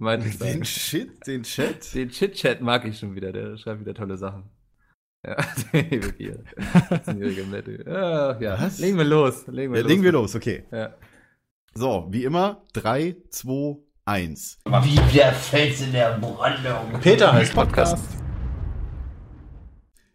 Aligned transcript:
meinte 0.00 0.28
ich 0.28 0.38
Den. 0.38 0.64
Shit, 0.64 1.26
den 1.26 1.42
Chat. 1.42 1.94
Den 1.94 2.08
Chit-Chat 2.10 2.60
mag 2.60 2.84
ich 2.84 2.98
schon 2.98 3.14
wieder, 3.14 3.32
der 3.32 3.56
schreibt 3.56 3.80
wieder 3.80 3.94
tolle 3.94 4.16
Sachen. 4.16 4.44
Ja, 5.26 5.36
wirklich. 5.72 6.30
14-jährige 6.90 7.44
Mette. 7.50 7.84
Ja, 7.86 8.40
ja. 8.40 8.60
Was? 8.60 8.78
Legen 8.78 8.96
wir 8.98 9.04
los. 9.04 9.46
Legen 9.48 9.72
wir 9.72 9.78
Ja, 9.78 9.82
los. 9.82 9.90
legen 9.90 10.02
wir 10.02 10.12
los, 10.12 10.34
okay. 10.36 10.64
Ja. 10.70 10.94
So, 11.74 12.06
wie 12.10 12.24
immer, 12.24 12.62
3, 12.72 13.16
2, 13.30 13.78
1. 14.04 14.58
Wie 14.64 15.16
der 15.16 15.32
Fels 15.32 15.80
in 15.82 15.92
der 15.92 16.18
Brandung. 16.18 17.00
Peter 17.00 17.32
heißt 17.32 17.54
Podcast. 17.54 17.98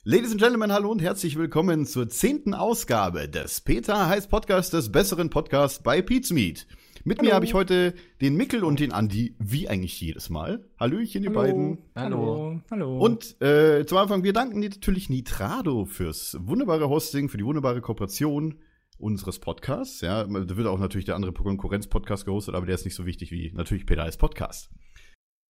Ladies 0.06 0.32
and 0.32 0.42
Gentlemen, 0.42 0.72
hallo 0.74 0.92
und 0.92 1.02
herzlich 1.02 1.38
willkommen 1.38 1.86
zur 1.86 2.10
zehnten 2.10 2.54
Ausgabe 2.54 3.30
des 3.30 3.62
Peter 3.62 4.08
heißt 4.10 4.30
Podcast, 4.30 4.74
des 4.74 4.92
besseren 4.92 5.30
Podcasts 5.30 5.82
bei 5.82 6.02
Pizmeet. 6.02 6.68
Mit 7.06 7.22
mir 7.22 7.34
habe 7.34 7.44
ich 7.44 7.54
heute 7.54 7.94
den 8.22 8.36
Mickel 8.36 8.64
und 8.64 8.80
den 8.80 8.94
Andi, 8.94 9.36
wie 9.38 9.68
eigentlich 9.68 10.00
jedes 10.00 10.30
Mal. 10.30 10.64
Hallöchen, 10.80 11.22
ihr 11.24 11.34
beiden. 11.34 11.80
Hallo. 11.96 12.62
Hallo. 12.72 12.98
Und 12.98 13.42
äh, 13.42 13.86
zum 13.86 13.98
Anfang, 13.98 14.24
wir 14.24 14.32
danken 14.32 14.62
dir 14.62 14.70
natürlich 14.70 15.10
Nitrado 15.10 15.84
fürs 15.86 16.38
wunderbare 16.40 16.88
Hosting, 16.88 17.28
für 17.28 17.38
die 17.38 17.44
wunderbare 17.46 17.82
Kooperation 17.82 18.60
unseres 18.98 19.40
Podcasts. 19.40 20.00
Ja, 20.00 20.24
da 20.24 20.56
wird 20.56 20.66
auch 20.68 20.80
natürlich 20.80 21.04
der 21.04 21.16
andere 21.16 21.34
Konkurrenz-Podcast 21.34 22.24
gehostet, 22.26 22.56
aber 22.56 22.66
der 22.68 22.76
ist 22.76 22.86
nicht 22.86 22.96
so 22.96 23.06
wichtig 23.06 23.32
wie 23.32 23.52
natürlich 23.54 23.86
Peter 23.86 24.04
als 24.04 24.16
Podcast. 24.16 24.70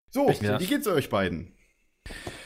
So, 0.10 0.28
Ja. 0.42 0.60
wie 0.60 0.66
geht's 0.66 0.88
euch 0.88 1.10
beiden? 1.10 1.54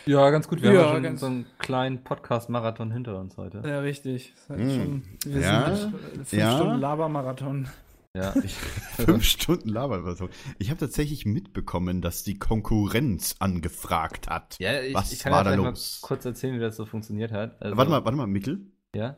ja, 0.05 0.29
ganz 0.31 0.49
gut. 0.49 0.61
Wir 0.61 0.73
Ja, 0.73 0.79
haben 0.81 0.85
ja 0.87 0.93
schon 0.95 1.03
ganz- 1.03 1.19
so 1.21 1.25
einen 1.27 1.45
kleinen 1.59 2.03
Podcast-Marathon 2.03 2.91
hinter 2.91 3.17
uns 3.19 3.37
heute. 3.37 3.61
ja, 3.65 3.79
richtig. 3.79 4.33
Das 4.49 4.57
heißt 4.57 4.69
Mm. 4.69 4.75
schon, 4.75 5.03
wir 5.33 5.41
Ja, 5.41 5.75
sind 5.75 5.93
fünf 6.27 6.33
ja. 6.33 6.57
Stunden 6.57 6.79
Labermarathon. 6.81 7.69
Ja. 8.17 8.31
Fünf 9.05 9.23
Stunden 9.23 9.69
Laberversion. 9.69 10.29
Ich 10.57 10.69
habe 10.71 10.79
tatsächlich 10.79 11.25
mitbekommen, 11.25 12.01
dass 12.01 12.23
die 12.23 12.39
Konkurrenz 12.39 13.35
angefragt 13.39 14.27
hat. 14.27 14.57
Ja, 14.59 14.81
ich, 14.81 14.95
Was 14.95 15.11
ich 15.11 15.19
kann 15.19 15.31
war 15.33 15.39
ja 15.39 15.43
da 15.43 15.49
vielleicht 15.51 15.63
mal 15.63 15.69
los? 15.69 15.99
kurz 16.01 16.25
erzählen, 16.25 16.55
wie 16.55 16.59
das 16.59 16.75
so 16.75 16.85
funktioniert 16.85 17.31
hat. 17.31 17.61
Also, 17.61 17.77
Warte 17.77 17.91
mal, 17.91 18.03
warte 18.05 18.17
mal, 18.17 18.25
Mickel. 18.27 18.71
Ja? 18.95 19.17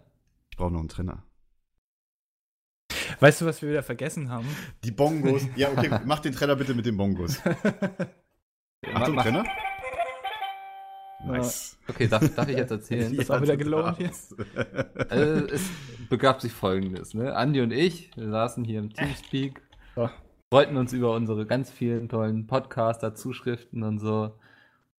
Ich 0.51 0.57
brauche 0.57 0.71
noch 0.71 0.79
einen 0.79 0.89
Trenner. 0.89 1.23
Weißt 3.21 3.41
du, 3.41 3.45
was 3.45 3.61
wir 3.61 3.69
wieder 3.69 3.83
vergessen 3.83 4.29
haben? 4.29 4.47
Die 4.83 4.91
Bongos. 4.91 5.43
ja, 5.55 5.69
okay, 5.71 5.89
mach 6.05 6.19
den 6.19 6.33
Trenner 6.33 6.55
bitte 6.55 6.73
mit 6.73 6.85
den 6.85 6.97
Bongos. 6.97 7.39
Achtung, 8.93 9.15
mach- 9.15 9.23
Trenner. 9.23 9.45
Nice. 11.21 11.77
Okay, 11.87 12.07
darf, 12.07 12.33
darf 12.33 12.47
ich 12.47 12.57
jetzt 12.57 12.71
erzählen? 12.71 13.11
Das 13.15 13.25
ist 13.25 13.31
auch 13.31 13.41
wieder 13.41 13.57
gelohnt 13.57 13.97
hier. 13.97 14.11
Also, 15.09 15.47
es 15.47 15.69
begab 16.09 16.41
sich 16.41 16.53
folgendes, 16.53 17.13
ne? 17.13 17.35
Andi 17.35 17.61
und 17.61 17.71
ich, 17.71 18.15
wir 18.15 18.29
saßen 18.29 18.63
hier 18.63 18.79
im 18.79 18.93
Teamspeak, 18.93 19.61
So. 19.95 20.09
freuten 20.53 20.77
uns 20.77 20.93
über 20.93 21.13
unsere 21.15 21.45
ganz 21.45 21.71
vielen 21.71 22.09
tollen 22.09 22.47
Podcaster, 22.47 23.15
Zuschriften 23.15 23.83
und 23.83 23.99
so. 23.99 24.39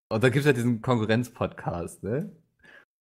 Und 0.08 0.22
da 0.24 0.28
gibt's 0.28 0.46
ja 0.46 0.52
diesen 0.52 0.82
Konkurrenz-Podcast, 0.82 2.02
ne? 2.02 2.32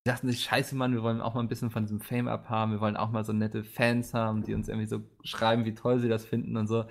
Wir 0.06 0.14
dachten 0.14 0.28
sich, 0.30 0.42
scheiße, 0.44 0.76
Mann, 0.76 0.94
wir 0.94 1.04
wollen 1.04 1.22
auch 1.22 1.34
mal 1.36 1.42
ein 1.42 1.50
bisschen 1.50 1.72
von 1.72 1.84
diesem 1.84 2.00
Fame 2.02 2.28
abhaben, 2.30 2.72
wir 2.72 2.82
wollen 2.82 2.98
auch 2.98 3.12
mal 3.12 3.26
so 3.26 3.34
nette 3.34 3.64
Fans 3.64 4.14
haben, 4.14 4.44
die 4.44 4.54
uns 4.54 4.70
irgendwie 4.70 4.88
so 4.88 5.02
schreiben, 5.24 5.66
wie 5.66 5.74
toll 5.76 6.00
sie 6.00 6.10
das 6.10 6.26
finden 6.26 6.56
und 6.58 6.68
so. 6.68 6.86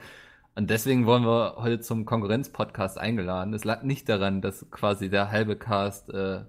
Und 0.54 0.70
deswegen 0.70 1.06
wollen 1.06 1.24
wir 1.24 1.54
heute 1.58 1.80
zum 1.80 2.04
Konkurrenz-Podcast 2.04 2.98
eingeladen. 2.98 3.54
Es 3.54 3.64
lag 3.64 3.82
nicht 3.84 4.08
daran, 4.08 4.40
dass 4.42 4.68
quasi 4.70 5.08
der 5.08 5.30
halbe 5.30 5.56
Cast 5.56 6.10
äh, 6.10 6.40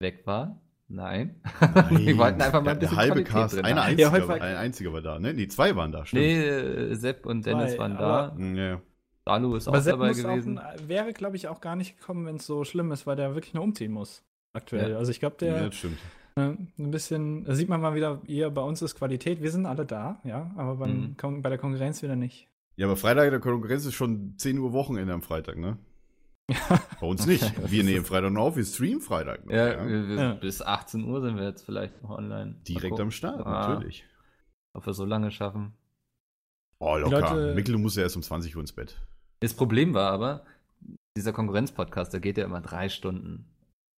weg 0.00 0.22
war. 0.26 0.60
Nein. 0.88 1.40
wir 1.90 2.18
wollten 2.18 2.42
einfach 2.42 2.60
mal 2.62 2.64
der, 2.64 2.72
ein 2.74 2.78
bisschen 2.80 2.96
der 2.96 2.98
halbe 2.98 3.22
Qualität 3.22 3.32
Cast, 3.32 3.54
drin 3.56 3.64
einer 3.64 3.82
haben. 3.82 3.88
einziger, 3.90 4.08
Ja, 4.08 4.12
heute 4.12 4.28
war- 4.28 4.40
ein 4.40 4.56
einziger 4.56 4.92
war 4.92 5.02
da, 5.02 5.18
ne? 5.20 5.34
Die 5.34 5.46
zwei 5.46 5.76
waren 5.76 5.92
da, 5.92 6.04
stimmt. 6.04 6.22
Nee, 6.22 6.42
äh, 6.44 6.94
Sepp 6.96 7.26
und 7.26 7.46
Dennis 7.46 7.72
Zwei, 7.74 7.78
waren 7.78 7.96
aber- 7.96 8.34
da. 8.36 8.44
Ja. 8.44 8.80
Dalu 9.24 9.54
ist 9.54 9.68
Aber 9.68 9.78
auch 9.78 9.82
Sepp 9.82 9.92
dabei 9.92 10.12
gewesen. 10.12 10.58
Auch, 10.58 10.64
wäre, 10.88 11.12
glaube 11.12 11.36
ich, 11.36 11.46
auch 11.46 11.60
gar 11.60 11.76
nicht 11.76 11.98
gekommen, 12.00 12.26
wenn 12.26 12.36
es 12.36 12.46
so 12.46 12.64
schlimm 12.64 12.90
ist, 12.90 13.06
weil 13.06 13.14
der 13.14 13.34
wirklich 13.36 13.54
nur 13.54 13.62
umziehen 13.62 13.92
muss. 13.92 14.24
Aktuell. 14.54 14.92
Ja. 14.92 14.96
Also 14.98 15.12
ich 15.12 15.20
glaube, 15.20 15.36
ja, 15.46 15.52
der 15.52 15.66
das 15.66 15.76
stimmt. 15.76 15.98
äh, 16.34 16.40
ein 16.40 16.90
bisschen, 16.90 17.44
da 17.44 17.54
sieht 17.54 17.68
man 17.68 17.80
mal 17.80 17.94
wieder, 17.94 18.20
hier 18.26 18.50
bei 18.50 18.62
uns 18.62 18.82
ist 18.82 18.96
Qualität, 18.96 19.40
wir 19.42 19.52
sind 19.52 19.66
alle 19.66 19.86
da, 19.86 20.18
ja, 20.24 20.50
aber 20.56 20.74
beim, 20.76 21.14
Mhm. 21.22 21.42
Bei 21.42 21.50
der 21.50 21.58
Konkurrenz 21.58 22.02
wieder 22.02 22.16
nicht. 22.16 22.48
Ja, 22.80 22.86
aber 22.86 22.96
Freitag 22.96 23.28
der 23.28 23.40
Konkurrenz 23.40 23.84
ist 23.84 23.92
schon 23.92 24.38
10 24.38 24.58
Uhr 24.58 24.72
Wochenende 24.72 25.12
am 25.12 25.20
Freitag, 25.20 25.58
ne? 25.58 25.76
Bei 26.98 27.06
uns 27.06 27.26
nicht. 27.26 27.70
Wir 27.70 27.84
nehmen 27.84 28.06
Freitag 28.06 28.32
noch 28.32 28.40
auf, 28.40 28.56
wir 28.56 28.64
streamen 28.64 29.02
Freitag 29.02 29.44
noch. 29.44 29.52
Ja, 29.52 29.68
ja. 29.74 29.86
wir, 29.86 30.08
wir, 30.08 30.16
Ja. 30.16 30.32
bis 30.32 30.62
18 30.62 31.04
Uhr 31.04 31.20
sind 31.20 31.36
wir 31.36 31.44
jetzt 31.44 31.62
vielleicht 31.62 32.02
noch 32.02 32.08
online. 32.08 32.56
Direkt 32.66 32.98
am 32.98 33.10
Start, 33.10 33.44
Ah. 33.46 33.68
natürlich. 33.68 34.06
Ob 34.72 34.86
wir 34.86 34.94
so 34.94 35.04
lange 35.04 35.30
schaffen. 35.30 35.74
Oh, 36.78 36.96
locker. 36.96 37.20
Leute- 37.20 37.54
Mikkel, 37.54 37.72
du 37.74 37.78
musst 37.78 37.98
ja 37.98 38.02
erst 38.02 38.16
um 38.16 38.22
20 38.22 38.56
Uhr 38.56 38.62
ins 38.62 38.72
Bett. 38.72 38.98
Das 39.40 39.52
Problem 39.52 39.92
war 39.92 40.10
aber, 40.10 40.46
dieser 41.18 41.34
Konkurrenz-Podcast, 41.34 42.14
der 42.14 42.20
geht 42.20 42.38
ja 42.38 42.46
immer 42.46 42.62
drei 42.62 42.88
Stunden. 42.88 43.44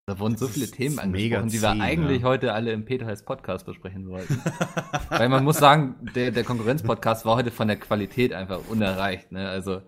Da 0.06 0.18
wurden 0.18 0.36
so 0.36 0.48
viele 0.48 0.64
ist 0.64 0.74
Themen 0.74 0.98
angesprochen, 0.98 1.48
die 1.48 1.62
wir 1.62 1.70
eigentlich 1.70 2.22
ja. 2.22 2.28
heute 2.28 2.54
alle 2.54 2.72
im 2.72 2.84
Peter 2.84 3.06
heißt 3.06 3.24
Podcast 3.24 3.64
besprechen 3.66 4.08
wollten. 4.08 4.36
Weil 5.08 5.28
man 5.28 5.44
muss 5.44 5.58
sagen, 5.58 5.94
der, 6.16 6.32
der 6.32 6.42
Konkurrenz-Podcast 6.42 7.24
war 7.24 7.36
heute 7.36 7.52
von 7.52 7.68
der 7.68 7.76
Qualität 7.78 8.32
einfach 8.32 8.68
unerreicht. 8.68 9.30
Ne? 9.30 9.48
Also 9.48 9.82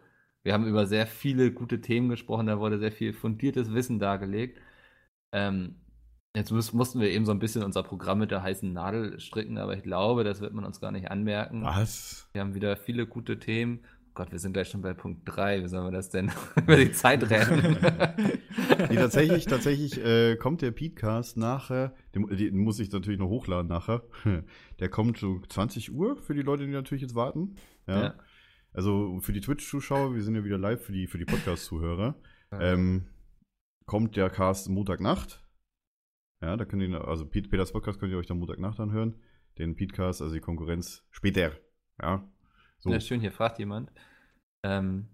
wir 0.44 0.52
haben 0.52 0.66
über 0.66 0.86
sehr 0.86 1.08
viele 1.08 1.50
gute 1.50 1.80
Themen 1.80 2.10
gesprochen, 2.10 2.46
da 2.46 2.60
wurde 2.60 2.78
sehr 2.78 2.92
viel 2.92 3.12
fundiertes 3.12 3.74
Wissen 3.74 3.98
dargelegt. 3.98 4.60
Ähm, 5.32 5.80
jetzt 6.36 6.52
muss, 6.52 6.72
mussten 6.72 7.00
wir 7.00 7.10
eben 7.10 7.26
so 7.26 7.32
ein 7.32 7.40
bisschen 7.40 7.64
unser 7.64 7.82
Programm 7.82 8.20
mit 8.20 8.30
der 8.30 8.44
heißen 8.44 8.72
Nadel 8.72 9.18
stricken, 9.18 9.58
aber 9.58 9.76
ich 9.76 9.82
glaube, 9.82 10.22
das 10.22 10.40
wird 10.40 10.54
man 10.54 10.64
uns 10.64 10.80
gar 10.80 10.92
nicht 10.92 11.10
anmerken. 11.10 11.64
Was? 11.64 12.28
Wir 12.32 12.42
haben 12.42 12.54
wieder 12.54 12.76
viele 12.76 13.08
gute 13.08 13.40
Themen. 13.40 13.80
Gott, 14.14 14.30
wir 14.30 14.38
sind 14.38 14.52
gleich 14.52 14.68
schon 14.68 14.80
bei 14.80 14.94
Punkt 14.94 15.22
3. 15.24 15.64
Wie 15.64 15.68
sollen 15.68 15.86
wir 15.86 15.90
das 15.90 16.08
denn 16.08 16.30
über 16.56 16.76
die 16.76 16.92
Zeit 16.92 17.28
rennen? 17.28 17.76
Nee, 18.88 18.96
tatsächlich, 18.96 19.44
tatsächlich 19.46 20.04
äh, 20.04 20.36
kommt 20.36 20.62
der 20.62 20.70
Podcast 20.70 21.36
nachher, 21.36 21.94
den, 22.14 22.26
den 22.28 22.58
muss 22.58 22.78
ich 22.78 22.90
natürlich 22.92 23.18
noch 23.18 23.28
hochladen 23.28 23.68
nachher. 23.68 24.02
Der 24.78 24.88
kommt 24.88 25.18
so 25.18 25.40
20 25.40 25.92
Uhr 25.92 26.16
für 26.16 26.34
die 26.34 26.42
Leute, 26.42 26.66
die 26.66 26.72
natürlich 26.72 27.02
jetzt 27.02 27.14
warten. 27.14 27.56
Ja. 27.86 28.02
Ja. 28.02 28.14
Also 28.72 29.18
für 29.20 29.32
die 29.32 29.40
Twitch-Zuschauer, 29.40 30.14
wir 30.14 30.22
sind 30.22 30.34
ja 30.34 30.44
wieder 30.44 30.58
live 30.58 30.82
für 30.82 30.92
die, 30.92 31.06
für 31.06 31.18
die 31.18 31.24
Podcast-Zuhörer. 31.24 32.16
Ähm, 32.52 33.06
kommt 33.86 34.16
der 34.16 34.30
Cast 34.30 34.68
Montagnacht. 34.68 35.42
Ja, 36.40 36.56
da 36.56 36.64
könnt 36.64 36.82
ihr, 36.82 37.08
also 37.08 37.26
Pete, 37.26 37.48
Peters 37.48 37.72
Podcast 37.72 37.98
könnt 37.98 38.12
ihr 38.12 38.18
euch 38.18 38.26
dann 38.26 38.38
Montagnacht 38.38 38.80
anhören. 38.80 39.16
Den 39.58 39.76
Petecast, 39.76 40.22
also 40.22 40.34
die 40.34 40.40
Konkurrenz 40.40 41.04
später. 41.10 41.52
Ja. 42.00 42.28
So. 42.84 42.90
Ja, 42.90 43.00
schön, 43.00 43.20
hier 43.20 43.32
fragt 43.32 43.58
jemand, 43.58 43.90
ähm, 44.62 45.06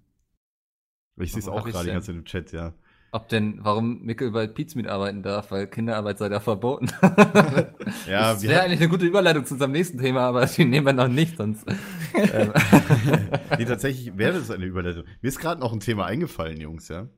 ich 1.20 1.30
sehe 1.30 1.38
es 1.38 1.46
auch 1.46 1.64
gerade 1.64 1.86
die 1.86 1.92
ganze 1.92 2.08
Zeit 2.08 2.16
im 2.16 2.24
Chat, 2.24 2.50
ja. 2.50 2.72
ob 3.12 3.28
denn, 3.28 3.60
warum 3.62 4.02
Mickel 4.02 4.32
bei 4.32 4.48
Pizmeet 4.48 4.88
arbeiten 4.88 5.22
darf, 5.22 5.52
weil 5.52 5.68
Kinderarbeit 5.68 6.18
sei 6.18 6.28
da 6.28 6.40
verboten. 6.40 6.88
Ja, 8.06 8.32
das 8.32 8.42
wäre 8.42 8.62
eigentlich 8.62 8.80
eine 8.80 8.88
gute 8.88 9.06
Überleitung 9.06 9.44
zu 9.44 9.54
unserem 9.54 9.70
nächsten 9.70 9.98
Thema, 9.98 10.22
aber 10.22 10.46
die 10.46 10.64
nehmen 10.64 10.84
wir 10.86 10.92
noch 10.92 11.06
nicht, 11.06 11.36
sonst. 11.36 11.64
ähm, 12.14 12.52
nee, 13.58 13.64
tatsächlich 13.66 14.18
wäre 14.18 14.38
das 14.38 14.50
eine 14.50 14.64
Überleitung. 14.64 15.04
Mir 15.20 15.28
ist 15.28 15.38
gerade 15.38 15.60
noch 15.60 15.72
ein 15.72 15.80
Thema 15.80 16.06
eingefallen, 16.06 16.60
Jungs, 16.60 16.88
ja. 16.88 17.08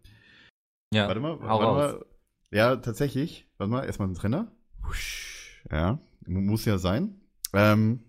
ja, 0.93 1.09
Warte 1.09 1.21
mal, 1.21 1.41
warte 1.41 1.47
raus. 1.65 1.93
mal. 1.95 2.07
Ja, 2.51 2.77
tatsächlich. 2.77 3.49
Warte 3.57 3.71
mal, 3.71 3.85
erstmal 3.85 4.09
ein. 4.09 4.51
Husch. 4.87 5.63
Ja, 5.71 5.99
mu- 6.27 6.43
muss 6.43 6.67
ja 6.67 6.77
sein. 6.77 7.21
Ähm, 7.55 8.01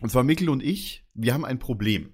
und 0.00 0.10
zwar 0.10 0.22
Mikkel 0.24 0.48
und 0.48 0.62
ich, 0.62 1.04
wir 1.14 1.34
haben 1.34 1.44
ein 1.44 1.58
Problem. 1.58 2.12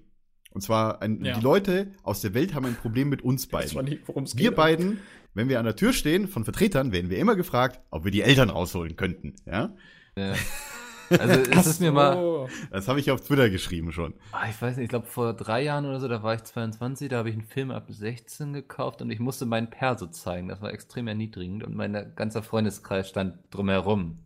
Und 0.51 0.61
zwar, 0.61 1.01
ein, 1.01 1.23
Ja. 1.23 1.35
die 1.35 1.41
Leute 1.41 1.91
aus 2.03 2.21
der 2.21 2.33
Welt 2.33 2.53
haben 2.53 2.65
ein 2.65 2.75
Problem 2.75 3.09
mit 3.09 3.21
uns 3.21 3.47
beiden. 3.47 3.83
nicht, 3.85 4.01
es 4.23 4.37
Wir 4.37 4.55
beiden, 4.55 4.99
wenn 5.33 5.49
wir 5.49 5.59
an 5.59 5.65
der 5.65 5.75
Tür 5.75 5.91
stehen 5.91 6.27
von 6.29 6.45
Vertretern, 6.45 6.91
werden 6.93 7.09
wir 7.09 7.17
immer 7.17 7.35
gefragt, 7.35 7.81
ob 7.91 8.05
wir 8.05 8.11
die 8.11 8.21
Eltern 8.21 8.49
rausholen 8.49 8.95
könnten. 8.95 9.35
Ja, 9.45 9.73
Ja. 10.17 10.33
Also 11.09 11.39
es 11.51 11.67
ist 11.67 11.81
mir 11.81 11.91
mal, 11.91 12.47
das 12.71 12.87
habe 12.87 12.99
ich 12.99 13.11
auf 13.11 13.21
Twitter 13.21 13.51
geschrieben 13.51 13.91
schon. 13.91 14.15
Ah, 14.31 14.49
ich 14.49 14.59
weiß 14.59 14.77
nicht, 14.77 14.85
ich 14.85 14.89
glaube 14.89 15.05
vor 15.05 15.33
drei 15.35 15.61
Jahren 15.61 15.85
oder 15.85 15.99
so, 15.99 16.07
da 16.07 16.23
war 16.23 16.33
ich 16.33 16.43
22, 16.43 17.09
da 17.09 17.17
habe 17.17 17.29
ich 17.29 17.35
einen 17.35 17.45
Film 17.45 17.69
ab 17.69 17.85
16 17.89 18.53
gekauft 18.53 19.03
und 19.03 19.11
ich 19.11 19.19
musste 19.19 19.45
meinen 19.45 19.69
Perso 19.69 20.07
zeigen. 20.07 20.47
Das 20.47 20.61
war 20.61 20.73
extrem 20.73 21.07
erniedrigend 21.07 21.63
und 21.63 21.75
mein 21.75 22.13
ganzer 22.15 22.41
Freundeskreis 22.41 23.07
stand 23.07 23.37
drumherum. 23.51 24.17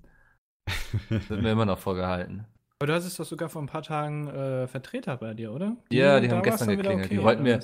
Das 1.09 1.29
wird 1.29 1.41
mir 1.41 1.51
immer 1.51 1.65
noch 1.65 1.79
vorgehalten. 1.79 2.45
Aber 2.81 2.87
du 2.87 2.93
hattest 2.93 3.19
doch 3.19 3.25
sogar 3.25 3.49
vor 3.49 3.61
ein 3.61 3.67
paar 3.67 3.81
Tagen 3.81 4.29
äh, 4.29 4.65
Vertreter 4.67 5.17
bei 5.17 5.33
dir, 5.33 5.51
oder? 5.51 5.75
Ja, 5.91 6.21
die 6.21 6.29
da 6.29 6.37
haben 6.37 6.43
gestern 6.43 6.69
geklingelt. 6.69 7.11
Die 7.11 7.21
wollten 7.21 7.43
mir-. 7.43 7.59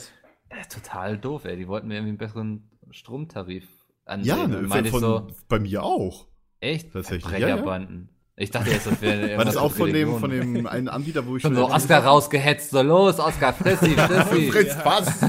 Ja, 0.52 0.64
total 0.70 1.18
doof, 1.18 1.46
ey. 1.46 1.56
Die 1.56 1.70
wollten 1.70 1.88
mir 1.88 1.96
irgendwie 1.96 2.10
einen 2.10 2.18
besseren 2.18 2.70
Stromtarif 2.92 3.66
ansehen. 4.04 4.38
Ja, 4.38 4.46
ne, 4.46 4.68
von, 4.68 4.86
ich 4.86 4.92
so, 4.92 5.28
bei 5.48 5.60
mir 5.60 5.84
auch. 5.84 6.28
echt? 6.60 6.92
Tatsächlich, 6.92 7.24
Verbrecherbanden. 7.24 8.10
Ich 8.36 8.52
dachte 8.52 8.72
jetzt, 8.72 8.88
das 8.88 9.02
wäre 9.02 9.38
War 9.38 9.46
das 9.46 9.56
auch 9.56 9.72
von 9.72 9.94
dem, 9.94 10.20
von 10.20 10.30
dem 10.30 10.68
einen 10.68 10.90
Anbieter, 10.90 11.26
wo 11.26 11.38
ich 11.38 11.42
Schon 11.44 11.56
so 11.56 11.70
Oscar 11.70 12.04
rausgehetzt, 12.04 12.72
so 12.72 12.82
los, 12.82 13.18
Oscar, 13.18 13.54
frissi, 13.54 13.92
frissi. 13.96 14.52
Fritz, 14.52 14.78
was? 14.84 15.22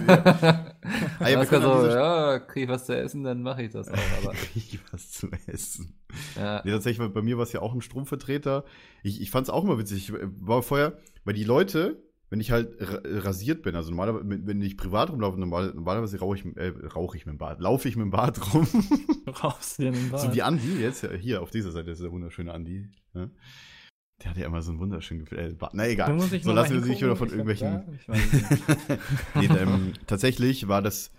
Ah, 1.19 1.29
ja, 1.29 1.45
so, 1.45 1.87
ja, 1.89 2.39
krieg 2.41 2.65
ich 2.65 2.69
was 2.69 2.87
zu 2.87 2.97
essen, 2.97 3.25
dann 3.25 3.43
mache 3.43 3.63
ich 3.63 3.73
das 3.73 3.89
auch. 3.91 3.95
Aber, 4.23 4.33
Krieg 4.35 4.81
was 4.93 5.11
zu 5.11 5.29
essen. 5.47 5.95
ja. 6.37 6.63
Nee, 6.65 6.71
tatsächlich, 6.73 7.09
bei 7.13 7.23
mir 7.23 7.37
war 7.37 7.45
es 7.45 7.53
ja 7.53 7.61
auch 7.63 7.75
ein 7.75 7.81
Stromvertreter. 7.81 8.65
Ich, 9.03 9.21
ich 9.21 9.31
fand 9.31 9.47
es 9.47 9.51
auch 9.53 9.65
immer 9.65 9.79
witzig. 9.79 10.09
Ich 10.11 10.15
war 10.41 10.63
vorher, 10.63 10.99
weil 11.25 11.35
die 11.35 11.45
Leute, 11.45 12.03
wenn 12.31 12.41
ich 12.41 12.51
halt 12.51 12.71
ra- 12.81 13.01
rasiert 13.05 13.63
bin, 13.63 13.77
also 13.77 13.91
normalerweise, 13.91 14.25
wenn 14.27 14.61
ich 14.61 14.77
privat 14.77 15.11
rumlaufe, 15.11 15.39
normal, 15.39 15.73
normalerweise 15.75 16.19
rauche 16.19 16.37
ich, 16.37 16.45
äh, 16.57 16.73
rauche 16.95 17.17
ich 17.17 17.25
mit 17.27 17.35
dem 17.35 17.39
Bart, 17.39 17.61
laufe 17.61 17.89
ich 17.89 17.97
mit 17.97 18.05
dem 18.05 18.11
Bart 18.11 18.53
rum. 18.55 18.67
Raus 19.43 19.77
dir 19.77 19.93
den 19.93 20.11
Bart. 20.11 20.23
so 20.23 20.35
wie 20.35 20.43
Andi 20.43 20.81
jetzt, 20.81 21.07
hier 21.21 21.43
auf 21.43 21.51
dieser 21.51 21.71
Seite 21.71 21.91
ist 21.93 22.03
der 22.03 22.11
wunderschöne 22.13 22.53
Andi. 22.53 22.89
Ja. 23.15 23.29
Der 24.23 24.31
hat 24.31 24.37
ja 24.39 24.47
immer 24.47 24.63
so 24.63 24.71
einen 24.71 24.81
wunderschönen 24.81 25.27
äh, 25.33 25.53
Bart. 25.53 25.75
Na 25.75 25.87
egal. 25.87 26.19
So 26.19 26.53
lassen 26.53 26.75
wir 26.75 26.83
sich 26.83 27.01
wieder 27.01 27.17
von 27.17 27.29
irgendwelchen. 27.29 27.83
ich 27.95 28.09
nicht. 28.09 28.33
nee, 29.35 29.47
ähm, 29.47 29.93
tatsächlich 30.07 30.69
war 30.69 30.81
das 30.81 31.11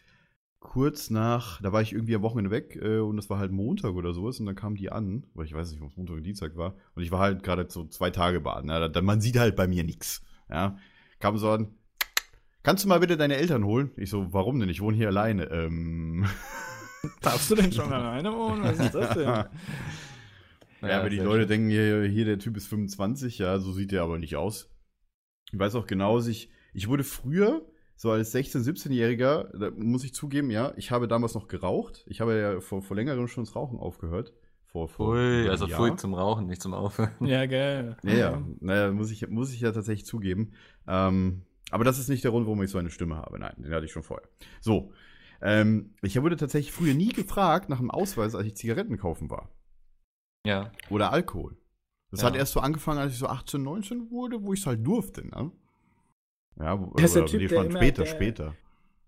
kurz 0.59 1.09
nach, 1.09 1.61
da 1.61 1.71
war 1.71 1.81
ich 1.81 1.93
irgendwie 1.93 2.15
am 2.15 2.23
Wochenende 2.23 2.51
weg 2.51 2.77
äh, 2.81 2.99
und 2.99 3.15
das 3.17 3.29
war 3.29 3.37
halt 3.37 3.51
Montag 3.51 3.93
oder 3.93 4.13
sowas 4.13 4.39
und 4.39 4.47
dann 4.47 4.55
kam 4.55 4.75
die 4.75 4.91
an, 4.91 5.25
weil 5.33 5.45
ich 5.45 5.53
weiß 5.53 5.71
nicht, 5.71 5.81
ob 5.81 5.91
es 5.91 5.97
Montag 5.97 6.13
oder 6.13 6.23
Dienstag 6.23 6.57
war 6.57 6.75
und 6.95 7.03
ich 7.03 7.11
war 7.11 7.19
halt 7.19 7.43
gerade 7.43 7.67
so 7.69 7.85
zwei 7.85 8.09
Tage 8.09 8.41
baden. 8.41 8.69
Ja, 8.69 8.87
da, 8.87 9.01
man 9.01 9.21
sieht 9.21 9.37
halt 9.37 9.55
bei 9.55 9.67
mir 9.67 9.83
nichts. 9.83 10.23
Ja, 10.49 10.77
kam 11.19 11.37
so 11.37 11.51
an, 11.51 11.67
kannst 12.63 12.83
du 12.83 12.89
mal 12.89 12.99
bitte 12.99 13.17
deine 13.17 13.35
Eltern 13.37 13.63
holen? 13.63 13.91
Ich 13.95 14.09
so, 14.09 14.33
warum 14.33 14.59
denn? 14.59 14.69
Ich 14.69 14.81
wohne 14.81 14.97
hier 14.97 15.07
alleine. 15.07 15.45
Ähm, 15.51 16.25
Darfst 17.21 17.51
du 17.51 17.55
denn 17.55 17.71
schon 17.71 17.91
alleine 17.93 18.33
wohnen? 18.33 18.63
Was 18.63 18.79
ist 18.79 18.95
das 18.95 19.13
denn? 19.13 19.45
ja, 20.81 20.99
aber 20.99 21.09
die 21.09 21.17
Leute 21.17 21.41
schön. 21.41 21.49
denken, 21.49 21.69
hier, 21.69 22.03
hier, 22.03 22.25
der 22.25 22.39
Typ 22.39 22.57
ist 22.57 22.67
25, 22.67 23.39
ja, 23.39 23.59
so 23.59 23.71
sieht 23.71 23.91
der 23.91 24.03
aber 24.03 24.19
nicht 24.19 24.35
aus. 24.35 24.69
Ich 25.51 25.59
weiß 25.59 25.75
auch 25.75 25.87
genau, 25.87 26.17
dass 26.17 26.27
ich, 26.27 26.49
ich 26.73 26.87
wurde 26.87 27.03
früher, 27.03 27.65
so 27.95 28.11
als 28.11 28.33
16-, 28.33 28.63
17-Jähriger, 28.63 29.57
da 29.57 29.71
muss 29.71 30.03
ich 30.03 30.13
zugeben, 30.13 30.51
ja, 30.51 30.73
ich 30.77 30.91
habe 30.91 31.07
damals 31.07 31.33
noch 31.33 31.47
geraucht. 31.47 32.05
Ich 32.07 32.21
habe 32.21 32.37
ja 32.37 32.59
vor, 32.61 32.83
vor 32.83 32.95
längerem 32.95 33.27
schon 33.27 33.45
das 33.45 33.55
Rauchen 33.55 33.79
aufgehört. 33.79 34.33
Vor, 34.65 34.89
vor 34.89 35.15
über 35.15 35.49
also 35.49 35.67
Pfui 35.67 35.87
Jahr. 35.87 35.97
zum 35.97 36.13
Rauchen, 36.13 36.45
nicht 36.45 36.61
zum 36.61 36.73
Aufhören. 36.73 37.11
Ja, 37.25 37.45
geil. 37.45 37.97
Ja, 38.03 38.13
ja, 38.13 38.43
naja, 38.59 38.91
muss 38.91 39.09
ich, 39.11 39.27
muss 39.29 39.53
ich 39.53 39.61
ja 39.61 39.71
tatsächlich 39.71 40.05
zugeben. 40.05 40.51
Ähm, 40.87 41.43
aber 41.71 41.83
das 41.83 41.99
ist 41.99 42.09
nicht 42.09 42.23
der 42.23 42.31
Grund, 42.31 42.45
warum 42.45 42.61
ich 42.61 42.69
so 42.69 42.77
eine 42.77 42.91
Stimme 42.91 43.15
habe. 43.15 43.39
Nein, 43.39 43.55
den 43.57 43.73
hatte 43.73 43.85
ich 43.85 43.91
schon 43.91 44.03
vorher. 44.03 44.27
So. 44.61 44.91
Ähm, 45.41 45.93
ich 46.01 46.21
wurde 46.21 46.35
tatsächlich 46.35 46.73
früher 46.73 46.93
nie 46.93 47.09
gefragt 47.09 47.69
nach 47.69 47.79
einem 47.79 47.91
Ausweis, 47.91 48.35
als 48.35 48.45
ich 48.45 48.55
Zigaretten 48.55 48.97
kaufen 48.97 49.29
war. 49.29 49.49
Ja. 50.45 50.71
Oder 50.89 51.11
Alkohol. 51.11 51.57
Das 52.11 52.21
Ja. 52.21 52.27
hat 52.27 52.35
erst 52.35 52.53
so 52.53 52.59
angefangen, 52.61 52.99
als 52.99 53.13
ich 53.13 53.19
so 53.19 53.27
18, 53.27 53.61
19 53.63 54.09
wurde, 54.11 54.41
wo 54.41 54.53
ich 54.53 54.61
es 54.61 54.65
halt 54.65 54.85
durfte, 54.85 55.27
ne? 55.27 55.51
Ja, 56.59 56.79
wo, 56.79 56.93
Der 56.95 57.05
ist 57.05 57.15
der 57.15 57.23
oder 57.23 57.31
Typ, 57.31 57.41
nee, 57.41 57.47
der 57.47 57.55
schon 57.57 57.65
immer- 57.67 57.77
später, 57.79 58.03
der- 58.03 58.09
später. 58.11 58.55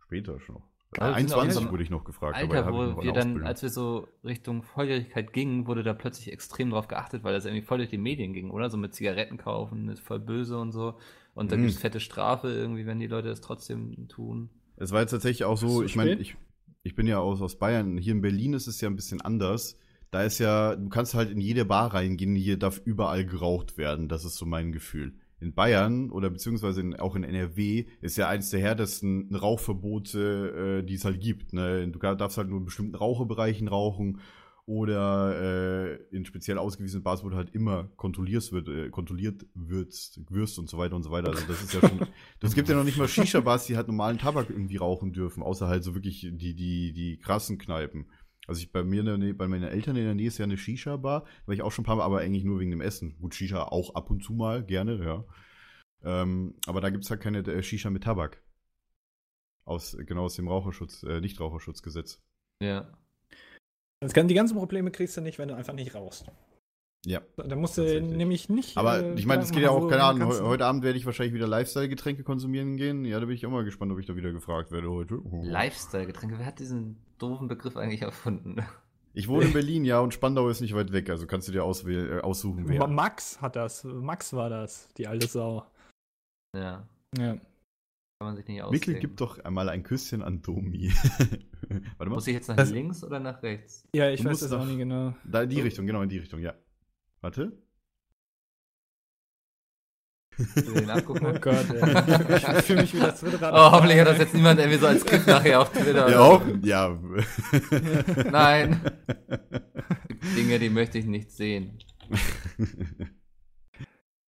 Später 0.05 0.39
schon. 0.39 0.61
Also 0.97 1.15
wir 1.15 1.19
sind 1.19 1.33
auch 1.33 1.37
21 1.41 1.63
so- 1.65 1.71
wurde 1.71 1.83
ich 1.83 1.89
noch 1.91 2.03
gefragt. 2.03 2.35
Alter, 2.35 2.73
wo 2.73 3.01
wir 3.03 3.13
dann, 3.13 3.43
als 3.43 3.61
wir 3.61 3.69
so 3.69 4.07
Richtung 4.23 4.63
Volljährigkeit 4.63 5.33
gingen, 5.33 5.67
wurde 5.67 5.83
da 5.83 5.93
plötzlich 5.93 6.31
extrem 6.33 6.71
drauf 6.71 6.87
geachtet, 6.87 7.23
weil 7.23 7.33
das 7.33 7.45
irgendwie 7.45 7.61
voll 7.65 7.77
durch 7.77 7.91
die 7.91 7.97
Medien 7.99 8.33
ging, 8.33 8.49
oder? 8.49 8.69
So 8.71 8.77
mit 8.77 8.93
Zigaretten 8.95 9.37
kaufen, 9.37 9.87
ist 9.89 9.99
voll 10.01 10.19
böse 10.19 10.57
und 10.57 10.71
so. 10.71 10.95
Und 11.35 11.51
da 11.51 11.57
Mhm. 11.57 11.61
gibt's 11.63 11.77
fette 11.77 11.99
Strafe 11.99 12.49
irgendwie, 12.49 12.85
wenn 12.87 12.99
die 12.99 13.07
Leute 13.07 13.27
das 13.29 13.39
trotzdem 13.39 14.07
tun. 14.09 14.49
Es 14.77 14.91
war 14.91 15.01
jetzt 15.01 15.11
tatsächlich 15.11 15.43
auch 15.45 15.57
so, 15.57 15.83
ich 15.83 15.95
meine, 15.95 16.13
ich, 16.15 16.35
ich 16.83 16.95
bin 16.95 17.05
ja 17.05 17.19
aus, 17.19 17.39
aus 17.41 17.57
Bayern. 17.59 17.97
Hier 17.97 18.13
in 18.13 18.21
Berlin 18.21 18.53
ist 18.53 18.65
es 18.67 18.81
ja 18.81 18.89
ein 18.89 18.95
bisschen 18.95 19.21
anders. 19.21 19.77
Da 20.11 20.23
ist 20.23 20.39
ja, 20.39 20.75
du 20.75 20.89
kannst 20.89 21.13
halt 21.13 21.29
in 21.29 21.39
jede 21.39 21.65
Bar 21.65 21.93
reingehen, 21.93 22.35
hier 22.35 22.57
darf 22.57 22.81
überall 22.83 23.25
geraucht 23.25 23.77
werden. 23.77 24.07
Das 24.07 24.25
ist 24.25 24.37
so 24.37 24.45
mein 24.45 24.71
Gefühl. 24.71 25.13
In 25.39 25.53
Bayern 25.53 26.09
oder 26.09 26.29
beziehungsweise 26.29 26.81
in, 26.81 26.99
auch 26.99 27.15
in 27.15 27.23
NRW 27.23 27.85
ist 28.01 28.17
ja 28.17 28.27
eins 28.27 28.49
der 28.49 28.59
härtesten 28.59 29.33
Rauchverbote, 29.33 30.81
äh, 30.81 30.85
die 30.85 30.95
es 30.95 31.05
halt 31.05 31.21
gibt. 31.21 31.53
Ne? 31.53 31.87
Du 31.87 31.99
darfst 31.99 32.37
halt 32.37 32.49
nur 32.49 32.59
in 32.59 32.65
bestimmten 32.65 32.95
Raucherbereichen 32.95 33.67
rauchen 33.67 34.19
oder 34.69 35.41
äh, 35.41 35.95
in 36.11 36.25
speziell 36.25 36.59
ausgewiesenen 36.59 37.01
Bars, 37.01 37.23
wo 37.23 37.29
du 37.29 37.35
halt 37.35 37.55
immer 37.55 37.85
kontrolliert 37.95 38.51
wird, 38.51 38.67
äh, 38.67 38.89
kontrolliert 38.91 39.47
wirst, 39.55 40.21
wirst 40.29 40.59
und 40.59 40.69
so 40.69 40.77
weiter 40.77 40.95
und 40.95 41.01
so 41.01 41.09
weiter. 41.09 41.29
Also 41.29 41.43
das 41.47 41.63
ist 41.63 41.73
ja 41.73 41.81
schon. 41.81 42.01
Das 42.39 42.53
gibt 42.53 42.69
ja 42.69 42.75
noch 42.75 42.83
nicht 42.83 42.97
mal 42.99 43.07
Shisha-Bars, 43.07 43.65
die 43.65 43.75
halt 43.75 43.87
normalen 43.87 44.19
Tabak 44.19 44.51
irgendwie 44.51 44.77
rauchen 44.77 45.11
dürfen, 45.11 45.41
außer 45.41 45.67
halt 45.67 45.83
so 45.83 45.95
wirklich 45.95 46.21
die, 46.21 46.53
die, 46.53 46.93
die 46.93 47.17
krassen 47.17 47.57
Kneipen. 47.57 48.05
Also 48.49 48.61
ich 48.61 48.71
bei 48.71 48.83
mir 48.83 49.01
in 49.01 49.05
der 49.05 49.17
Nähe, 49.19 49.33
bei 49.35 49.47
meinen 49.47 49.63
Eltern 49.69 49.95
in 49.95 50.05
der 50.05 50.15
Nähe 50.15 50.27
ist 50.27 50.39
ja 50.39 50.43
eine 50.45 50.57
Shisha-Bar, 50.57 51.25
war 51.45 51.53
ich 51.53 51.61
auch 51.61 51.71
schon 51.71 51.83
ein 51.83 51.85
paar 51.85 51.97
Mal, 51.97 52.03
aber 52.03 52.19
eigentlich 52.19 52.43
nur 52.43 52.59
wegen 52.59 52.71
dem 52.71 52.81
Essen. 52.81 53.15
Gut, 53.21 53.35
Shisha 53.35 53.63
auch 53.63 53.93
ab 53.93 54.09
und 54.09 54.23
zu 54.23 54.33
mal, 54.33 54.63
gerne, 54.65 55.03
ja. 55.05 55.23
Ähm, 56.03 56.55
aber 56.65 56.81
da 56.81 56.89
gibt's 56.89 57.11
halt 57.11 57.21
keine 57.21 57.39
äh, 57.39 57.61
Shisha 57.61 57.91
mit 57.91 58.03
Tabak. 58.05 58.41
Aus, 59.65 59.95
genau 59.99 60.23
aus 60.23 60.35
dem 60.35 60.47
Raucherschutz, 60.47 61.03
äh, 61.03 61.21
Nichtraucherschutzgesetz. 61.21 62.23
Ja. 62.63 62.91
Das 64.01 64.13
kann, 64.13 64.27
die 64.27 64.33
ganzen 64.33 64.57
Probleme 64.57 64.89
kriegst 64.89 65.15
du 65.15 65.21
nicht, 65.21 65.37
wenn 65.37 65.49
du 65.49 65.55
einfach 65.55 65.73
nicht 65.73 65.93
rauchst. 65.93 66.25
Ja. 67.05 67.21
Da 67.37 67.55
musst 67.55 67.77
du 67.77 68.01
nämlich 68.01 68.49
nicht. 68.49 68.77
Aber 68.77 69.03
äh, 69.03 69.13
ich 69.13 69.25
meine, 69.27 69.43
es 69.43 69.51
geht 69.51 69.61
ja 69.61 69.69
auch, 69.69 69.83
wo- 69.83 69.87
keine 69.87 70.01
wo 70.01 70.07
Ahnung, 70.07 70.29
du- 70.29 70.47
heute 70.47 70.65
Abend 70.65 70.83
werde 70.83 70.97
ich 70.97 71.05
wahrscheinlich 71.05 71.35
wieder 71.35 71.47
Lifestyle-Getränke 71.47 72.23
konsumieren 72.23 72.77
gehen. 72.77 73.05
Ja, 73.05 73.19
da 73.19 73.25
bin 73.27 73.35
ich 73.35 73.45
auch 73.45 73.51
mal 73.51 73.63
gespannt, 73.63 73.91
ob 73.91 73.99
ich 73.99 74.07
da 74.07 74.15
wieder 74.15 74.31
gefragt 74.31 74.71
werde 74.71 74.89
heute. 74.89 75.21
Lifestyle-Getränke, 75.43 76.39
wer 76.39 76.45
hat 76.47 76.59
diesen 76.59 76.97
doofen 77.19 77.47
Begriff 77.47 77.77
eigentlich 77.77 78.01
erfunden? 78.01 78.57
Ich 79.13 79.27
wohne 79.27 79.45
in 79.45 79.53
Berlin, 79.53 79.85
ja, 79.85 79.99
und 79.99 80.13
Spandau 80.13 80.49
ist 80.49 80.61
nicht 80.61 80.73
weit 80.75 80.91
weg, 80.91 81.09
also 81.09 81.27
kannst 81.27 81.47
du 81.47 81.51
dir 81.51 81.63
auswählen, 81.63 82.19
äh, 82.19 82.21
aussuchen, 82.21 82.67
wer. 82.67 82.87
Max 82.87 83.41
hat 83.41 83.55
das. 83.55 83.83
Max 83.83 84.33
war 84.33 84.49
das, 84.49 84.87
die 84.97 85.07
alte 85.07 85.27
Sau. 85.27 85.65
Ja. 86.55 86.87
Ja. 87.17 87.33
Kann 88.21 88.27
man 88.27 88.35
sich 88.35 88.47
nicht 88.47 88.57
Mikkel, 88.57 88.65
ausdenken. 88.95 88.99
gib 89.01 89.17
doch 89.17 89.39
einmal 89.45 89.69
ein 89.69 89.81
Küsschen 89.83 90.21
an 90.21 90.41
Domi. 90.41 90.89
Warte 91.97 92.09
mal. 92.09 92.15
Muss 92.15 92.27
ich 92.27 92.33
jetzt 92.33 92.49
nach 92.49 92.55
Das- 92.57 92.69
links 92.71 93.03
oder 93.03 93.19
nach 93.19 93.41
rechts? 93.43 93.83
Ja, 93.95 94.09
ich 94.09 94.21
Du 94.21 94.29
weiß 94.29 94.41
das 94.41 94.51
auch 94.51 94.65
nicht 94.65 94.77
genau. 94.77 95.13
Da 95.23 95.43
in 95.43 95.49
die 95.49 95.61
Richtung, 95.61 95.85
genau 95.87 96.01
in 96.01 96.09
die 96.09 96.17
Richtung, 96.17 96.41
ja. 96.41 96.53
Warte. 97.21 97.53
Den 100.55 100.89
abgucken? 100.89 101.27
Oh 101.27 101.39
Gott, 101.39 101.65
ey. 101.73 102.37
Ich 102.37 102.45
fühle 102.65 102.81
mich 102.81 102.93
wieder 102.93 103.13
zurück. 103.15 103.39
Oh, 103.41 103.71
hoffentlich 103.71 103.99
hat 103.99 104.07
das 104.07 104.17
jetzt 104.19 104.33
niemand 104.33 104.59
irgendwie 104.59 104.79
so 104.79 104.87
als 104.87 105.05
Clip 105.05 105.25
nachher 105.27 105.61
auf 105.61 105.71
Twitter. 105.71 106.09
Ja, 106.09 106.19
auch, 106.19 106.41
ja. 106.63 106.97
Nein. 108.31 108.79
Dinge, 110.37 110.59
die 110.59 110.69
möchte 110.69 110.97
ich 110.97 111.05
nicht 111.05 111.31
sehen. 111.31 111.79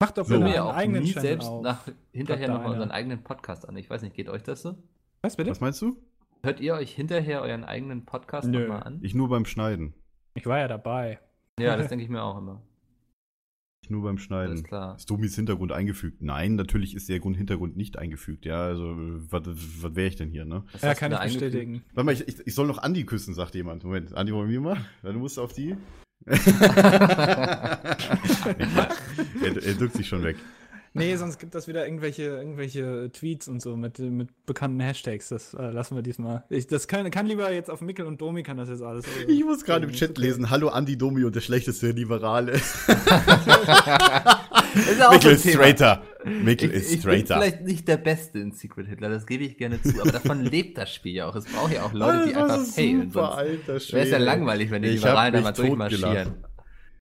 Mach 0.01 0.11
doch 0.13 0.27
So. 0.27 0.35
Einen 0.35 0.57
auch 0.59 0.75
eigenen 0.75 1.03
nie 1.03 1.13
Channel 1.13 1.29
selbst 1.29 1.49
auf. 1.49 1.63
nach, 1.63 1.87
hinterher 2.13 2.49
nochmal 2.49 2.73
unseren 2.73 2.91
eigenen 2.91 3.23
Podcast 3.23 3.69
an. 3.69 3.77
Ich 3.77 3.89
weiß 3.89 4.03
nicht, 4.03 4.17
geht 4.17 4.29
euch 4.29 4.43
das 4.43 4.63
so? 4.63 4.77
Was 5.23 5.37
bitte? 5.37 5.51
Was 5.51 5.61
meinst 5.61 5.81
du? 5.83 5.97
Hört 6.43 6.61
ihr 6.61 6.75
euch 6.75 6.93
hinterher 6.93 7.43
euren 7.43 7.65
eigenen 7.65 8.07
Podcast 8.07 8.49
nochmal 8.49 8.83
an? 8.83 8.99
Ich 9.03 9.15
nur 9.15 9.29
beim 9.29 9.45
Schneiden. 9.45 9.95
Ich 10.35 10.47
war 10.47 10.59
ja 10.59 10.69
dabei. 10.69 11.21
Ja, 11.59 11.77
das 11.79 11.89
denke 11.89 12.05
ich 12.05 12.11
mir 12.11 12.23
auch 12.23 12.39
immer. 12.39 12.63
Nur 13.91 14.03
beim 14.03 14.11
Alles 14.13 14.23
Schneiden. 14.23 14.63
klar. 14.63 14.97
Ist 14.97 15.11
Domis 15.11 15.35
Hintergrund 15.35 15.73
eingefügt? 15.73 16.23
Nein, 16.23 16.55
natürlich 16.55 16.95
ist 16.95 17.09
der 17.09 17.19
Grund 17.19 17.37
Hintergrund 17.37 17.77
nicht 17.77 17.99
eingefügt. 17.99 18.47
Ja, 18.47 18.63
also, 18.63 18.95
was, 19.31 19.43
was 19.47 19.95
wäre 19.97 20.07
ich 20.09 20.17
denn 20.17 20.31
hier, 20.31 20.45
ne? 20.45 20.63
Was 20.73 20.83
Ja, 20.83 20.95
kann 20.95 21.13
ich 21.13 21.19
bestätigen. 21.19 21.83
Warte 21.95 22.07
mal, 22.07 22.13
ich, 22.13 22.27
ich, 22.29 22.47
ich 22.47 22.55
soll 22.55 22.67
noch 22.69 22.79
Andi 22.79 23.05
küssen, 23.05 23.35
sagt 23.35 23.55
jemand. 23.57 23.83
Moment, 23.85 24.15
Andi, 24.15 24.33
wollen 24.33 24.49
wir 24.49 24.61
mal? 24.61 24.77
Dann 25.03 25.17
musst 25.17 25.37
du 25.37 25.43
auf 25.43 25.53
die. 25.53 25.77
er, 26.27 26.47
er 29.43 29.75
drückt 29.75 29.95
sich 29.95 30.07
schon 30.07 30.23
weg. 30.23 30.37
Nee, 30.93 31.15
sonst 31.17 31.39
gibt 31.39 31.55
das 31.55 31.69
wieder 31.69 31.85
irgendwelche, 31.85 32.23
irgendwelche 32.25 33.11
Tweets 33.13 33.47
und 33.47 33.63
so 33.63 33.77
mit, 33.77 34.01
mit 34.01 34.29
bekannten 34.45 34.81
Hashtags. 34.81 35.29
Das 35.29 35.55
äh, 35.55 35.71
lassen 35.71 35.95
wir 35.95 36.03
diesmal. 36.03 36.43
Ich, 36.49 36.67
das 36.67 36.89
kann, 36.89 37.09
kann 37.13 37.27
lieber 37.27 37.53
jetzt 37.53 37.71
auf 37.71 37.81
Mikkel 37.81 38.07
und 38.07 38.21
Domi 38.21 38.43
kann 38.43 38.57
das 38.57 38.69
jetzt 38.69 38.83
alles. 38.83 39.05
äh, 39.07 39.31
Ich 39.31 39.45
muss 39.45 39.63
gerade 39.65 39.85
im 39.85 39.93
ist 39.93 39.99
Chat 39.99 40.19
lesen, 40.19 40.51
hallo 40.51 40.69
Andi 40.69 40.99
Domi 40.99 41.23
und 41.25 41.37
der 41.37 41.43
schlechteste 41.43 41.91
Liberale. 41.93 42.53
Ist 44.75 45.03
auch 45.03 45.13
Mikkel 45.13 45.21
so 45.21 45.29
ein 45.29 45.35
ist 45.35 45.43
Thema. 45.43 45.55
straighter. 45.55 46.03
Ich, 46.25 46.63
ist 46.63 46.91
bin 46.91 47.01
straighter. 47.01 47.35
vielleicht 47.37 47.63
nicht 47.63 47.89
der 47.89 47.97
Beste 47.97 48.39
in 48.39 48.53
Secret 48.53 48.87
Hitler, 48.87 49.09
das 49.09 49.27
gebe 49.27 49.43
ich 49.45 49.57
gerne 49.57 49.83
zu, 49.83 50.01
aber 50.01 50.13
davon 50.13 50.45
lebt 50.45 50.79
das 50.79 50.95
Spiel 50.95 51.15
ja 51.15 51.29
auch. 51.29 51.35
Es 51.35 51.45
braucht 51.47 51.73
ja 51.73 51.83
auch 51.85 51.93
Leute, 51.93 52.27
die 52.29 52.33
das 52.35 52.43
einfach 52.43 52.63
ist 52.63 52.75
failen. 52.75 53.13
wäre 53.15 53.77
es 54.05 54.11
ja 54.11 54.19
langweilig, 54.19 54.71
wenn 54.71 54.83
die 54.83 54.89
Ich 54.91 54.95
Liberalen 54.97 55.33
da 55.35 55.41
mal 55.41 55.53
durchmarschieren. 55.53 56.35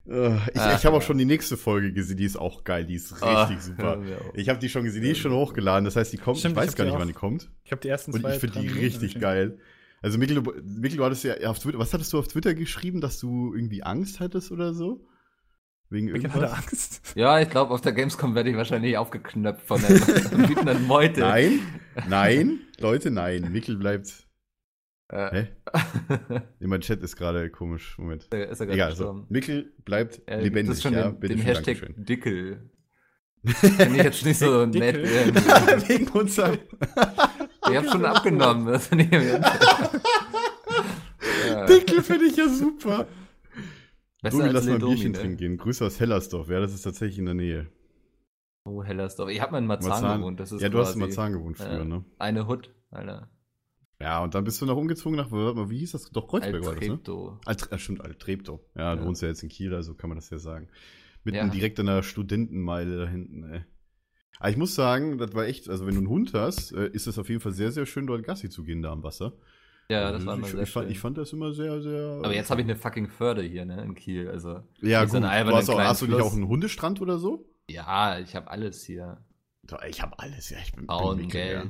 Äh, 0.09 0.35
Ich, 0.53 0.59
Ach, 0.59 0.77
ich 0.77 0.85
habe 0.85 0.97
auch 0.97 1.01
schon 1.01 1.17
die 1.17 1.25
nächste 1.25 1.57
Folge 1.57 1.93
gesehen, 1.93 2.17
die 2.17 2.25
ist 2.25 2.37
auch 2.37 2.63
geil, 2.63 2.85
die 2.85 2.95
ist 2.95 3.13
richtig 3.13 3.27
Ach, 3.27 3.61
super. 3.61 4.01
Ich 4.33 4.49
habe 4.49 4.59
die 4.59 4.69
schon 4.69 4.83
gesehen, 4.83 5.01
die 5.03 5.11
ist 5.11 5.19
schon 5.19 5.31
hochgeladen, 5.33 5.85
das 5.85 5.95
heißt, 5.95 6.11
die 6.13 6.17
kommt, 6.17 6.37
Stimmt, 6.39 6.53
ich 6.53 6.57
ich 6.57 6.63
weiß 6.63 6.69
hab 6.71 6.77
gar 6.77 6.85
nicht, 6.85 6.93
auch. 6.95 6.99
wann 6.99 7.07
die 7.07 7.13
kommt. 7.13 7.51
Ich 7.63 7.71
habe 7.71 7.81
die 7.81 7.87
ersten 7.89 8.13
Und 8.13 8.21
zwei. 8.21 8.33
ich 8.35 8.39
finde 8.39 8.59
die 8.59 8.67
richtig 8.67 9.19
geil. 9.19 9.59
Also 10.01 10.17
Mikkel, 10.17 10.41
du, 10.41 10.53
Mikkel, 10.63 10.97
du 10.97 11.03
hattest 11.05 11.23
ja 11.25 11.35
auf 11.49 11.59
Twitter, 11.59 11.77
was 11.77 11.93
hattest 11.93 12.13
du 12.13 12.19
auf 12.19 12.27
Twitter 12.27 12.53
geschrieben, 12.53 13.01
dass 13.01 13.19
du 13.19 13.53
irgendwie 13.53 13.83
Angst 13.83 14.19
hattest 14.19 14.51
oder 14.51 14.73
so? 14.73 15.05
Wegen 15.89 16.05
Mikkel 16.11 16.31
hatte 16.31 16.45
irgendwas? 16.45 16.65
Angst. 16.71 17.01
Ja, 17.15 17.39
ich 17.41 17.49
glaube, 17.49 17.73
auf 17.73 17.81
der 17.81 17.91
Gamescom 17.93 18.35
werde 18.35 18.49
ich 18.51 18.55
wahrscheinlich 18.55 18.97
aufgeknöpft 18.97 19.65
von 19.65 19.81
der 19.81 19.89
wütenden 20.49 20.85
Meute. 20.87 21.19
Nein, 21.21 21.59
nein, 22.07 22.59
Leute, 22.79 23.11
nein. 23.11 23.51
Mikkel 23.51 23.75
bleibt. 23.75 24.27
Äh, 25.09 25.31
Hä? 25.31 25.47
Nee, 26.59 26.67
mein 26.67 26.81
Chat 26.81 27.01
ist 27.01 27.15
gerade 27.15 27.49
komisch. 27.49 27.97
Moment. 27.97 28.23
ist 28.25 28.31
er 28.33 28.65
gerade 28.65 28.73
Egal, 28.73 28.91
so. 28.91 29.03
gestorben. 29.05 29.25
Mikkel 29.29 29.73
bleibt 29.83 30.21
Ja, 30.27 30.35
gibt 30.35 30.43
lebendig, 30.43 30.73
es 30.75 30.81
schon 30.83 30.93
ja. 30.93 31.09
den, 31.09 31.19
Bitte 31.19 31.33
den 31.35 31.39
schön, 31.43 31.47
Hashtag 31.47 31.79
Dankeschön. 31.81 32.05
Dickel. 32.05 32.69
Finde 33.45 33.97
ich 33.97 34.03
jetzt 34.03 34.25
nicht 34.25 34.37
so 34.39 34.65
nett. 34.65 34.95
Wegen 35.87 36.09
unserem. 36.09 36.59
Ich 37.69 37.75
habe 37.75 37.89
schon 37.89 38.05
abgenommen. 38.05 38.65
Das 38.67 38.87
finde 38.87 39.05
ich 39.05 39.11
irgendwie 39.13 39.47
ja. 41.47 41.65
Dickel 41.65 42.03
finde 42.03 42.25
ich 42.25 42.35
ja 42.35 42.49
super. 42.49 43.07
Besser 44.21 44.37
Domi, 44.39 44.49
lass 44.49 44.65
mal 44.65 44.73
ein 44.73 44.79
Bierchen 44.79 45.11
ne? 45.13 45.17
trinken 45.17 45.37
gehen. 45.37 45.57
Grüße 45.57 45.85
aus 45.85 45.99
Hellersdorf. 45.99 46.49
Ja, 46.49 46.59
das 46.59 46.73
ist 46.73 46.81
tatsächlich 46.81 47.19
in 47.19 47.25
der 47.25 47.33
Nähe. 47.33 47.67
Oh, 48.65 48.83
Hellersdorf. 48.83 49.29
Ich 49.29 49.41
habe 49.41 49.53
mal 49.53 49.59
in 49.59 49.67
Marzahn, 49.67 49.89
Marzahn. 49.89 50.19
gewohnt. 50.19 50.39
Das 50.39 50.51
ist 50.51 50.61
Ja, 50.61 50.69
du 50.69 50.79
hast 50.79 50.95
in 50.95 50.99
Marzahn 50.99 51.31
gewohnt 51.33 51.57
früher, 51.57 51.81
äh, 51.81 51.85
ne? 51.85 52.03
Eine 52.17 52.45
Hut, 52.47 52.73
Alter. 52.91 53.29
Ja, 54.01 54.23
und 54.23 54.33
dann 54.33 54.45
bist 54.45 54.61
du 54.61 54.65
noch 54.65 54.77
umgezogen 54.77 55.17
nach, 55.17 55.29
wie 55.31 55.77
hieß 55.79 55.91
das? 55.91 56.09
Doch, 56.11 56.27
Kreuzberg 56.27 56.63
war 56.65 56.75
das, 56.75 56.87
ne? 56.87 56.99
Alt, 57.45 57.71
äh, 57.71 57.77
stimmt, 57.77 58.01
Alt-Treptow. 58.01 58.61
Ja, 58.75 58.95
du 58.95 59.01
Ja. 59.01 59.07
wohnst 59.07 59.21
ja 59.21 59.27
jetzt 59.27 59.43
in 59.43 59.49
Kiel, 59.49 59.73
also 59.73 59.93
kann 59.93 60.09
man 60.09 60.17
das 60.17 60.29
ja 60.29 60.37
sagen. 60.39 60.69
Mitten 61.25 61.35
Ja. 61.37 61.47
direkt 61.49 61.79
an 61.81 61.87
der 61.87 62.01
Studentenmeile 62.01 62.97
da 63.05 63.07
hinten, 63.11 63.43
ey. 63.51 63.65
Aber 64.39 64.49
ich 64.51 64.55
muss 64.57 64.73
sagen, 64.73 65.17
das 65.17 65.33
war 65.33 65.45
echt, 65.47 65.67
also 65.69 65.85
wenn 65.85 65.95
du 65.95 65.99
einen 65.99 66.07
Hund 66.09 66.33
hast, 66.33 66.71
äh, 66.71 66.87
ist 66.87 67.07
es 67.07 67.19
auf 67.19 67.27
jeden 67.27 67.41
Fall 67.41 67.51
sehr, 67.51 67.73
sehr 67.73 67.85
schön, 67.85 68.07
dort 68.07 68.23
Gassi 68.23 68.49
zu 68.49 68.63
gehen 68.63 68.81
da 68.81 68.91
am 68.93 69.03
Wasser. 69.03 69.33
Ja, 69.89 70.11
das 70.11 70.21
Also 70.21 70.27
war 70.27 70.33
ich, 70.35 70.39
immer 70.39 70.47
sehr 70.47 70.61
ich, 70.63 70.69
fand, 70.69 70.85
schön. 70.85 70.91
ich 70.93 70.99
fand 70.99 71.17
das 71.17 71.33
immer 71.33 71.53
sehr, 71.53 71.81
sehr. 71.81 72.21
Aber 72.23 72.33
jetzt 72.33 72.49
habe 72.51 72.61
ich 72.61 72.67
eine 72.67 72.77
fucking 72.77 73.09
Förde 73.09 73.41
hier, 73.41 73.65
ne, 73.65 73.83
in 73.83 73.95
Kiel. 73.95 74.29
Also, 74.29 74.61
Ja, 74.81 75.05
so 75.05 75.15
gut. 75.17 75.23
du 75.23 75.29
albernen 75.29 75.55
hast, 75.57 75.69
auch, 75.69 75.79
hast 75.79 76.01
du 76.03 76.05
nicht 76.07 76.21
auch 76.21 76.33
einen 76.33 76.47
Hundestrand 76.47 77.01
oder 77.01 77.17
so? 77.17 77.45
ja, 77.69 78.17
ich 78.19 78.33
habe 78.35 78.49
alles 78.49 78.83
hier. 78.85 79.17
Ich 79.89 80.01
habe 80.01 80.17
alles, 80.17 80.49
ja. 80.51 80.57
Ich 80.63 80.71
bin, 80.71 80.85
Frauen, 80.85 81.17
bin 81.17 81.25
Mickel, 81.27 81.51
ja. 81.51 81.65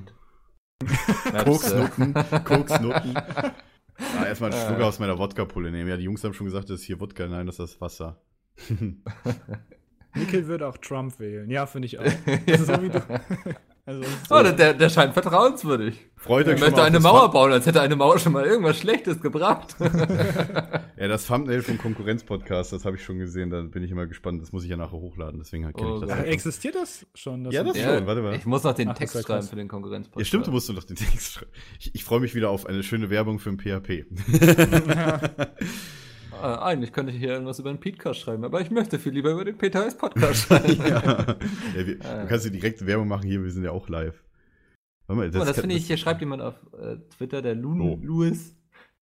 Geld. 0.80 1.46
Koksnutten, 1.46 2.14
Koksnutten. 2.46 3.14
Ja, 3.14 4.26
erstmal 4.28 4.54
einen. 4.54 4.66
Schluck 4.68 4.82
aus 4.82 5.00
meiner 5.00 5.18
Wodka-Pulle 5.18 5.72
nehmen. 5.72 5.90
Ja, 5.90 5.98
die 5.98 6.04
Jungs 6.04 6.24
haben 6.24 6.34
schon 6.34 6.46
gesagt, 6.46 6.70
das 6.70 6.82
ist 6.82 6.86
hier 6.86 7.00
Wodka. 7.00 7.28
Nein, 7.28 7.48
das 7.48 7.60
ist 7.60 7.82
Wasser. 7.82 8.22
Nickel 10.16 10.48
würde 10.48 10.68
auch 10.68 10.78
Trump 10.78 11.20
wählen. 11.20 11.50
Ja, 11.50 11.66
finde 11.66 11.88
ich 11.88 12.00
auch. 12.00 12.04
Das 12.46 12.62
ist 12.62 12.68
so 12.68 12.82
wie 12.82 12.90
du. 12.90 13.02
Also, 13.90 14.02
das 14.04 14.12
ist 14.12 14.32
Oh, 14.32 14.44
der, 14.44 14.74
der 14.76 14.90
scheint 14.90 15.14
vertrauenswürdig. 15.14 15.96
Freut 16.16 16.46
Er 16.46 16.54
euch 16.54 16.60
schon 16.60 16.68
möchte 16.68 16.84
eine 16.84 16.98
das 16.98 17.04
Mauer 17.04 17.22
Thumb- 17.24 17.34
bauen, 17.34 17.52
als 17.54 17.66
hätte 17.66 17.82
eine 17.82 17.96
Mauer 17.96 18.20
schon 18.20 18.34
mal 18.34 18.46
irgendwas 18.46 18.78
Schlechtes 18.78 19.20
gebracht. 19.22 19.76
Ja, 21.00 21.08
das 21.08 21.28
Thumbnail 21.28 21.62
vom 21.62 21.78
Konkurrenz-Podcast, 21.78 22.74
das 22.74 22.84
habe 22.84 22.98
ich 22.98 23.04
schon 23.06 23.20
gesehen. 23.20 23.50
Da 23.52 23.62
bin 23.62 23.84
ich 23.84 23.90
immer 23.92 24.06
gespannt. 24.06 24.42
Das 24.42 24.52
muss 24.52 24.66
ich 24.66 24.70
ja 24.70 24.76
nachher 24.76 24.98
hochladen. 25.00 25.40
Deswegen 25.40 25.64
kenne 25.72 25.92
Oh 25.94 25.96
ich 25.96 26.02
das. 26.02 26.10
Ach, 26.12 26.24
existiert 26.26 26.76
das 26.76 27.08
schon? 27.16 27.50
Ja, 27.52 27.64
das 27.64 27.78
Ja, 27.78 27.96
schon. 28.00 28.06
Warte 28.06 28.22
mal. 28.22 28.36
Ich 28.36 28.46
muss 28.46 28.64
noch 28.64 28.74
den 28.74 28.90
Ach, 28.90 28.98
das 28.98 29.14
Text 29.14 29.26
schreiben 29.26 29.48
für 29.48 29.56
den 29.56 29.70
Konkurrenzpodcast. 29.70 30.20
Ja, 30.20 30.26
stimmt, 30.26 30.48
du 30.48 30.52
musst 30.52 30.68
doch 30.68 30.84
den 30.84 30.98
Text 30.98 31.32
schreiben. 31.36 31.52
Ich, 31.80 31.96
ich 31.96 32.04
freue 32.04 32.20
mich 32.20 32.36
wieder 32.36 32.50
auf 32.50 32.66
eine 32.66 32.84
schöne 32.84 33.10
Werbung 33.10 33.40
für 33.40 33.50
ein 33.50 33.58
PHP. 33.60 34.08
Ah, 36.42 36.66
eigentlich 36.66 36.92
könnte 36.94 37.12
ich 37.12 37.20
hier 37.20 37.30
irgendwas 37.34 37.60
über 37.60 37.72
den 37.74 37.80
Podcast 37.80 38.20
schreiben, 38.20 38.44
aber 38.44 38.62
ich 38.62 38.72
möchte 38.72 38.98
viel 39.00 39.14
lieber 39.14 39.32
über 39.32 39.46
den 39.46 39.58
Peter 39.58 39.86
S. 39.86 39.98
Podcast 39.98 40.44
schreiben. 40.48 40.78
ja. 40.88 41.38
ja 41.76 41.88
wir, 41.88 41.96
du 41.98 42.28
kannst 42.28 42.46
dir 42.46 42.52
direkt 42.52 42.86
Werbung 42.86 43.08
machen 43.08 43.28
hier, 43.28 43.44
wir 43.44 43.52
sind 43.52 43.64
ja 43.64 43.72
auch 43.72 43.88
live. 43.90 44.24
Warte 45.08 45.20
mal, 45.22 45.30
Guck 45.30 45.40
mal, 45.40 45.46
das 45.46 45.60
finde 45.60 45.76
ich, 45.76 45.88
hier 45.88 45.98
schreibt 45.98 46.20
jemand 46.22 46.42
auf 46.42 46.56
äh, 46.80 46.98
Twitter, 47.18 47.42
der 47.42 47.56
Lun 47.56 47.82
Oh. 47.82 48.00
Louis. 48.02 48.56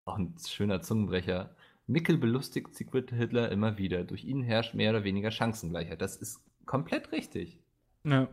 Auch 0.06 0.18
ein 0.18 0.36
schöner 0.46 0.82
Zungenbrecher. 0.82 1.56
Mickel 1.86 2.18
belustigt 2.18 2.74
Secret 2.76 3.12
Hitler 3.12 3.52
immer 3.52 3.78
wieder. 3.78 4.04
Durch 4.04 4.24
ihn 4.26 4.42
herrscht 4.42 4.74
mehr 4.74 4.92
oder 4.92 5.04
weniger 5.04 5.32
Chancengleichheit. 5.32 6.02
Das 6.02 6.16
ist 6.18 6.42
komplett 6.66 7.12
richtig. 7.12 7.60
Ja. 8.04 8.28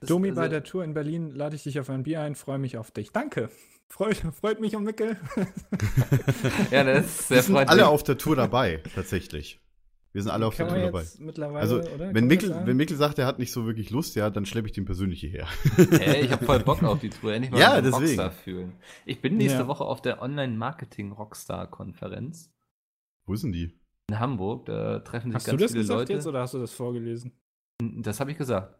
Das, 0.00 0.08
Domi, 0.08 0.28
also- 0.30 0.40
bei 0.40 0.48
der 0.48 0.62
Tour 0.64 0.82
in 0.84 0.94
Berlin 0.94 1.30
lade 1.30 1.56
ich 1.56 1.64
dich 1.64 1.78
auf 1.80 1.90
ein 1.90 2.04
Bier 2.04 2.20
ein, 2.20 2.34
freue 2.36 2.58
mich 2.58 2.76
auf 2.78 2.90
dich. 2.90 3.10
Danke. 3.12 3.50
Freut, 3.94 4.16
freut 4.16 4.60
mich 4.60 4.74
um 4.74 4.82
Mickel. 4.82 5.16
Ja, 6.72 6.82
das 6.82 7.04
ist 7.06 7.28
sehr 7.28 7.36
Wir 7.36 7.42
sind 7.42 7.54
freundlich. 7.54 7.70
alle 7.70 7.86
auf 7.88 8.02
der 8.02 8.18
Tour 8.18 8.34
dabei, 8.34 8.82
tatsächlich. 8.94 9.60
Wir 10.12 10.22
sind 10.22 10.32
alle 10.32 10.46
auf 10.46 10.56
Kann 10.56 10.66
der 10.68 10.74
Tour 10.76 10.84
dabei. 10.86 11.04
mittlerweile, 11.20 11.60
Also, 11.60 11.78
oder? 11.80 12.12
Wenn 12.14 12.28
das 12.28 12.42
sagen? 12.44 12.66
wenn 12.66 12.76
Mikkel 12.76 12.96
sagt, 12.96 13.18
er 13.20 13.26
hat 13.26 13.38
nicht 13.38 13.52
so 13.52 13.66
wirklich 13.66 13.90
Lust, 13.90 14.16
ja, 14.16 14.30
dann 14.30 14.46
schleppe 14.46 14.66
ich 14.66 14.72
den 14.72 14.84
persönlich 14.84 15.20
hierher. 15.20 15.46
Hey, 15.90 16.24
ich 16.24 16.32
habe 16.32 16.44
voll 16.44 16.58
Bock 16.60 16.82
auf 16.82 16.98
die 17.00 17.10
Tour. 17.10 17.32
Endlich 17.34 17.52
mal 17.52 17.60
Ja, 17.60 17.80
deswegen. 17.80 18.20
Rockstar 18.20 18.30
fühlen. 18.32 18.72
Ich 19.06 19.20
bin 19.20 19.36
nächste 19.36 19.60
Ja. 19.60 19.68
Woche 19.68 19.84
auf 19.84 20.02
der 20.02 20.20
Online-Marketing-Rockstar-Konferenz 20.22 22.50
Wo 23.26 23.34
ist 23.34 23.44
denn 23.44 23.52
die? 23.52 23.78
in 24.10 24.18
Hamburg. 24.18 24.66
Da 24.66 24.98
treffen 25.00 25.28
sich 25.30 25.36
Hast 25.36 25.46
du 25.46 25.50
ganz 25.52 25.62
das 25.62 25.70
viele 25.72 25.82
gesagt 25.82 26.00
Leute. 26.00 26.12
jetzt 26.14 26.26
oder 26.26 26.40
hast 26.40 26.54
du 26.54 26.58
das 26.58 26.72
vorgelesen? 26.72 27.30
Das 27.80 28.18
habe 28.20 28.32
ich 28.32 28.38
gesagt. 28.38 28.74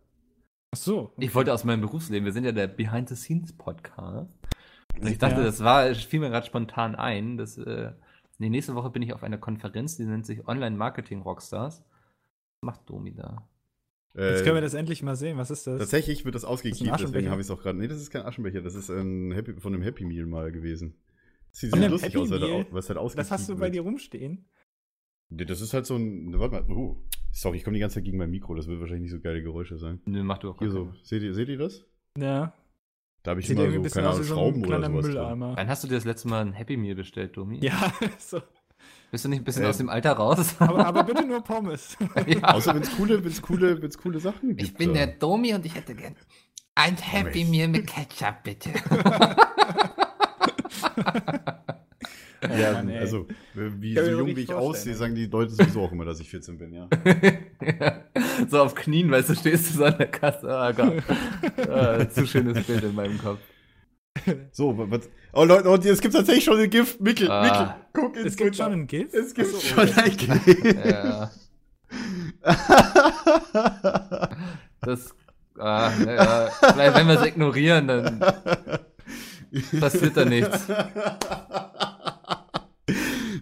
Ach 0.75 0.79
so. 0.79 1.13
Ich 1.19 1.35
wollte 1.35 1.53
aus 1.53 1.63
meinem 1.65 1.81
Berufsleben, 1.83 2.25
wir 2.25 2.33
sind 2.33 2.45
ja 2.45 2.53
der 2.53 2.67
Behind-the-Scenes-Podcast. 2.67 4.29
Und 5.01 5.09
ich 5.09 5.19
dachte, 5.19 5.37
Ja. 5.41 5.45
das 5.45 5.63
war, 5.63 5.87
es 5.89 6.03
fiel 6.03 6.21
mir 6.21 6.31
gerade 6.31 6.47
spontan 6.47 6.95
ein, 6.95 7.37
dass 7.37 7.59
äh, 7.59 7.93
nee, 8.39 8.49
nächste 8.49 8.75
Woche 8.75 8.91
bin 8.91 9.03
ich 9.03 9.13
auf 9.13 9.23
einer 9.23 9.39
Konferenz, 9.39 9.97
die 9.97 10.05
nennt 10.05 10.27
sich 10.27 10.47
Online-Marketing-Rockstars. 10.47 11.81
Was 11.81 12.63
macht 12.63 12.89
Domi 12.89 13.15
da? 13.15 13.49
Jetzt 14.17 14.41
Äh, 14.43 14.45
können 14.45 14.55
wir 14.57 14.61
das 14.63 14.75
endlich 14.75 15.03
mal 15.03 15.17
sehen. 15.17 15.37
Was 15.39 15.51
ist 15.51 15.67
das? 15.67 15.79
Tatsächlich 15.79 16.25
wird 16.25 16.35
das 16.37 16.43
Das 16.43 16.51
ausgekippt, 16.51 17.01
deswegen 17.01 17.31
habe 17.31 17.41
ich 17.41 17.47
es 17.49 17.51
auch 17.51 17.61
gerade. 17.61 17.79
Nee, 17.79 17.89
das 17.89 17.99
ist 17.99 18.11
kein 18.11 18.23
Aschenbecher, 18.23 18.63
das 18.63 18.75
ist 18.77 18.89
ein 18.91 19.33
Happy, 19.33 19.55
von 19.55 19.75
einem 19.75 19.83
Happy 19.83 20.05
Meal 20.05 20.27
mal 20.27 20.53
gewesen. 20.53 20.95
Das 21.51 21.61
sieht 21.61 21.71
Von 21.71 21.81
sehr 21.81 21.91
lustig 21.91 22.15
Happy 22.15 22.23
aus, 22.23 22.31
Meal? 22.31 22.67
was 22.71 22.89
halt 22.89 22.97
Das 22.97 23.03
ausgekippt 23.05 23.31
hast 23.33 23.49
du 23.49 23.55
bei 23.57 23.61
wird. 23.63 23.75
dir 23.75 23.81
rumstehen? 23.83 24.45
Nee, 25.31 25.45
das 25.45 25.61
ist 25.61 25.75
halt 25.75 25.87
so 25.87 25.97
ein. 25.97 26.39
Warte 26.39 26.63
mal. 26.63 26.75
Oh, 26.77 26.97
sorry, 27.33 27.57
ich 27.57 27.65
komme 27.65 27.75
die 27.75 27.81
ganze 27.81 27.95
Zeit 27.95 28.05
gegen 28.05 28.19
mein 28.19 28.31
Mikro. 28.31 28.55
Das 28.55 28.69
wird 28.69 28.79
wahrscheinlich 28.81 29.11
nicht 29.11 29.13
so 29.13 29.21
geile 29.21 29.43
Geräusche 29.43 29.79
sein. 29.79 30.01
Nö, 30.05 30.23
mach 30.23 30.39
du 30.39 30.51
auch 30.51 30.59
Hier 30.59 30.71
so. 30.71 30.93
Seht 31.03 31.23
ihr, 31.23 31.35
seht 31.35 31.49
ihr 31.49 31.59
das? 31.59 31.85
Ja. 32.19 32.53
Da 33.25 33.31
habe 33.31 33.41
ich 33.41 33.47
Sieht 33.49 33.59
immer 33.59 33.73
so, 33.73 33.83
bisschen 33.83 34.03
keine 34.03 34.13
Ahnung, 34.13 34.23
so 34.23 34.35
Schrauben 34.35 34.63
ein 34.63 34.69
oder 34.69 34.77
sowas. 34.87 35.03
drin. 35.05 35.13
Mülleimer. 35.15 35.57
Wann 35.57 35.69
hast 35.69 35.83
du 35.83 35.89
dir 35.89 35.95
das 35.95 36.05
letzte 36.05 36.29
Mal 36.29 36.43
ein 36.43 36.53
Happy 36.53 36.77
Meal 36.77 36.95
bestellt, 36.95 37.37
Domi? 37.37 37.59
Ja, 37.65 37.93
so. 38.19 38.41
Bist 39.11 39.25
du 39.25 39.29
nicht 39.31 39.41
ein 39.41 39.45
bisschen 39.45 39.65
Äh, 39.65 39.69
aus 39.69 39.79
dem 39.79 39.89
Alter 39.89 40.13
raus? 40.13 40.57
Aber, 40.59 40.87
aber 40.87 41.05
bitte 41.05 41.25
nur 41.27 41.43
Pommes. 41.43 41.97
ja. 42.27 42.43
Außer 42.43 42.75
wenn 42.75 42.83
es 42.83 42.95
coole, 42.97 43.25
wenn's 43.25 43.41
coole, 43.41 43.81
wenn's 43.81 43.97
coole 43.97 44.21
Sachen 44.21 44.51
gibt. 44.51 44.63
Ich 44.63 44.75
bin 44.75 44.93
der 44.93 45.07
Domi 45.07 45.55
und 45.55 45.65
ich 45.65 45.75
hätte 45.75 45.95
gern 45.95 46.15
ein 46.75 46.97
Happy 46.97 47.45
Meal 47.45 47.69
mit 47.69 47.87
Ketchup, 47.87 48.43
bitte. 48.43 48.71
Ja, 52.59 52.73
Mann, 52.73 52.91
also, 52.91 53.27
äh, 53.55 53.71
wie 53.81 53.95
so 53.95 54.03
jung 54.03 54.27
wie 54.37 54.41
ich 54.43 54.53
aussehe, 54.53 54.95
sagen 54.95 55.15
die 55.15 55.27
Leute 55.27 55.53
sowieso 55.53 55.83
auch 55.83 55.93
immer, 55.93 56.05
dass 56.05 56.21
ich 56.21 56.29
14 56.31 56.59
bin, 56.59 56.73
ja. 56.75 56.89
so 58.49 58.61
auf 58.63 58.75
Knien, 58.75 59.11
weißt 59.11 59.31
du, 59.31 59.35
stehst 59.35 59.71
du 59.71 59.79
so 59.79 59.85
an 59.85 59.97
der 59.99 60.09
Kasse. 60.09 60.47
Oh 60.47 60.73
Gott. 60.75 61.03
Ah, 61.69 62.09
zu 62.09 62.27
schönes 62.27 62.63
Bild 62.67 62.83
in 62.85 62.95
meinem 62.95 63.19
Kopf. 63.19 63.39
So, 64.53 64.77
wa- 64.79 64.87
was. 64.89 65.09
Oh 65.33 65.45
Leute, 65.45 65.69
und 65.69 65.85
es 65.85 66.01
gibt 66.01 66.15
tatsächlich 66.15 66.45
schon 66.45 66.59
ein 66.61 66.71
Gift. 66.71 67.01
Mikkel, 67.01 67.31
Ah. 67.31 67.43
Mikkel, 67.43 67.75
guck 67.93 68.17
ins 68.17 68.27
Es 68.27 68.37
gibt 68.37 68.51
Twitter. 68.55 68.65
schon 68.65 68.73
ein 68.73 68.87
GIF? 68.87 69.13
Es 69.13 69.35
gibt 69.35 69.49
so, 69.49 69.59
schon 69.61 69.89
okay. 69.89 70.01
ein 70.03 70.17
Gift. 70.17 70.85
Ja. 70.87 71.31
Das, 74.81 75.15
ah, 75.59 75.91
ja, 76.05 76.51
vielleicht 76.73 76.97
wenn 76.97 77.09
wir 77.09 77.21
es 77.21 77.27
ignorieren, 77.27 77.89
dann 77.89 78.21
passiert 79.81 80.17
da 80.17 80.25
nichts. 80.25 80.67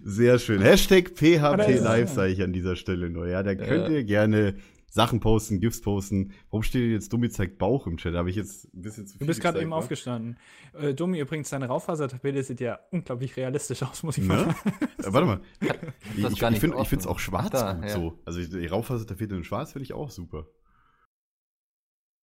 Sehr 0.05 0.37
schön. 0.37 0.61
Hashtag 0.61 1.11
PHP 1.15 1.79
Live 1.79 2.09
sage 2.09 2.33
ich 2.33 2.41
an 2.43 2.51
dieser 2.53 2.75
Stelle 2.75 3.09
nur. 3.09 3.27
Ja, 3.27 3.41
da 3.41 3.55
könnt 3.55 3.87
Ja. 3.87 3.95
ihr 3.95 4.03
gerne 4.03 4.55
Sachen 4.89 5.21
posten, 5.21 5.59
GIFs 5.59 5.81
posten. 5.81 6.33
Warum 6.49 6.61
steht 6.61 6.83
denn 6.83 6.91
jetzt 6.91 7.11
Dummi 7.13 7.29
zeigt 7.29 7.57
Bauch 7.57 7.87
im 7.87 7.97
Chat? 7.97 8.13
Da 8.13 8.19
habe 8.19 8.29
ich 8.29 8.35
jetzt 8.35 8.65
ein 8.75 8.81
bisschen 8.81 9.07
zu 9.07 9.13
viel 9.17 9.19
Du 9.21 9.25
bist 9.27 9.41
gerade 9.41 9.61
eben 9.61 9.71
wa? 9.71 9.77
aufgestanden. 9.77 10.37
Äh, 10.73 10.93
Domi, 10.93 11.19
übrigens, 11.19 11.49
deine 11.49 11.67
Raufasertapete 11.67 12.43
sieht 12.43 12.59
ja 12.59 12.79
unglaublich 12.91 13.35
realistisch 13.37 13.81
aus, 13.81 14.03
muss 14.03 14.17
ich 14.17 14.25
mal 14.25 14.45
Ne? 14.45 14.53
sagen. 14.53 14.75
Äh, 14.99 15.13
warte 15.13 15.25
mal. 15.25 15.39
Ich, 15.61 15.69
ich, 16.17 16.41
ich 16.43 16.59
finde 16.59 16.77
es 16.97 17.07
auch 17.07 17.19
schwarz 17.19 17.49
da, 17.51 17.73
gut 17.73 17.83
ja. 17.85 17.89
so. 17.89 18.19
Also 18.25 18.41
die 18.41 18.67
Raufasertapete 18.67 19.35
in 19.35 19.43
schwarz 19.45 19.71
finde 19.71 19.83
ich 19.85 19.93
auch 19.93 20.11
super. 20.11 20.45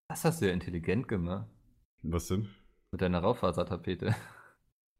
Das 0.08 0.25
hast 0.25 0.40
du 0.42 0.46
ja 0.46 0.52
intelligent 0.52 1.08
gemacht. 1.08 1.49
Was 2.02 2.28
denn? 2.28 2.49
Mit 2.92 3.00
deiner 3.00 3.20
Raufasertapete. 3.20 4.14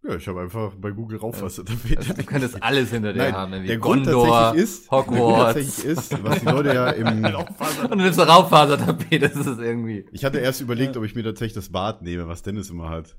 Ja, 0.03 0.17
ich 0.17 0.27
habe 0.29 0.41
einfach 0.41 0.75
bei 0.77 0.93
Google 0.93 1.17
Also, 1.23 1.27
Raufasertapete. 1.27 2.15
du 2.15 2.25
könntest 2.25 2.63
alles 2.63 2.91
hinter 2.91 3.13
dir 3.13 3.19
Nein, 3.19 3.33
haben. 3.35 3.53
irgendwie 3.53 3.69
der 3.69 3.79
Grund 3.79 4.05
Gondor, 4.07 4.29
tatsächlich 4.29 4.63
ist, 4.65 4.91
der 4.93 4.99
Grund 5.03 5.11
Hogwarts. 5.21 5.55
tatsächlich 5.55 5.85
ist, 5.85 6.25
was 6.25 6.41
die 6.41 6.47
Leute 6.47 6.69
ja 6.75 6.91
im, 6.91 7.07
Und 7.85 7.91
du 7.91 7.97
nimmst 7.97 8.19
eine 8.19 8.31
Raufasertapete, 8.31 9.29
das 9.29 9.37
ist 9.47 9.59
irgendwie. 9.59 10.07
Ich 10.13 10.25
hatte 10.25 10.39
erst 10.39 10.63
überlegt, 10.63 10.97
ob 10.97 11.05
ich 11.05 11.15
mir 11.15 11.23
tatsächlich 11.23 11.53
das 11.55 11.69
Bad 11.71 12.01
nehme, 12.03 12.27
was 12.29 12.43
Dennis 12.43 12.71
immer 12.71 12.89
hat. 12.89 13.19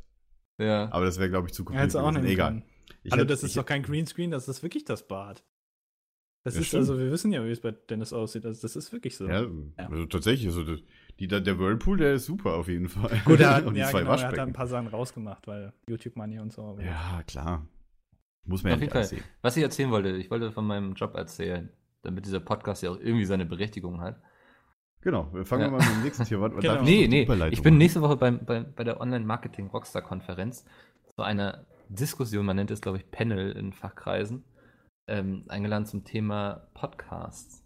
Ja. 0.57 0.91
Aber 0.91 1.05
das 1.05 1.19
wäre, 1.19 1.29
glaube 1.29 1.47
ich, 1.47 1.53
zu 1.53 1.61
Er 1.61 1.65
kompliziert. 1.65 1.89
es 1.89 1.95
auch 1.95 2.09
gewesen. 2.09 2.21
nehmen 2.23 2.33
Egal. 2.33 2.63
Ich 3.03 3.11
Hallo, 3.11 3.21
hätte- 3.21 3.33
das 3.33 3.43
ist 3.43 3.55
doch 3.57 3.65
kein 3.65 3.83
Greenscreen, 3.83 4.31
das 4.31 4.47
ist 4.47 4.63
wirklich 4.63 4.83
das 4.83 5.07
Bad. 5.07 5.43
Das 6.43 6.55
Ja, 6.55 6.61
ist, 6.61 6.67
stimmt. 6.67 6.79
also, 6.81 6.97
wir 6.97 7.11
wissen 7.11 7.31
ja, 7.31 7.45
wie 7.45 7.51
es 7.51 7.61
bei 7.61 7.71
Dennis 7.71 8.11
aussieht. 8.13 8.43
Also, 8.47 8.59
das 8.63 8.75
ist 8.75 8.91
wirklich 8.91 9.15
so. 9.15 9.27
Ja, 9.27 9.41
Ja. 9.43 9.87
also 9.89 10.05
tatsächlich, 10.07 10.47
also 10.47 10.63
das, 10.63 10.79
die, 11.27 11.43
der 11.43 11.59
Whirlpool, 11.59 11.97
der 11.97 12.13
ist 12.13 12.25
super 12.25 12.53
auf 12.55 12.67
jeden 12.67 12.89
Fall. 12.89 13.21
Gut, 13.25 13.39
er 13.39 13.55
hat, 13.55 13.65
Und 13.65 13.73
die 13.75 13.79
ja, 13.81 13.87
zwei 13.89 13.99
genau, 13.99 14.11
er 14.11 14.17
hat 14.17 14.21
da 14.21 14.27
ein 14.27 14.31
Waschbecken. 14.37 14.53
paar 14.53 14.67
Sachen 14.67 14.87
rausgemacht, 14.87 15.47
weil 15.47 15.73
YouTube 15.87 16.15
Money 16.15 16.39
und 16.39 16.51
so. 16.51 16.63
aber- 16.63 16.83
Ja, 16.83 17.21
klar. 17.27 17.65
Muss 18.45 18.63
man 18.63 18.73
Auf 18.73 18.79
ja 18.79 18.81
jeden 18.81 18.81
nicht 18.85 18.91
Fall. 18.91 19.01
ansehen. 19.01 19.23
Was 19.41 19.55
ich 19.57 19.63
erzählen 19.63 19.91
wollte, 19.91 20.09
ich 20.17 20.31
wollte 20.31 20.51
von 20.51 20.65
meinem 20.65 20.93
Job 20.93 21.13
erzählen, 21.15 21.69
damit 22.01 22.25
dieser 22.25 22.39
Podcast 22.39 22.81
ja 22.83 22.89
auch 22.89 22.97
irgendwie 22.99 23.25
seine 23.25 23.45
Berechtigung 23.45 24.01
hat. 24.01 24.19
Genau, 25.01 25.31
wir 25.33 25.45
fangen 25.45 25.63
Ja. 25.63 25.69
mal 25.69 25.77
mit 25.77 25.89
dem 25.89 26.03
nächsten 26.03 26.25
Thema 26.25 26.45
an. 26.47 26.55
Genau. 26.59 26.81
Nee, 26.83 27.07
nee, 27.07 27.27
ich 27.51 27.61
bin 27.61 27.77
nächste 27.77 28.01
Woche 28.01 28.17
beim, 28.17 28.43
beim, 28.45 28.73
bei 28.73 28.83
der 28.83 28.99
Online-Marketing-Rockstar-Konferenz 29.01 30.65
zu 31.15 31.21
einer 31.23 31.65
Diskussion, 31.89 32.45
man 32.45 32.55
nennt 32.55 32.71
es, 32.71 32.81
glaube 32.81 32.97
ich, 32.97 33.11
Panel 33.11 33.51
in 33.51 33.73
Fachkreisen, 33.73 34.43
ähm, 35.07 35.43
eingeladen 35.49 35.85
zum 35.85 36.03
Thema 36.03 36.67
Podcasts. 36.73 37.63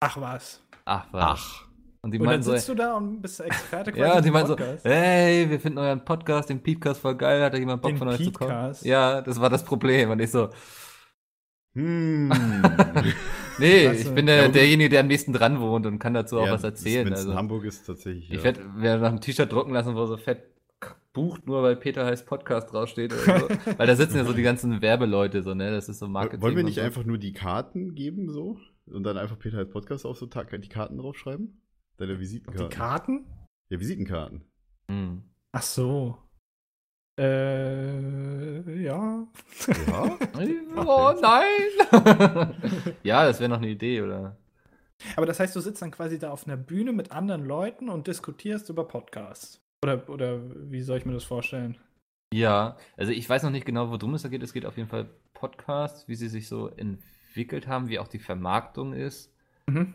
Ach 0.00 0.20
was. 0.20 0.64
Ach, 0.84 1.12
was. 1.12 1.22
Ach, 1.24 1.68
Und 2.02 2.12
die 2.12 2.18
Und 2.18 2.24
dann 2.24 2.34
meinten 2.34 2.42
so, 2.44 2.52
sitzt 2.52 2.68
du 2.68 2.74
da 2.74 2.96
und 2.96 3.20
bist 3.20 3.40
Experte 3.40 3.92
quasi 3.92 4.08
ja, 4.08 4.18
im 4.18 4.24
die 4.24 4.30
meinten 4.30 4.48
so, 4.48 4.56
Podcast. 4.56 4.84
hey, 4.84 5.50
wir 5.50 5.60
finden 5.60 5.78
euren 5.78 6.04
Podcast, 6.04 6.50
den 6.50 6.62
Podcast 6.62 7.00
voll 7.00 7.16
geil, 7.16 7.42
hat 7.42 7.54
da 7.54 7.58
jemand 7.58 7.82
Bock 7.82 7.92
Den 7.92 7.98
von 7.98 8.08
euch 8.08 8.22
zu 8.22 8.32
kommen? 8.32 8.74
Ja, 8.82 9.20
das 9.22 9.40
war 9.40 9.50
das 9.50 9.64
Problem. 9.64 10.10
Und 10.10 10.20
ich 10.20 10.30
so, 10.30 10.50
hm. 11.76 12.32
Nee, 13.58 13.90
ich 13.92 14.08
bin 14.10 14.26
der, 14.26 14.48
derjenige, 14.48 14.88
der 14.90 15.00
am 15.00 15.06
nächsten 15.06 15.32
dran 15.32 15.60
wohnt 15.60 15.86
und 15.86 15.98
kann 15.98 16.14
dazu 16.14 16.38
auch 16.38 16.46
Ja, 16.46 16.52
was 16.52 16.64
erzählen. 16.64 17.10
Also, 17.12 17.30
in 17.30 17.36
Hamburg 17.36 17.64
ist, 17.64 17.86
tatsächlich. 17.86 18.30
ich 18.30 18.38
ja. 18.38 18.44
werde 18.44 18.60
mir 18.64 18.98
nach 18.98 19.08
einem 19.08 19.20
T-Shirt 19.20 19.50
drucken 19.50 19.72
lassen, 19.72 19.94
wo 19.94 20.04
so 20.06 20.16
fett 20.16 20.42
bucht, 21.12 21.46
nur 21.46 21.62
weil 21.62 21.76
Peter 21.76 22.04
heißt 22.04 22.26
Podcast 22.26 22.72
draufsteht 22.72 23.12
oder 23.12 23.40
so. 23.40 23.48
weil 23.78 23.86
da 23.86 23.96
sitzen 23.96 24.16
ja 24.16 24.24
so 24.24 24.34
die 24.34 24.42
ganzen 24.42 24.82
Werbeleute, 24.82 25.42
so, 25.42 25.54
ne? 25.54 25.70
Das 25.70 25.88
ist 25.88 25.98
so 25.98 26.08
Marketing. 26.08 26.42
Wollen 26.42 26.56
wir 26.56 26.64
nicht 26.64 26.76
so. 26.76 26.82
einfach 26.82 27.04
nur 27.04 27.18
die 27.18 27.32
Karten 27.32 27.94
geben, 27.94 28.30
so? 28.30 28.58
Und 28.86 29.02
dann 29.04 29.16
einfach 29.16 29.38
Peter 29.38 29.58
als 29.58 29.70
Podcast 29.70 30.04
auf 30.04 30.18
so 30.18 30.26
Tag 30.26 30.50
die 30.50 30.68
Karten 30.68 30.98
draufschreiben? 30.98 31.60
Deine 31.96 32.14
Die 32.14 32.20
Visitenkarten. 32.20 32.68
Karten? 32.70 33.26
ja, 33.70 33.80
Visitenkarten. 33.80 34.44
Hm. 34.90 35.22
Ach 35.52 35.62
so. 35.62 36.18
Äh, 37.18 38.82
ja. 38.82 39.26
Ja? 39.86 40.18
Oh 40.78 41.14
nein! 41.22 42.52
ja, 43.02 43.24
das 43.24 43.40
wäre 43.40 43.48
noch 43.48 43.56
eine 43.56 43.68
Idee, 43.70 44.02
oder? 44.02 44.36
Aber 45.16 45.24
das 45.24 45.40
heißt, 45.40 45.56
du 45.56 45.60
sitzt 45.60 45.80
dann 45.80 45.90
quasi 45.90 46.18
da 46.18 46.30
auf 46.30 46.46
einer 46.46 46.58
Bühne 46.58 46.92
mit 46.92 47.12
anderen 47.12 47.46
Leuten 47.46 47.88
und 47.88 48.06
diskutierst 48.06 48.68
über 48.68 48.86
Podcasts. 48.86 49.62
Oder, 49.82 50.06
oder 50.10 50.40
wie 50.70 50.82
soll 50.82 50.98
ich 50.98 51.06
mir 51.06 51.14
das 51.14 51.24
vorstellen? 51.24 51.78
Ja, 52.34 52.76
also 52.98 53.12
ich 53.12 53.28
weiß 53.28 53.42
noch 53.42 53.50
nicht 53.50 53.64
genau, 53.64 53.90
worum 53.90 54.14
es 54.14 54.22
da 54.22 54.28
geht. 54.28 54.42
Es 54.42 54.52
geht 54.52 54.66
auf 54.66 54.76
jeden 54.76 54.88
Fall 54.88 55.08
Podcasts, 55.32 56.08
wie 56.08 56.14
sie 56.14 56.28
sich 56.28 56.48
so 56.48 56.68
entwickelt 56.68 57.66
haben, 57.66 57.88
wie 57.88 57.98
auch 57.98 58.08
die 58.08 58.18
Vermarktung 58.18 58.92
ist. 58.92 59.32
Mhm. 59.66 59.94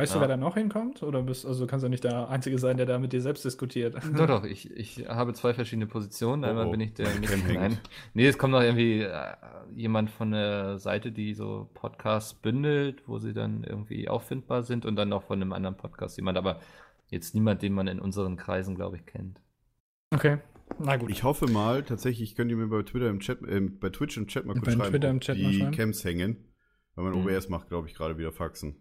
Weißt 0.00 0.14
du, 0.14 0.16
Ja. 0.18 0.20
wer 0.22 0.28
da 0.28 0.36
noch 0.36 0.54
hinkommt? 0.54 1.02
Oder 1.02 1.22
bist, 1.22 1.44
also 1.46 1.66
kannst 1.66 1.84
du 1.84 1.88
nicht 1.88 2.04
der 2.04 2.28
Einzige 2.28 2.58
sein, 2.58 2.76
der 2.76 2.86
da 2.86 2.98
mit 2.98 3.12
dir 3.12 3.20
selbst 3.20 3.44
diskutiert? 3.44 3.94
Doch, 4.16 4.26
doch, 4.26 4.44
ich, 4.44 4.70
ich 4.70 5.08
habe 5.08 5.32
zwei 5.34 5.52
verschiedene 5.54 5.86
Positionen. 5.86 6.44
Einmal 6.44 6.64
Oh, 6.64 6.68
oh. 6.68 6.70
bin 6.72 6.80
ich 6.80 6.94
der 6.94 7.08
nicht, 7.18 7.32
nein. 7.48 7.78
Nee, 8.14 8.26
es 8.26 8.38
kommt 8.38 8.52
noch 8.52 8.62
irgendwie 8.62 9.00
äh, 9.02 9.34
jemand 9.74 10.10
von 10.10 10.30
der 10.32 10.78
Seite, 10.78 11.12
die 11.12 11.34
so 11.34 11.68
Podcasts 11.74 12.34
bündelt, 12.34 13.02
wo 13.06 13.18
sie 13.18 13.32
dann 13.32 13.64
irgendwie 13.64 14.08
auffindbar 14.08 14.62
sind 14.62 14.86
und 14.86 14.96
dann 14.96 15.08
noch 15.08 15.22
von 15.24 15.40
einem 15.40 15.52
anderen 15.52 15.76
Podcast 15.76 16.16
jemand, 16.16 16.38
aber 16.38 16.60
jetzt 17.08 17.34
niemand, 17.34 17.62
den 17.62 17.72
man 17.72 17.86
in 17.88 18.00
unseren 18.00 18.36
Kreisen, 18.36 18.74
glaube 18.74 18.96
ich, 18.96 19.06
kennt. 19.06 19.40
Okay. 20.12 20.38
Na 20.78 20.96
gut. 20.96 21.10
Ich 21.10 21.24
hoffe 21.24 21.46
mal, 21.50 21.82
tatsächlich 21.82 22.36
könnt 22.36 22.50
ihr 22.50 22.56
mir 22.56 22.68
bei 22.68 22.82
Twitter 22.82 23.08
im 23.08 23.18
Chat, 23.20 23.42
äh, 23.42 23.60
bei 23.60 23.90
Twitch 23.90 24.16
im 24.16 24.28
Chat 24.28 24.46
mal 24.46 24.54
kurz 24.54 24.66
Bei 24.66 24.72
schreiben, 24.72 24.90
Twitter 24.90 25.10
im 25.10 25.20
Chat 25.20 25.36
mal 25.38 25.50
die 25.50 25.58
schreiben. 25.58 25.72
Cams 25.76 26.04
hängen. 26.04 26.36
Weil 26.94 27.04
mein 27.10 27.20
Mhm. 27.20 27.26
OBS 27.26 27.48
macht, 27.48 27.68
glaube 27.68 27.88
ich, 27.88 27.94
gerade 27.94 28.18
wieder 28.18 28.32
Faxen. 28.32 28.76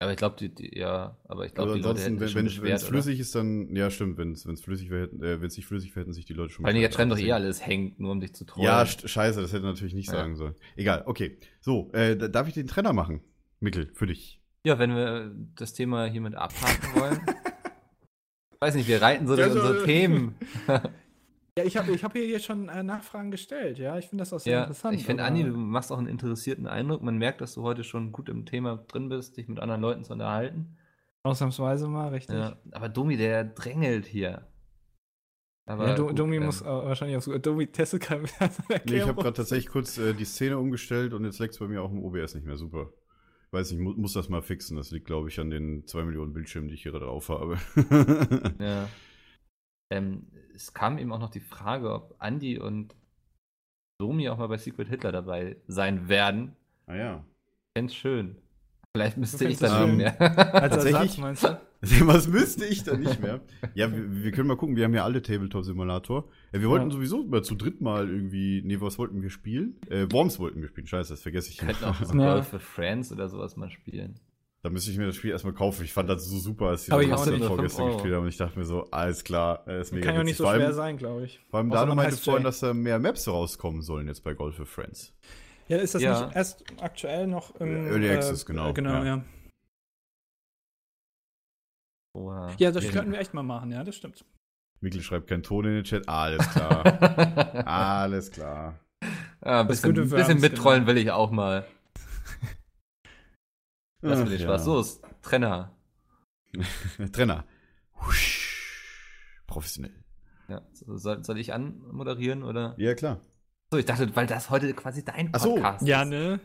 Aber 0.00 0.10
ich 0.10 0.16
glaube, 0.18 0.36
die, 0.38 0.52
die, 0.54 0.76
ja, 0.78 1.16
aber 1.24 1.46
ich 1.46 1.54
glaube, 1.54 1.74
die 1.74 1.80
Leute 1.80 2.00
hätten 2.00 2.20
wenn 2.20 2.26
sich 2.28 2.32
schon 2.36 2.46
es 2.46 2.54
beschwert, 2.56 2.80
oder? 2.82 2.88
flüssig 2.88 3.20
ist, 3.20 3.34
dann, 3.34 3.74
ja 3.74 3.90
stimmt, 3.90 4.18
wenn 4.18 4.32
es 4.32 4.60
flüssig 4.60 4.90
wäre, 4.90 5.04
äh, 5.06 5.40
wenn 5.40 5.46
es 5.46 5.56
nicht 5.56 5.66
flüssig 5.66 5.90
wäre, 5.94 6.00
hätten 6.04 6.12
sich 6.12 6.26
die 6.26 6.34
Leute 6.34 6.52
schon 6.52 6.66
allem, 6.66 6.76
jetzt 6.76 6.94
schreiben 6.96 7.10
doch 7.10 7.18
eh 7.18 7.32
alles 7.32 7.64
hängt, 7.64 8.00
nur 8.00 8.10
um 8.10 8.20
dich 8.20 8.34
zu 8.34 8.44
trollen. 8.44 8.66
Ja, 8.66 8.82
sch- 8.82 9.06
scheiße, 9.06 9.40
das 9.40 9.52
hätte 9.52 9.64
er 9.64 9.70
natürlich 9.70 9.94
nicht 9.94 10.08
Ja. 10.08 10.14
sagen 10.14 10.36
sollen. 10.36 10.54
Egal, 10.76 11.04
okay. 11.06 11.38
So, 11.60 11.90
äh, 11.92 12.16
da- 12.16 12.28
darf 12.28 12.48
ich 12.48 12.54
den 12.54 12.66
Trenner 12.66 12.92
machen? 12.92 13.22
Mikkel, 13.60 13.90
für 13.94 14.06
dich. 14.06 14.40
Ja, 14.66 14.78
wenn 14.78 14.94
wir 14.94 15.32
das 15.56 15.72
Thema 15.74 16.06
hiermit 16.06 16.34
abhaken 16.34 17.00
wollen. 17.00 17.20
Weiß 18.60 18.74
nicht, 18.74 18.88
wir 18.88 19.00
reiten 19.00 19.26
so 19.26 19.36
Ja, 19.36 19.48
durch 19.48 19.52
so- 19.62 19.68
unsere 19.68 19.84
Themen. 19.84 20.34
Ja, 21.56 21.64
ich 21.64 21.76
habe 21.76 21.92
ich 21.92 22.02
hab 22.02 22.12
hier 22.14 22.26
jetzt 22.26 22.46
schon 22.46 22.68
äh, 22.68 22.82
Nachfragen 22.82 23.30
gestellt. 23.30 23.78
Ja, 23.78 23.96
ich 23.96 24.06
finde 24.08 24.22
das 24.22 24.32
auch 24.32 24.40
sehr 24.40 24.52
Ja, 24.52 24.60
interessant. 24.62 24.98
ich 24.98 25.06
finde, 25.06 25.22
Andi, 25.22 25.44
du 25.44 25.52
machst 25.56 25.92
auch 25.92 25.98
einen 25.98 26.08
interessierten 26.08 26.66
Eindruck. 26.66 27.02
Man 27.02 27.16
merkt, 27.16 27.40
dass 27.40 27.54
du 27.54 27.62
heute 27.62 27.84
schon 27.84 28.10
gut 28.10 28.28
im 28.28 28.44
Thema 28.44 28.76
drin 28.88 29.08
bist, 29.08 29.36
dich 29.36 29.46
mit 29.46 29.60
anderen 29.60 29.80
Leuten 29.80 30.02
zu 30.02 30.12
unterhalten. 30.12 30.76
Ausnahmsweise 31.22 31.86
mal, 31.86 32.08
richtig. 32.08 32.34
Ja, 32.36 32.56
aber 32.72 32.88
Domi, 32.88 33.16
der 33.16 33.44
drängelt 33.44 34.04
hier. 34.04 34.48
Aber 35.66 35.88
Ja, 35.88 35.94
Du- 35.94 36.08
gut, 36.08 36.18
Domi 36.18 36.36
ähm, 36.36 36.44
muss 36.46 36.60
äh, 36.60 36.64
wahrscheinlich 36.66 37.16
auch 37.16 37.22
so. 37.22 37.38
Domi 37.38 37.68
testet 37.68 38.02
gerade 38.02 38.24
Nee, 38.86 38.96
ich 38.96 39.02
habe 39.06 39.22
gerade 39.22 39.32
tatsächlich 39.36 39.68
kurz 39.68 39.96
äh, 39.96 40.12
die 40.12 40.24
Szene 40.24 40.58
umgestellt 40.58 41.14
und 41.14 41.24
jetzt 41.24 41.38
leckt 41.38 41.54
es 41.54 41.60
bei 41.60 41.68
mir 41.68 41.82
auch 41.82 41.90
im 41.92 42.02
OBS 42.04 42.34
nicht 42.34 42.44
mehr. 42.46 42.56
Super. 42.56 42.90
Weiß 43.52 43.70
nicht, 43.70 43.80
mu 43.80 43.92
muss 43.92 44.12
das 44.14 44.28
mal 44.28 44.42
fixen. 44.42 44.76
Das 44.76 44.90
liegt, 44.90 45.06
glaube 45.06 45.28
ich, 45.28 45.38
an 45.38 45.50
den 45.50 45.86
zwei 45.86 46.02
Millionen 46.02 46.32
Bildschirmen, 46.32 46.66
die 46.68 46.74
ich 46.74 46.82
hier 46.82 46.90
drauf 46.92 47.28
habe. 47.28 47.58
Ja. 48.58 48.88
Ähm, 49.90 50.26
es 50.54 50.72
kam 50.72 50.98
eben 50.98 51.12
auch 51.12 51.18
noch 51.18 51.30
die 51.30 51.40
Frage, 51.40 51.92
ob 51.92 52.14
Andi 52.18 52.58
und 52.58 52.94
Domi 54.00 54.28
auch 54.28 54.38
mal 54.38 54.48
bei 54.48 54.58
Secret 54.58 54.88
Hitler 54.88 55.12
dabei 55.12 55.56
sein 55.66 56.08
werden. 56.08 56.56
ah 56.86 56.96
ja. 56.96 57.24
Fänd's 57.76 57.94
schön. 57.94 58.36
Vielleicht 58.96 59.16
müsste 59.16 59.48
ich 59.48 59.58
das 59.58 59.70
dann 59.72 59.88
schön? 59.88 59.96
mehr. 59.96 60.20
Als 60.54 60.74
Tatsächlich? 60.74 61.18
Ersatz, 61.18 61.18
meinst 61.18 61.44
du? 61.44 61.58
Was 62.06 62.28
müsste 62.28 62.64
ich 62.64 62.84
da 62.84 62.96
nicht 62.96 63.20
mehr? 63.20 63.40
Ja, 63.74 63.90
wir, 63.92 64.22
wir 64.22 64.30
können 64.32 64.46
mal 64.48 64.56
gucken. 64.56 64.76
Wir 64.76 64.84
haben 64.84 64.94
ja 64.94 65.04
alle 65.04 65.20
Tabletop-Simulator. 65.20 66.28
Ja, 66.52 66.60
wir 66.60 66.68
wollten 66.70 66.86
Ja. 66.90 66.92
sowieso 66.94 67.24
mal 67.24 67.42
zu 67.42 67.56
dritt 67.56 67.80
mal 67.80 68.08
irgendwie. 68.08 68.62
Nee, 68.64 68.80
was 68.80 68.96
wollten 68.98 69.20
wir 69.20 69.30
spielen? 69.30 69.76
Äh, 69.90 70.06
Worms 70.10 70.38
wollten 70.38 70.62
wir 70.62 70.68
spielen. 70.68 70.86
Scheiße, 70.86 71.12
das 71.12 71.20
vergesse 71.22 71.50
ich 71.50 71.60
Wir 71.60 71.68
könnten 71.68 71.84
auch 71.84 71.96
so 72.02 72.16
Ja. 72.16 72.34
Golf 72.34 72.48
für 72.48 72.60
Friends 72.60 73.12
oder 73.12 73.28
sowas 73.28 73.56
mal 73.56 73.70
spielen. 73.70 74.18
Da 74.64 74.70
müsste 74.70 74.90
ich 74.90 74.96
mir 74.96 75.04
das 75.06 75.16
Spiel 75.16 75.30
erstmal 75.30 75.52
kaufen. 75.52 75.84
Ich 75.84 75.92
fand 75.92 76.08
das 76.08 76.24
so 76.24 76.38
super, 76.38 76.68
als 76.68 76.86
die 76.86 76.92
Aber 76.92 77.04
das 77.04 77.26
ja, 77.26 77.36
nur 77.36 77.48
vorgestern 77.48 77.92
gespielt 77.92 78.14
haben. 78.14 78.22
Und 78.22 78.28
ich 78.30 78.38
dachte 78.38 78.58
mir 78.58 78.64
so, 78.64 78.90
alles 78.90 79.22
klar, 79.22 79.62
äh, 79.68 79.82
ist 79.82 79.92
mega 79.92 80.06
Kann 80.06 80.14
ja 80.14 80.20
auch 80.22 80.24
nicht 80.24 80.38
so 80.38 80.44
vor 80.44 80.52
allem, 80.52 80.62
schwer 80.62 80.72
sein, 80.72 80.96
glaube 80.96 81.26
ich. 81.26 81.38
Vor 81.50 81.58
allem 81.58 81.70
Außer 81.70 81.80
Dano 81.80 81.94
man 81.94 82.06
meinte 82.06 82.16
vorhin, 82.16 82.44
dass 82.44 82.60
da 82.60 82.72
mehr 82.72 82.98
Maps 82.98 83.28
rauskommen 83.28 83.82
sollen 83.82 84.08
jetzt 84.08 84.24
bei 84.24 84.32
Golf 84.32 84.56
für 84.56 84.64
Friends. 84.64 85.12
Ja, 85.68 85.76
ist 85.76 85.94
das 85.94 86.00
Ja. 86.00 86.24
nicht 86.24 86.34
erst 86.36 86.64
aktuell 86.80 87.26
noch 87.26 87.54
im 87.56 87.88
Early 87.88 88.08
Access, 88.08 88.46
genau, 88.46 88.70
äh, 88.70 88.72
Genau, 88.72 88.94
ja. 88.94 89.04
ja. 89.04 89.24
Oha. 92.14 92.54
Ja, 92.56 92.70
das 92.70 92.88
könnten 92.88 93.12
wir 93.12 93.18
echt 93.18 93.34
mal 93.34 93.42
machen, 93.42 93.70
ja, 93.70 93.84
das 93.84 93.96
stimmt. 93.96 94.24
Mikkel 94.80 95.02
schreibt 95.02 95.26
keinen 95.28 95.42
Ton 95.42 95.66
in 95.66 95.74
den 95.74 95.84
Chat. 95.84 96.08
Alles 96.08 96.48
klar. 96.52 97.66
alles 97.68 98.30
klar. 98.30 98.80
Ja, 99.44 99.60
ein 99.60 99.68
Das 99.68 99.82
bisschen, 99.82 100.08
bisschen 100.08 100.40
mittrollen 100.40 100.86
genau. 100.86 100.94
will 100.96 101.02
ich 101.02 101.10
auch 101.10 101.30
mal. 101.30 101.66
Lass 104.04 104.18
mir 104.20 104.26
den 104.30 104.38
ja. 104.40 104.46
Spaß. 104.46 104.64
So, 104.64 104.80
ist 104.80 105.02
Trenner. 105.22 105.74
Trenner. 107.12 107.44
Husch. 108.06 109.42
Professionell. 109.46 109.94
Ja, 110.48 110.62
so, 110.72 110.96
soll, 110.96 111.24
soll 111.24 111.38
ich 111.38 111.52
anmoderieren 111.54 112.42
oder? 112.42 112.74
Ja, 112.78 112.94
klar. 112.94 113.20
So, 113.70 113.78
ich 113.78 113.86
dachte, 113.86 114.14
weil 114.14 114.26
das 114.26 114.50
heute 114.50 114.72
quasi 114.74 115.04
dein 115.04 115.30
Ach 115.32 115.40
so. 115.40 115.54
Podcast 115.54 115.86
Ja, 115.86 116.02
ist. 116.02 116.10
ne? 116.10 116.40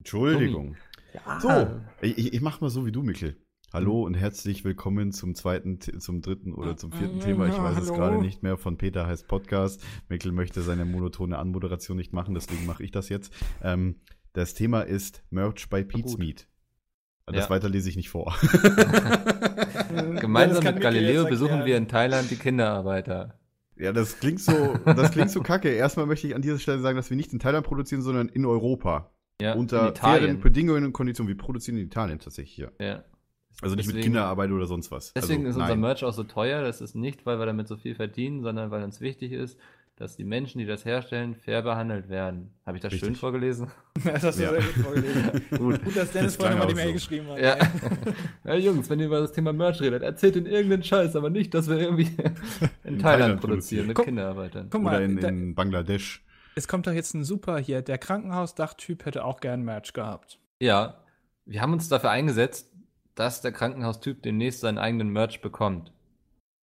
Entschuldigung. 0.00 0.76
Ja. 1.12 1.40
So, 1.40 1.80
ich, 2.02 2.34
ich- 2.34 2.40
mach 2.40 2.60
mal 2.60 2.68
so 2.70 2.84
wie 2.84 2.92
du, 2.92 3.02
Mikkel. 3.02 3.36
Hallo 3.72 4.02
und 4.04 4.14
herzlich 4.14 4.64
willkommen 4.64 5.12
zum 5.12 5.34
zweiten, 5.34 5.80
zum 5.80 6.20
dritten 6.20 6.52
oder 6.52 6.76
zum 6.76 6.92
vierten 6.92 7.18
Ja, 7.18 7.24
Thema. 7.24 7.46
Ich 7.48 7.56
weiß 7.58 7.78
es 7.78 7.88
hallo. 7.90 7.94
gerade 7.98 8.18
nicht 8.18 8.42
mehr. 8.42 8.56
Von 8.56 8.76
Peter 8.76 9.06
heißt 9.06 9.26
Podcast. 9.26 9.82
Mikkel 10.08 10.30
möchte 10.32 10.62
seine 10.62 10.84
monotone 10.84 11.38
Anmoderation 11.38 11.96
nicht 11.96 12.12
machen, 12.12 12.34
deswegen 12.34 12.66
mache 12.66 12.82
ich 12.84 12.90
das 12.92 13.08
jetzt. 13.08 13.32
Ähm, 13.62 14.00
das 14.32 14.54
Thema 14.54 14.82
ist 14.82 15.24
Merch 15.30 15.68
bei. 15.70 15.84
Meat. 16.18 16.48
Das 17.26 17.44
Ja. 17.44 17.50
weiter 17.50 17.68
lese 17.68 17.88
ich 17.88 17.96
nicht 17.96 18.10
vor. 18.10 18.34
Gemeinsam 20.20 20.64
mit 20.64 20.80
Galileo 20.80 21.24
besuchen 21.24 21.64
wir 21.64 21.76
in 21.76 21.88
Thailand 21.88 22.30
die 22.30 22.36
Kinderarbeiter. 22.36 23.38
ja, 23.76 23.92
das 23.92 24.18
klingt 24.18 24.40
so, 24.40 24.74
das 24.84 25.10
klingt 25.12 25.30
so 25.30 25.40
kacke. 25.40 25.70
Erstmal 25.70 26.06
möchte 26.06 26.26
ich 26.26 26.34
an 26.34 26.42
dieser 26.42 26.58
Stelle 26.58 26.80
sagen, 26.80 26.96
dass 26.96 27.10
wir 27.10 27.16
nicht 27.16 27.32
in 27.32 27.38
Thailand 27.38 27.66
produzieren, 27.66 28.02
sondern 28.02 28.28
in 28.28 28.44
Europa. 28.44 29.10
Ja, 29.40 29.54
Unter 29.54 29.88
in 29.88 29.94
fairen. 29.96 30.40
Bedingungen 30.40 30.84
und 30.84 30.92
Konditionen. 30.92 31.28
Wir 31.28 31.36
produzieren 31.36 31.76
in 31.78 31.86
Italien 31.86 32.18
tatsächlich 32.20 32.54
hier. 32.54 32.72
Ja. 32.80 33.02
Also 33.62 33.74
nicht 33.76 33.86
mit 33.86 33.94
Deswegen- 33.96 34.12
Kinderarbeit 34.12 34.50
oder 34.50 34.66
sonst 34.66 34.90
was. 34.90 35.12
Deswegen 35.14 35.46
also, 35.46 35.50
ist 35.50 35.62
unser 35.62 35.68
nein. 35.74 35.80
Merch 35.80 36.04
auch 36.04 36.12
so 36.12 36.24
teuer. 36.24 36.62
Das 36.62 36.80
ist 36.80 36.94
nicht, 36.94 37.24
weil 37.26 37.38
wir 37.38 37.46
damit 37.46 37.66
so 37.68 37.76
viel 37.76 37.94
verdienen, 37.94 38.42
sondern 38.42 38.70
weil 38.70 38.82
uns 38.84 39.00
wichtig 39.00 39.32
ist, 39.32 39.58
dass 39.96 40.16
die 40.16 40.24
Menschen, 40.24 40.58
die 40.58 40.66
das 40.66 40.84
herstellen, 40.84 41.34
fair 41.36 41.62
behandelt 41.62 42.08
werden. 42.08 42.50
Habe 42.66 42.76
ich 42.78 42.82
das 42.82 42.92
schön 42.92 43.00
Richtig. 43.00 43.18
vorgelesen? 43.20 43.68
Das 44.04 44.24
hast 44.24 44.38
du 44.38 44.42
Ja. 44.42 44.50
sehr 44.50 44.60
gut 44.62 44.84
vorgelesen. 44.84 45.42
Gut. 45.56 45.84
Gut, 45.84 45.96
dass 45.96 46.10
Dennis 46.10 46.36
Das 46.36 46.36
vorhin 46.36 46.58
mal 46.58 46.66
die 46.66 46.74
Mail 46.74 46.86
so. 46.88 46.92
geschrieben 46.94 47.28
hat. 47.28 47.38
Ja. 47.38 47.56
ja, 48.44 48.54
Jungs, 48.56 48.90
wenn 48.90 48.98
ihr 48.98 49.06
über 49.06 49.20
das 49.20 49.32
Thema 49.32 49.52
Merch 49.52 49.80
redet, 49.80 50.02
erzählt 50.02 50.34
in 50.36 50.46
irgendeinen 50.46 50.82
Scheiß, 50.82 51.14
aber 51.14 51.30
nicht, 51.30 51.54
dass 51.54 51.68
wir 51.68 51.78
irgendwie 51.78 52.08
in, 52.82 52.98
Thailand, 52.98 53.02
Thailand 53.02 53.40
produzieren 53.40 53.86
mit 53.86 53.96
Guck- 53.96 54.06
Kinderarbeitern. 54.06 54.68
Guck 54.70 54.80
Oder 54.82 54.90
mal, 54.90 55.02
in, 55.02 55.20
da, 55.20 55.28
in 55.28 55.54
Bangladesch. 55.54 56.24
es 56.56 56.66
kommt 56.66 56.86
doch 56.88 56.92
jetzt 56.92 57.14
ein 57.14 57.22
super 57.24 57.58
hier. 57.58 57.82
Der 57.82 57.98
Krankenhausdachtyp 57.98 59.04
hätte 59.06 59.24
auch 59.24 59.38
gern 59.40 59.62
Merch 59.62 59.92
gehabt. 59.92 60.40
Ja, 60.60 60.98
wir 61.46 61.62
haben 61.62 61.72
uns 61.72 61.88
dafür 61.88 62.10
eingesetzt, 62.10 62.72
dass 63.14 63.42
der 63.42 63.52
Krankenhaustyp 63.52 64.22
demnächst 64.24 64.60
seinen 64.60 64.78
eigenen 64.78 65.08
Merch 65.10 65.40
bekommt. 65.40 65.92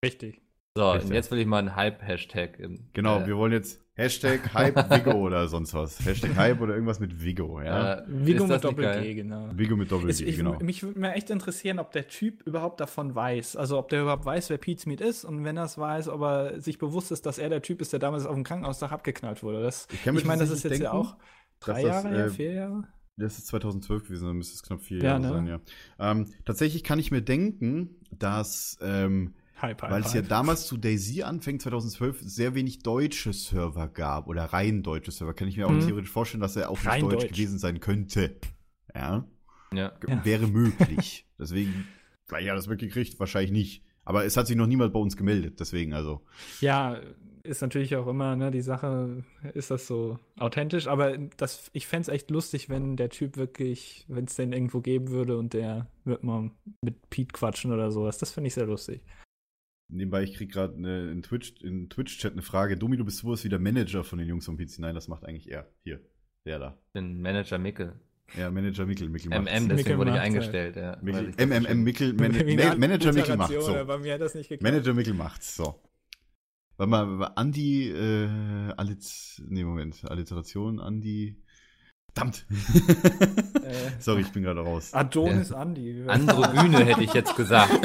Richtig. 0.03 0.40
So, 0.75 0.91
Richtig. 0.91 1.09
und 1.09 1.15
jetzt 1.15 1.31
will 1.31 1.39
ich 1.39 1.45
mal 1.47 1.59
einen 1.59 1.75
Hype-Hashtag. 1.75 2.57
Genau, 2.93 3.19
äh, 3.19 3.27
wir 3.27 3.35
wollen 3.35 3.51
jetzt 3.51 3.81
Hashtag 3.93 4.53
Hype 4.53 4.89
Vigo 4.89 5.11
oder 5.11 5.49
sonst 5.49 5.73
was. 5.73 5.99
Hashtag 6.05 6.35
Hype 6.37 6.61
oder 6.61 6.73
irgendwas 6.73 7.01
mit 7.01 7.21
Vigo, 7.21 7.61
ja. 7.61 7.95
äh, 7.99 8.03
Vigo 8.07 8.43
mit 8.43 8.51
das? 8.53 8.61
Doppel-G, 8.61 9.13
genau. 9.15 9.49
Vigo 9.53 9.75
mit 9.75 9.91
Doppel 9.91 10.09
Es, 10.09 10.19
G, 10.19 10.25
ich, 10.25 10.37
genau. 10.37 10.57
Mich 10.59 10.81
würde 10.81 10.97
mir 10.97 11.13
echt 11.13 11.29
interessieren, 11.29 11.77
ob 11.77 11.91
der 11.91 12.07
Typ 12.07 12.41
überhaupt 12.47 12.79
davon 12.79 13.13
weiß. 13.13 13.57
Also 13.57 13.77
ob 13.77 13.89
der 13.89 14.03
überhaupt 14.03 14.25
weiß, 14.25 14.49
wer 14.49 14.57
Pete 14.57 14.81
Smith 14.81 15.01
ist 15.01 15.25
und 15.25 15.43
wenn 15.43 15.57
er 15.57 15.65
es 15.65 15.77
weiß, 15.77 16.07
ob 16.07 16.21
er 16.21 16.61
sich 16.61 16.77
bewusst 16.77 17.11
ist, 17.11 17.25
dass 17.25 17.37
er 17.37 17.49
der 17.49 17.61
Typ 17.61 17.81
ist, 17.81 17.91
der 17.91 17.99
damals 17.99 18.25
auf 18.25 18.33
dem 18.33 18.45
Krankenhausdach 18.45 18.93
abgeknallt 18.93 19.43
wurde. 19.43 19.61
Das, 19.61 19.89
Ich 19.91 20.07
ich, 20.07 20.25
meine, 20.25 20.41
das 20.41 20.51
ist 20.51 20.63
jetzt 20.63 20.79
ja 20.79 20.91
denken, 20.91 20.95
auch 21.09 21.17
drei 21.59 21.83
das, 21.83 22.03
Jahre 22.05 22.09
her, 22.15 22.25
äh, 22.27 22.29
vier 22.29 22.53
Jahre. 22.53 22.83
Das 23.17 23.37
ist 23.37 23.47
2012 23.47 24.05
gewesen, 24.05 24.25
dann 24.25 24.37
müsste 24.37 24.55
es 24.55 24.63
knapp 24.63 24.81
vier 24.81 24.99
Ja, 24.99 25.03
Jahre 25.03 25.21
ne? 25.21 25.29
sein, 25.29 25.47
ja. 25.47 25.59
Ähm, 25.99 26.27
tatsächlich 26.45 26.85
kann 26.85 26.97
ich 26.97 27.11
mir 27.11 27.21
denken, 27.21 27.97
dass 28.17 28.77
ähm, 28.81 29.33
Hype, 29.61 29.81
hype, 29.81 29.91
weil 29.91 30.01
es 30.01 30.13
ja 30.13 30.21
hype. 30.21 30.29
damals 30.29 30.65
zu 30.67 30.77
Daisy 30.77 31.23
Anfang 31.23 31.59
2012 31.59 32.21
sehr 32.21 32.55
wenig 32.55 32.79
deutsche 32.83 33.33
Server 33.33 33.87
gab 33.87 34.27
oder 34.27 34.45
rein 34.45 34.83
deutsche 34.83 35.11
Server. 35.11 35.33
Kann 35.33 35.47
ich 35.47 35.57
mir 35.57 35.67
auch 35.67 35.71
Mhm. 35.71 35.85
theoretisch 35.85 36.09
vorstellen, 36.11 36.41
dass 36.41 36.55
er 36.55 36.69
auch 36.69 36.77
nicht 36.77 36.87
Rein 36.87 37.01
deutsch, 37.01 37.21
deutsch. 37.23 37.31
gewesen 37.33 37.59
sein 37.59 37.79
könnte. 37.79 38.35
Ja, 38.95 39.25
Ja. 39.73 39.91
Ja. 40.07 40.25
wäre 40.25 40.47
möglich. 40.47 41.25
Deswegen, 41.39 41.85
vielleicht 42.27 42.49
hat 42.49 42.55
er 42.55 42.59
es 42.59 42.67
mitgekriegt, 42.67 43.19
wahrscheinlich 43.19 43.51
nicht. 43.51 43.83
Aber 44.03 44.25
es 44.25 44.35
hat 44.35 44.47
sich 44.47 44.55
noch 44.55 44.67
niemand 44.67 44.93
bei 44.93 44.99
uns 44.99 45.15
gemeldet, 45.15 45.59
deswegen 45.59 45.93
also. 45.93 46.21
Ja, 46.59 46.99
ist 47.43 47.61
natürlich 47.61 47.95
auch 47.95 48.07
immer, 48.07 48.35
ne, 48.35 48.49
die 48.49 48.61
Sache, 48.61 49.23
ist 49.53 49.69
das 49.69 49.85
so 49.85 50.17
authentisch, 50.37 50.87
aber 50.87 51.17
das, 51.37 51.69
ich 51.73 51.85
fände 51.85 52.01
es 52.03 52.07
echt 52.07 52.31
lustig, 52.31 52.67
wenn 52.67 52.97
der 52.97 53.09
Typ 53.09 53.37
wirklich, 53.37 54.05
wenn 54.07 54.25
es 54.25 54.35
den 54.35 54.53
irgendwo 54.53 54.81
geben 54.81 55.09
würde 55.09 55.37
und 55.37 55.53
der 55.53 55.87
wird 56.03 56.23
mal 56.23 56.49
mit 56.83 57.09
Pete 57.11 57.31
quatschen 57.31 57.71
oder 57.71 57.91
sowas. 57.91 58.17
Das 58.17 58.31
finde 58.31 58.47
ich 58.47 58.55
sehr 58.55 58.65
lustig. 58.65 59.01
Nebenbei, 59.91 60.23
ich 60.23 60.35
krieg 60.35 60.51
gerade 60.51 60.79
ne, 60.81 61.11
in 61.11 61.21
Twitch, 61.21 61.61
in 61.61 61.89
Twitch-Chat 61.89 62.31
eine 62.31 62.41
Frage. 62.41 62.77
Domi, 62.77 62.95
du 62.95 63.03
bist 63.03 63.17
sowas 63.19 63.43
wie 63.43 63.49
der 63.49 63.59
Manager 63.59 64.05
von 64.05 64.19
den 64.19 64.27
Jungs 64.27 64.45
vom 64.45 64.57
PC. 64.57 64.79
Nein, 64.79 64.95
das 64.95 65.09
macht 65.09 65.25
eigentlich 65.25 65.51
er. 65.51 65.69
Hier, 65.83 65.99
der 66.45 66.59
da. 66.59 66.77
Den 66.95 67.21
Manager 67.21 67.57
Mickel. 67.57 67.99
Ja, 68.37 68.49
Manager 68.49 68.85
Mickel. 68.85 69.09
Mickel 69.09 69.29
macht's. 69.29 69.51
MM, 69.51 69.67
deswegen 69.67 69.75
Mickel 69.75 69.97
wurde 69.97 70.11
ich 70.11 70.15
macht's, 70.15 70.25
eingestellt. 70.25 70.75
Ja, 70.77 70.97
ich 71.03 71.35
das 71.35 71.45
MMM 71.45 71.83
Mickel, 71.83 72.13
Man 72.13 72.31
der 72.31 72.77
Manager 72.77 73.11
Mickel 73.11 73.35
macht's. 73.35 73.65
So. 73.65 73.85
Bei 73.85 73.97
mir 73.97 74.13
hat 74.13 74.21
das 74.21 74.33
nicht 74.33 74.47
geklappt. 74.47 74.73
Manager 74.73 74.93
Mickel 74.93 75.13
macht's. 75.13 75.55
So. 75.57 75.81
Warte 76.77 76.89
mal, 76.89 77.31
Andi, 77.35 77.89
äh, 77.91 78.73
Allitz, 78.77 79.41
nee, 79.45 79.65
Moment, 79.65 80.09
Alliteration, 80.09 80.79
Andi. 80.79 81.37
Verdammt! 82.13 82.45
Äh, 83.63 83.91
Sorry, 83.99 84.21
ich 84.21 84.31
bin 84.31 84.43
gerade 84.43 84.61
raus. 84.61 84.93
Adonis 84.93 85.51
Andi. 85.51 86.05
Andere 86.07 86.49
Bühne 86.53 86.85
hätte 86.85 87.03
ich 87.03 87.13
jetzt 87.13 87.35
gesagt. 87.35 87.71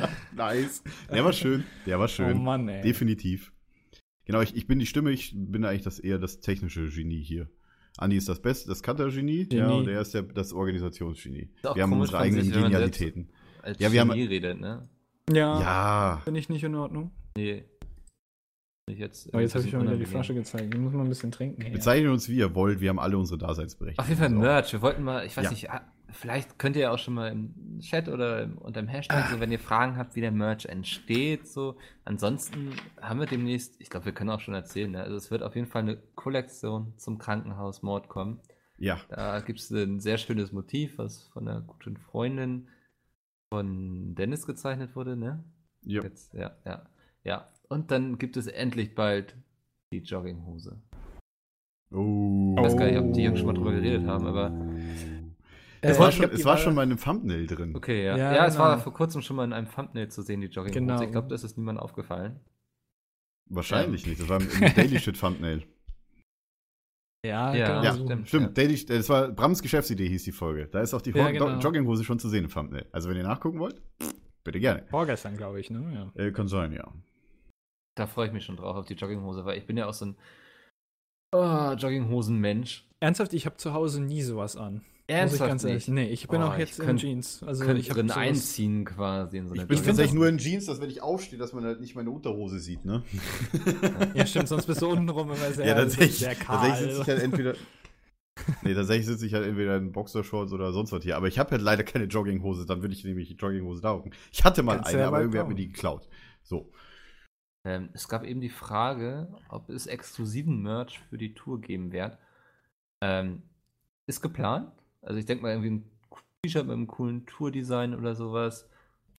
nice. 0.40 0.82
Der 1.12 1.24
war 1.24 1.32
schön. 1.32 1.64
Der 1.86 1.98
war 1.98 2.04
Oh 2.06 2.08
schön. 2.08 2.42
Mann, 2.42 2.68
ey. 2.68 2.82
Definitiv. 2.82 3.52
Genau, 4.24 4.40
ich, 4.42 4.54
ich 4.56 4.66
bin 4.66 4.78
die 4.78 4.86
Stimme, 4.86 5.10
ich 5.10 5.32
bin 5.34 5.64
eigentlich 5.64 5.82
das 5.82 5.98
eher 5.98 6.18
das 6.18 6.40
technische 6.40 6.88
Genie 6.88 7.22
hier. 7.22 7.48
Andi 7.98 8.16
ist 8.16 8.28
das 8.28 8.40
Beste, 8.40 8.68
das 8.68 8.82
Cutter-Genie, 8.82 9.48
ja, 9.52 9.66
Genie. 9.66 9.78
und 9.80 9.88
er 9.88 10.00
ist 10.00 10.14
der, 10.14 10.22
das 10.22 10.52
Organisationsgenie. 10.52 11.50
Ist 11.56 11.66
auch 11.66 11.74
Wir 11.76 11.82
haben 11.82 11.92
unsere 11.92 12.18
eigenen 12.18 12.44
sich, 12.44 12.54
Genialitäten. 12.54 13.28
Als 13.62 13.78
Ja, 13.80 13.90
wir 13.92 14.00
haben- 14.00 14.10
Genie 14.10 14.24
redet, 14.26 14.60
ne? 14.60 14.88
Ja, 15.32 15.60
Ja, 15.60 16.22
bin 16.24 16.34
ich 16.36 16.48
nicht 16.48 16.62
in 16.64 16.74
Ordnung. 16.76 17.10
Nee. 17.36 17.64
Jetzt. 18.88 19.28
Aber 19.28 19.38
Oh, 19.38 19.40
jetzt 19.40 19.54
habe 19.54 19.64
ich 19.64 19.70
schon 19.70 19.82
wieder 19.82 19.96
die. 19.96 20.04
Flasche 20.04 20.34
gezeigt. 20.34 20.74
Ich 20.74 20.80
muss 20.80 20.92
mal 20.92 21.02
ein 21.04 21.08
bisschen 21.08 21.30
trinken. 21.30 21.72
Bezeichnen 21.72 22.10
uns 22.10 22.28
wie 22.28 22.36
ihr 22.36 22.54
wollt, 22.56 22.80
wir 22.80 22.88
haben 22.88 22.98
alle 22.98 23.16
unsere 23.18 23.38
Daseinsberechtigung. 23.38 24.02
Auf 24.02 24.08
jeden 24.08 24.20
Fall. 24.20 24.30
Merch. 24.30 24.72
Wir 24.72 24.82
wollten 24.82 25.04
mal, 25.04 25.24
ich 25.26 25.36
weiß 25.36 25.44
Ja. 25.44 25.50
nicht, 25.50 25.68
vielleicht 26.12 26.58
könnt 26.58 26.76
ihr 26.76 26.82
ja 26.82 26.90
auch 26.92 26.98
schon 26.98 27.14
mal 27.14 27.30
im 27.30 27.80
Chat 27.80 28.08
oder 28.08 28.48
unter 28.60 28.82
dem 28.82 28.88
Hashtag, 28.88 29.30
so, 29.30 29.40
wenn 29.40 29.52
ihr 29.52 29.58
Fragen 29.58 29.96
habt, 29.96 30.14
wie 30.16 30.20
der 30.20 30.32
Merch 30.32 30.66
entsteht, 30.66 31.48
so. 31.48 31.76
Ansonsten 32.04 32.70
haben 33.00 33.20
wir 33.20 33.26
demnächst, 33.26 33.80
ich 33.80 33.90
glaube, 33.90 34.06
wir 34.06 34.12
können 34.12 34.30
auch 34.30 34.40
schon 34.40 34.54
erzählen, 34.54 34.90
ne? 34.90 35.02
also 35.02 35.16
es 35.16 35.30
wird 35.30 35.42
auf 35.42 35.54
jeden 35.54 35.66
Fall 35.66 35.82
eine 35.82 35.96
Kollektion 36.14 36.94
zum 36.96 37.18
Krankenhausmord 37.18 38.08
kommen. 38.08 38.40
Ja, 38.78 38.98
Da 39.08 39.40
gibt 39.40 39.60
es 39.60 39.70
ein 39.70 40.00
sehr 40.00 40.16
schönes 40.16 40.52
Motiv, 40.52 40.98
was 40.98 41.28
von 41.28 41.46
einer 41.46 41.60
guten 41.60 41.98
Freundin 41.98 42.68
von 43.52 44.14
Dennis 44.14 44.46
gezeichnet 44.46 44.96
wurde, 44.96 45.16
ne? 45.16 45.44
ja. 45.82 46.02
Jetzt, 46.02 46.32
ja, 46.34 46.56
ja, 46.64 46.86
ja. 47.24 47.48
Und 47.68 47.90
dann 47.90 48.18
gibt 48.18 48.36
es 48.36 48.46
endlich 48.46 48.94
bald 48.94 49.36
die 49.92 49.98
Jogginghose. 49.98 50.80
Oh. 51.92 52.54
Ich 52.56 52.64
weiß 52.64 52.76
gar 52.76 52.86
nicht, 52.86 52.98
ob 52.98 53.12
die 53.12 53.22
Jungs 53.22 53.38
schon 53.38 53.46
mal 53.46 53.54
drüber 53.54 53.72
geredet 53.72 54.06
haben, 54.06 54.26
aber 54.26 54.50
Es 55.82 55.96
Äh, 55.96 56.00
war, 56.00 56.12
schon, 56.12 56.20
glaub, 56.26 56.32
es 56.38 56.44
war 56.44 56.56
schon 56.58 56.74
mal 56.74 56.82
in 56.82 56.90
einem 56.90 57.00
Thumbnail 57.00 57.46
drin. 57.46 57.74
Okay, 57.74 58.04
ja. 58.04 58.16
Ja, 58.16 58.34
Ja, 58.34 58.46
es 58.46 58.58
war 58.58 58.72
genau. 58.72 58.82
vor 58.82 58.92
kurzem 58.94 59.22
schon 59.22 59.36
mal 59.36 59.44
in 59.44 59.52
einem 59.52 59.70
Thumbnail 59.70 60.08
zu 60.08 60.22
sehen, 60.22 60.40
die 60.40 60.48
Jogginghose. 60.48 60.80
Genau. 60.80 61.02
Ich 61.02 61.10
glaube, 61.10 61.28
das 61.28 61.42
ist 61.44 61.56
niemandem 61.56 61.82
aufgefallen. 61.82 62.40
Wahrscheinlich 63.48 64.04
Ähm. 64.04 64.10
nicht. 64.10 64.20
Das 64.20 64.28
war 64.28 64.40
im, 64.40 64.48
Daily 64.74 64.98
Shit 64.98 65.18
Thumbnail. 65.18 65.62
Ja, 67.22 67.54
Ja, 67.54 67.66
genau 67.68 67.82
Ja, 67.84 67.92
so. 67.94 68.04
stimmt. 68.06 68.28
Stimmt, 68.28 68.56
Daily, 68.56 68.74
äh, 68.74 68.86
das 68.86 69.08
war 69.10 69.28
Brams 69.28 69.60
Geschäftsidee, 69.60 70.08
hieß 70.08 70.24
die 70.24 70.32
Folge. 70.32 70.68
Da 70.68 70.80
ist 70.80 70.94
auch 70.94 71.02
die 71.02 71.10
Ja, 71.10 71.30
genau. 71.30 71.58
Jogginghose 71.58 72.02
schon 72.02 72.18
zu 72.18 72.30
sehen 72.30 72.44
im 72.44 72.50
Thumbnail. 72.50 72.86
Also, 72.92 73.10
wenn 73.10 73.16
ihr 73.18 73.24
nachgucken 73.24 73.58
wollt, 73.58 73.82
bitte 74.42 74.58
gerne. 74.58 74.86
Vorgestern, 74.88 75.36
glaube 75.36 75.60
ich, 75.60 75.68
ne? 75.70 76.10
Ja. 76.16 76.22
Äh, 76.24 76.32
kann 76.32 76.48
sein, 76.48 76.72
ja. 76.72 76.90
Da 77.94 78.06
freue 78.06 78.28
ich 78.28 78.32
mich 78.32 78.46
schon 78.46 78.56
drauf 78.56 78.74
auf 78.74 78.86
die 78.86 78.94
Jogginghose, 78.94 79.44
weil 79.44 79.58
ich 79.58 79.66
bin 79.66 79.76
ja 79.76 79.86
auch 79.86 79.92
so 79.92 80.06
ein 80.06 80.16
oh, 81.34 81.72
Jogginghosen-Mensch. 81.76 82.88
Ernsthaft, 83.00 83.34
ich 83.34 83.44
habe 83.44 83.58
zu 83.58 83.74
Hause 83.74 84.00
nie 84.02 84.22
sowas 84.22 84.56
an. 84.56 84.82
Muss 85.24 85.32
ich 85.34 85.38
ganz 85.40 85.64
ehrlich. 85.64 85.88
Nee, 85.88 86.08
ich 86.08 86.28
bin 86.28 86.42
Oh, 86.42 86.46
auch 86.46 86.52
ich 86.54 86.58
jetzt 86.60 86.78
in 86.78 86.86
könnt- 86.86 87.00
Jeans. 87.00 87.42
Also 87.42 87.64
Könnte 87.64 87.80
ich 87.80 87.88
drin 87.88 88.08
sowas- 88.08 88.16
einziehen 88.18 88.84
quasi 88.84 89.38
in 89.38 89.48
so 89.48 89.54
eine 89.54 89.62
Ich 89.62 89.68
bin 89.68 89.82
tatsächlich 89.82 90.14
nur 90.14 90.28
in 90.28 90.38
Jeans, 90.38 90.66
dass 90.66 90.80
wenn 90.80 90.90
ich 90.90 91.02
aufstehe, 91.02 91.38
dass 91.38 91.52
man 91.52 91.64
halt 91.64 91.80
nicht 91.80 91.94
meine 91.94 92.10
Unterhose 92.10 92.58
sieht, 92.60 92.84
ne? 92.84 93.02
Ja, 94.14 94.26
stimmt, 94.26 94.48
sonst 94.48 94.66
bist 94.66 94.82
du 94.82 94.88
untenrum 94.88 95.30
immer 95.32 95.50
sehr, 95.52 95.66
ja, 95.66 95.74
tatsächlich. 95.74 96.18
sehr 96.18 96.34
kahl. 96.34 96.68
Tatsächlich 96.68 96.94
sitze 96.96 97.02
ich 97.02 97.08
halt 97.08 97.22
entweder. 97.22 97.54
Nee, 98.62 98.72
tatsächlich 98.74 99.04
sitze 99.06 99.26
ich 99.26 99.34
halt 99.34 99.46
entweder 99.46 99.76
in 99.76 99.92
Boxershorts 99.92 100.52
oder 100.54 100.72
sonst 100.72 100.92
was 100.92 101.02
hier. 101.02 101.16
Aber 101.16 101.28
ich 101.28 101.38
habe 101.38 101.50
halt 101.50 101.60
leider 101.60 101.82
keine 101.84 102.06
Jogginghose, 102.06 102.64
dann 102.64 102.80
würde 102.80 102.94
ich 102.94 103.04
nämlich 103.04 103.28
die 103.28 103.34
Jogginghose 103.34 103.82
da 103.82 103.90
hocken. 103.92 104.12
Ich 104.32 104.44
hatte 104.44 104.62
mal 104.62 104.76
Kannst 104.76 104.90
eine, 104.90 105.00
ja 105.00 105.08
aber 105.08 105.16
mal 105.18 105.22
irgendwie 105.22 105.38
hat 105.40 105.48
mir 105.48 105.54
die 105.54 105.66
geklaut. 105.68 106.08
So. 106.42 106.72
Ähm, 107.66 107.90
es 107.92 108.08
gab 108.08 108.24
eben 108.24 108.40
die 108.40 108.48
Frage, 108.48 109.28
ob 109.50 109.68
es 109.68 109.86
exklusiven 109.86 110.62
Merch 110.62 111.00
für 111.10 111.18
die 111.18 111.34
Tour 111.34 111.60
geben 111.60 111.92
wird. 111.92 112.16
Ähm, 113.02 113.42
ist 114.06 114.22
geplant. 114.22 114.72
Also 115.02 115.18
ich 115.18 115.26
denke 115.26 115.42
mal 115.42 115.50
irgendwie 115.52 115.70
ein 115.70 115.90
T-Shirt 116.42 116.66
mit 116.66 116.74
einem 116.74 116.86
coolen 116.86 117.26
Tourdesign 117.26 117.94
oder 117.94 118.14
sowas. 118.14 118.68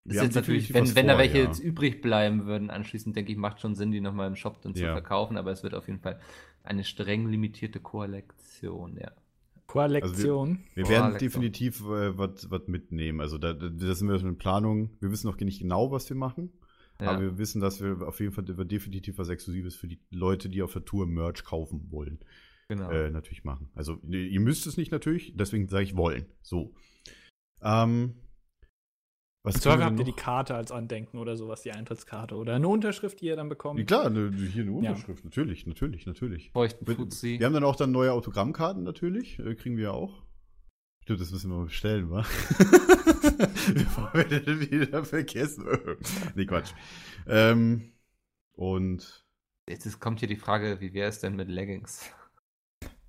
Wir 0.04 0.16
Ist 0.16 0.24
jetzt 0.24 0.36
natürlich, 0.36 0.74
wenn, 0.74 0.96
wenn 0.96 1.08
da 1.08 1.14
vor, 1.14 1.22
welche 1.22 1.38
ja. 1.40 1.44
jetzt 1.46 1.60
übrig 1.60 2.02
bleiben 2.02 2.46
würden, 2.48 2.72
anschließend 2.72 3.16
denke 3.16 3.32
ich, 3.32 3.38
macht 3.38 3.62
schon 3.62 3.76
Sinn, 3.76 3.92
die 3.92 4.02
nochmal 4.02 4.28
im 4.28 4.36
Shop 4.36 4.62
dann 4.62 4.74
zu 4.74 4.84
Ja. 4.84 4.94
verkaufen, 4.94 5.38
aber 5.38 5.52
es 5.52 5.62
wird 5.62 5.76
auf 5.76 5.88
jeden 5.88 6.00
Fall 6.00 6.20
eine 6.64 6.84
streng 6.84 7.28
limitierte 7.30 7.80
Kollektion, 7.80 8.98
ja. 8.98 9.12
Kollektion. 9.68 10.66
Wir 10.74 10.84
Boah, 10.84 10.90
werden 10.90 11.18
definitiv 11.18 11.82
äh, 11.82 12.18
was 12.18 12.68
mitnehmen. 12.68 13.22
Also 13.22 13.38
da, 13.38 13.54
da 13.54 13.70
das 13.70 14.00
sind 14.00 14.10
wir 14.10 14.20
schon 14.20 14.30
in 14.30 14.38
Planung. 14.38 14.90
Wir 15.00 15.12
wissen 15.12 15.28
noch 15.28 15.38
nicht 15.40 15.60
genau, 15.60 15.92
was 15.92 16.10
wir 16.10 16.18
machen. 16.18 16.52
ja. 17.00 17.12
Aber 17.12 17.22
wir 17.22 17.38
wissen, 17.38 17.62
dass 17.62 17.82
wir 17.82 18.06
auf 18.08 18.20
jeden 18.20 18.34
Fall 18.34 18.44
definitiv 18.44 19.18
was 19.18 19.30
Exklusives 19.30 19.76
für 19.76 19.88
die 19.88 20.00
Leute, 20.10 20.50
die 20.50 20.62
auf 20.62 20.74
der 20.74 20.84
Tour 20.84 21.06
Merch 21.08 21.44
kaufen 21.44 21.88
wollen, 21.90 22.20
genau. 22.76 22.90
äh, 22.92 23.10
natürlich 23.10 23.44
machen. 23.44 23.70
Also 23.76 23.98
ihr 24.10 24.40
müsst 24.40 24.66
es 24.68 24.78
nicht 24.78 24.92
natürlich, 24.92 25.34
deswegen 25.36 25.68
sage 25.68 25.84
ich 25.84 25.96
wollen. 25.96 26.26
So. 26.42 26.74
Ähm, 27.62 28.16
was 29.44 29.56
Und 29.56 29.62
zwar 29.62 29.74
können 29.74 29.82
wir 29.82 29.86
habt 29.88 30.00
ihr 30.00 30.06
die 30.06 30.20
Karte 30.22 30.56
als 30.56 30.72
Andenken 30.72 31.18
oder 31.18 31.36
sowas, 31.36 31.62
die 31.64 31.72
Eintrittskarte. 31.72 32.36
Oder 32.36 32.56
eine 32.56 32.68
Unterschrift, 32.68 33.22
die 33.22 33.26
ihr 33.26 33.36
dann 33.36 33.50
bekommt. 33.50 33.80
Ja, 33.80 33.86
klar, 33.86 34.10
ne, 34.10 34.32
hier 34.32 34.62
eine 34.64 34.72
Ja. 34.72 34.78
Unterschrift. 34.92 35.26
Natürlich, 35.26 35.66
natürlich, 35.66 36.06
natürlich. 36.06 36.52
Feuchten 36.52 36.86
Wir, 36.88 36.96
Fuzzi. 36.96 37.40
wir 37.40 37.46
haben 37.48 37.54
dann 37.54 37.64
auch 37.64 37.76
dann 37.76 37.92
neue 37.92 38.12
Autogrammkarten 38.14 38.84
natürlich. 38.84 39.40
Äh, 39.40 39.56
kriegen 39.56 39.78
wir 39.78 39.94
auch. 39.94 40.24
Stimmt, 41.04 41.22
das 41.22 41.32
müssen 41.32 41.50
wir 41.50 41.58
mal 41.58 41.66
bestellen, 41.66 42.12
wa? 42.12 42.18
Bevor 43.74 44.12
wir 44.14 44.26
das 44.26 44.46
wieder 44.72 45.04
vergessen. 45.04 45.66
nee, 46.36 46.46
Quatsch. 46.46 46.72
Ähm, 47.28 47.94
und 48.54 49.26
Jetzt 49.68 49.86
ist- 49.88 50.00
kommt 50.00 50.20
hier 50.20 50.28
die 50.30 50.36
Frage, 50.36 50.80
wie 50.82 50.94
wäre 50.94 51.10
es 51.10 51.20
denn 51.20 51.36
mit 51.36 51.48
Leggings? 51.50 52.12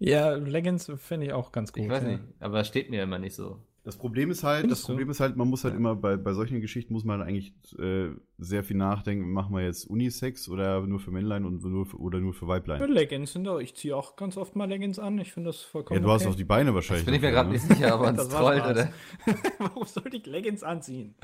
Ja, 0.05 0.33
Leggings 0.35 0.91
finde 0.97 1.27
ich 1.27 1.33
auch 1.33 1.53
ganz 1.53 1.73
gut. 1.73 1.85
Ich 1.85 1.89
weiß 1.89 2.03
ja. 2.03 2.09
nicht, 2.11 2.23
aber 2.41 2.61
es 2.61 2.67
steht 2.69 2.91
mir 2.91 3.03
immer 3.03 3.19
nicht 3.19 3.35
so. 3.37 3.59
Das 3.85 3.97
Problem 3.97 4.31
ist 4.31 4.45
halt, 4.45 4.61
Findest 4.61 4.83
das 4.83 4.87
du? 4.87 4.93
Problem 4.93 5.11
ist 5.11 5.21
halt, 5.21 5.37
man 5.37 5.49
muss 5.49 5.65
halt 5.65 5.75
Ja. 5.75 5.79
immer 5.79 5.97
bei, 5.97 6.17
bei 6.17 6.33
solchen 6.35 6.61
Geschichten 6.61 6.93
muss 6.93 7.05
man 7.05 7.21
eigentlich 7.21 7.53
äh, 7.79 8.11
sehr 8.39 8.63
viel 8.63 8.77
nachdenken, 8.77 9.31
machen 9.33 9.55
wir 9.55 9.63
jetzt 9.65 9.87
Unisex 9.87 10.49
oder 10.49 10.81
nur 10.87 11.01
für 11.01 11.11
Männlein 11.11 11.45
und 11.45 11.65
nur 11.65 11.87
für, 11.87 11.97
oder 11.99 12.21
nur 12.21 12.33
für 12.33 12.41
Für 12.41 12.49
Weiblein. 12.49 12.89
Leggings 12.91 13.33
sind 13.33 13.47
auch, 13.49 13.59
ich 13.59 13.75
ziehe 13.75 13.97
auch 13.97 14.15
ganz 14.17 14.37
oft 14.37 14.55
mal 14.57 14.69
Leggings 14.69 14.99
an. 15.01 15.19
Ich 15.19 15.33
finde 15.33 15.51
das 15.51 15.63
Ja, 15.63 15.69
vollkommen 15.69 16.03
du 16.03 16.11
hast 16.11 16.23
okay. 16.23 16.31
auch 16.33 16.37
die 16.37 16.45
Beine 16.45 16.75
wahrscheinlich. 16.75 17.07
bin 17.07 17.15
ich 17.15 17.21
mir 17.21 17.31
gerade 17.31 17.49
ne? 17.49 17.55
nicht 17.55 17.67
sicher, 17.67 17.95
ob 17.97 18.03
man 18.07 18.15
es 18.17 18.25
Das 18.29 18.33
war 18.33 18.41
trollt 18.57 18.65
oder. 18.65 18.93
Warum 19.59 19.85
sollte 19.85 20.17
ich 20.17 20.27
Leggings 20.27 20.63
anziehen? 20.63 21.15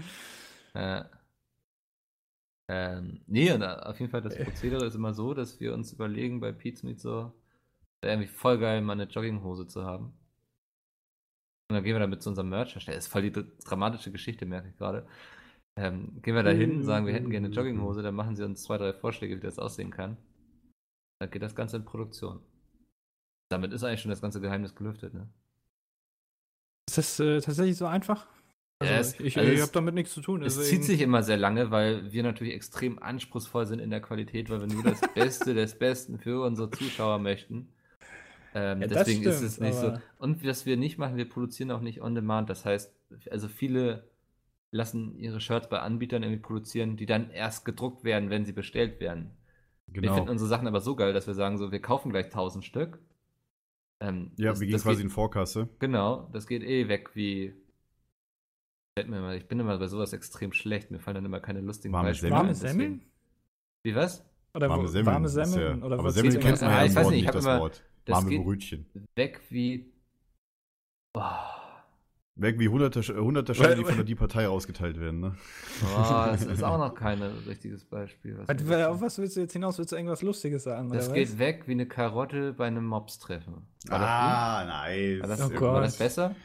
Äh, 0.74 1.02
ähm, 2.68 3.20
nee, 3.26 3.50
und 3.52 3.62
auf 3.62 3.98
jeden 3.98 4.10
Fall 4.10 4.20
das 4.20 4.36
Prozedere 4.36 4.84
ist 4.84 4.94
immer 4.94 5.14
so, 5.14 5.32
dass 5.32 5.58
wir 5.60 5.72
uns 5.74 5.92
überlegen 5.92 6.40
bei 6.40 6.52
Pete's 6.52 6.82
Meet 6.82 7.00
so, 7.00 7.32
wäre 8.02 8.14
irgendwie 8.14 8.28
voll 8.32 8.58
geil, 8.58 8.80
mal 8.80 8.92
eine 8.94 9.04
Jogginghose 9.04 9.66
zu 9.66 9.84
haben. 9.84 10.12
Und 11.70 11.74
dann 11.74 11.84
gehen 11.84 11.94
wir 11.94 12.00
damit 12.00 12.22
zu 12.22 12.30
unserem 12.30 12.48
Merch-Hersteller. 12.48 12.96
Das 12.96 13.06
ist 13.06 13.12
voll 13.12 13.22
die 13.22 13.32
dr- 13.32 13.46
dramatische 13.64 14.10
Geschichte, 14.10 14.46
merke 14.46 14.68
ich 14.68 14.76
gerade. 14.76 15.06
Ähm, 15.78 16.20
gehen 16.22 16.34
wir 16.34 16.42
da 16.42 16.50
hin, 16.50 16.82
sagen, 16.82 17.06
wir 17.06 17.12
hätten 17.12 17.30
gerne 17.30 17.46
eine 17.46 17.54
Jogginghose, 17.54 18.02
dann 18.02 18.14
machen 18.14 18.34
sie 18.36 18.44
uns 18.44 18.62
zwei, 18.62 18.78
drei 18.78 18.92
Vorschläge, 18.92 19.36
wie 19.36 19.40
das 19.40 19.58
aussehen 19.58 19.90
kann. 19.90 20.16
Dann 21.20 21.30
geht 21.30 21.42
das 21.42 21.54
Ganze 21.54 21.76
in 21.76 21.84
Produktion. 21.84 22.40
Damit 23.50 23.72
ist 23.72 23.84
eigentlich 23.84 24.00
schon 24.00 24.10
das 24.10 24.20
ganze 24.20 24.40
Geheimnis 24.40 24.74
gelüftet, 24.74 25.14
ne? 25.14 25.28
Ist 26.88 26.98
das 26.98 27.20
äh, 27.20 27.40
tatsächlich 27.40 27.76
so 27.76 27.86
einfach? 27.86 28.26
Also, 28.80 28.92
Ja, 28.94 29.00
es- 29.00 29.20
ich 29.20 29.36
also 29.38 29.50
ich 29.52 29.60
habe 29.60 29.72
damit 29.72 29.94
nichts 29.94 30.14
zu 30.14 30.20
tun. 30.20 30.42
Es 30.42 30.56
deswegen- 30.56 30.76
zieht 30.82 30.84
sich 30.84 31.00
immer 31.00 31.22
sehr 31.22 31.36
lange, 31.36 31.70
weil 31.70 32.10
wir 32.12 32.22
natürlich 32.22 32.54
extrem 32.54 32.98
anspruchsvoll 33.02 33.66
sind 33.66 33.78
in 33.80 33.90
der 33.90 34.00
Qualität, 34.00 34.48
weil 34.50 34.60
wir 34.60 34.68
nur 34.68 34.84
das 34.84 35.00
Beste 35.14 35.54
des 35.54 35.78
Besten 35.78 36.18
für 36.18 36.42
unsere 36.44 36.70
Zuschauer 36.70 37.18
möchten. 37.18 37.68
Ähm, 38.60 38.80
Ja, 38.80 38.86
das 38.88 38.98
deswegen 39.04 39.22
ist 39.24 39.36
stimmt, 39.36 39.50
es 39.52 39.60
nicht 39.60 39.74
so. 39.74 39.94
Und 40.18 40.44
was 40.44 40.66
wir 40.66 40.76
nicht 40.76 40.98
machen, 40.98 41.16
wir 41.16 41.28
produzieren 41.28 41.70
auch 41.70 41.80
nicht 41.80 42.00
on 42.02 42.14
demand. 42.14 42.50
Das 42.50 42.64
heißt, 42.64 42.92
also 43.30 43.46
viele 43.46 44.08
lassen 44.72 45.16
ihre 45.16 45.40
Shirts 45.40 45.68
bei 45.68 45.78
Anbietern 45.80 46.22
irgendwie 46.22 46.42
produzieren, 46.42 46.96
die 46.96 47.06
dann 47.06 47.30
erst 47.30 47.64
gedruckt 47.64 48.04
werden, 48.04 48.30
wenn 48.30 48.44
sie 48.44 48.52
bestellt 48.52 49.00
werden. 49.00 49.30
Wir 49.86 50.02
Genau. 50.02 50.14
finden 50.16 50.30
unsere 50.30 50.48
Sachen 50.48 50.66
aber 50.66 50.80
so 50.80 50.96
geil, 50.96 51.12
dass 51.12 51.26
wir 51.26 51.34
sagen, 51.34 51.56
so, 51.56 51.70
wir 51.72 51.80
kaufen 51.80 52.10
gleich 52.10 52.26
1000 52.30 52.64
Stück. 52.64 52.98
Ähm, 54.00 54.32
Ja, 54.36 54.50
das- 54.50 54.60
wir 54.60 54.66
gehen 54.66 54.78
quasi 54.78 54.96
geht, 54.96 55.04
in 55.04 55.10
Vorkasse. 55.10 55.68
Genau, 55.78 56.28
das 56.32 56.46
geht 56.46 56.62
eh 56.62 56.88
weg 56.88 57.10
wie. 57.14 57.54
Ich 58.98 59.46
bin 59.48 59.60
immer 59.60 59.78
bei 59.78 59.86
sowas 59.86 60.12
extrem 60.12 60.52
schlecht. 60.52 60.90
Mir 60.90 60.98
fallen 60.98 61.14
dann 61.16 61.24
immer 61.24 61.40
keine 61.40 61.60
lustigen 61.60 61.94
Warme 61.94 62.08
Beispiele 62.08 62.30
Semmeln? 62.30 62.42
Warme 62.46 62.54
Semmeln? 62.54 63.02
Wie 63.84 63.94
was? 63.94 64.24
Oder 64.54 64.68
Warme 64.68 64.88
Semmeln. 64.88 65.06
Warme 65.14 65.26
ist 65.26 65.36
ja- 65.36 65.44
Semmeln? 65.44 65.82
oder 65.84 65.94
aber 65.94 66.04
was 66.04 66.14
Semmeln 66.14 66.40
kennt 66.40 66.60
man 66.60 66.70
Ah, 66.70 66.78
ja 66.80 66.84
ich 66.84 66.90
im 66.90 66.96
weiß 66.96 67.06
nicht, 67.08 67.14
ich 67.16 67.20
nicht, 67.22 67.26
hab 67.28 67.34
das 67.34 67.44
immer- 67.44 67.60
Wort. 67.60 67.82
Das 68.08 68.16
Warme 68.16 68.30
geht- 68.30 68.42
Brötchen. 68.44 68.86
Weg 69.14 69.40
wie. 69.50 69.92
Oh, 71.14 71.22
Weg 72.40 72.60
wie 72.60 72.68
hunderter, 72.68 73.02
hunderter 73.02 73.52
Scheine, 73.52 73.74
die 73.74 73.84
von 73.84 73.96
der 73.96 74.04
die 74.04 74.14
Partei 74.14 74.48
ausgeteilt 74.48 75.00
werden, 75.00 75.18
ne? 75.18 75.34
oh, 75.82 76.26
das 76.26 76.44
ist 76.44 76.62
auch 76.62 76.78
noch 76.78 76.94
kein 76.94 77.20
richtiges 77.20 77.84
Beispiel. 77.84 78.38
Was 78.38 78.46
Was, 78.68 78.86
auf 78.86 79.00
was 79.00 79.18
willst 79.18 79.36
du 79.36 79.40
jetzt 79.40 79.54
hinaus? 79.54 79.76
Willst 79.76 79.90
du 79.90 79.96
irgendwas 79.96 80.22
Lustiges 80.22 80.62
sagen? 80.62 80.88
das 80.90 81.06
oder 81.06 81.14
geht 81.16 81.30
was? 81.32 81.38
weg 81.40 81.64
wie 81.66 81.72
eine 81.72 81.86
Karotte 81.86 82.52
bei 82.52 82.68
einem 82.68 82.86
Mobstreffen. 82.86 83.66
Ah, 83.90 84.64
nice. 84.66 85.20
War 85.20 85.28
das, 85.28 85.40
Oh 85.50 85.60
war 85.60 85.80
das 85.80 85.98
besser? 85.98 86.36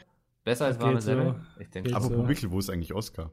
Besser 0.42 0.66
als 0.66 0.80
warme 0.80 0.94
geht 0.94 1.02
so. 1.02 1.36
Ich 1.60 1.70
denke. 1.70 1.94
Apropos 1.94 2.40
so. 2.40 2.58
Ist 2.58 2.70
eigentlich 2.70 2.92
Oscar? 2.92 3.30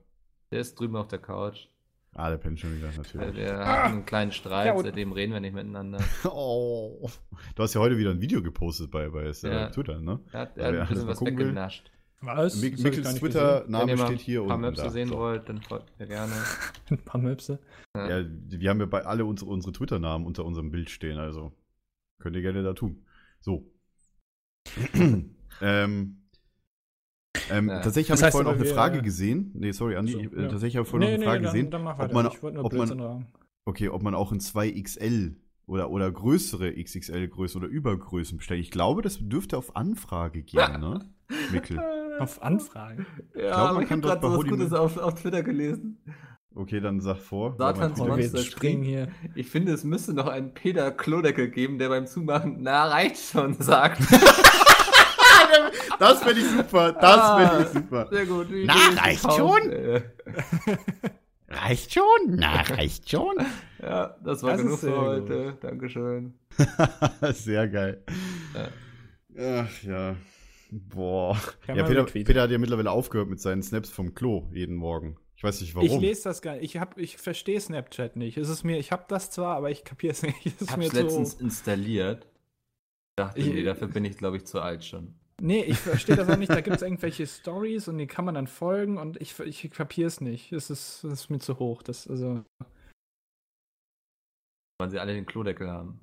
Der 0.52 0.60
ist 0.60 0.80
drüben 0.80 0.96
auf 0.98 1.08
der 1.08 1.20
Couch. 1.20 1.67
Ah, 2.13 2.30
der 2.30 2.38
pennt 2.38 2.60
schon 2.60 2.76
wieder, 2.76 2.89
natürlich. 2.95 3.36
wir 3.38 3.58
hatten 3.58 3.93
einen 3.93 4.06
kleinen 4.06 4.32
Streit, 4.34 4.65
Ja, 4.67 4.78
seitdem 4.78 5.13
reden 5.13 5.32
wir 5.34 5.39
nicht 5.39 5.54
miteinander. 5.54 6.00
Oh. 6.26 7.10
Du 7.56 7.63
hast 7.63 7.74
ja 7.74 7.80
heute 7.80 7.97
wieder 7.97 8.12
ein 8.12 8.19
Video 8.21 8.41
gepostet 8.43 8.91
bei, 8.91 9.08
bei 9.10 9.32
Ja. 9.43 9.69
Twitter, 9.69 10.00
ne? 10.00 10.19
Er 10.34 10.39
hat, 10.41 10.58
er 10.58 10.65
hat 10.67 10.74
ein 10.76 10.88
bisschen 10.88 11.06
mal 11.06 11.12
was 11.12 11.21
weggenascht. 11.21 11.91
Was? 12.24 12.62
Mickels 12.62 13.15
Twitter-Name 13.15 13.84
Wenn 13.84 13.89
ihr 13.89 13.97
mal 13.97 14.08
steht 14.08 14.19
hier 14.19 14.41
ein 14.41 14.47
paar 14.47 14.58
unten. 14.58 14.67
Möpse 14.69 14.89
sehen 14.91 15.08
So. 15.08 15.17
wollt, 15.17 15.50
dann 15.50 15.62
folgt 15.62 15.97
mir 16.00 16.06
gerne. 16.08 16.34
Ein 16.91 16.97
paar 17.00 17.19
Möpse. 17.19 17.60
Ja. 17.95 18.19
Ja, 18.19 18.26
wir 18.30 18.69
haben 18.69 18.80
ja 18.80 18.86
bei 18.86 19.04
alle 19.06 19.26
unsere, 19.26 19.50
unsere 19.50 19.71
Twitter-Namen 19.71 20.26
unter 20.28 20.45
unserem 20.45 20.69
Bild 20.69 20.91
stehen, 20.91 21.17
also 21.17 21.52
könnt 22.19 22.36
ihr 22.36 22.43
gerne 22.43 22.62
da 22.62 22.74
tun. 22.74 23.06
So. 23.39 23.71
ähm, 25.62 26.21
ähm, 27.52 27.70
Ja. 27.70 27.82
Tatsächlich 27.82 28.10
habe 28.12 28.20
ich 28.20 28.24
heißt 28.26 28.32
vorhin 28.38 28.52
auch 28.52 28.56
eine 28.56 28.66
Frage 28.66 29.02
gesehen. 29.02 29.52
Nee, 29.54 29.72
sorry, 29.72 29.96
Andi. 29.96 30.12
So, 30.14 30.20
äh, 30.20 30.24
ja. 30.44 30.48
Tatsächlich 30.50 30.76
habe 30.78 30.84
ich 30.86 30.90
vorhin 30.90 31.10
noch 31.10 31.16
eine 31.16 31.24
Frage 31.26 31.44
dann, 31.44 31.54
gesehen. 31.54 31.72
Dann 31.72 31.84
mach 31.84 31.94
ob 31.94 32.00
weiter. 32.00 32.14
man- 32.14 32.28
ich 32.28 32.44
wollte 32.44 32.56
nur 32.58 32.66
ob 32.66 32.74
man- 32.74 32.88
sagen. 32.88 33.28
Okay, 33.66 33.90
ob 33.90 34.02
man 34.02 34.16
auch 34.16 34.32
in 34.32 34.40
2XL 34.40 35.36
oder, 35.68 35.92
oder 35.92 36.12
größere 36.12 36.72
XXL-Größen 36.74 37.62
oder 37.62 37.70
Übergrößen 37.70 38.38
bestellt. 38.38 38.60
Ich 38.60 38.72
glaube, 38.72 39.02
das 39.04 39.20
dürfte 39.22 39.58
auf 39.58 39.76
Anfrage 39.76 40.42
gehen, 40.42 40.80
ne? 40.80 41.06
Mickel. 41.52 41.80
Auf 42.20 42.42
Anfragen. 42.42 43.06
Ja, 43.36 43.42
glaub, 43.42 43.58
man 43.58 43.68
aber 43.68 43.82
ich 43.84 43.90
kann 43.90 44.04
habe 44.04 44.20
gerade 44.20 44.36
was 44.38 44.46
Gutes 44.46 44.74
auf, 44.74 44.98
auf 44.98 45.16
Twitter 45.16 45.44
gelesen. 45.44 45.98
Okay, 46.54 46.82
dann 46.82 47.00
sag 47.00 47.18
vor. 47.20 47.56
Satans 47.58 47.98
Monster 47.98 48.40
springen 48.40 48.84
hier. 48.84 49.08
Ich 49.36 49.48
finde, 49.48 49.72
es 49.72 49.86
müsste 49.86 50.14
noch 50.14 50.28
einen 50.28 50.54
Peter 50.54 50.92
Klodeckel 50.92 51.50
geben, 51.50 51.80
der 51.80 51.88
beim 51.90 52.08
Zumachen, 52.08 52.58
na, 52.60 52.86
reicht 52.88 53.18
schon, 53.32 53.54
sagt. 53.54 54.02
Das 56.02 56.24
finde 56.24 56.42
ich 56.42 56.48
super. 56.50 56.92
Das 56.94 57.18
Ah. 57.20 57.48
finde 57.50 57.64
ich 57.64 57.70
super. 57.74 58.08
Sehr 58.12 58.26
gut. 58.26 58.52
wie 58.52 58.66
Na, 58.66 58.74
reicht 59.02 59.22
gekauft, 59.22 59.38
schon? 59.38 60.02
Reicht 61.48 61.94
schon? 61.94 62.06
Na, 62.28 62.62
reicht 62.62 63.10
schon? 63.10 63.36
Ja, 63.82 64.16
das 64.24 64.42
war 64.42 64.52
Das 64.54 64.62
genug 64.62 64.80
für 64.80 65.00
heute. 65.02 65.58
Dankeschön. 65.62 66.34
Sehr 67.34 67.68
geil. 67.68 68.04
Ja. 69.36 69.64
Ach 69.66 69.84
ja. 69.84 70.16
Boah. 70.72 71.38
Ja, 71.68 71.84
Peter. 71.84 72.06
Peter 72.06 72.42
hat 72.44 72.52
ja 72.52 72.58
mittlerweile 72.58 72.92
aufgehört 72.92 73.28
mit 73.30 73.42
seinen 73.42 73.62
Snaps 73.64 73.90
vom 73.90 74.16
Klo 74.16 74.48
jeden 74.54 74.76
Morgen. 74.78 75.18
Ich 75.36 75.44
weiß 75.44 75.60
nicht 75.62 75.76
warum. 75.76 75.88
Ich 75.88 76.00
lese 76.00 76.24
das 76.26 76.42
gar 76.42 76.54
nicht. 76.54 76.64
Ich, 76.64 76.78
hab- 76.80 76.98
ich 76.98 77.18
verstehe 77.18 77.60
Snapchat 77.60 78.16
nicht. 78.16 78.38
Es 78.38 78.48
ist 78.48 78.64
mir, 78.64 78.78
ich 78.78 78.92
habe 78.94 79.04
das 79.10 79.30
zwar, 79.32 79.58
aber 79.58 79.70
ich 79.72 79.84
kapiere 79.84 80.14
es 80.14 80.24
nicht. 80.24 80.46
Es 80.46 80.62
Ich 80.62 80.70
habe 80.70 80.80
mir 80.80 80.88
es 80.88 80.94
letztens 80.94 81.34
installiert. 81.34 82.28
Dachte, 83.18 83.40
Ich- 83.40 83.48
nee, 83.48 83.64
dafür 83.64 83.88
bin 83.90 84.06
ich, 84.06 84.18
glaube 84.18 84.38
ich, 84.38 84.46
zu 84.46 84.62
alt 84.62 84.86
schon. 84.86 85.16
Nee, 85.43 85.63
ich 85.63 85.77
verstehe 85.80 86.15
das 86.15 86.30
auch 86.30 86.38
nicht. 86.38 86.51
Da 86.51 86.62
gibt 86.62 86.75
es 86.75 86.82
irgendwelche 86.82 87.25
Stories 87.25 87.88
und 87.88 87.97
die 87.97 88.08
kann 88.08 88.25
man 88.25 88.36
dann 88.36 88.47
folgen 88.47 88.97
und 88.97 89.19
ich, 89.19 89.39
ich 89.39 89.69
kapiere 89.71 90.08
es 90.08 90.21
nicht. 90.21 90.51
Es 90.51 90.69
ist, 90.69 91.04
es 91.04 91.13
ist 91.21 91.30
mir 91.30 91.39
zu 91.39 91.58
hoch. 91.60 91.82
Das, 91.84 92.08
also, 92.08 92.43
Weil 94.80 94.89
sie 94.89 94.99
alle 94.99 95.13
den 95.13 95.25
Klodeckel 95.25 95.69
haben. 95.69 95.99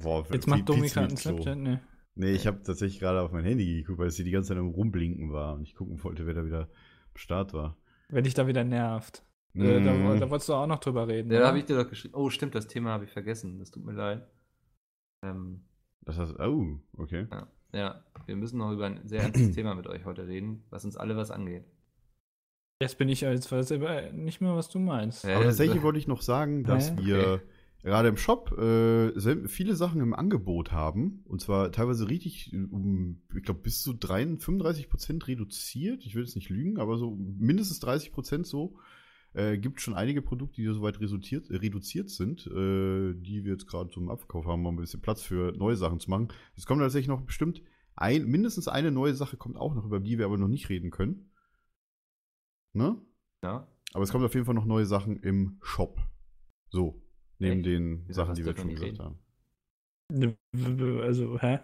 Boah, 0.00 0.26
jetzt 0.32 0.46
macht 0.46 0.68
Dominik 0.68 0.96
einen. 0.96 1.16
Snapchat. 1.16 1.58
Nee. 1.58 1.78
Nee, 2.14 2.32
ich 2.32 2.46
habe 2.46 2.62
tatsächlich 2.62 3.00
gerade 3.00 3.20
auf 3.22 3.32
mein 3.32 3.44
Handy 3.44 3.76
geguckt, 3.82 3.98
weil 3.98 4.08
es 4.08 4.16
hier 4.16 4.24
die 4.24 4.30
ganze 4.30 4.48
Zeit 4.50 4.58
am 4.58 4.68
Rumblinken 4.68 5.32
war 5.32 5.54
und 5.54 5.62
ich 5.62 5.74
gucken 5.74 6.02
wollte, 6.04 6.26
wer 6.26 6.34
da 6.34 6.44
wieder 6.44 6.62
am 6.64 7.16
Start 7.16 7.54
war. 7.54 7.76
Wenn 8.08 8.24
dich 8.24 8.34
da 8.34 8.46
wieder 8.46 8.64
nervt. 8.64 9.24
Äh, 9.54 9.82
da, 9.82 9.92
Mhm. 9.92 10.20
da 10.20 10.30
wolltest 10.30 10.48
du 10.48 10.54
auch 10.54 10.66
noch 10.66 10.78
drüber 10.80 11.08
reden. 11.08 11.30
Ja, 11.30 11.36
oder? 11.36 11.42
da 11.44 11.48
habe 11.48 11.58
ich 11.58 11.64
dir 11.66 11.76
doch 11.76 11.88
geschrieben. 11.88 12.14
Oh, 12.14 12.28
stimmt, 12.30 12.54
das 12.54 12.66
Thema 12.66 12.90
habe 12.90 13.04
ich 13.04 13.10
vergessen. 13.10 13.58
Das 13.58 13.70
tut 13.70 13.84
mir 13.84 13.92
leid. 13.92 14.26
Ähm, 15.24 15.64
Das 16.02 16.18
heißt, 16.18 16.38
oh, 16.40 16.80
okay. 16.98 17.26
ja, 17.30 17.46
wir 17.72 18.36
müssen 18.36 18.58
noch 18.58 18.72
über 18.72 18.86
ein 18.86 19.00
sehr 19.04 19.22
ernstes 19.22 19.52
Thema 19.54 19.74
mit 19.74 19.86
euch 19.86 20.04
heute 20.04 20.26
reden, 20.26 20.64
was 20.70 20.84
uns 20.84 20.96
alle 20.96 21.16
was 21.16 21.30
angeht. 21.30 21.64
Jetzt 22.80 22.98
bin 22.98 23.08
ich 23.08 23.24
als 23.26 23.50
weiß 23.50 23.72
aber 23.72 24.10
nicht 24.12 24.40
mehr, 24.40 24.56
was 24.56 24.68
du 24.68 24.78
meinst. 24.78 25.24
Ja, 25.24 25.36
Aber 25.36 25.44
tatsächlich 25.44 25.82
wollte 25.82 25.98
ich 25.98 26.08
noch 26.08 26.20
sagen, 26.20 26.64
dass 26.64 26.90
Ja, 26.90 26.98
wir 26.98 27.42
gerade 27.82 28.08
im 28.08 28.16
Shop 28.16 28.52
äh, 28.58 29.48
viele 29.48 29.74
Sachen 29.76 30.00
im 30.00 30.14
Angebot 30.14 30.72
haben. 30.72 31.22
Und 31.26 31.40
zwar 31.40 31.70
teilweise 31.70 32.08
richtig, 32.08 32.52
um, 32.52 33.22
ich 33.36 33.42
glaube, 33.44 33.60
bis 33.60 33.82
zu 33.82 33.92
33, 33.92 34.44
35 34.44 34.90
Prozent 34.90 35.28
reduziert. 35.28 36.04
Ich 36.04 36.14
will 36.14 36.24
jetzt 36.24 36.36
nicht 36.36 36.48
lügen, 36.48 36.78
aber 36.78 36.96
so 36.96 37.16
mindestens 37.16 37.80
30 37.80 38.12
Prozent 38.12 38.46
so. 38.46 38.76
Äh, 39.34 39.56
gibt 39.58 39.80
schon 39.80 39.94
einige 39.94 40.20
Produkte, 40.20 40.60
die 40.60 40.66
soweit 40.66 41.00
reduziert, 41.00 41.50
äh, 41.50 41.56
reduziert 41.56 42.10
sind, 42.10 42.46
äh, 42.46 43.14
die 43.14 43.44
wir 43.44 43.52
jetzt 43.52 43.66
gerade 43.66 43.88
zum 43.90 44.10
Abverkauf 44.10 44.46
haben, 44.46 44.66
um 44.66 44.74
ein 44.74 44.80
bisschen 44.80 45.00
Platz 45.00 45.22
für 45.22 45.52
neue 45.52 45.76
Sachen 45.76 46.00
zu 46.00 46.10
machen. 46.10 46.28
Es 46.54 46.66
kommt 46.66 46.80
tatsächlich 46.80 47.08
noch 47.08 47.22
bestimmt 47.22 47.62
ein, 47.94 48.26
mindestens 48.26 48.68
eine 48.68 48.90
neue 48.90 49.14
Sache 49.14 49.36
kommt 49.36 49.56
auch 49.56 49.74
noch, 49.74 49.84
über 49.84 50.00
die 50.00 50.18
wir 50.18 50.26
aber 50.26 50.38
noch 50.38 50.48
nicht 50.48 50.68
reden 50.68 50.90
können. 50.90 51.30
Ne? 52.74 52.96
Ja, 53.42 53.66
Aber 53.92 54.04
es 54.04 54.12
kommt 54.12 54.24
auf 54.24 54.34
jeden 54.34 54.46
Fall 54.46 54.54
noch 54.54 54.64
neue 54.64 54.86
Sachen 54.86 55.16
im 55.16 55.58
Shop. 55.62 55.98
So, 56.70 57.02
neben 57.38 57.58
Echt? 57.58 57.66
den 57.66 58.04
Wieso 58.06 58.22
Sachen, 58.22 58.34
die 58.34 58.44
wir 58.44 58.56
schon 58.56 58.68
gesagt 58.68 58.92
reden? 58.92 58.98
haben. 58.98 59.18
Also, 61.02 61.38
hä? 61.38 61.60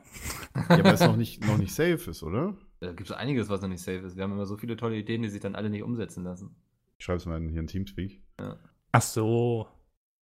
Ja, 0.71 0.85
weil 0.85 0.95
es 0.95 1.01
noch 1.01 1.17
nicht, 1.17 1.47
noch 1.47 1.59
nicht 1.59 1.73
safe 1.75 2.11
ist, 2.11 2.23
oder? 2.23 2.57
da 2.81 2.93
gibt 2.93 3.11
es 3.11 3.17
einiges, 3.17 3.49
was 3.49 3.61
noch 3.61 3.69
nicht 3.69 3.83
safe 3.83 3.99
ist. 3.99 4.17
Wir 4.17 4.25
haben 4.25 4.33
immer 4.33 4.47
so 4.47 4.57
viele 4.57 4.77
tolle 4.77 4.97
Ideen, 4.97 5.23
die 5.23 5.29
sich 5.29 5.41
dann 5.41 5.55
alle 5.55 5.71
nicht 5.71 5.83
umsetzen 5.83 6.25
lassen. 6.25 6.57
Ich 6.99 7.05
schreibe 7.05 7.19
es 7.19 7.27
mal 7.27 7.37
in, 7.37 7.49
hier 7.49 7.61
in 7.61 7.67
Teamspeak. 7.67 8.21
Ach 8.93 9.03
so. 9.03 9.69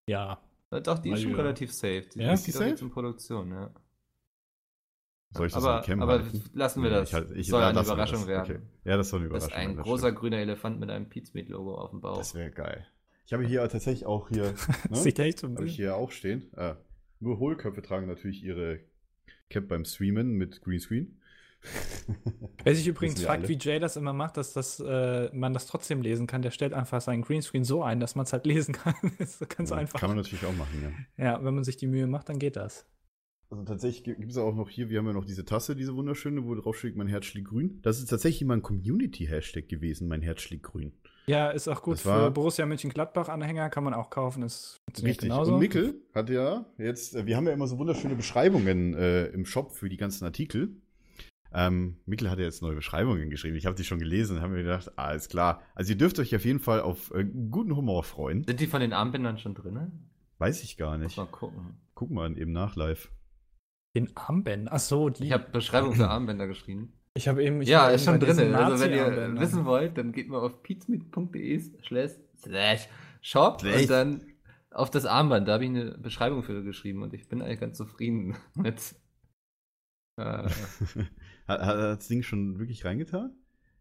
Ja. 0.07 0.39
Doch, 0.69 0.99
die 0.99 1.11
ist 1.11 1.21
schon 1.21 1.31
Also, 1.31 1.41
relativ 1.41 1.71
safe. 1.71 2.05
Die 2.13 2.19
Ja? 2.19 2.33
ist 2.33 2.45
die 2.47 2.51
safe? 2.51 2.75
in 2.83 2.89
Produktion, 2.91 3.51
ja. 3.51 3.71
Soll 5.31 5.47
ich 5.47 5.53
das 5.53 5.63
aber 5.63 5.81
Cam 5.85 6.01
aber 6.01 6.13
halten? 6.23 6.43
lassen 6.53 6.81
wir 6.83 6.89
Nee, 6.89 6.95
das. 6.97 7.09
ich 7.09 7.13
halt- 7.13 7.31
ich- 7.31 7.47
soll 7.47 7.61
ja, 7.61 7.69
eine 7.69 7.81
Überraschung 7.81 8.19
das. 8.19 8.27
werden. 8.27 8.55
Okay. 8.57 8.65
Ja, 8.85 8.97
das 8.97 9.09
soll 9.09 9.19
eine 9.21 9.29
Das 9.29 9.45
Überraschung 9.45 9.49
ist 9.49 9.55
ein 9.55 9.67
werden, 9.67 9.77
das 9.77 9.85
großer 9.85 10.07
stimmt. 10.07 10.19
grüner 10.19 10.37
Elefant 10.37 10.79
mit 10.79 10.89
einem 10.89 11.09
Pizmeat-Logo 11.09 11.75
auf 11.75 11.89
dem 11.91 12.01
Bauch. 12.01 12.17
Das 12.17 12.35
wäre 12.35 12.51
geil. 12.51 12.85
Ich 13.25 13.33
habe 13.33 13.45
hier 13.45 13.67
tatsächlich 13.67 14.05
auch 14.05 14.29
hier, 14.29 14.53
ne? 14.89 14.95
Sieht 14.95 15.19
echt 15.19 15.39
so 15.39 15.49
habe 15.49 15.65
ich 15.65 15.75
hier 15.75 15.95
auch 15.95 16.11
stehen. 16.11 16.49
Ah, 16.55 16.77
nur 17.19 17.39
Hohlköpfe 17.39 17.81
tragen 17.81 18.07
natürlich 18.07 18.43
ihre 18.43 18.79
Cap 19.49 19.67
beim 19.67 19.83
Streamen 19.85 20.33
mit 20.35 20.61
Greenscreen. 20.61 21.19
Wer 22.63 22.75
sich 22.75 22.87
übrigens 22.87 23.21
fragt, 23.21 23.41
alle. 23.41 23.49
wie 23.49 23.57
Jay 23.59 23.79
das 23.79 23.95
immer 23.95 24.13
macht, 24.13 24.37
dass 24.37 24.53
das, 24.53 24.79
äh, 24.79 25.29
man 25.33 25.53
das 25.53 25.67
trotzdem 25.67 26.01
lesen 26.01 26.27
kann, 26.27 26.41
der 26.41 26.51
stellt 26.51 26.73
einfach 26.73 27.01
seinen 27.01 27.21
Greenscreen 27.21 27.63
so 27.63 27.83
ein, 27.83 27.99
dass 27.99 28.15
man 28.15 28.25
es 28.25 28.33
halt 28.33 28.45
lesen 28.45 28.73
kann. 28.73 28.95
das 29.19 29.41
ist 29.41 29.55
ganz 29.55 29.69
Ja, 29.69 29.77
einfach. 29.77 29.99
Kann 29.99 30.09
man 30.09 30.17
natürlich 30.17 30.45
auch 30.45 30.55
machen, 30.55 31.07
ja. 31.17 31.23
ja, 31.23 31.43
wenn 31.43 31.53
man 31.53 31.63
sich 31.63 31.77
die 31.77 31.87
Mühe 31.87 32.07
macht, 32.07 32.29
dann 32.29 32.39
geht 32.39 32.55
das. 32.55 32.85
Also 33.49 33.63
tatsächlich 33.63 34.03
gibt 34.03 34.31
es 34.31 34.37
auch 34.37 34.55
noch 34.55 34.69
hier, 34.69 34.89
wir 34.89 34.97
haben 34.97 35.05
ja 35.05 35.13
noch 35.13 35.25
diese 35.25 35.45
Tasse, 35.45 35.75
diese 35.75 35.95
wunderschöne, 35.95 36.45
wo 36.45 36.55
drauf 36.55 36.77
steht, 36.77 36.95
mein 36.95 37.07
Herz 37.07 37.25
schlägt 37.25 37.49
grün. 37.49 37.79
Das 37.83 37.99
ist 37.99 38.09
tatsächlich 38.09 38.45
mal 38.47 38.55
ein 38.55 38.63
Community-Hashtag 38.63 39.69
gewesen, 39.69 40.07
mein 40.07 40.21
Herz 40.21 40.41
schlägt 40.41 40.63
grün. 40.63 40.93
Ja, 41.27 41.49
ist 41.49 41.67
auch 41.67 41.81
gut 41.81 41.95
Das 41.95 42.01
für 42.01 42.31
Borussia 42.31 42.65
Mönchengladbach-Anhänger, 42.65 43.69
kann 43.69 43.83
man 43.83 43.93
auch 43.93 44.09
kaufen. 44.09 44.43
Ist 44.43 44.81
Richtig. 45.01 45.29
genauso. 45.29 45.53
Und 45.53 45.59
Mikkel 45.59 45.95
hat 46.13 46.29
ja 46.29 46.65
jetzt, 46.77 47.15
äh, 47.15 47.25
wir 47.25 47.37
haben 47.37 47.47
ja 47.47 47.53
immer 47.53 47.67
so 47.67 47.77
wunderschöne 47.77 48.15
Beschreibungen 48.15 48.93
äh, 48.93 49.27
im 49.27 49.45
Shop 49.45 49.71
für 49.71 49.89
die 49.89 49.97
ganzen 49.97 50.25
Artikel. 50.25 50.75
Ähm, 51.57 51.95
Mikkel 52.05 52.29
hat 52.29 52.37
ja 52.37 52.43
jetzt 52.43 52.61
neue 52.61 52.75
Beschreibungen 52.75 53.29
geschrieben. 53.29 53.55
Ich 53.55 53.65
habe 53.65 53.77
die 53.77 53.85
schon 53.85 53.97
gelesen 53.99 54.35
und 54.35 54.43
habe 54.43 54.53
mir 54.53 54.63
gedacht, 54.63 54.91
ah, 54.97 55.05
alles 55.05 55.29
klar. 55.29 55.61
Also 55.73 55.93
ihr 55.93 55.97
dürft 55.97 56.19
euch 56.19 56.35
auf 56.35 56.43
jeden 56.43 56.59
Fall 56.59 56.81
auf 56.81 57.11
äh, 57.11 57.23
guten 57.23 57.73
Humor 57.77 58.03
freuen. 58.03 58.43
Sind 58.43 58.59
die 58.59 58.67
von 58.67 58.81
den 58.81 58.91
Armbändern 58.91 59.37
schon 59.37 59.55
drin? 59.55 60.09
Weiß 60.37 60.61
ich 60.63 60.75
gar 60.75 60.97
Muss 60.97 61.07
nicht. 61.07 61.17
mal 61.17 61.27
gucken. 61.27 61.77
Guck 61.93 62.11
mal 62.11 62.37
eben 62.37 62.51
nach 62.51 62.75
live. 62.75 63.09
Den 63.95 64.15
Armbänden. 64.17 64.67
Ach 64.69 64.79
so, 64.79 65.07
die. 65.09 65.27
Ich 65.27 65.31
habe 65.31 65.45
Beschreibung 65.49 65.93
für 65.95 66.09
Armbänder 66.09 66.45
geschrieben. 66.47 66.91
ich 67.13 67.29
habe 67.29 67.41
eben. 67.41 67.61
Ich 67.61 67.69
ja, 67.69 67.83
war 67.83 67.93
ist 67.93 68.03
schon 68.03 68.19
drin. 68.19 68.53
Also 68.53 68.83
wenn 68.83 68.91
ihr 68.91 69.39
wissen 69.39 69.63
wollt, 69.63 69.97
dann 69.97 70.11
geht 70.11 70.27
mal 70.27 70.39
auf 70.41 70.61
pizmeet.de 70.61 71.57
slash 71.87 72.11
slash 72.37 72.89
shop 73.21 73.61
Slash. 73.61 73.81
und 73.83 73.89
dann 73.89 74.25
auf 74.71 74.89
das 74.89 75.05
Armband. 75.05 75.47
Da 75.47 75.53
habe 75.53 75.63
ich 75.63 75.69
eine 75.69 75.97
Beschreibung 75.97 76.43
für 76.43 76.63
geschrieben 76.63 77.01
und 77.01 77.13
ich 77.13 77.29
bin 77.29 77.41
eigentlich 77.41 77.61
ganz 77.61 77.77
zufrieden 77.77 78.35
mit. 78.55 78.93
Äh, 80.17 80.49
hat, 81.47 81.61
hat 81.61 81.77
das 81.77 82.07
Ding 82.07 82.23
schon 82.23 82.59
wirklich 82.59 82.85
reingetan? 82.85 83.31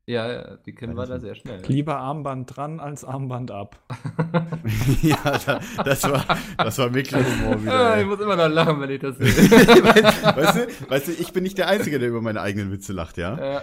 Ja, 0.06 0.30
ja, 0.30 0.56
die 0.58 0.76
war 0.82 1.06
das- 1.06 1.08
da 1.08 1.20
sehr 1.20 1.34
schnell. 1.34 1.62
Lieber 1.66 1.96
Armband 1.96 2.54
dran 2.54 2.78
als 2.78 3.04
Armband 3.06 3.50
ab. 3.50 3.82
ja, 5.02 5.16
da, 5.46 5.60
das 5.82 6.02
war, 6.04 6.26
das 6.58 6.76
war 6.76 6.90
Mikkelhumor 6.90 7.62
wieder. 7.62 7.72
Ah, 7.72 7.94
ich 7.96 8.02
ey. 8.02 8.04
muss 8.04 8.20
immer 8.20 8.36
noch 8.36 8.48
lachen, 8.48 8.80
wenn 8.80 8.90
ich 8.90 9.00
das 9.00 9.16
sehe. 9.16 9.26
weißt, 9.26 10.56
du, 10.56 10.90
weißt 10.90 11.08
du, 11.08 11.12
ich 11.12 11.32
bin 11.32 11.42
nicht 11.42 11.56
der 11.56 11.68
Einzige, 11.68 11.98
der 11.98 12.10
über 12.10 12.20
meine 12.20 12.42
eigenen 12.42 12.70
Witze 12.70 12.92
lacht, 12.92 13.16
ja? 13.16 13.62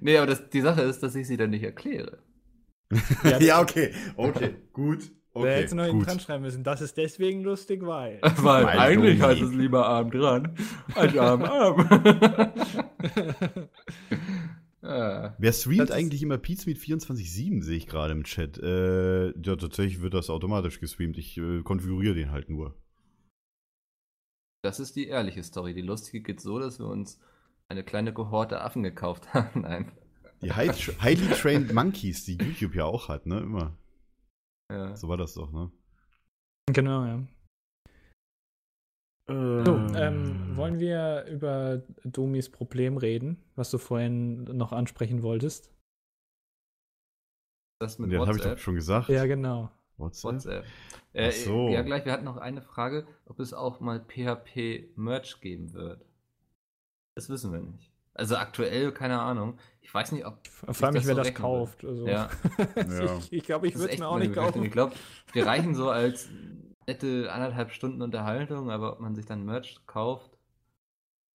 nee, 0.00 0.18
aber 0.18 0.26
das, 0.26 0.50
die 0.50 0.60
Sache 0.60 0.82
ist, 0.82 1.02
dass 1.02 1.14
ich 1.14 1.26
sie 1.26 1.38
dann 1.38 1.50
nicht 1.50 1.62
erkläre. 1.64 2.18
Ja, 3.38 3.60
okay. 3.62 3.92
Okay, 4.16 4.56
gut. 4.74 5.10
Wer 5.32 5.42
Okay, 5.42 5.62
hätte 5.62 5.76
noch 5.76 5.84
hinten 5.84 6.04
dran 6.04 6.18
schreiben 6.18 6.42
müssen? 6.42 6.64
Das 6.64 6.80
ist 6.80 6.96
deswegen 6.96 7.42
lustig, 7.42 7.86
weil. 7.86 8.20
Weil 8.22 8.64
Weil 8.64 8.78
eigentlich 8.78 9.22
heißt 9.22 9.40
es 9.40 9.52
lieber 9.52 9.86
Arm 9.86 10.10
dran 10.10 10.56
als 10.96 11.16
Arm 11.16 11.42
Arm. 11.44 11.88
ja. 14.82 15.36
Wer 15.38 15.52
streamt 15.52 15.92
eigentlich 15.92 16.22
immer 16.22 16.36
Pizza 16.36 16.68
mit 16.68 16.78
24-7, 16.78 17.62
sehe 17.62 17.76
ich 17.76 17.86
gerade 17.86 18.12
im 18.12 18.24
Chat. 18.24 18.58
Äh, 18.58 19.26
ja, 19.28 19.54
tatsächlich 19.54 20.02
wird 20.02 20.14
das 20.14 20.30
automatisch 20.30 20.80
gestreamt. 20.80 21.16
Ich 21.16 21.38
äh, 21.38 21.62
konfiguriere 21.62 22.14
den 22.14 22.32
halt 22.32 22.50
nur. 22.50 22.74
Das 24.62 24.80
ist 24.80 24.96
die 24.96 25.06
ehrliche 25.06 25.44
Story. 25.44 25.74
Die 25.74 25.80
lustige 25.80 26.22
geht 26.22 26.40
so, 26.40 26.58
dass 26.58 26.80
wir 26.80 26.86
uns 26.86 27.20
eine 27.68 27.84
kleine 27.84 28.12
Kohorte 28.12 28.60
Affen 28.60 28.82
gekauft 28.82 29.32
haben. 29.34 29.60
Nein. 29.60 29.92
Die 30.42 30.52
High 30.52 31.00
Highly 31.02 31.28
Trained 31.34 31.72
Monkeys, 31.72 32.24
die 32.24 32.34
YouTube 32.36 32.74
ja 32.74 32.84
auch 32.84 33.08
hat, 33.08 33.26
ne? 33.26 33.40
Immer. 33.40 33.76
Ja. 34.70 34.96
So 34.96 35.08
war 35.08 35.16
das 35.16 35.34
doch, 35.34 35.50
ne? 35.52 35.70
Genau, 36.72 37.04
ja. 37.04 37.16
Äh, 39.28 39.64
So, 39.64 39.76
ähm, 39.96 40.56
wollen 40.56 40.78
wir 40.78 41.24
über 41.26 41.82
Domis 42.04 42.48
Problem 42.50 42.96
reden, 42.96 43.42
was 43.56 43.70
du 43.70 43.78
vorhin 43.78 44.44
noch 44.44 44.72
ansprechen 44.72 45.22
wolltest? 45.22 45.70
Das 47.80 47.98
mit 47.98 48.10
Ja, 48.12 48.20
habe 48.20 48.32
ich 48.32 48.36
WhatsApp. 48.38 48.56
doch 48.58 48.62
schon 48.62 48.74
gesagt. 48.74 49.08
Ja, 49.08 49.26
genau. 49.26 49.70
WhatsApp? 49.96 50.34
WhatsApp. 50.34 50.64
Äh, 51.12 51.28
Ach 51.28 51.32
so. 51.32 51.68
Ja, 51.70 51.82
gleich. 51.82 52.04
Wir 52.04 52.12
hatten 52.12 52.24
noch 52.24 52.36
eine 52.36 52.62
Frage, 52.62 53.06
ob 53.26 53.40
es 53.40 53.52
auch 53.52 53.80
mal 53.80 54.00
PHP-Merch 54.04 55.40
geben 55.40 55.72
wird. 55.72 56.04
Das 57.16 57.28
wissen 57.28 57.52
wir 57.52 57.60
nicht. 57.60 57.89
Also 58.14 58.36
aktuell, 58.36 58.92
keine 58.92 59.20
Ahnung. 59.20 59.58
Ich 59.82 59.92
weiß 59.94 60.12
nicht, 60.12 60.26
ob. 60.26 60.38
Ich 60.44 60.76
frage 60.76 60.92
mich, 60.94 61.02
das 61.02 61.08
wer 61.08 61.14
so 61.16 61.22
das 61.22 61.34
kauft. 61.34 61.84
Also, 61.84 62.06
Ja. 62.06 62.28
Ja. 62.76 63.18
ich 63.18 63.32
ich 63.32 63.44
glaube, 63.44 63.66
ich 63.66 63.72
Das 63.74 63.82
würde 63.82 63.94
es 63.94 63.98
mir 64.00 64.08
auch 64.08 64.18
nicht 64.18 64.34
kaufen. 64.34 64.62
Ich 64.64 64.70
glaube, 64.72 64.94
wir 65.32 65.46
reichen 65.46 65.74
so 65.74 65.90
als 65.90 66.28
nette 66.86 67.32
anderthalb 67.32 67.72
Stunden 67.72 68.02
Unterhaltung, 68.02 68.70
aber 68.70 68.92
ob 68.94 69.00
man 69.00 69.14
sich 69.14 69.26
dann 69.26 69.44
Merch 69.44 69.80
kauft. 69.86 70.30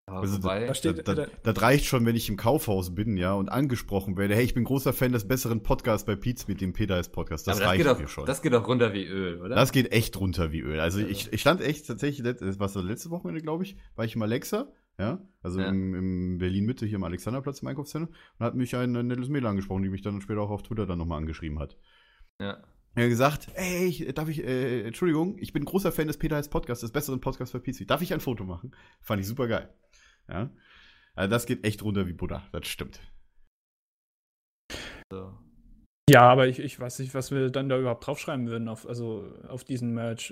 Ja, 0.08 0.20
Also 0.20 0.38
wobei, 0.44 0.68
da 0.68 0.74
steht- 0.76 1.08
das, 1.08 1.16
das, 1.16 1.30
das 1.42 1.62
reicht 1.64 1.86
schon, 1.86 2.06
wenn 2.06 2.16
ich 2.16 2.30
im 2.30 2.38
Kaufhaus 2.38 2.94
bin, 2.94 3.18
ja, 3.18 3.34
und 3.34 3.50
angesprochen 3.50 4.18
werde. 4.18 4.36
Hey, 4.36 4.44
ich 4.44 4.54
bin 4.54 4.64
großer 4.64 4.94
Fan 4.94 5.12
des 5.14 5.28
besseren 5.28 5.64
Podcasts 5.64 6.06
bei 6.06 6.16
Pete 6.16 6.44
mit 6.48 6.62
dem 6.62 6.74
Peter 6.74 7.00
ist 7.00 7.10
Podcast. 7.12 7.48
Das 7.48 7.56
aber 7.56 7.62
das 7.62 7.70
reicht 7.72 7.84
geht, 7.84 7.92
doch, 7.92 8.00
mir 8.00 8.08
schon. 8.08 8.26
das 8.28 8.42
geht 8.44 8.54
doch 8.54 8.68
runter 8.68 8.94
wie 8.94 9.06
Öl, 9.06 9.42
oder? 9.42 9.56
Das 9.56 9.72
geht 9.72 9.92
echt 9.92 10.18
runter 10.20 10.52
wie 10.52 10.60
Öl. 10.60 10.80
Also 10.80 11.00
Ja. 11.00 11.08
ich, 11.08 11.34
ich 11.34 11.42
stand 11.42 11.62
echt 11.62 11.88
tatsächlich, 11.88 12.24
das 12.40 12.74
so 12.74 12.82
letzte 12.82 13.10
Wochenende, 13.10 13.42
glaube 13.42 13.64
ich, 13.64 13.78
war 13.96 14.06
ich 14.06 14.16
im 14.16 14.22
Alexa, 14.22 14.68
ja, 14.98 15.20
also 15.42 15.60
Ja. 15.60 15.68
im, 15.68 15.94
im 15.96 16.38
Berlin-Mitte, 16.38 16.86
hier 16.86 16.98
am 16.98 17.04
Alexanderplatz 17.04 17.62
im 17.62 17.68
Einkaufszentrum, 17.68 18.16
und 18.40 18.46
hat 18.46 18.56
mich 18.56 18.76
ein, 18.76 18.96
ein 18.96 19.08
nettes 19.08 19.30
Mädel 19.30 19.48
angesprochen, 19.48 19.84
die 19.84 19.90
mich 19.90 20.02
dann 20.02 20.22
später 20.22 20.42
auch 20.42 20.50
auf 20.52 20.64
Twitter 20.64 20.86
dann 20.86 20.98
nochmal 20.98 21.18
angeschrieben 21.20 21.60
hat. 21.60 21.78
ja. 22.40 22.64
Er 22.98 23.04
hat 23.04 23.10
gesagt, 23.10 23.50
ey, 23.56 23.88
ich, 23.88 24.06
darf 24.14 24.30
ich, 24.30 24.42
äh, 24.42 24.84
Entschuldigung, 24.84 25.38
ich 25.40 25.52
bin 25.52 25.66
großer 25.66 25.92
Fan 25.92 26.08
des 26.08 26.18
Peter 26.18 26.38
Heiß 26.38 26.48
Podcasts, 26.48 26.80
des 26.80 26.92
besseren 26.94 27.20
Podcasts 27.20 27.52
für 27.52 27.60
PC. 27.60 27.86
Darf 27.86 28.02
ich 28.02 28.14
ein 28.14 28.22
Foto 28.22 28.46
machen? 28.46 28.74
Fand 29.02 29.20
ich 29.20 29.28
super 29.28 29.50
geil. 29.50 29.70
Ja. 30.30 30.50
Also 31.14 31.30
das 31.30 31.46
geht 31.46 31.66
echt 31.66 31.84
runter 31.84 32.08
wie 32.08 32.14
Butter, 32.14 32.48
das 32.54 32.68
stimmt. 32.68 33.02
So. 35.12 35.38
Ja, 36.08 36.22
aber 36.30 36.48
ich, 36.48 36.60
ich 36.60 36.80
weiß 36.80 37.00
nicht, 37.00 37.16
was 37.16 37.32
wir 37.32 37.50
dann 37.50 37.68
da 37.68 37.80
überhaupt 37.80 38.06
draufschreiben 38.06 38.46
würden, 38.48 38.68
auf, 38.68 38.88
also 38.88 39.26
auf 39.48 39.64
diesen 39.64 39.96
Merch. 39.96 40.32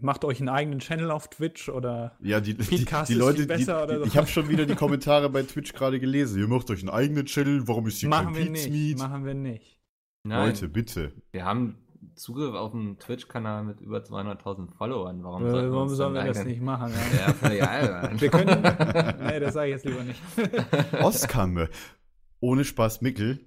Macht 0.00 0.24
euch 0.24 0.40
einen 0.40 0.48
eigenen 0.48 0.80
Channel 0.80 1.12
auf 1.12 1.28
Twitch 1.30 1.68
oder. 1.68 2.16
Ja, 2.20 2.40
die, 2.40 2.54
die, 2.54 2.64
die 2.64 2.74
ist 2.82 3.10
Leute, 3.10 3.38
viel 3.38 3.46
besser 3.46 3.78
die, 3.78 3.82
oder 3.84 3.92
die, 3.98 4.00
so. 4.00 4.06
ich 4.06 4.16
habe 4.16 4.26
schon 4.26 4.48
wieder 4.48 4.66
die 4.66 4.74
Kommentare 4.74 5.30
bei 5.30 5.44
Twitch 5.44 5.74
gerade 5.74 6.00
gelesen. 6.00 6.40
Ihr 6.40 6.48
macht 6.48 6.68
euch 6.70 6.80
einen 6.80 6.90
eigenen 6.90 7.26
Channel, 7.26 7.68
warum 7.68 7.86
ist 7.86 8.00
hier 8.00 8.08
Machen 8.08 8.34
kein 8.34 8.52
wir 8.52 8.68
nicht. 8.68 8.98
Machen 8.98 9.24
wir 9.24 9.34
nicht. 9.34 9.78
Nein, 10.24 10.48
Leute, 10.48 10.68
bitte. 10.68 11.12
wir 11.30 11.44
haben 11.44 11.76
Zugriff 12.16 12.54
auf 12.54 12.74
einen 12.74 12.98
Twitch-Kanal 12.98 13.62
mit 13.62 13.80
über 13.80 13.98
200.000 13.98 14.72
Followern. 14.76 15.22
Warum, 15.22 15.46
Äh, 15.46 15.70
warum 15.70 15.88
sollen 15.88 16.14
wir 16.14 16.24
das 16.24 16.38
eigenen- 16.38 16.48
nicht 16.52 16.62
machen? 16.62 16.92
Ja? 17.42 17.48
Ja, 17.52 17.64
albern. 17.68 18.20
Wir 18.20 18.28
können. 18.28 18.62
nee, 19.24 19.38
das 19.38 19.54
sage 19.54 19.68
ich 19.68 19.74
jetzt 19.74 19.84
lieber 19.84 20.02
nicht. 20.02 20.20
Oscar, 21.00 21.44
Mö- 21.44 21.68
ohne 22.40 22.64
Spaß, 22.64 23.02
Mickel. 23.02 23.38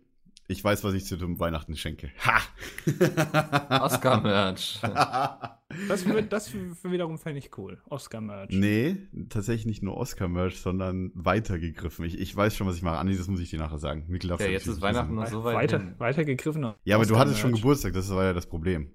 Ich 0.48 0.64
weiß, 0.64 0.84
was 0.84 0.94
ich 0.94 1.06
zu 1.06 1.18
dem 1.18 1.40
Weihnachten 1.40 1.76
schenke. 1.76 2.12
Ha! 2.24 3.80
Oscar-Merch. 3.84 4.82
Das, 5.90 6.06
wird, 6.06 6.32
das 6.32 6.54
wiederum 6.84 7.18
fände 7.18 7.40
ich 7.40 7.58
cool. 7.58 7.82
Oscar-Merch. 7.90 8.52
Nee, 8.52 8.96
tatsächlich 9.28 9.66
nicht 9.66 9.84
nur 9.84 9.98
Oscar-Merch, 9.98 10.62
sondern 10.62 11.12
weitergegriffen. 11.16 12.06
Ich, 12.06 12.18
ich 12.18 12.34
weiß 12.34 12.56
schon, 12.56 12.66
was 12.68 12.78
ich 12.78 12.82
mache. 12.82 12.98
Andi, 12.98 13.18
das 13.18 13.28
muss 13.28 13.42
ich 13.42 13.50
dir 13.50 13.60
nachher 13.60 13.80
sagen. 13.80 14.06
Mikkel 14.08 14.30
Ja, 14.30 14.46
jetzt 14.46 14.68
ist 14.68 14.80
Weihnachten 14.82 15.16
noch 15.16 15.26
so 15.26 15.44
weit. 15.44 15.56
Weiter, 15.56 15.80
hin. 15.80 15.96
weitergegriffen. 15.98 16.76
Ja, 16.86 16.96
aber 16.96 17.06
du 17.06 17.18
hattest 17.18 17.40
schon. 17.40 17.52
Geburtstag, 17.52 17.92
das 17.92 18.10
war 18.10 18.24
ja 18.24 18.32
das 18.32 18.48
Problem. 18.48 18.90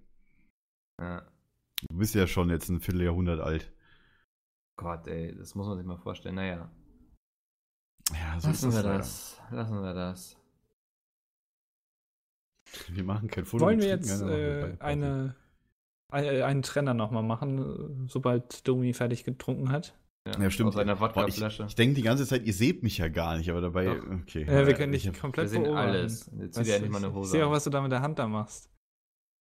Ja. 0.99 1.27
Du 1.91 1.97
bist 1.99 2.15
ja 2.15 2.27
schon 2.27 2.49
jetzt 2.49 2.71
ein 2.71 2.81
Vierteljahrhundert 2.81 3.41
alt. 3.41 3.73
Gott, 4.79 5.07
ey, 5.07 5.35
das 5.37 5.55
muss 5.55 5.67
man 5.67 5.77
sich 5.77 5.87
mal 5.87 5.99
vorstellen. 5.99 6.37
Naja, 6.37 6.71
Ja, 8.13 8.41
so 8.41 8.49
lassen 8.49 8.73
wir 8.73 8.83
leider. 8.83 8.99
das. 8.99 9.39
Lassen 9.51 9.83
wir 9.83 9.93
das. 9.93 10.40
Wir 12.89 13.05
machen 13.05 13.29
kein 13.29 13.45
Foto. 13.45 13.65
Wollen 13.65 13.81
wir 13.81 13.89
jetzt 13.89 14.21
ja, 14.21 14.29
äh, 14.29 14.77
eine, 14.81 15.35
eine, 16.11 16.45
einen 16.45 16.63
Trenner 16.63 16.95
nochmal 16.95 17.23
machen, 17.23 18.07
sobald 18.09 18.67
Domi 18.67 18.93
fertig 18.93 19.25
getrunken 19.25 19.71
hat? 19.71 19.95
Ja, 20.39 20.51
stimmt. 20.51 20.69
Aus 20.69 20.77
einer 20.77 20.97
Boah, 20.97 21.11
ich 21.11 21.17
Wodkaflasche. 21.17 21.65
ich 21.69 21.75
denke 21.75 21.95
die 21.95 22.03
ganze 22.03 22.27
Zeit, 22.27 22.45
ihr 22.45 22.53
seht 22.53 22.83
mich 22.83 22.99
ja 22.99 23.09
gar 23.09 23.37
nicht, 23.39 23.51
aber 23.51 23.61
dabei, 23.63 23.87
Doch. 23.87 24.05
okay. 24.23 24.45
Ja, 24.47 24.67
wir 24.67 24.75
können 24.75 24.93
ich 24.93 25.03
dich 25.05 25.13
hab- 25.13 25.21
komplett 25.21 25.47
Wir 25.47 25.49
sehen 25.49 25.63
beobachten. 25.65 25.89
alles. 25.89 26.31
Jetzt 26.39 26.57
er 26.59 26.65
du, 26.65 26.73
endlich 26.75 26.91
mal 26.93 26.99
eine 26.99 27.07
ich, 27.09 27.15
Hose 27.15 27.27
ich 27.29 27.31
sehe 27.33 27.47
auch, 27.47 27.51
was 27.51 27.65
du 27.65 27.71
da 27.71 27.81
mit 27.81 27.91
der 27.91 28.03
Hand 28.03 28.19
da 28.19 28.29
machst. 28.29 28.71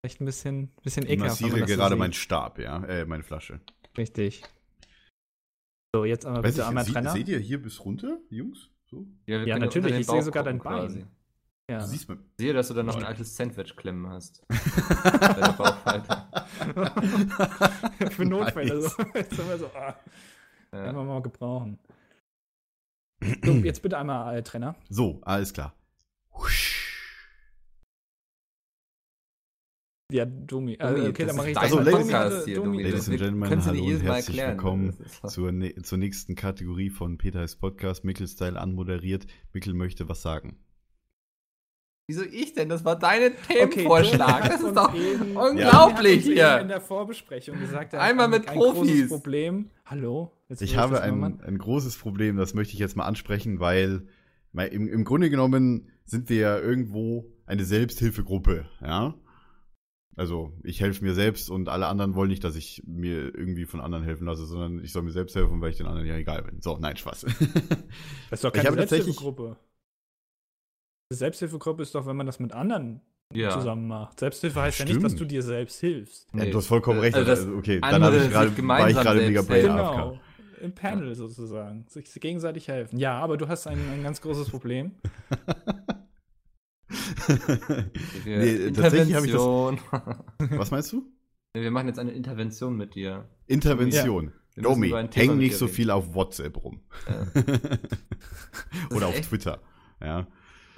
Echt 0.01 0.21
ein 0.21 0.25
bisschen, 0.25 0.69
bisschen 0.81 1.03
Ich 1.03 1.11
ekelhaft. 1.11 1.41
man 1.41 1.49
massiere 1.51 1.67
so 1.67 1.75
gerade 1.75 1.95
meinen 1.97 2.13
Stab, 2.13 2.57
ja, 2.59 2.81
äh, 2.85 3.05
meine 3.05 3.23
Flasche. 3.23 3.59
Richtig. 3.97 4.41
So, 5.93 6.05
jetzt 6.05 6.25
einmal 6.25 6.43
Weiß 6.43 6.53
bitte 6.53 6.61
ich, 6.61 6.67
einmal 6.67 6.85
Trenner. 6.85 7.11
seht 7.11 7.27
ihr 7.27 7.39
hier 7.39 7.61
bis 7.61 7.83
runter, 7.83 8.19
Jungs? 8.29 8.69
So? 8.89 9.05
Ja, 9.25 9.43
können 9.43 9.59
natürlich, 9.59 9.99
ich 9.99 10.07
sehe 10.07 10.23
sogar 10.23 10.43
dein 10.43 10.59
gucken 10.59 10.77
quasi. 10.77 11.05
Ja. 11.69 11.79
Du 11.81 11.85
siehst. 11.85 12.09
Sehe, 12.37 12.53
dass 12.53 12.67
du 12.69 12.73
da 12.73 12.81
noch 12.81 12.95
ein 12.97 13.03
altes 13.03 13.35
Sandwich 13.35 13.75
klemmen 13.75 14.09
hast. 14.09 14.43
Für 18.11 18.25
Notfälle. 18.25 18.73
Nice. 18.79 18.95
So. 18.95 19.03
Jetzt 19.13 19.35
sind 19.35 19.47
wir 19.47 19.57
so, 19.59 19.67
ah, 19.75 19.95
Ja. 20.73 20.83
können 20.85 20.97
wir 20.97 21.03
mal 21.03 21.21
gebrauchen. 21.21 21.77
So, 23.43 23.51
jetzt 23.51 23.81
bitte 23.81 23.97
einmal 23.97 24.37
äh, 24.37 24.43
Trenner. 24.43 24.75
So, 24.89 25.19
alles 25.23 25.51
klar. 25.53 25.73
Husch. 26.33 26.77
Ja, 30.11 30.25
Domi. 30.25 30.75
Äh, 30.75 31.09
okay, 31.09 31.25
das 31.25 31.27
dann 31.27 31.35
mache 31.35 31.49
ich 31.49 31.55
dein 31.55 31.63
Also, 31.65 32.13
hatte- 32.13 32.45
hier, 32.45 32.55
Domi. 32.55 32.81
Ladies 32.81 33.09
and 33.09 33.17
Gentlemen, 33.19 33.65
hallo 33.65 33.83
und 33.83 33.99
herzlich 34.01 34.37
erklären. 34.37 34.51
willkommen 34.51 34.97
Das 35.21 35.33
zur, 35.33 35.51
zur 35.83 35.97
nächsten 35.97 36.35
Kategorie 36.35 36.89
von 36.89 37.17
Peter 37.17 37.41
heißt 37.41 37.59
Podcast. 37.59 38.05
Mickel 38.05 38.27
Style 38.29 38.57
anmoderiert. 38.59 39.27
Mickel 39.53 39.73
möchte 39.73 40.07
was 40.07 40.21
sagen. 40.21 40.57
Wieso 42.09 42.23
ich 42.23 42.53
denn? 42.53 42.69
Das 42.69 42.83
war 42.83 42.97
dein 42.97 43.33
Okay, 43.33 43.67
Themenvorschlag. 43.69 44.43
Hat 44.45 44.51
das 44.53 44.61
ist 44.63 44.75
doch 44.75 44.95
eben- 44.95 45.37
unglaublich 45.37 46.25
eben 46.25 46.33
hier. 46.33 46.59
in 46.59 46.67
der 46.67 46.81
Vorbesprechung 46.81 47.59
gesagt, 47.59 47.93
er 47.93 48.01
Einmal 48.01 48.25
hat 48.25 48.31
mit 48.31 48.47
ein, 48.49 48.53
ein 48.55 48.57
großes 48.59 48.73
Profis. 48.79 49.07
Problem. 49.09 49.69
Hallo? 49.85 50.31
Jetzt 50.49 50.63
Ich 50.63 50.75
habe 50.75 51.01
ein, 51.01 51.39
ein 51.41 51.57
großes 51.59 51.97
Problem, 51.97 52.35
das 52.37 52.55
möchte 52.55 52.73
ich 52.73 52.79
jetzt 52.79 52.95
mal 52.97 53.05
ansprechen, 53.05 53.59
weil 53.59 54.01
im, 54.53 54.87
im 54.87 55.03
Grunde 55.05 55.29
genommen 55.29 55.89
sind 56.05 56.29
wir 56.29 56.37
ja 56.37 56.57
irgendwo 56.57 57.27
eine 57.45 57.63
Selbsthilfegruppe, 57.63 58.65
ja. 58.81 59.13
Also 60.15 60.51
ich 60.63 60.81
helfe 60.81 61.05
mir 61.05 61.13
selbst 61.13 61.49
und 61.49 61.69
alle 61.69 61.85
anderen 61.87 62.13
wollen 62.15 62.29
nicht, 62.29 62.43
dass 62.43 62.55
ich 62.55 62.83
mir 62.85 63.33
irgendwie 63.35 63.65
von 63.65 63.79
anderen 63.79 64.03
helfen 64.03 64.25
lasse, 64.25 64.45
sondern 64.47 64.83
ich 64.83 64.91
soll 64.91 65.03
mir 65.03 65.11
selbst 65.11 65.35
helfen, 65.35 65.61
weil 65.61 65.69
ich 65.69 65.77
den 65.77 65.85
anderen 65.85 66.07
ja 66.07 66.15
egal 66.15 66.41
bin. 66.43 66.59
So, 66.59 66.77
nein, 66.79 66.97
Spaß. 66.97 67.25
Das 68.29 68.39
ist 68.39 68.43
doch 68.43 68.49
Ich 68.49 68.55
keine 68.55 68.67
habe 68.69 68.77
tatsächlich- 68.77 69.15
Selbsthilfegruppe. 69.15 69.55
Die 69.55 69.68
Selbsthilfegruppe 71.11 71.81
ist 71.83 71.95
doch, 71.95 72.05
wenn 72.05 72.15
man 72.15 72.25
das 72.27 72.39
mit 72.39 72.53
anderen 72.53 73.01
Ja. 73.33 73.49
zusammen 73.51 73.87
macht. 73.87 74.19
Selbsthilfe 74.19 74.61
heißt 74.61 74.77
ja 74.79 74.85
nicht, 74.85 74.97
dass 75.03 75.11
Stimmt. 75.13 75.21
du 75.21 75.25
dir 75.25 75.41
selbst 75.41 75.79
hilfst. 75.79 76.27
Ja, 76.33 76.43
Nee. 76.45 76.51
du 76.51 76.57
hast 76.59 76.67
vollkommen 76.67 76.99
recht. 76.99 77.15
Also 77.15 77.27
das 77.27 77.39
Also, 77.39 77.53
okay, 77.55 77.79
dann 77.81 78.03
habe 78.03 78.17
ich 78.17 78.29
gerade, 78.29 78.67
war 78.67 78.89
ich 78.89 78.95
gerade 78.95 79.19
mega 79.21 79.41
Brain 79.41 79.61
helfen. 79.61 79.71
AFK. 79.79 79.95
Genau. 79.95 80.19
Im 80.61 80.75
Panel 80.75 81.15
sozusagen. 81.15 81.85
Sich 81.87 82.11
gegenseitig 82.19 82.67
helfen. 82.67 82.99
Ja, 82.99 83.17
aber 83.19 83.37
du 83.37 83.47
hast 83.47 83.65
ein, 83.65 83.79
ein 83.93 84.03
ganz 84.03 84.19
großes 84.21 84.49
Problem. 84.49 84.91
nee, 88.25 88.71
tatsächlich 88.71 89.15
habe 89.15 89.25
ich 89.25 89.31
das. 89.31 89.41
Was 90.59 90.71
meinst 90.71 90.91
du? 90.93 91.03
Wir 91.53 91.71
machen 91.71 91.87
jetzt 91.87 91.99
eine 91.99 92.11
Intervention 92.11 92.75
mit 92.75 92.95
dir. 92.95 93.27
Intervention. 93.47 94.25
Müssen 94.55 94.63
Domi, 94.63 94.89
häng 95.13 95.37
nicht 95.37 95.55
so 95.55 95.67
viel 95.67 95.89
auf 95.91 96.13
WhatsApp 96.13 96.61
rum. 96.63 96.81
Ja. 97.07 97.25
Oder 98.95 99.07
auf 99.07 99.15
echt- 99.15 99.29
Twitter. 99.29 99.61
Ja. 100.01 100.27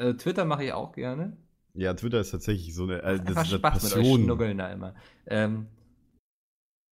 Äh, 0.01 0.15
Twitter 0.15 0.45
mache 0.45 0.63
ich 0.65 0.73
auch 0.73 0.93
gerne. 0.93 1.37
Ja, 1.73 1.93
Twitter 1.93 2.19
ist 2.19 2.31
tatsächlich 2.31 2.73
so 2.73 2.83
eine, 2.83 3.01
äh, 3.01 3.19
das 3.19 3.19
Einfach 3.19 3.43
ist 3.43 3.49
eine 3.51 3.59
Spaß 3.59 3.83
mit 3.83 3.93
euch 3.93 3.99
Passion. 3.99 4.23
schnuggeln 4.23 4.57
da 4.57 4.71
immer. 4.71 4.95
Ähm, 5.27 5.67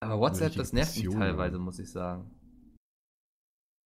aber 0.02 0.20
WhatsApp, 0.20 0.54
das 0.56 0.72
nervt 0.72 0.96
mich 0.96 1.06
Passion, 1.06 1.20
teilweise, 1.20 1.58
muss 1.60 1.80
ich 1.80 1.92
sagen. 1.92 2.30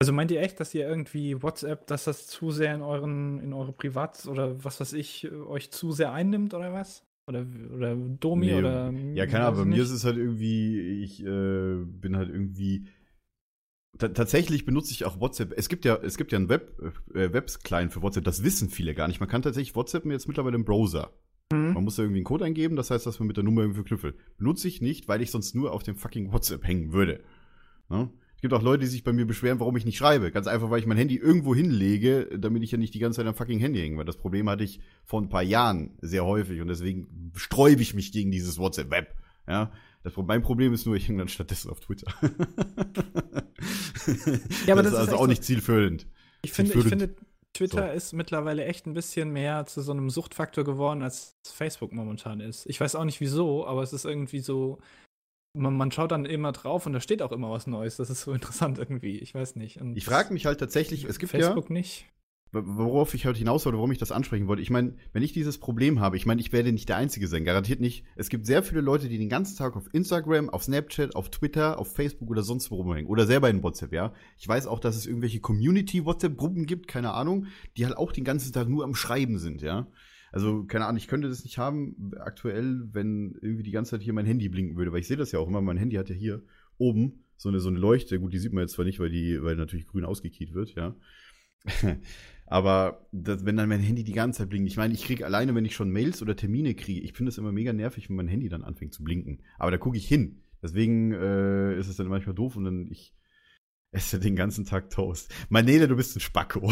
Also 0.01 0.11
meint 0.11 0.32
ihr 0.32 0.41
echt, 0.41 0.59
dass 0.59 0.76
ihr 0.76 0.88
irgendwie 0.88 1.41
WhatsApp, 1.41 1.88
dass 1.88 2.03
das 2.03 2.28
zu 2.28 2.51
sehr 2.51 2.76
in 2.76 2.82
euren, 2.82 3.39
in 3.39 3.53
eure 3.53 3.71
Privat- 3.71 4.28
oder 4.28 4.63
was 4.63 4.82
weiß 4.82 4.93
ich, 4.93 5.32
euch 5.32 5.71
zu 5.71 5.93
sehr 5.93 6.11
einnimmt 6.11 6.53
oder 6.53 6.74
was? 6.74 7.05
Oder, 7.30 7.45
oder 7.74 7.95
Domi 7.95 8.47
Nee, 8.47 8.55
oder. 8.55 8.91
Ja, 9.13 9.26
keine 9.26 9.45
Ahnung, 9.45 9.59
bei 9.61 9.65
mir 9.65 9.82
ist 9.82 9.91
es 9.91 10.03
halt 10.03 10.17
irgendwie, 10.17 11.01
ich 11.01 11.24
äh, 11.24 11.78
bin 11.86 12.17
halt 12.17 12.30
irgendwie. 12.30 12.86
Ta 13.98 14.08
tatsächlich 14.10 14.66
benutze 14.66 14.91
ich 14.91 15.06
auch 15.06 15.20
WhatsApp. 15.20 15.54
Es 15.56 15.70
gibt 15.70 15.86
ja, 15.86 15.96
es 15.98 16.18
gibt 16.18 16.32
ja 16.32 16.39
einen 16.39 16.50
Web, 16.50 16.80
äh, 17.14 17.32
Webs-Client 17.32 17.94
für 17.94 18.02
WhatsApp, 18.02 18.24
das 18.24 18.44
wissen 18.44 18.70
viele 18.70 18.96
gar 18.96 19.08
nicht. 19.08 19.20
Man 19.20 19.30
kann 19.30 19.44
tatsächlich 19.44 19.76
WhatsApp 19.76 20.06
jetzt 20.06 20.28
mittlerweile 20.28 20.56
im 20.56 20.66
Browser. 20.66 21.12
Hm? 21.52 21.74
Man 21.74 21.84
muss 21.84 21.96
da 21.96 22.04
irgendwie 22.04 22.20
einen 22.20 22.26
Code 22.26 22.46
eingeben, 22.46 22.76
das 22.76 22.89
heißt, 22.89 23.06
dass 23.06 23.20
man 23.20 23.28
mit 23.28 23.38
der 23.38 23.44
Nummer 23.44 23.62
irgendwie 23.62 23.84
verknüpft. 23.86 24.18
Benutze 24.38 24.68
ich 24.68 24.82
nicht, 24.82 25.08
weil 25.08 25.22
ich 25.22 25.30
sonst 25.30 25.54
nur 25.54 25.72
auf 25.72 25.84
dem 25.84 25.96
fucking 25.96 26.32
WhatsApp 26.34 26.66
hängen 26.66 26.91
würde. 26.91 27.24
Ne? 27.89 28.10
Es 28.36 28.41
gibt 28.41 28.54
auch 28.54 28.64
Leute, 28.64 28.82
die 28.82 28.89
sich 28.89 29.04
bei 29.04 29.14
mir 29.14 29.26
beschweren, 29.26 29.60
warum 29.60 29.78
ich 29.78 29.86
nicht 29.86 29.98
schreibe. 29.98 30.32
Ganz 30.32 30.48
einfach, 30.48 30.70
weil 30.70 30.80
ich 30.80 30.86
mein 30.86 30.98
Handy 30.98 31.16
irgendwo 31.16 31.56
hinlege, 31.56 32.28
damit 32.38 32.64
ich 32.64 32.72
ja 32.72 32.78
nicht 32.78 32.94
die 32.94 33.00
ganze 33.00 33.18
Zeit 33.18 33.28
am 33.28 33.36
fucking 33.36 33.60
Handy 33.60 33.80
hänge. 33.80 33.98
Weil 33.98 34.06
das 34.06 34.18
Problem 34.18 34.50
hatte 34.50 34.64
ich 34.64 34.82
vor 35.06 35.22
ein 35.22 35.30
paar 35.30 35.44
Jahren 35.44 35.91
sehr 36.02 36.26
häufig 36.26 36.60
und 36.60 36.68
deswegen 36.68 37.32
sträube 37.36 37.82
ich 37.82 37.94
mich 37.94 38.12
gegen 38.12 38.32
dieses 38.32 38.58
WhatsApp-Web. 38.58 39.16
Ja, 39.48 39.72
das, 40.04 40.14
mein 40.18 40.41
Problem 40.41 40.74
ist 40.74 40.86
nur, 40.86 40.95
ich 40.95 41.08
hänge 41.08 41.20
dann 41.20 41.28
stattdessen 41.30 41.70
auf 41.72 41.80
Twitter. 41.80 42.14
Ja, 44.68 44.74
aber 44.74 44.84
das, 44.84 44.91
das 44.91 45.04
ist 45.04 45.08
also 45.10 45.16
auch 45.16 45.22
so- 45.22 45.28
nicht 45.28 45.43
zielfüllend. 45.43 46.08
Ich 46.41 46.51
finde, 46.51 46.72
ich 46.74 46.82
Zielführend. 46.82 47.01
finde, 47.01 47.16
Twitter 47.54 47.93
ist 47.93 48.14
mittlerweile 48.14 48.66
echt 48.66 48.86
ein 48.88 48.93
bisschen 48.93 49.32
mehr 49.32 49.66
zu 49.66 49.82
so 49.82 49.91
einem 49.93 50.10
Suchtfaktor 50.10 50.64
geworden, 50.66 51.04
als 51.04 51.38
Facebook 51.45 51.93
momentan 51.93 52.39
ist. 52.41 52.66
Ich 52.66 52.82
weiß 52.82 52.95
auch 52.95 53.06
nicht 53.06 53.22
wieso, 53.22 53.66
aber 53.66 53.82
es 53.84 53.93
ist 53.93 54.06
irgendwie 54.06 54.39
so. 54.39 54.80
Man, 55.56 55.78
man 55.78 55.91
schaut 55.91 56.12
dann 56.12 56.26
immer 56.26 56.51
drauf 56.51 56.86
und 56.88 56.93
da 56.93 56.99
steht 56.99 57.22
auch 57.22 57.32
immer 57.32 57.51
was 57.51 57.68
Neues. 57.68 57.95
Das 57.97 58.10
ist 58.10 58.22
so 58.24 58.34
interessant 58.34 58.80
irgendwie. 58.80 59.20
Ich 59.20 59.34
weiß 59.36 59.56
nicht. 59.56 59.80
Und 59.80 59.95
Ich 59.95 60.06
frage 60.06 60.34
mich 60.34 60.45
halt 60.47 60.60
tatsächlich, 60.60 61.04
es 61.06 61.20
gibt 61.20 61.32
ja, 61.32 61.39
Facebook 61.39 61.70
nicht. 61.70 62.08
Worauf 62.54 63.14
ich 63.16 63.26
halt 63.26 63.36
hinaus 63.38 63.66
wollte, 63.66 63.78
warum 63.78 63.91
ich 63.91 63.97
das 63.97 64.12
ansprechen 64.12 64.47
wollte. 64.47 64.62
Ich 64.62 64.70
meine, 64.70 64.95
wenn 65.12 65.24
ich 65.24 65.34
dieses 65.34 65.58
Problem 65.58 65.99
habe, 65.99 66.18
ich 66.18 66.26
meine, 66.26 66.39
ich 66.39 66.54
werde 66.54 66.72
nicht 66.72 66.88
der 66.88 66.97
Einzige 66.97 67.28
sein, 67.28 67.43
garantiert 67.43 67.80
nicht. 67.80 68.06
Es 68.16 68.30
gibt 68.30 68.45
sehr 68.45 68.62
viele 68.62 68.82
Leute, 68.82 69.10
die 69.10 69.18
den 69.18 69.30
ganzen 69.30 69.58
Tag 69.58 69.76
auf 69.76 69.91
Instagram, 69.91 70.49
auf 70.49 70.64
Snapchat, 70.64 71.16
auf 71.16 71.32
Twitter, 71.32 71.80
auf 71.80 71.93
Facebook 71.93 72.30
oder 72.30 72.43
sonst 72.43 72.70
wo 72.70 72.76
rumhängen. 72.76 73.10
Oder 73.10 73.26
selber 73.26 73.49
in 73.49 73.64
WhatsApp, 73.64 73.91
ja. 73.91 74.14
Ich 74.38 74.47
weiß 74.47 74.68
auch, 74.68 74.80
dass 74.80 74.95
es 74.95 75.08
irgendwelche 75.08 75.39
Community-WhatsApp-Gruppen 75.39 76.66
gibt, 76.68 76.88
keine 76.88 77.14
Ahnung, 77.14 77.47
die 77.76 77.86
halt 77.86 77.97
auch 77.97 78.12
den 78.12 78.24
ganzen 78.24 78.54
Tag 78.54 78.70
nur 78.70 78.84
am 78.84 78.93
Schreiben 78.93 79.39
sind, 79.39 79.62
ja. 79.64 79.88
Also, 80.32 80.64
keine 80.64 80.86
Ahnung, 80.86 80.97
ich 80.97 81.08
könnte 81.08 81.30
das 81.30 81.43
nicht 81.43 81.58
haben, 81.58 82.12
aktuell, 82.20 82.88
wenn 82.91 83.36
irgendwie 83.41 83.64
die 83.64 83.72
ganze 83.72 83.91
Zeit 83.91 84.01
hier 84.01 84.14
mein 84.14 84.26
Handy 84.26 84.49
blinken 84.49 84.78
würde, 84.78 84.91
weil 84.91 84.99
ich 84.99 85.08
sehe 85.08 85.18
das 85.18 85.32
ja 85.32 85.39
auch 85.39 85.47
immer, 85.47 85.62
mein 85.62 85.78
Handy 85.78 85.95
hat 85.95 86.10
ja 86.10 86.16
hier 86.16 86.43
oben 86.78 87.24
so 87.38 87.49
eine, 87.49 87.60
so 87.60 87.70
eine 87.70 87.78
Leuchte, 87.78 88.20
gut, 88.20 88.34
die 88.34 88.39
sieht 88.39 88.54
man 88.54 88.64
jetzt 88.64 88.74
zwar 88.74 88.86
nicht, 88.86 88.99
weil 88.99 89.10
die, 89.10 89.41
weil 89.43 89.56
natürlich 89.56 89.88
grün 89.88 90.06
ausgekiet 90.06 90.54
wird, 90.54 90.76
ja. 90.76 90.95
Aber 92.54 93.08
das, 93.12 93.45
wenn 93.45 93.58
dann 93.58 93.68
mein 93.68 93.80
Handy 93.80 94.04
die 94.04 94.14
ganze 94.14 94.38
Zeit 94.38 94.49
blinkt, 94.49 94.70
ich 94.70 94.78
meine, 94.78 94.93
ich 94.93 95.04
kriege 95.06 95.26
alleine, 95.26 95.56
wenn 95.56 95.66
ich 95.66 95.74
schon 95.74 95.89
Mails 95.89 96.22
oder 96.22 96.36
Termine 96.36 96.76
kriege, 96.76 97.01
ich 97.01 97.14
finde 97.14 97.32
es 97.32 97.39
immer 97.39 97.51
mega 97.51 97.74
nervig, 97.74 98.10
wenn 98.10 98.16
mein 98.16 98.28
Handy 98.28 98.47
dann 98.47 98.64
anfängt 98.64 98.93
zu 98.93 99.04
blinken. 99.04 99.41
Aber 99.58 99.72
da 99.72 99.80
gucke 99.80 99.97
ich 99.97 100.08
hin. 100.08 100.43
Deswegen 100.62 101.14
äh, 101.14 101.76
ist 101.80 101.88
es 101.88 101.97
dann 101.97 102.06
manchmal 102.10 102.36
doof 102.36 102.56
und 102.56 102.66
dann 102.66 102.86
ich 102.91 103.16
esse 103.89 104.20
den 104.20 104.36
ganzen 104.36 104.66
Tag 104.66 104.91
Toast. 104.91 105.34
Manele, 105.49 105.88
du 105.88 105.95
bist 105.95 106.16
ein 106.16 106.20
Spacko. 106.20 106.72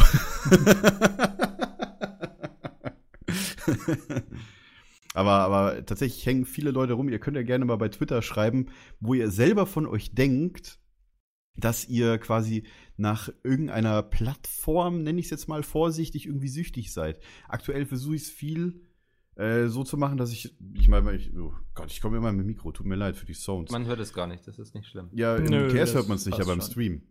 aber, 5.14 5.32
aber 5.32 5.84
tatsächlich 5.84 6.24
hängen 6.24 6.44
viele 6.44 6.70
Leute 6.70 6.92
rum. 6.92 7.08
Ihr 7.08 7.18
könnt 7.18 7.36
ja 7.36 7.42
gerne 7.42 7.64
mal 7.64 7.74
bei 7.74 7.88
Twitter 7.88 8.22
schreiben, 8.22 8.66
wo 9.00 9.14
ihr 9.14 9.32
selber 9.32 9.66
von 9.66 9.88
euch 9.88 10.14
denkt, 10.14 10.78
dass 11.56 11.88
ihr 11.88 12.18
quasi 12.18 12.68
nach 13.02 13.28
irgendeiner 13.42 14.02
Plattform, 14.02 15.02
nenne 15.02 15.18
ich 15.18 15.26
es 15.26 15.30
jetzt 15.30 15.48
mal 15.48 15.62
vorsichtig, 15.62 16.26
irgendwie 16.26 16.48
süchtig 16.48 16.92
seid. 16.92 17.20
Aktuell 17.48 17.84
versuche 17.84 18.14
ich 18.14 18.22
es 18.22 18.30
viel 18.30 18.80
äh, 19.34 19.66
so 19.66 19.82
zu 19.82 19.96
machen, 19.96 20.16
dass 20.16 20.32
ich, 20.32 20.56
ich 20.74 20.88
meine, 20.88 21.12
ich, 21.14 21.36
oh 21.36 21.52
Gott, 21.74 21.90
ich 21.90 22.00
komme 22.00 22.16
immer 22.16 22.32
mit 22.32 22.44
dem 22.44 22.46
Mikro, 22.46 22.70
tut 22.70 22.86
mir 22.86 22.94
leid 22.94 23.16
für 23.16 23.26
die 23.26 23.34
Sounds. 23.34 23.72
Man 23.72 23.86
hört 23.86 23.98
es 24.00 24.14
gar 24.14 24.26
nicht, 24.26 24.46
das 24.46 24.58
ist 24.58 24.74
nicht 24.74 24.86
schlimm. 24.88 25.08
ja, 25.12 25.36
im 25.36 25.44
Nö, 25.44 25.68
Cast 25.72 25.94
hört 25.94 26.08
man 26.08 26.16
es 26.16 26.24
nicht, 26.24 26.40
aber 26.40 26.52
im 26.52 26.60
schon. 26.60 26.70
Stream. 26.70 27.02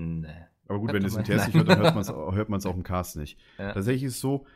Nee. 0.00 0.28
Aber 0.68 0.80
gut, 0.80 0.90
Hört 0.90 1.02
wenn 1.02 1.06
es 1.06 1.16
im 1.16 1.22
Cast 1.22 1.46
nicht 1.46 1.56
hört, 1.56 1.68
dann 1.68 1.78
hört 2.34 2.48
man 2.48 2.58
es 2.58 2.66
auch 2.66 2.74
im 2.74 2.82
Cast 2.82 3.16
nicht. 3.16 3.38
Ja. 3.58 3.72
Tatsächlich 3.72 4.04
ist 4.04 4.14
es 4.14 4.20
so, 4.20 4.46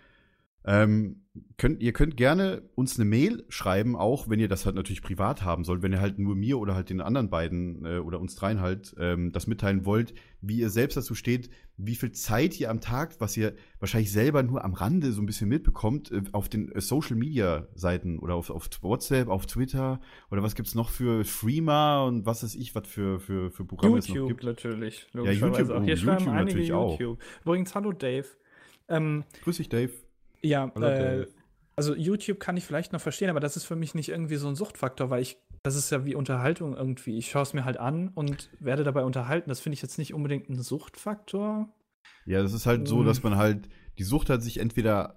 ähm, 0.65 1.23
könnt, 1.57 1.81
ihr 1.81 1.93
könnt 1.93 2.17
gerne 2.17 2.63
uns 2.75 2.99
eine 2.99 3.09
Mail 3.09 3.45
schreiben, 3.49 3.97
auch 3.97 4.29
wenn 4.29 4.41
ihr 4.41 4.49
das 4.49 4.67
halt 4.67 4.75
natürlich 4.75 5.03
privat 5.03 5.43
haben 5.43 5.65
sollt, 5.65 5.83
wenn 5.83 5.93
ihr 5.93 6.01
halt 6.01 6.19
nur 6.19 6.35
mir 6.35 6.59
oder 6.59 6.75
halt 6.75 6.91
den 6.91 7.01
anderen 7.01 7.31
beiden 7.31 7.85
äh, 7.85 7.99
oder 7.99 8.21
uns 8.21 8.35
dreien 8.35 8.61
halt 8.61 8.95
ähm, 8.99 9.33
das 9.33 9.47
mitteilen 9.47 9.87
wollt, 9.87 10.13
wie 10.41 10.59
ihr 10.59 10.71
selbst 10.71 10.97
dazu 10.97 11.15
steht, 11.15 11.49
wie 11.77 11.95
viel 11.95 12.13
Zeit 12.13 12.59
ihr 12.61 12.71
am 12.71 12.81
Tag, 12.81 13.21
was 13.21 13.37
ihr 13.37 13.55
wahrscheinlich 13.79 14.13
selber 14.13 14.43
nur 14.43 14.65
am 14.65 14.75
Rande 14.75 15.13
so 15.13 15.23
ein 15.23 15.27
bisschen 15.27 15.49
mitbekommt, 15.49 16.11
äh, 16.11 16.23
auf 16.33 16.49
den 16.49 16.73
äh, 16.73 16.81
Social 16.81 17.17
Media 17.17 17.69
Seiten 17.75 18.19
oder 18.19 18.35
auf, 18.35 18.51
auf 18.51 18.69
WhatsApp, 18.83 19.29
auf 19.29 19.47
Twitter 19.47 20.01
oder 20.31 20.43
was 20.43 20.55
gibt's 20.55 20.75
noch 20.75 20.91
für 20.91 21.25
Streamer 21.25 22.05
und 22.07 22.27
was 22.27 22.43
weiß 22.43 22.55
ich, 22.57 22.75
was 22.75 22.87
für, 22.87 23.19
für, 23.21 23.51
für 23.51 23.65
Programme 23.65 23.99
es 23.99 24.09
noch 24.09 24.17
YouTube 24.17 24.29
gibt. 24.29 24.45
natürlich. 24.45 25.07
Ja, 25.15 25.31
YouTube, 25.31 25.71
auch. 25.71 25.81
oh, 25.81 25.83
Hier 25.83 25.97
schreiben 25.97 26.19
YouTube 26.19 26.35
einige 26.35 26.45
natürlich 26.45 26.73
auch. 26.73 26.99
YouTube. 26.99 27.19
Übrigens, 27.45 27.75
hallo 27.75 27.93
Dave. 27.93 28.27
Ähm, 28.89 29.25
Grüß 29.45 29.59
dich, 29.59 29.69
Dave. 29.69 29.93
Ja, 30.43 30.67
äh, 30.77 31.27
also 31.77 31.95
YouTube 31.95 32.41
kann 32.41 32.57
ich 32.57 32.65
vielleicht 32.65 32.93
noch 32.93 33.01
verstehen, 33.01 33.31
aber 33.31 33.41
das 33.41 33.57
ist 33.57 33.65
für 33.65 33.77
mich 33.77 33.95
nicht 33.95 34.11
irgendwie 34.11 34.37
so 34.37 34.49
ein 34.49 34.55
Suchtfaktor, 34.55 35.09
weil 35.09 35.23
ich, 35.23 35.39
das 35.63 35.77
ist 35.77 35.91
ja 35.91 36.05
wie 36.05 36.15
Unterhaltung 36.15 36.77
irgendwie. 36.77 37.17
Ich 37.17 37.31
schaue 37.31 37.43
es 37.43 37.55
mir 37.55 37.65
halt 37.65 37.79
an 37.79 38.09
und 38.09 38.51
werde 38.61 38.85
dabei 38.85 39.03
unterhalten. 39.03 39.49
Das 39.49 39.61
finde 39.61 39.75
ich 39.75 39.83
jetzt 39.83 39.97
nicht 39.97 40.13
unbedingt 40.13 40.49
ein 40.51 40.61
Suchtfaktor. 40.61 41.73
Ja, 42.27 42.43
das 42.43 42.53
ist 42.53 42.67
halt 42.67 42.87
so, 42.87 43.03
dass 43.03 43.23
man 43.23 43.37
halt, 43.37 43.69
die 43.99 44.05
Sucht 44.05 44.29
hat 44.29 44.43
sich 44.43 44.59
entweder, 44.59 45.17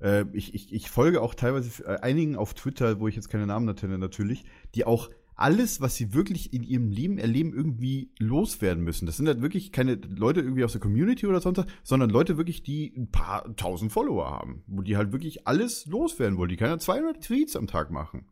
äh, 0.00 0.24
ich, 0.32 0.54
ich, 0.54 0.72
ich 0.72 0.90
folge 0.90 1.22
auch 1.22 1.34
teilweise 1.34 1.84
äh, 1.84 2.00
einigen 2.00 2.36
auf 2.36 2.54
Twitter, 2.54 3.00
wo 3.00 3.08
ich 3.08 3.16
jetzt 3.16 3.28
keine 3.28 3.46
Namen 3.46 3.64
nenne 3.64 3.98
natürlich, 3.98 4.44
die 4.74 4.84
auch 4.84 5.10
alles, 5.36 5.80
was 5.80 5.94
sie 5.94 6.14
wirklich 6.14 6.52
in 6.52 6.62
ihrem 6.62 6.90
Leben 6.90 7.18
erleben, 7.18 7.54
irgendwie 7.54 8.10
loswerden 8.18 8.82
müssen. 8.82 9.06
Das 9.06 9.16
sind 9.18 9.28
halt 9.28 9.42
wirklich 9.42 9.70
keine 9.70 9.94
Leute 9.94 10.40
irgendwie 10.40 10.64
aus 10.64 10.72
der 10.72 10.80
Community 10.80 11.26
oder 11.26 11.40
sonst 11.40 11.58
was, 11.58 11.66
sondern 11.82 12.10
Leute 12.10 12.36
wirklich, 12.36 12.62
die 12.62 12.92
ein 12.96 13.10
paar 13.10 13.54
tausend 13.56 13.92
Follower 13.92 14.30
haben, 14.30 14.62
wo 14.66 14.82
die 14.82 14.96
halt 14.96 15.12
wirklich 15.12 15.46
alles 15.46 15.86
loswerden 15.86 16.38
wollen. 16.38 16.48
Die 16.48 16.56
können 16.56 16.72
ja 16.72 16.78
200 16.78 17.22
Tweets 17.22 17.54
am 17.54 17.66
Tag 17.66 17.90
machen. 17.90 18.26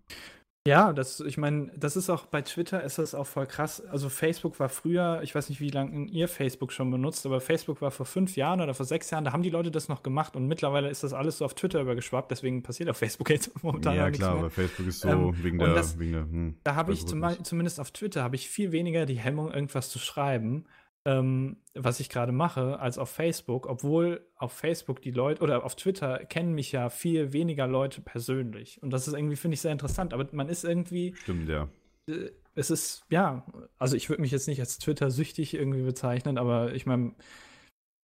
Ja, 0.66 0.94
das, 0.94 1.20
ich 1.20 1.36
meine, 1.36 1.70
das 1.76 1.94
ist 1.94 2.08
auch 2.08 2.24
bei 2.24 2.40
Twitter 2.40 2.82
ist 2.82 2.96
das 2.96 3.14
auch 3.14 3.26
voll 3.26 3.46
krass. 3.46 3.84
Also 3.84 4.08
Facebook 4.08 4.58
war 4.58 4.70
früher, 4.70 5.20
ich 5.22 5.34
weiß 5.34 5.50
nicht, 5.50 5.60
wie 5.60 5.68
lange 5.68 6.06
ihr 6.06 6.26
Facebook 6.26 6.72
schon 6.72 6.90
benutzt, 6.90 7.26
aber 7.26 7.42
Facebook 7.42 7.82
war 7.82 7.90
vor 7.90 8.06
fünf 8.06 8.34
Jahren 8.34 8.62
oder 8.62 8.72
vor 8.72 8.86
sechs 8.86 9.10
Jahren, 9.10 9.24
da 9.26 9.32
haben 9.34 9.42
die 9.42 9.50
Leute 9.50 9.70
das 9.70 9.90
noch 9.90 10.02
gemacht 10.02 10.36
und 10.36 10.46
mittlerweile 10.48 10.88
ist 10.88 11.04
das 11.04 11.12
alles 11.12 11.36
so 11.36 11.44
auf 11.44 11.52
Twitter 11.52 11.82
übergeschwappt, 11.82 12.30
deswegen 12.30 12.62
passiert 12.62 12.88
auf 12.88 12.96
Facebook 12.96 13.28
jetzt 13.28 13.50
momentan 13.62 13.94
ja, 13.94 14.10
klar, 14.10 14.38
aber 14.38 14.48
Facebook 14.48 14.86
ist 14.86 15.00
so 15.00 15.08
Ähm, 15.10 15.34
wegen 15.42 15.58
der, 15.58 15.74
das- 15.74 15.98
wegen 15.98 16.12
der, 16.12 16.22
hm, 16.22 16.56
Da 16.64 16.74
habe 16.76 16.94
ich 16.94 17.06
zum, 17.06 17.22
zumindest 17.44 17.78
auf 17.78 17.90
Twitter 17.90 18.22
habe 18.22 18.36
ich 18.36 18.48
viel 18.48 18.72
weniger 18.72 19.04
die 19.04 19.18
Hemmung, 19.18 19.52
irgendwas 19.52 19.90
zu 19.90 19.98
schreiben, 19.98 20.64
ähm, 21.06 21.56
was 21.74 22.00
ich 22.00 22.08
gerade 22.08 22.32
mache, 22.32 22.78
als 22.80 22.98
auf 22.98 23.10
Facebook. 23.10 23.66
Obwohl 23.66 24.26
auf 24.36 24.52
Facebook 24.52 25.02
die 25.02 25.10
Leute 25.10 25.42
oder 25.42 25.64
auf 25.64 25.76
Twitter 25.76 26.18
kennen 26.24 26.54
mich 26.54 26.72
ja 26.72 26.88
viel 26.88 27.32
weniger 27.32 27.66
Leute 27.66 28.00
persönlich. 28.00 28.82
Und 28.82 28.90
das 28.90 29.06
ist 29.08 29.14
irgendwie, 29.14 29.36
finde 29.36 29.54
ich, 29.54 29.60
sehr 29.60 29.72
interessant. 29.72 30.14
Aber 30.14 30.26
man 30.32 30.48
ist 30.48 30.64
irgendwie, 30.64 31.14
Stimmt, 31.16 31.48
ja. 31.48 31.68
äh, 32.08 32.30
es 32.54 32.70
ist, 32.70 33.04
ja, 33.10 33.44
also 33.78 33.96
ich 33.96 34.08
würde 34.08 34.22
mich 34.22 34.30
jetzt 34.30 34.46
nicht 34.48 34.60
als 34.60 34.78
Twitter-süchtig 34.78 35.54
irgendwie 35.54 35.82
bezeichnen, 35.82 36.38
aber 36.38 36.72
ich 36.72 36.86
meine, 36.86 37.12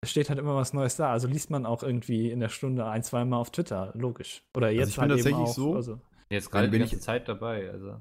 es 0.02 0.10
steht 0.10 0.28
halt 0.28 0.38
immer 0.38 0.56
was 0.56 0.72
Neues 0.72 0.96
da. 0.96 1.12
Also 1.12 1.28
liest 1.28 1.50
man 1.50 1.64
auch 1.66 1.82
irgendwie 1.82 2.30
in 2.30 2.40
der 2.40 2.48
Stunde 2.48 2.86
ein, 2.86 3.02
zweimal 3.02 3.40
auf 3.40 3.50
Twitter, 3.52 3.92
logisch. 3.94 4.42
Oder 4.56 4.70
jetzt 4.70 4.90
ich 4.90 4.94
bin 4.96 5.02
halt 5.02 5.10
eben 5.12 5.18
tatsächlich 5.18 5.48
auch. 5.48 5.54
so- 5.54 5.74
Also, 5.74 6.00
Jetzt 6.30 6.50
gerade 6.50 6.70
die 6.70 6.78
ich- 6.82 7.00
Zeit 7.00 7.28
dabei, 7.28 7.70
also. 7.70 8.00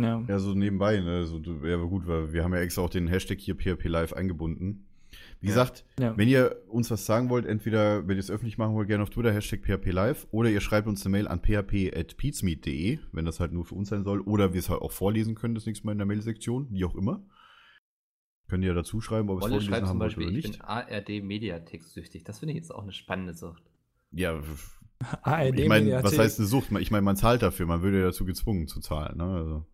Ja. 0.00 0.22
Ja, 0.28 0.38
so 0.38 0.54
nebenbei, 0.54 1.00
ne? 1.00 1.24
So, 1.26 1.38
du- 1.38 1.64
ja, 1.66 1.74
aber 1.74 1.88
gut, 1.88 2.06
weil 2.06 2.32
wir 2.32 2.44
haben 2.44 2.52
ja 2.54 2.60
extra 2.60 2.82
auch 2.82 2.90
den 2.90 3.06
Hashtag 3.08 3.38
hier 3.40 3.54
PHP 3.56 3.86
Live 3.88 4.12
eingebunden. 4.12 4.86
Wie 5.40 5.46
gesagt, 5.48 5.84
Ja. 6.00 6.16
wenn 6.16 6.28
ihr 6.28 6.56
uns 6.68 6.90
was 6.90 7.04
sagen 7.06 7.28
wollt, 7.28 7.44
entweder, 7.46 8.08
wenn 8.08 8.16
ihr 8.16 8.20
es 8.20 8.30
öffentlich 8.30 8.56
machen 8.58 8.74
wollt, 8.74 8.88
gerne 8.88 9.02
auf 9.02 9.10
Twitter, 9.10 9.32
Hashtag 9.32 9.60
PHP 9.62 9.90
Live, 9.92 10.26
oder 10.30 10.48
ihr 10.50 10.60
schreibt 10.60 10.88
uns 10.88 11.04
eine 11.04 11.12
Mail 11.12 11.28
an 11.28 11.40
php.peatsmeet.de, 11.40 12.98
wenn 13.12 13.24
das 13.24 13.40
halt 13.40 13.52
nur 13.52 13.64
für 13.64 13.74
uns 13.74 13.90
sein 13.90 14.04
soll, 14.04 14.20
oder 14.22 14.52
wir 14.54 14.58
es 14.58 14.70
halt 14.70 14.80
auch 14.80 14.92
vorlesen 14.92 15.34
können, 15.34 15.54
das 15.54 15.66
nächste 15.66 15.86
Mal 15.86 15.92
in 15.92 15.98
der 15.98 16.06
Mailsektion, 16.06 16.68
wie 16.70 16.84
auch 16.84 16.94
immer. 16.94 17.22
Könnt 18.48 18.62
ihr 18.64 18.68
ja 18.68 18.74
dazu 18.74 19.00
schreiben, 19.00 19.28
ob 19.30 19.42
ihr 19.42 19.56
es 19.56 19.64
zum 19.64 19.74
haben 19.74 19.86
wollt 19.88 19.98
Beispiel, 19.98 20.26
oder 20.28 20.36
ich 20.36 20.44
nicht. 20.46 20.58
bin 20.58 20.66
ARD-Mediatext-süchtig. 20.68 22.24
Das 22.24 22.38
finde 22.40 22.52
ich 22.52 22.56
jetzt 22.58 22.74
auch 22.74 22.82
eine 22.82 22.92
spannende 22.92 23.34
Sucht. 23.34 23.62
Ja, 24.12 24.40
ARD 25.22 25.58
ich 25.60 25.68
meine, 25.68 26.02
was 26.02 26.18
heißt 26.18 26.38
eine 26.38 26.46
Sucht? 26.48 26.70
Ich 26.78 26.90
meine, 26.90 27.02
man 27.02 27.16
zahlt 27.16 27.42
dafür, 27.42 27.66
man 27.66 27.82
würde 27.82 27.98
ja 28.00 28.04
dazu 28.06 28.24
gezwungen 28.24 28.66
zu 28.68 28.80
zahlen, 28.80 29.18
ne? 29.18 29.24
Also, 29.24 29.66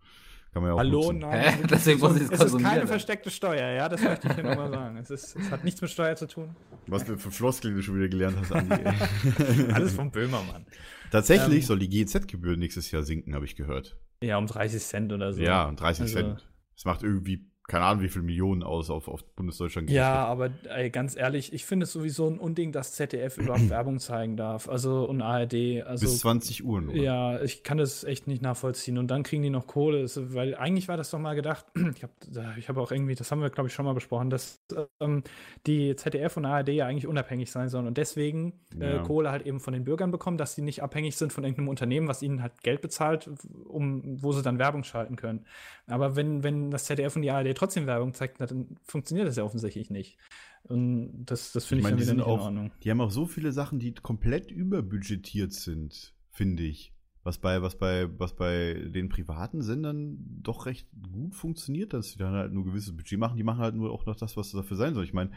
Kann 0.52 0.62
man 0.62 0.70
ja 0.70 0.74
auch 0.74 0.78
Hallo, 0.78 0.98
nutzen. 1.12 1.18
nein. 1.20 1.40
Hä? 1.40 1.66
Deswegen 1.70 2.00
muss 2.00 2.16
ich 2.16 2.22
es 2.22 2.28
es 2.28 2.32
ist 2.32 2.38
keine 2.40 2.50
konsumieren. 2.50 2.88
versteckte 2.88 3.30
Steuer, 3.30 3.70
ja, 3.72 3.88
das 3.88 4.02
möchte 4.02 4.26
ich 4.28 4.34
hier 4.34 4.42
nochmal 4.44 4.70
sagen. 4.70 4.96
Es, 4.96 5.10
ist, 5.10 5.36
es 5.36 5.50
hat 5.50 5.62
nichts 5.64 5.80
mit 5.80 5.90
Steuer 5.90 6.16
zu 6.16 6.26
tun. 6.26 6.56
Was 6.88 7.04
du 7.04 7.16
für 7.18 7.30
Floskeln 7.30 7.76
du 7.76 7.82
schon 7.82 7.96
wieder 7.96 8.08
gelernt 8.08 8.36
hast, 8.40 8.52
Andi. 8.52 8.74
Alles 9.72 9.94
vom 9.94 10.10
Böhmermann. 10.10 10.66
Tatsächlich 11.12 11.60
Ähm, 11.62 11.66
soll 11.66 11.78
die 11.78 11.88
GEZ-Gebühr 11.88 12.56
nächstes 12.56 12.90
Jahr 12.90 13.02
sinken, 13.04 13.34
habe 13.34 13.44
ich 13.44 13.54
gehört. 13.54 13.96
Ja, 14.22 14.38
um 14.38 14.46
30 14.46 14.82
Cent 14.82 15.12
oder 15.12 15.32
so. 15.32 15.40
Ja, 15.40 15.70
30 15.70 16.02
Also- 16.02 16.14
Cent. 16.14 16.46
Das 16.74 16.84
macht 16.86 17.02
irgendwie, 17.02 17.49
keine 17.70 17.84
Ahnung, 17.84 18.02
wie 18.02 18.08
viel 18.08 18.22
Millionen 18.22 18.64
aus 18.64 18.90
auf, 18.90 19.06
auf 19.06 19.22
Bundesdeutschland. 19.36 19.88
Ja, 19.90 20.24
aber 20.26 20.50
ey, 20.68 20.90
ganz 20.90 21.16
ehrlich, 21.16 21.52
ich 21.52 21.64
finde 21.64 21.84
es 21.84 21.92
sowieso 21.92 22.26
ein 22.28 22.38
Unding, 22.40 22.72
dass 22.72 22.94
ZDF 22.94 23.38
überhaupt 23.38 23.68
Werbung 23.70 24.00
zeigen 24.00 24.36
darf. 24.36 24.68
Also 24.68 25.04
und 25.04 25.22
ARD. 25.22 25.82
Also 25.86 26.06
Bis 26.06 26.18
20 26.18 26.64
Uhr 26.64 26.80
nur. 26.80 26.96
Ja, 26.96 27.40
ich 27.40 27.62
kann 27.62 27.78
das 27.78 28.02
echt 28.02 28.26
nicht 28.26 28.42
nachvollziehen. 28.42 28.98
Und 28.98 29.08
dann 29.12 29.22
kriegen 29.22 29.42
die 29.44 29.50
noch 29.50 29.68
Kohle, 29.68 30.00
Es- 30.02 30.34
weil 30.34 30.56
eigentlich 30.56 30.88
war 30.88 30.96
das 30.96 31.10
doch 31.10 31.20
mal 31.20 31.34
gedacht, 31.34 31.64
ich 31.94 32.02
habe 32.02 32.12
ich 32.58 32.68
hab 32.68 32.76
auch 32.76 32.90
irgendwie, 32.90 33.14
das 33.14 33.30
haben 33.30 33.40
wir, 33.40 33.50
glaube 33.50 33.68
ich, 33.68 33.72
schon 33.74 33.84
mal 33.84 33.94
besprochen, 33.94 34.30
dass 34.30 34.60
ähm, 34.98 35.22
die 35.68 35.94
ZDF 35.94 36.36
und 36.38 36.46
ARD 36.46 36.70
ja 36.70 36.86
eigentlich 36.86 37.06
unabhängig 37.06 37.52
sein 37.52 37.68
sollen 37.68 37.86
und 37.86 37.96
deswegen 37.96 38.54
äh, 38.80 38.96
Ja. 38.96 39.02
Kohle 39.02 39.30
halt 39.30 39.46
eben 39.46 39.60
von 39.60 39.72
den 39.74 39.84
Bürgern 39.84 40.10
bekommen, 40.10 40.38
dass 40.38 40.56
sie 40.56 40.62
nicht 40.62 40.82
abhängig 40.82 41.16
sind 41.16 41.32
von 41.32 41.44
irgendeinem 41.44 41.68
Unternehmen, 41.68 42.08
was 42.08 42.20
ihnen 42.22 42.42
halt 42.42 42.62
Geld 42.64 42.80
bezahlt, 42.80 43.30
um, 43.68 44.22
wo 44.22 44.32
sie 44.32 44.42
dann 44.42 44.58
Werbung 44.58 44.82
schalten 44.82 45.14
können. 45.14 45.44
Aber 45.86 46.16
wenn, 46.16 46.42
wenn 46.42 46.70
das 46.72 46.84
ZDF 46.86 47.14
und 47.14 47.22
die 47.22 47.30
ARD 47.30 47.54
trotzdem 47.60 47.86
Werbung 47.86 48.14
zeigt, 48.14 48.40
dann 48.40 48.76
funktioniert 48.82 49.28
das 49.28 49.36
ja 49.36 49.44
offensichtlich 49.44 49.90
nicht. 49.90 50.18
Und 50.64 51.24
das, 51.26 51.52
das 51.52 51.66
finde 51.66 51.80
ich, 51.80 51.84
meine, 51.84 51.96
dann 51.96 52.02
wieder 52.02 52.14
nicht 52.14 52.26
in 52.26 52.30
auch, 52.32 52.44
Ordnung. 52.44 52.72
die 52.82 52.90
haben 52.90 53.00
auch 53.00 53.10
so 53.10 53.26
viele 53.26 53.52
Sachen, 53.52 53.78
die 53.78 53.94
komplett 53.94 54.50
überbudgetiert 54.50 55.52
sind, 55.52 56.14
finde 56.30 56.62
ich. 56.64 56.92
Was 57.22 57.38
bei, 57.38 57.60
was 57.60 57.76
bei, 57.76 58.08
was 58.18 58.34
bei 58.34 58.74
den 58.74 59.10
privaten 59.10 59.60
Sendern 59.60 60.16
doch 60.42 60.64
recht 60.64 60.88
gut 61.12 61.34
funktioniert, 61.34 61.92
dass 61.92 62.12
sie 62.12 62.18
dann 62.18 62.32
halt 62.32 62.52
nur 62.52 62.64
gewisses 62.64 62.96
Budget 62.96 63.18
machen. 63.18 63.36
Die 63.36 63.44
machen 63.44 63.60
halt 63.60 63.74
nur 63.74 63.90
auch 63.90 64.06
noch 64.06 64.16
das, 64.16 64.38
was 64.38 64.52
dafür 64.52 64.78
sein 64.78 64.94
soll. 64.94 65.04
Ich 65.04 65.12
meine, 65.12 65.30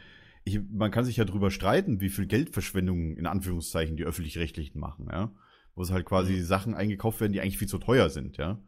ich, 0.46 0.62
man 0.72 0.92
kann 0.92 1.04
sich 1.04 1.18
ja 1.18 1.26
drüber 1.26 1.52
streiten, 1.52 2.00
wie 2.00 2.10
viel 2.10 2.26
Geldverschwendung 2.26 3.18
in 3.18 3.26
Anführungszeichen 3.26 3.98
die 3.98 4.06
öffentlich-rechtlichen 4.06 4.80
machen, 4.80 5.08
ja. 5.12 5.34
Wo 5.76 5.82
es 5.82 5.92
halt 5.92 6.06
quasi 6.06 6.40
Sachen 6.42 6.74
eingekauft 6.74 7.20
werden, 7.20 7.34
die 7.34 7.42
eigentlich 7.42 7.58
viel 7.58 7.68
zu 7.68 7.80
teuer 7.80 8.10
sind, 8.10 8.38
ja. 8.38 8.62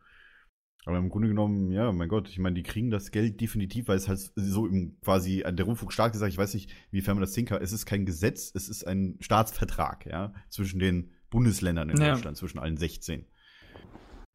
Aber 0.85 0.97
im 0.97 1.09
Grunde 1.09 1.27
genommen, 1.27 1.71
ja, 1.71 1.91
mein 1.91 2.09
Gott, 2.09 2.29
ich 2.29 2.37
meine, 2.37 2.53
die 2.55 2.63
kriegen 2.63 2.91
das 2.91 3.11
Geld 3.11 3.41
definitiv, 3.41 3.87
weil 3.87 3.97
es 3.97 4.07
halt 4.07 4.31
so 4.35 4.67
im 4.67 4.99
quasi 5.01 5.43
an 5.43 5.57
der 5.57 5.65
Rundfunk 5.65 5.91
stark 5.91 6.13
gesagt, 6.13 6.31
ich 6.31 6.37
weiß 6.37 6.53
nicht, 6.53 6.71
wiefern 6.91 7.15
man 7.15 7.21
das 7.21 7.33
sehen 7.33 7.45
kann, 7.45 7.61
es 7.61 7.71
ist 7.71 7.85
kein 7.85 8.05
Gesetz, 8.05 8.51
es 8.53 8.69
ist 8.69 8.85
ein 8.85 9.17
Staatsvertrag, 9.19 10.05
ja, 10.05 10.33
zwischen 10.49 10.79
den 10.79 11.11
Bundesländern 11.31 11.89
in 11.89 11.99
Ja. 11.99 12.11
Deutschland, 12.13 12.37
zwischen 12.37 12.59
allen 12.59 12.77
16. 12.77 13.25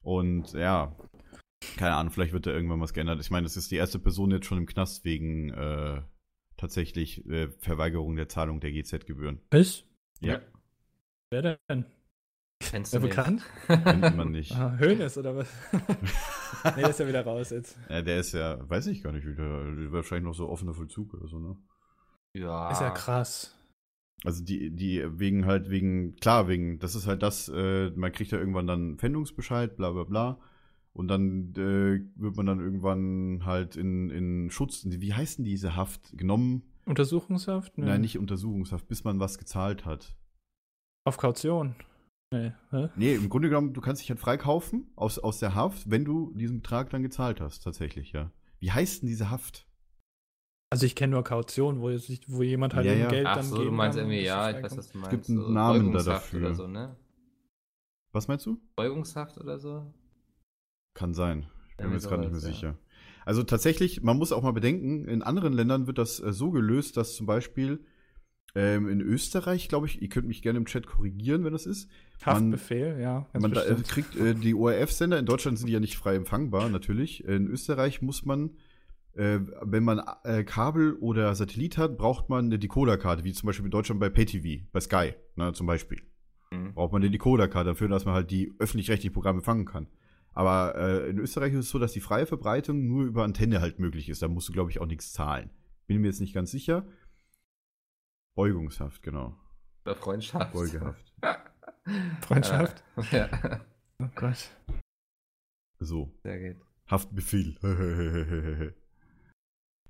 Und 0.02 0.52
ja, 0.52 0.96
keine 1.76 1.94
Ahnung, 1.94 2.12
vielleicht 2.12 2.32
wird 2.32 2.46
da 2.46 2.50
irgendwann 2.50 2.80
was 2.80 2.94
geändert. 2.94 3.20
Ich 3.20 3.30
meine, 3.30 3.44
das 3.44 3.56
ist 3.56 3.70
die 3.70 3.76
erste 3.76 3.98
Person 3.98 4.30
jetzt 4.32 4.46
schon 4.46 4.58
im 4.58 4.66
Knast 4.66 5.04
wegen 5.04 5.50
äh, 5.50 6.02
tatsächlich 6.56 7.24
äh, 7.26 7.48
Verweigerung 7.58 8.16
der 8.16 8.28
Zahlung 8.28 8.60
der 8.60 8.72
GZ-Gebühren. 8.72 9.40
Ist? 9.50 9.86
Ja, 10.20 10.40
Wer 11.30 11.58
denn? 11.68 11.84
Kennst 12.60 12.94
du 12.94 13.00
bekannt? 13.00 13.42
kennt 13.66 14.16
man 14.16 14.30
nicht. 14.30 14.52
Ah, 14.56 14.76
Höhnes 14.76 15.16
oder 15.16 15.34
was? 15.34 15.48
nee, 15.72 16.82
der 16.82 16.90
ist 16.90 17.00
ja 17.00 17.08
wieder 17.08 17.24
raus 17.24 17.50
jetzt. 17.50 17.78
Ja, 17.88 18.02
der 18.02 18.20
ist 18.20 18.32
ja, 18.32 18.58
weiß 18.68 18.86
ich 18.88 19.02
gar 19.02 19.12
nicht, 19.12 19.26
wieder, 19.26 19.92
wahrscheinlich 19.92 20.26
noch 20.26 20.34
so 20.34 20.48
offener 20.48 20.74
Vollzug 20.74 21.14
oder 21.14 21.26
so, 21.26 21.38
ne? 21.38 21.56
Ja. 22.34 22.70
Ist 22.70 22.80
ja 22.80 22.90
krass. 22.90 23.56
Also 24.24 24.44
die, 24.44 24.70
die 24.70 25.02
wegen 25.18 25.46
halt, 25.46 25.70
wegen, 25.70 26.16
klar, 26.16 26.46
wegen, 26.48 26.78
das 26.78 26.94
ist 26.94 27.06
halt 27.06 27.22
das, 27.22 27.48
äh, 27.48 27.90
man 27.90 28.12
kriegt 28.12 28.30
ja 28.32 28.38
irgendwann 28.38 28.66
dann 28.66 28.98
Pfändungsbescheid, 28.98 29.76
bla 29.76 29.90
bla 29.92 30.04
bla. 30.04 30.38
Und 30.92 31.08
dann 31.08 31.54
äh, 31.56 32.04
wird 32.20 32.36
man 32.36 32.46
dann 32.46 32.60
irgendwann 32.60 33.46
halt 33.46 33.76
in, 33.76 34.10
in 34.10 34.50
Schutz, 34.50 34.84
wie 34.84 35.14
heißt 35.14 35.38
denn 35.38 35.44
diese 35.44 35.76
Haft, 35.76 36.16
genommen? 36.18 36.62
Untersuchungshaft? 36.84 37.78
Nö. 37.78 37.86
Nein, 37.86 38.00
nicht 38.02 38.18
Untersuchungshaft, 38.18 38.88
bis 38.88 39.04
man 39.04 39.20
was 39.20 39.38
gezahlt 39.38 39.86
hat. 39.86 40.16
Auf 41.04 41.16
Kaution. 41.16 41.76
Nee, 42.32 42.52
hä? 42.70 42.88
Nee, 42.94 43.14
im 43.14 43.28
Grunde 43.28 43.48
genommen, 43.48 43.72
du 43.72 43.80
kannst 43.80 44.02
dich 44.02 44.10
halt 44.10 44.20
freikaufen 44.20 44.90
aus, 44.94 45.18
aus 45.18 45.40
der 45.40 45.54
Haft, 45.54 45.90
wenn 45.90 46.04
du 46.04 46.32
diesen 46.34 46.58
Betrag 46.58 46.90
dann 46.90 47.02
gezahlt 47.02 47.40
hast, 47.40 47.64
tatsächlich, 47.64 48.12
ja. 48.12 48.30
Wie 48.60 48.70
heißt 48.70 49.02
denn 49.02 49.08
diese 49.08 49.30
Haft? 49.30 49.66
Also 50.72 50.86
ich 50.86 50.94
kenne 50.94 51.14
nur 51.14 51.24
Kaution, 51.24 51.80
wo, 51.80 51.96
sich, 51.96 52.20
wo 52.28 52.42
jemand 52.42 52.74
halt 52.74 52.86
Ja, 52.86 52.92
ja. 52.92 53.08
Geld 53.08 53.26
Ach 53.26 53.34
dann 53.34 53.46
so, 53.46 53.56
geben 53.56 53.70
du 53.70 53.72
meinst 53.72 53.98
kann, 53.98 54.08
irgendwie, 54.08 54.24
ja, 54.24 54.50
ich 54.50 54.62
weiß, 54.62 54.78
was 54.78 54.92
du 54.92 54.98
meinst. 54.98 55.10
gibt 55.10 55.28
einen 55.28 55.40
so 55.40 55.48
Namen 55.48 55.92
da 55.92 56.02
dafür. 56.04 56.40
Oder 56.40 56.54
so, 56.54 56.68
ne? 56.68 56.96
Was 58.12 58.28
meinst 58.28 58.46
du? 58.46 58.60
Beugungshaft 58.76 59.38
oder 59.38 59.58
so? 59.58 59.92
Kann 60.94 61.14
sein. 61.14 61.48
Ich 61.70 61.76
bin 61.78 61.88
mir 61.88 61.94
jetzt 61.94 62.08
gerade 62.08 62.20
nicht 62.22 62.32
mehr 62.32 62.40
ja. 62.40 62.46
sicher. 62.46 62.78
Also 63.24 63.42
tatsächlich, 63.42 64.02
man 64.02 64.18
muss 64.18 64.32
auch 64.32 64.42
mal 64.42 64.52
bedenken, 64.52 65.06
in 65.08 65.22
anderen 65.22 65.52
Ländern 65.52 65.88
wird 65.88 65.98
das 65.98 66.20
äh, 66.20 66.32
so 66.32 66.50
gelöst, 66.52 66.96
dass 66.96 67.16
zum 67.16 67.26
Beispiel 67.26 67.84
ähm, 68.54 68.88
in 68.88 69.00
Österreich, 69.00 69.68
glaube 69.68 69.86
ich, 69.86 70.02
ihr 70.02 70.08
könnt 70.08 70.26
mich 70.26 70.42
gerne 70.42 70.58
im 70.58 70.64
Chat 70.66 70.86
korrigieren, 70.86 71.44
wenn 71.44 71.52
das 71.52 71.66
ist. 71.66 71.88
Haftbefehl, 72.24 72.98
ja. 73.00 73.26
ganz 73.32 73.42
Man 73.42 73.52
da, 73.52 73.64
äh, 73.64 73.74
kriegt 73.76 74.16
äh, 74.16 74.34
die 74.34 74.54
ORF-Sender, 74.54 75.18
in 75.18 75.26
Deutschland 75.26 75.58
sind 75.58 75.68
die 75.68 75.72
ja 75.72 75.80
nicht 75.80 75.96
frei 75.96 76.16
empfangbar, 76.16 76.68
natürlich. 76.68 77.24
In 77.24 77.46
Österreich 77.46 78.02
muss 78.02 78.24
man, 78.24 78.50
äh, 79.14 79.38
wenn 79.62 79.84
man 79.84 80.02
äh, 80.24 80.44
Kabel 80.44 80.94
oder 80.94 81.34
Satellit 81.34 81.78
hat, 81.78 81.96
braucht 81.96 82.28
man 82.28 82.46
eine 82.46 82.58
Decoder-Karte, 82.58 83.24
wie 83.24 83.32
zum 83.32 83.46
Beispiel 83.46 83.64
in 83.64 83.70
Deutschland 83.70 84.00
bei 84.00 84.10
PayTV, 84.10 84.64
bei 84.72 84.80
Sky, 84.80 85.14
ne, 85.36 85.52
zum 85.52 85.66
Beispiel. 85.66 86.02
Hm. 86.50 86.74
Braucht 86.74 86.92
man 86.92 87.02
eine 87.02 87.10
Decoder-Karte 87.10 87.70
dafür, 87.70 87.88
dass 87.88 88.04
man 88.04 88.14
halt 88.14 88.30
die 88.30 88.52
öffentlich-rechtlichen 88.58 89.14
Programme 89.14 89.38
empfangen 89.38 89.64
kann. 89.64 89.86
Aber 90.32 90.74
äh, 90.76 91.10
in 91.10 91.18
Österreich 91.18 91.52
ist 91.52 91.60
es 91.60 91.70
so, 91.70 91.78
dass 91.78 91.92
die 91.92 92.00
freie 92.00 92.26
Verbreitung 92.26 92.86
nur 92.86 93.04
über 93.04 93.24
Antenne 93.24 93.60
halt 93.60 93.78
möglich 93.78 94.08
ist. 94.08 94.22
Da 94.22 94.28
musst 94.28 94.48
du, 94.48 94.52
glaube 94.52 94.70
ich, 94.70 94.80
auch 94.80 94.86
nichts 94.86 95.12
zahlen. 95.12 95.50
Bin 95.86 96.00
mir 96.00 96.08
jetzt 96.08 96.20
nicht 96.20 96.34
ganz 96.34 96.50
sicher. 96.50 96.86
Beugungshaft, 98.40 99.02
genau. 99.02 99.36
Oder 99.84 99.94
Freundschaft. 99.96 100.54
Beugehaft. 100.54 101.12
Freundschaft? 102.22 102.82
Äh, 103.12 103.16
ja, 103.18 103.60
Oh 103.98 104.08
Gott. 104.14 104.48
So. 105.78 106.10
sehr 106.22 106.54
gut. 106.54 106.62
Haftbefehl. 106.90 107.54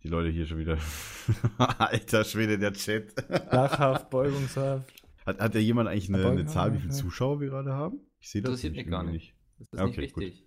Die 0.02 0.08
Leute 0.08 0.30
hier 0.30 0.46
schon 0.46 0.58
wieder. 0.58 0.78
Alter 1.78 2.24
Schwede, 2.24 2.58
der 2.58 2.72
Chat. 2.72 3.14
Lachhaft, 3.52 4.10
Beugungshaft. 4.10 4.92
Hat, 5.26 5.38
hat 5.38 5.54
ja 5.54 5.60
jemand 5.60 5.88
eigentlich 5.88 6.12
eine, 6.12 6.26
eine 6.26 6.46
Zahl, 6.46 6.74
wie 6.74 6.78
viele 6.80 6.92
Zuschauer 6.92 7.40
wir 7.40 7.50
gerade 7.50 7.72
haben? 7.72 8.00
Ich 8.18 8.30
sehe 8.30 8.42
das 8.42 8.50
Interessiert 8.64 8.74
mich 8.74 8.86
gar 8.88 9.04
irgendwie 9.04 9.32
Das 9.58 9.68
ist 9.68 9.78
Ja, 9.78 9.84
nicht 9.86 9.98
okay, 9.98 10.08
gut. 10.08 10.22
wichtig. 10.24 10.46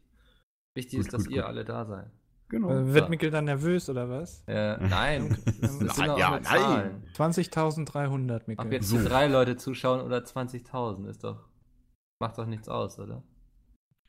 Wichtig 0.75 0.97
Gut, 0.97 1.05
ist, 1.05 1.13
dass 1.13 1.23
gut, 1.23 1.33
ihr 1.33 1.41
gut. 1.43 1.47
alle 1.49 1.63
da 1.63 1.85
seid. 1.85 2.11
Genau. 2.53 2.69
Äh, 2.69 2.93
wird 2.93 3.09
Mikkel 3.09 3.31
dann 3.31 3.45
nervös 3.45 3.89
oder 3.89 4.07
was? 4.11 4.43
Äh, 4.45 4.77
nein, 4.77 5.35
das 5.59 5.75
sind 5.79 5.89
ja, 6.19 6.29
nein. 6.29 6.43
Zahlen. 6.43 7.03
20.300, 7.15 8.41
Ob 8.41 8.47
Mikkel. 8.47 8.73
jetzt 8.73 8.89
So. 8.89 9.03
drei 9.03 9.25
Leute 9.27 9.57
zuschauen 9.57 10.01
oder 10.01 10.19
20.000, 10.19 11.07
ist 11.09 11.23
doch. 11.23 11.49
Macht 12.21 12.37
doch 12.37 12.45
nichts 12.45 12.69
aus, 12.69 12.99
oder? 12.99 13.23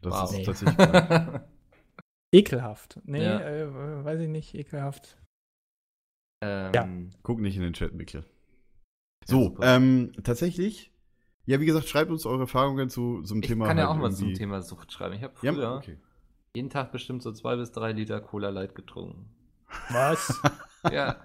das 0.02 0.12
Wow. 0.12 0.38
ist 0.38 0.44
tatsächlich. 0.44 0.76
Ekelhaft. 2.34 3.00
Nee, 3.04 3.24
Ja. 3.24 3.40
äh, 3.40 4.04
weiß 4.04 4.20
ich 4.20 4.28
nicht, 4.28 4.54
ekelhaft. 4.54 5.18
ähm, 6.42 7.12
Guck 7.22 7.40
nicht 7.40 7.56
in 7.56 7.62
den 7.62 7.72
Chat, 7.72 7.94
Mikkel. 7.94 8.20
Ja, 8.22 8.26
So, 9.26 9.56
ähm, 9.62 10.12
tatsächlich. 10.22 10.92
Ja, 11.46 11.60
wie 11.60 11.66
gesagt, 11.66 11.88
schreibt 11.88 12.10
uns 12.10 12.26
eure 12.26 12.42
Erfahrungen 12.42 12.90
zu 12.90 13.22
so 13.24 13.32
einem 13.32 13.42
Ich 13.42 13.48
Thema. 13.48 13.66
kann 13.68 13.78
ja 13.78 13.84
halt 13.88 13.96
auch 13.96 14.00
mal 14.02 14.12
zum 14.12 14.34
Thema 14.34 14.60
Sucht 14.60 14.92
schreiben. 14.92 15.14
Ich 15.14 15.22
habe 15.22 15.32
Ja, 15.40 15.52
früher 15.54 15.76
okay. 15.76 15.98
Jeden 16.54 16.70
Tag 16.70 16.92
bestimmt 16.92 17.22
so 17.22 17.32
zwei 17.32 17.56
bis 17.56 17.72
drei 17.72 17.92
Liter 17.92 18.20
Cola 18.20 18.50
Light 18.50 18.74
getrunken. 18.74 19.28
Was? 19.90 20.40
Ja, 20.92 21.16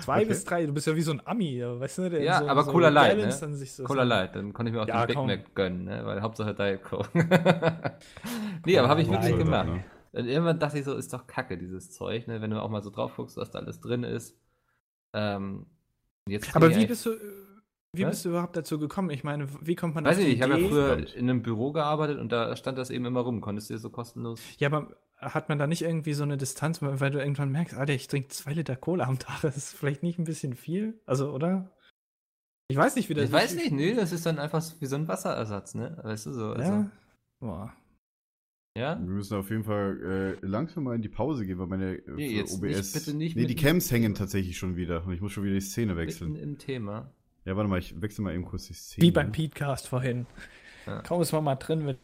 Zwei 0.00 0.20
Okay. 0.20 0.28
bis 0.28 0.44
drei, 0.44 0.66
du 0.66 0.72
bist 0.72 0.86
ja 0.86 0.96
wie 0.96 1.02
so 1.02 1.12
ein 1.12 1.20
Ami, 1.26 1.62
weißt 1.62 1.98
du? 1.98 2.10
Der 2.10 2.22
Ja, 2.24 2.38
so, 2.38 2.48
aber 2.48 2.64
so 2.64 2.72
Cola 2.72 2.88
Light, 2.88 3.16
Gallons 3.16 3.40
ne? 3.40 3.66
so 3.66 3.84
Cola 3.84 4.02
Light, 4.02 4.34
dann 4.34 4.52
konnte 4.52 4.70
ich 4.70 4.74
mir 4.76 4.82
auch 4.82 4.86
Ja, 4.86 5.06
den 5.06 5.16
Big. 5.16 5.26
Mac 5.26 5.54
gönnen, 5.54 5.84
ne? 5.84 6.04
weil 6.04 6.22
Hauptsache 6.22 6.54
Diet 6.54 6.82
Coke. 6.82 7.08
nee, 8.66 8.78
aber 8.78 8.88
habe 8.88 9.02
ich 9.02 9.08
wirklich 9.10 9.30
Light, 9.30 9.38
gemacht. 9.38 9.66
ne? 9.68 9.84
Und 10.12 10.26
irgendwann 10.26 10.58
dachte 10.58 10.78
ich 10.78 10.84
so, 10.84 10.94
ist 10.96 11.12
doch 11.12 11.26
kacke, 11.26 11.56
dieses 11.58 11.92
Zeug, 11.92 12.26
ne? 12.26 12.40
wenn 12.40 12.50
du 12.50 12.60
auch 12.62 12.70
mal 12.70 12.82
so 12.82 12.90
drauf 12.90 13.12
guckst, 13.16 13.36
was 13.36 13.50
da 13.50 13.58
alles 13.60 13.80
drin 13.80 14.04
ist. 14.04 14.36
Ähm, 15.12 15.66
jetzt 16.26 16.54
Aber 16.56 16.70
wie 16.74 16.82
ich 16.82 16.88
bist 16.88 17.06
du, 17.06 17.10
wie 17.92 18.02
Was? 18.04 18.10
bist 18.10 18.24
du 18.24 18.28
überhaupt 18.30 18.56
dazu 18.56 18.78
gekommen? 18.78 19.10
Ich 19.10 19.24
meine, 19.24 19.48
wie 19.60 19.74
kommt 19.74 19.94
man 19.94 20.04
Weiß 20.04 20.18
ich 20.18 20.24
die 20.24 20.30
nicht, 20.30 20.36
ich 20.38 20.42
habe 20.42 20.60
ja 20.60 20.68
früher 20.68 20.86
Verdammt. 20.86 21.14
in 21.14 21.28
einem 21.30 21.42
Büro 21.42 21.72
gearbeitet 21.72 22.18
und 22.18 22.30
da 22.30 22.54
stand 22.56 22.78
das 22.78 22.90
eben 22.90 23.04
immer 23.04 23.20
rum. 23.20 23.40
Konntest 23.40 23.68
du 23.70 23.74
dir 23.74 23.80
so 23.80 23.90
kostenlos. 23.90 24.40
Ja, 24.58 24.68
aber 24.68 24.96
hat 25.16 25.48
man 25.48 25.58
da 25.58 25.66
nicht 25.66 25.82
irgendwie 25.82 26.12
so 26.14 26.22
eine 26.22 26.36
Distanz, 26.36 26.80
weil 26.80 27.10
du 27.10 27.18
irgendwann 27.18 27.50
merkst, 27.50 27.74
Alter, 27.76 27.92
ich 27.92 28.06
trinke 28.08 28.28
zwei 28.28 28.52
Liter 28.54 28.76
Cola 28.76 29.04
am 29.04 29.18
Tag, 29.18 29.40
das 29.42 29.56
ist 29.56 29.72
vielleicht 29.74 30.02
nicht 30.02 30.18
ein 30.18 30.24
bisschen 30.24 30.54
viel? 30.54 31.00
Also, 31.06 31.32
oder? 31.32 31.70
Ich 32.68 32.76
weiß 32.76 32.94
nicht, 32.94 33.08
wie 33.08 33.14
das 33.14 33.24
Ich 33.26 33.32
weiß 33.32 33.54
nicht, 33.56 33.72
nee, 33.72 33.92
das 33.94 34.12
ist 34.12 34.24
dann 34.24 34.38
einfach 34.38 34.62
so 34.62 34.80
wie 34.80 34.86
so 34.86 34.94
ein 34.96 35.08
Wasserersatz, 35.08 35.74
ne? 35.74 35.98
Weißt 36.02 36.26
du 36.26 36.32
so? 36.32 36.52
Also, 36.52 36.62
Ja. 36.72 36.90
Boah. 37.40 37.72
ja? 38.78 38.96
Wir 38.98 39.04
müssen 39.10 39.36
auf 39.36 39.50
jeden 39.50 39.64
Fall 39.64 40.38
äh, 40.40 40.46
langsam 40.46 40.84
mal 40.84 40.94
in 40.94 41.02
die 41.02 41.08
Pause 41.08 41.44
gehen, 41.44 41.58
weil 41.58 41.66
meine 41.66 41.96
äh, 41.96 42.10
Nee, 42.12 42.40
OBS. 42.42 42.60
nicht- 42.62 42.92
bitte 42.94 43.14
nicht 43.16 43.36
nee, 43.36 43.46
die 43.46 43.56
Cams 43.56 43.90
hängen 43.90 44.14
tatsächlich 44.14 44.56
schon 44.56 44.76
wieder. 44.76 45.04
Und 45.04 45.12
ich 45.12 45.20
muss 45.20 45.32
schon 45.32 45.42
wieder 45.42 45.54
die 45.54 45.60
Szene 45.60 45.96
wechseln. 45.96 46.32
Mitten 46.32 46.44
im 46.44 46.58
Thema. 46.58 47.12
Ja, 47.44 47.56
warte 47.56 47.68
mal, 47.70 47.78
ich 47.78 48.00
wechsle 48.00 48.22
mal 48.24 48.34
eben 48.34 48.44
kurz 48.44 48.66
die 48.66 48.74
Szene. 48.74 49.06
Wie 49.06 49.10
beim 49.10 49.32
Petecast 49.32 49.88
vorhin. 49.88 50.26
Ja. 50.86 51.00
Kaum 51.02 51.22
ist 51.22 51.32
man 51.32 51.44
mal 51.44 51.56
drin, 51.56 51.84
wird, 51.86 51.98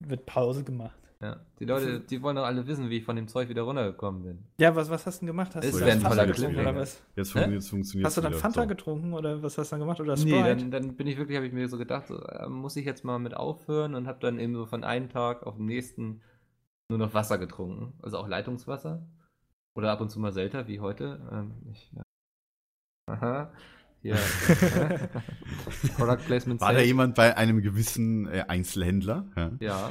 wird 0.00 0.26
Pause 0.26 0.64
gemacht. 0.64 0.96
Ja. 1.20 1.40
Die 1.60 1.64
Leute, 1.66 2.00
die 2.00 2.20
wollen 2.20 2.34
doch 2.34 2.44
alle 2.44 2.66
wissen, 2.66 2.90
wie 2.90 2.96
ich 2.98 3.04
von 3.04 3.14
dem 3.14 3.28
Zeug 3.28 3.48
wieder 3.48 3.62
runtergekommen 3.62 4.24
bin. 4.24 4.44
Ja, 4.58 4.74
was, 4.74 4.90
was 4.90 5.06
hast 5.06 5.18
du 5.18 5.26
denn 5.26 5.28
gemacht? 5.28 5.54
Hast 5.54 5.64
Es 5.64 5.72
du 5.74 5.78
dann 5.78 6.00
Fanta 6.00 6.08
voller 6.08 6.26
getrunken 6.26 6.58
oder 6.60 6.74
was? 6.74 7.00
Jetzt 7.14 7.34
Hä? 7.36 7.44
fun 7.44 7.52
jetzt 7.52 7.70
funktioniert 7.70 8.06
Hast 8.06 8.16
du 8.16 8.20
dann. 8.22 8.34
Fanta 8.34 8.62
So. 8.62 8.66
getrunken 8.66 9.12
oder 9.14 9.40
was 9.40 9.56
hast 9.56 9.70
du 9.70 9.74
dann 9.74 9.80
gemacht? 9.80 10.00
Oder 10.00 10.14
Nee, 10.16 10.20
Sprite? 10.20 10.56
dann, 10.56 10.70
dann 10.72 10.96
bin 10.96 11.06
ich 11.06 11.16
wirklich, 11.18 11.36
habe 11.36 11.46
ich 11.46 11.52
mir 11.52 11.68
so 11.68 11.78
gedacht, 11.78 12.08
so, 12.08 12.18
äh, 12.20 12.48
muss 12.48 12.74
ich 12.74 12.84
jetzt 12.84 13.04
mal 13.04 13.20
mit 13.20 13.34
aufhören 13.34 13.94
und 13.94 14.08
habe 14.08 14.18
dann 14.18 14.40
eben 14.40 14.54
so 14.56 14.66
von 14.66 14.82
einem 14.82 15.08
Tag 15.10 15.44
auf 15.46 15.56
den 15.56 15.66
nächsten 15.66 16.22
nur 16.88 16.98
noch 16.98 17.14
Wasser 17.14 17.38
getrunken. 17.38 17.92
Also 18.02 18.18
auch 18.18 18.26
Leitungswasser. 18.26 19.06
Oder 19.76 19.92
ab 19.92 20.00
und 20.00 20.10
zu 20.10 20.18
mal 20.18 20.32
selter, 20.32 20.66
wie 20.66 20.80
heute. 20.80 21.20
Ähm, 21.30 21.52
ich, 21.70 21.92
ja. 21.92 22.02
Aha. 23.06 23.52
Hier. 24.02 24.16
Product 25.96 26.24
Placement. 26.26 26.60
War 26.60 26.72
da 26.72 26.80
jemand 26.80 27.14
bei 27.14 27.36
einem 27.36 27.62
gewissen 27.62 28.26
äh, 28.26 28.44
Einzelhändler? 28.48 29.26
Ja. 29.36 29.52
Ja, 29.60 29.90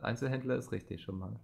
Einzelhändler 0.00 0.56
ist 0.56 0.70
richtig 0.72 1.02
schon 1.02 1.18
mal. 1.18 1.40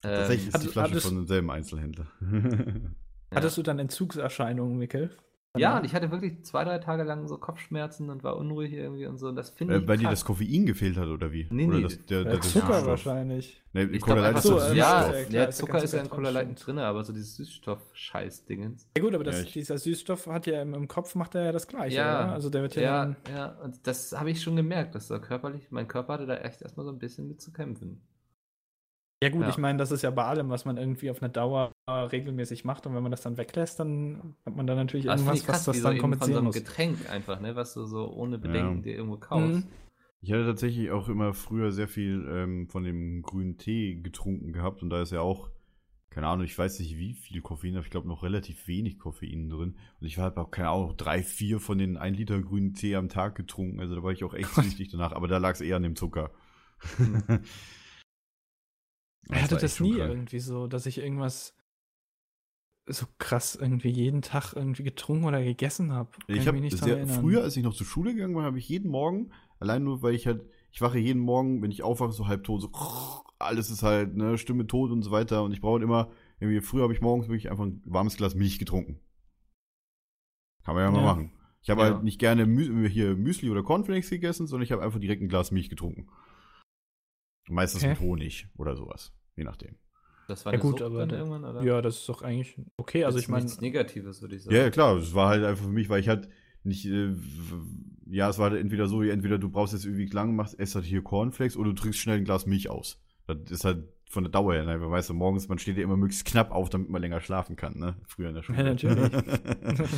Tatsächlich 0.00 0.48
Ähm, 0.48 0.54
ist 0.54 0.62
die 0.64 0.68
Flasche 0.68 0.90
hattest- 0.90 1.06
von 1.06 1.16
demselben 1.16 1.50
Einzelhändler. 1.50 2.06
Hattest 3.34 3.58
du 3.58 3.62
dann 3.62 3.78
Entzugserscheinungen, 3.78 4.78
Mikkel? 4.78 5.10
Ja, 5.56 5.78
und 5.78 5.84
ich 5.84 5.94
hatte 5.94 6.10
wirklich 6.10 6.44
zwei, 6.44 6.62
drei 6.64 6.78
Tage 6.78 7.02
lang 7.04 7.26
so 7.26 7.38
Kopfschmerzen 7.38 8.10
und 8.10 8.22
war 8.22 8.36
unruhig 8.36 8.72
irgendwie 8.72 9.06
und 9.06 9.16
so. 9.18 9.28
Und 9.28 9.36
das 9.36 9.50
finde 9.50 9.76
ich. 9.78 9.82
äh, 9.84 9.88
weil 9.88 9.96
dir 9.98 10.10
das 10.10 10.24
Koffein 10.24 10.66
gefehlt 10.66 10.96
hat, 10.96 11.08
oder 11.08 11.32
wie? 11.32 11.46
Nee, 11.50 11.66
oder 11.66 11.76
nee, 11.78 11.82
das, 11.84 12.04
der, 12.06 12.18
Ja, 12.18 12.24
der 12.24 12.40
Zucker 12.42 12.66
Süßstoff. 12.66 12.86
wahrscheinlich. 12.86 13.62
Nee, 13.72 13.84
Ich 13.84 14.00
Cola 14.02 14.20
Light 14.20 14.36
ist 14.36 14.42
so, 14.44 14.50
doch 14.54 14.60
Süßstoff. 14.60 14.76
ja, 14.76 15.12
ja, 15.18 15.24
klar, 15.24 15.50
Zucker 15.50 15.82
ist 15.82 15.94
ja 15.94 16.00
in 16.02 16.10
Cola 16.10 16.30
drin, 16.32 16.48
Light 16.48 16.66
drin, 16.66 16.78
aber 16.78 17.02
so 17.04 17.12
dieses 17.12 17.36
Süßstoff-Scheiß-Dingens. 17.36 18.86
Ja 18.96 19.02
gut, 19.02 19.14
aber 19.14 19.24
das, 19.24 19.36
Ja, 19.38 19.42
ich- 19.44 19.52
dieser 19.52 19.78
Süßstoff 19.78 20.26
hat 20.26 20.46
ja 20.46 20.62
im, 20.62 20.74
im 20.74 20.88
Kopf 20.88 21.14
macht 21.14 21.34
er 21.34 21.44
ja 21.44 21.52
das 21.52 21.66
gleiche, 21.66 21.96
Ja, 21.96 22.24
oder? 22.24 22.32
Also 22.32 22.50
der 22.50 22.62
wird 22.62 22.74
ja, 22.76 22.82
Ja, 22.82 23.16
ja, 23.34 23.46
und 23.64 23.86
das 23.86 24.12
habe 24.18 24.30
ich 24.30 24.42
schon 24.42 24.56
gemerkt, 24.56 24.94
dass 24.94 25.08
da 25.08 25.18
körperlich, 25.18 25.70
mein 25.70 25.88
Körper 25.88 26.14
hatte 26.14 26.26
da 26.26 26.36
echt 26.36 26.62
erstmal 26.62 26.84
so 26.86 26.92
ein 26.92 26.98
bisschen 26.98 27.28
mit 27.28 27.40
zu 27.40 27.52
kämpfen. 27.52 28.00
Ja 29.22 29.30
gut, 29.30 29.42
Ja. 29.42 29.48
ich 29.48 29.58
meine, 29.58 29.78
das 29.78 29.90
ist 29.90 30.02
ja 30.02 30.10
bei 30.10 30.24
allem, 30.24 30.48
was 30.50 30.64
man 30.64 30.76
irgendwie 30.76 31.10
auf 31.10 31.22
eine 31.22 31.30
Dauer 31.30 31.72
regelmäßig 31.88 32.64
macht 32.64 32.86
und 32.86 32.94
wenn 32.94 33.02
man 33.02 33.10
das 33.10 33.22
dann 33.22 33.36
weglässt, 33.36 33.80
dann 33.80 34.34
hat 34.46 34.54
man 34.56 34.66
da 34.66 34.74
natürlich 34.74 35.06
Das 35.06 35.20
irgendwas, 35.20 35.44
krass, 35.44 35.54
was 35.56 35.64
das 35.66 35.76
wie 35.76 35.80
so 35.80 35.88
dann 35.88 35.96
eben 35.96 36.02
von 36.02 36.10
so 36.12 36.18
kompensieren 36.18 36.44
einem. 36.44 36.52
Getränk 36.52 37.10
einfach, 37.10 37.40
ne, 37.40 37.56
was 37.56 37.74
du 37.74 37.84
so 37.84 38.10
ohne 38.12 38.38
Bedenken 38.38 38.76
Ja. 38.76 38.82
dir 38.82 38.94
irgendwo 38.96 39.16
kaufst. 39.16 39.64
Mhm. 39.66 39.70
Ich 40.20 40.32
hatte 40.32 40.44
tatsächlich 40.46 40.90
auch 40.90 41.08
immer 41.08 41.32
früher 41.32 41.70
sehr 41.72 41.86
viel 41.88 42.26
ähm, 42.28 42.68
von 42.68 42.82
dem 42.84 43.22
grünen 43.22 43.56
Tee 43.56 44.00
getrunken 44.02 44.52
gehabt 44.52 44.82
und 44.82 44.90
da 44.90 45.00
ist 45.00 45.12
ja 45.12 45.20
auch, 45.20 45.48
keine 46.10 46.26
Ahnung, 46.26 46.44
ich 46.44 46.58
weiß 46.58 46.80
nicht 46.80 46.98
wie 46.98 47.14
viel 47.14 47.40
Koffein, 47.40 47.76
aber 47.76 47.84
ich 47.84 47.90
glaube 47.90 48.08
noch 48.08 48.22
relativ 48.24 48.66
wenig 48.66 48.98
Koffein 48.98 49.48
drin. 49.48 49.76
Und 50.00 50.06
ich 50.06 50.18
habe 50.18 50.40
auch, 50.40 50.50
keine 50.50 50.70
Ahnung, 50.70 50.96
drei, 50.96 51.22
vier 51.22 51.60
von 51.60 51.78
den 51.78 51.96
1 51.96 52.16
Liter 52.18 52.40
grünen 52.42 52.74
Tee 52.74 52.96
am 52.96 53.08
Tag 53.08 53.36
getrunken. 53.36 53.78
Also 53.78 53.94
da 53.94 54.02
war 54.02 54.10
ich 54.10 54.24
auch 54.24 54.34
echt 54.34 54.48
süchtig 54.54 54.88
danach, 54.90 55.12
aber 55.12 55.28
da 55.28 55.38
lag 55.38 55.52
es 55.52 55.60
eher 55.60 55.76
an 55.76 55.82
dem 55.84 55.94
Zucker. 55.96 56.30
Ich 59.28 59.34
Das 59.34 59.42
hatte 59.42 59.56
das 59.58 59.80
nie 59.80 59.92
krank. 59.96 60.10
irgendwie 60.10 60.40
so, 60.40 60.66
dass 60.66 60.86
ich 60.86 60.98
irgendwas 60.98 61.54
so 62.86 63.04
krass 63.18 63.54
irgendwie 63.54 63.90
jeden 63.90 64.22
Tag 64.22 64.54
irgendwie 64.54 64.82
getrunken 64.82 65.24
oder 65.24 65.42
gegessen 65.44 65.92
habe. 65.92 66.10
Ich 66.26 66.48
habe 66.48 66.70
sehr, 66.70 67.06
früher, 67.06 67.42
als 67.42 67.56
ich 67.56 67.62
noch 67.62 67.74
zur 67.74 67.86
Schule 67.86 68.14
gegangen 68.14 68.34
war, 68.34 68.44
habe 68.44 68.58
ich 68.58 68.68
jeden 68.68 68.90
Morgen, 68.90 69.30
allein 69.60 69.84
nur, 69.84 70.00
weil 70.00 70.14
ich 70.14 70.26
halt, 70.26 70.48
ich 70.70 70.80
wache 70.80 70.98
jeden 70.98 71.20
Morgen, 71.20 71.60
wenn 71.60 71.70
ich 71.70 71.82
aufwache, 71.82 72.12
so 72.12 72.26
halb 72.26 72.44
tot, 72.44 72.62
so 72.62 72.70
alles 73.38 73.70
ist 73.70 73.82
halt, 73.82 74.16
ne, 74.16 74.38
Stimme 74.38 74.66
tot 74.66 74.90
und 74.90 75.02
so 75.02 75.10
weiter. 75.10 75.42
Und 75.44 75.52
ich 75.52 75.60
brauche 75.60 75.82
immer, 75.82 76.10
irgendwie, 76.40 76.60
früher 76.62 76.82
habe 76.84 76.94
ich 76.94 77.00
morgens 77.02 77.28
wirklich 77.28 77.50
einfach 77.50 77.64
ein 77.64 77.82
warmes 77.84 78.16
Glas 78.16 78.34
Milch 78.34 78.58
getrunken. 78.58 79.00
Kann 80.64 80.74
man 80.74 80.84
ja 80.84 80.90
mal 80.90 80.98
Ja. 81.00 81.04
machen. 81.04 81.32
Ich 81.60 81.70
habe 81.70 81.82
Ja. 81.82 81.92
halt 81.92 82.04
nicht 82.04 82.18
gerne 82.18 82.46
Mü 82.46 82.88
hier 82.88 83.16
Müsli 83.16 83.50
oder 83.50 83.62
Cornflakes 83.62 84.10
gegessen, 84.10 84.46
sondern 84.46 84.64
ich 84.64 84.72
habe 84.72 84.82
einfach 84.82 84.98
direkt 85.00 85.22
ein 85.22 85.28
Glas 85.28 85.50
Milch 85.50 85.68
getrunken. 85.68 86.08
Meistens 87.48 87.82
Okay. 87.82 87.90
mit 87.90 88.00
Honig 88.00 88.48
oder 88.56 88.76
sowas. 88.76 89.12
Je 89.38 89.44
nachdem. 89.44 89.76
Das 90.26 90.44
war 90.44 90.52
Ja 90.52 90.58
eine 90.58 90.62
gut, 90.62 90.72
Sucht 90.72 90.82
aber 90.82 90.98
dann 90.98 91.08
da- 91.10 91.16
irgendwann, 91.18 91.44
oder? 91.44 91.62
Ja, 91.62 91.80
das 91.80 91.96
ist 92.00 92.08
doch 92.08 92.20
eigentlich 92.22 92.58
okay. 92.76 93.04
Also 93.04 93.18
ich 93.18 93.28
meine, 93.28 93.44
nichts 93.44 93.60
Negatives, 93.60 94.20
würde 94.20 94.36
ich 94.36 94.42
sagen. 94.42 94.56
Ja, 94.56 94.68
klar, 94.70 94.96
es 94.96 95.14
war 95.14 95.28
halt 95.28 95.44
einfach 95.44 95.64
für 95.64 95.70
mich, 95.70 95.88
weil 95.88 96.00
ich 96.00 96.08
halt 96.08 96.28
nicht, 96.64 96.84
äh, 96.86 97.14
ja, 98.10 98.28
es 98.28 98.38
war 98.38 98.50
halt 98.50 98.60
entweder 98.60 98.88
so, 98.88 99.02
entweder 99.02 99.38
du 99.38 99.48
brauchst 99.48 99.72
jetzt 99.72 99.84
irgendwie 99.86 100.06
lang, 100.06 100.34
machst, 100.36 100.58
esst 100.58 100.74
halt 100.74 100.84
hier 100.84 101.02
Cornflakes 101.02 101.56
oder 101.56 101.70
du 101.70 101.76
trinkst 101.76 102.00
schnell 102.00 102.18
ein 102.18 102.24
Glas 102.24 102.44
Milch 102.46 102.68
aus. 102.68 103.00
Das 103.26 103.38
ist 103.50 103.64
halt 103.64 103.84
von 104.10 104.24
der 104.24 104.30
Dauer 104.32 104.54
her, 104.54 104.64
ne? 104.64 104.80
weil 104.80 104.90
weißt 104.90 105.10
du, 105.10 105.14
morgens, 105.14 105.48
man 105.48 105.58
steht 105.58 105.76
ja 105.76 105.82
immer 105.82 105.96
möglichst 105.96 106.26
knapp 106.26 106.50
auf, 106.50 106.68
damit 106.68 106.90
man 106.90 107.00
länger 107.00 107.20
schlafen 107.20 107.56
kann, 107.56 107.78
ne? 107.78 107.96
Früher 108.06 108.28
in 108.30 108.34
der 108.34 108.42
Schule. 108.42 108.58
Ja, 108.58 108.64
natürlich. 108.64 109.12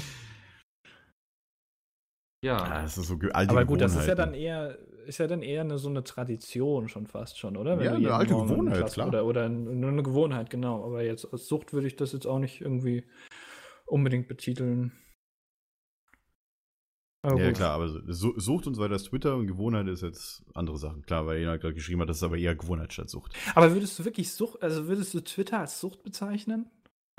ja, 2.43 2.67
Ja, 2.67 2.83
das 2.83 2.99
ist 2.99 3.09
so 3.09 3.19
alte 3.33 3.51
aber 3.51 3.65
gut, 3.65 3.81
das 3.81 3.95
ist 3.95 4.07
ja 4.07 4.15
dann 4.15 4.35
eher, 4.35 4.79
ist 5.07 5.19
ja 5.19 5.27
dann 5.27 5.43
eher 5.43 5.63
eine, 5.63 5.79
so 5.79 5.89
eine 5.89 6.05
Tradition 6.05 6.89
schon 6.89 7.07
fast 7.07 7.39
schon, 7.39 7.57
oder? 7.57 7.81
Ja, 7.83 7.91
du 7.91 7.97
eine 7.97 8.15
alte 8.15 8.33
Morgen 8.35 8.49
Gewohnheit, 8.49 8.93
klar. 8.93 9.09
Oder, 9.09 9.25
oder 9.25 9.49
nur 9.49 9.91
eine 9.91 10.03
Gewohnheit, 10.03 10.51
genau. 10.51 10.85
Aber 10.85 11.03
jetzt 11.03 11.31
als 11.33 11.47
Sucht 11.47 11.73
würde 11.73 11.87
ich 11.87 11.97
das 11.97 12.13
jetzt 12.13 12.27
auch 12.27 12.39
nicht 12.39 12.61
irgendwie 12.61 13.05
unbedingt 13.87 14.29
betiteln. 14.29 14.93
Aber 17.23 17.39
Ja, 17.39 17.49
gut. 17.49 17.57
klar, 17.57 17.73
aber 17.73 17.89
Sucht 17.89 18.67
und 18.67 18.75
so 18.75 18.81
weiter 18.81 18.95
ist 18.95 19.05
Twitter 19.05 19.37
und 19.37 19.47
Gewohnheit 19.47 19.87
ist 19.89 20.03
jetzt 20.03 20.43
andere 20.55 20.79
Sachen. 20.79 21.03
Klar, 21.03 21.27
weil 21.27 21.41
jemand 21.41 21.61
gerade 21.61 21.75
geschrieben 21.75 22.01
hat, 22.01 22.09
das 22.09 22.17
ist 22.17 22.23
aber 22.23 22.39
eher 22.39 22.55
Gewohnheit 22.55 22.93
statt 22.95 23.11
Sucht. 23.11 23.37
Aber 23.55 23.73
würdest 23.75 23.99
du 23.99 24.05
wirklich 24.07 24.33
Sucht, 24.33 24.63
also 24.63 24.89
würdest 24.89 25.13
du 25.13 25.21
Twitter 25.21 25.59
als 25.59 25.81
Sucht 25.81 26.03
bezeichnen? 26.03 26.71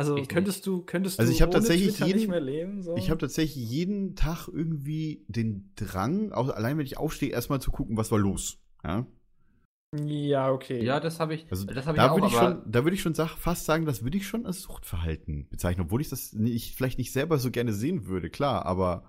Also 0.01 0.17
Ich 0.17 0.27
könntest 0.27 0.65
du, 0.67 0.83
könntest 0.83 1.19
Also 1.19 1.31
du 1.31 1.35
ich 1.35 1.41
hab 1.41 1.49
ohne 1.49 1.59
tatsächlich 1.59 1.91
Twitter 1.93 2.05
jeden- 2.07 2.19
nicht 2.19 2.27
mehr 2.29 2.39
leben? 2.41 2.81
So? 2.83 2.95
Ich 2.97 3.09
habe 3.09 3.19
tatsächlich 3.19 3.55
jeden 3.69 4.15
Tag 4.15 4.47
irgendwie 4.47 5.25
den 5.27 5.71
Drang, 5.75 6.31
auch 6.31 6.49
allein 6.49 6.77
wenn 6.77 6.85
ich 6.85 6.97
aufstehe, 6.97 7.29
erstmal 7.29 7.61
zu 7.61 7.71
gucken, 7.71 7.97
was 7.97 8.11
war 8.11 8.19
los. 8.19 8.59
Ja? 8.83 9.05
ja, 10.05 10.51
okay. 10.51 10.83
ja, 10.83 10.99
das 10.99 11.19
habe 11.19 11.35
ich, 11.35 11.45
Also 11.49 11.65
das 11.65 11.85
ich 11.85 11.93
da 11.93 12.11
auch, 12.11 12.15
würde 12.15 12.27
ich 12.27 12.33
schon, 12.33 12.71
da 12.71 12.83
würde 12.83 12.95
ich 12.95 13.01
schon 13.01 13.13
sag, 13.13 13.35
fast 13.37 13.65
sagen, 13.65 13.85
das 13.85 14.03
würde 14.03 14.17
ich 14.17 14.25
schon 14.27 14.45
als 14.45 14.61
Suchtverhalten 14.61 15.49
bezeichnen, 15.49 15.85
obwohl 15.85 16.01
ich 16.01 16.09
das 16.09 16.33
nicht, 16.33 16.75
vielleicht 16.75 16.97
nicht 16.97 17.11
selber 17.11 17.37
so 17.37 17.51
gerne 17.51 17.73
sehen 17.73 18.05
würde, 18.07 18.29
klar, 18.29 18.65
aber 18.65 19.03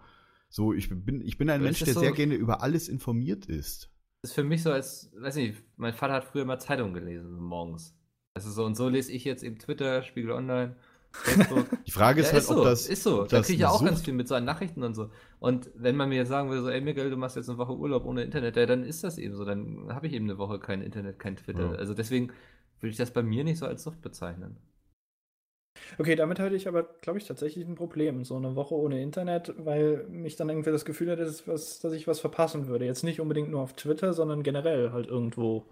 so, 0.48 0.72
ich 0.74 0.88
bin, 0.90 1.20
ich 1.22 1.38
bin 1.38 1.48
ein 1.50 1.60
Aber 1.60 1.64
Mensch, 1.64 1.78
der 1.78 1.94
so- 1.94 2.00
sehr 2.00 2.12
gerne 2.12 2.34
über 2.34 2.62
alles 2.62 2.88
informiert 2.88 3.46
ist. 3.46 3.90
ist 4.22 4.34
für 4.34 4.44
mich 4.44 4.62
so 4.62 4.70
als, 4.72 5.10
weiß 5.16 5.36
nicht, 5.36 5.62
mein 5.76 5.94
Vater 5.94 6.14
hat 6.14 6.24
früher 6.24 6.44
mal 6.44 6.58
Zeitung 6.58 6.92
gelesen, 6.94 7.36
morgens. 7.40 7.96
Also 8.34 8.50
so 8.50 8.64
und 8.64 8.76
so 8.76 8.88
lese 8.88 9.12
ich 9.12 9.24
jetzt 9.24 9.42
eben 9.42 9.58
Twitter, 9.58 10.02
Spiegel 10.02 10.32
Online, 10.32 10.74
Facebook. 11.12 11.66
Die 11.86 11.90
Frage 11.90 12.20
ist 12.22 12.28
ja, 12.28 12.32
halt, 12.32 12.42
ist 12.42 12.48
so, 12.48 12.58
ob 12.58 12.64
das, 12.64 12.86
ist 12.86 13.02
so. 13.02 13.22
Da 13.24 13.38
das 13.38 13.46
kriege 13.46 13.56
ich 13.56 13.60
ja 13.60 13.68
auch 13.68 13.84
ganz 13.84 14.02
viel 14.02 14.14
mit 14.14 14.28
so 14.28 14.34
an 14.34 14.44
Nachrichten 14.44 14.82
und 14.82 14.94
so. 14.94 15.10
Und 15.38 15.70
wenn 15.74 15.96
man 15.96 16.08
mir 16.08 16.24
sagen 16.26 16.48
würde, 16.48 16.62
so, 16.62 16.70
ey 16.70 16.80
Miguel, 16.80 17.10
du 17.10 17.16
machst 17.16 17.36
jetzt 17.36 17.48
eine 17.48 17.58
Woche 17.58 17.76
Urlaub 17.76 18.04
ohne 18.04 18.22
Internet, 18.22 18.56
ja, 18.56 18.66
dann 18.66 18.84
ist 18.84 19.04
das 19.04 19.18
eben 19.18 19.36
so. 19.36 19.44
Dann 19.44 19.92
habe 19.92 20.06
ich 20.06 20.14
eben 20.14 20.24
eine 20.24 20.38
Woche 20.38 20.58
kein 20.58 20.82
Internet, 20.82 21.18
kein 21.18 21.36
Twitter. 21.36 21.72
Ja. 21.72 21.78
Also 21.78 21.94
deswegen 21.94 22.32
würde 22.80 22.90
ich 22.90 22.96
das 22.96 23.10
bei 23.10 23.22
mir 23.22 23.44
nicht 23.44 23.58
so 23.58 23.66
als 23.66 23.82
Sucht 23.82 24.00
bezeichnen. 24.00 24.56
Okay, 25.98 26.16
damit 26.16 26.38
hatte 26.38 26.54
ich 26.54 26.68
aber, 26.68 26.84
glaube 27.00 27.18
ich, 27.18 27.26
tatsächlich 27.26 27.66
ein 27.66 27.74
Problem. 27.74 28.24
So 28.24 28.36
eine 28.36 28.56
Woche 28.56 28.74
ohne 28.74 29.02
Internet, 29.02 29.54
weil 29.58 30.06
mich 30.08 30.36
dann 30.36 30.48
irgendwie 30.48 30.70
das 30.70 30.84
Gefühl 30.84 31.10
hatte, 31.10 31.24
dass, 31.24 31.46
was, 31.46 31.80
dass 31.80 31.92
ich 31.92 32.06
was 32.06 32.20
verpassen 32.20 32.66
würde. 32.66 32.84
Jetzt 32.84 33.04
nicht 33.04 33.20
unbedingt 33.20 33.50
nur 33.50 33.62
auf 33.62 33.74
Twitter, 33.74 34.12
sondern 34.12 34.42
generell 34.42 34.92
halt 34.92 35.06
irgendwo 35.06 35.66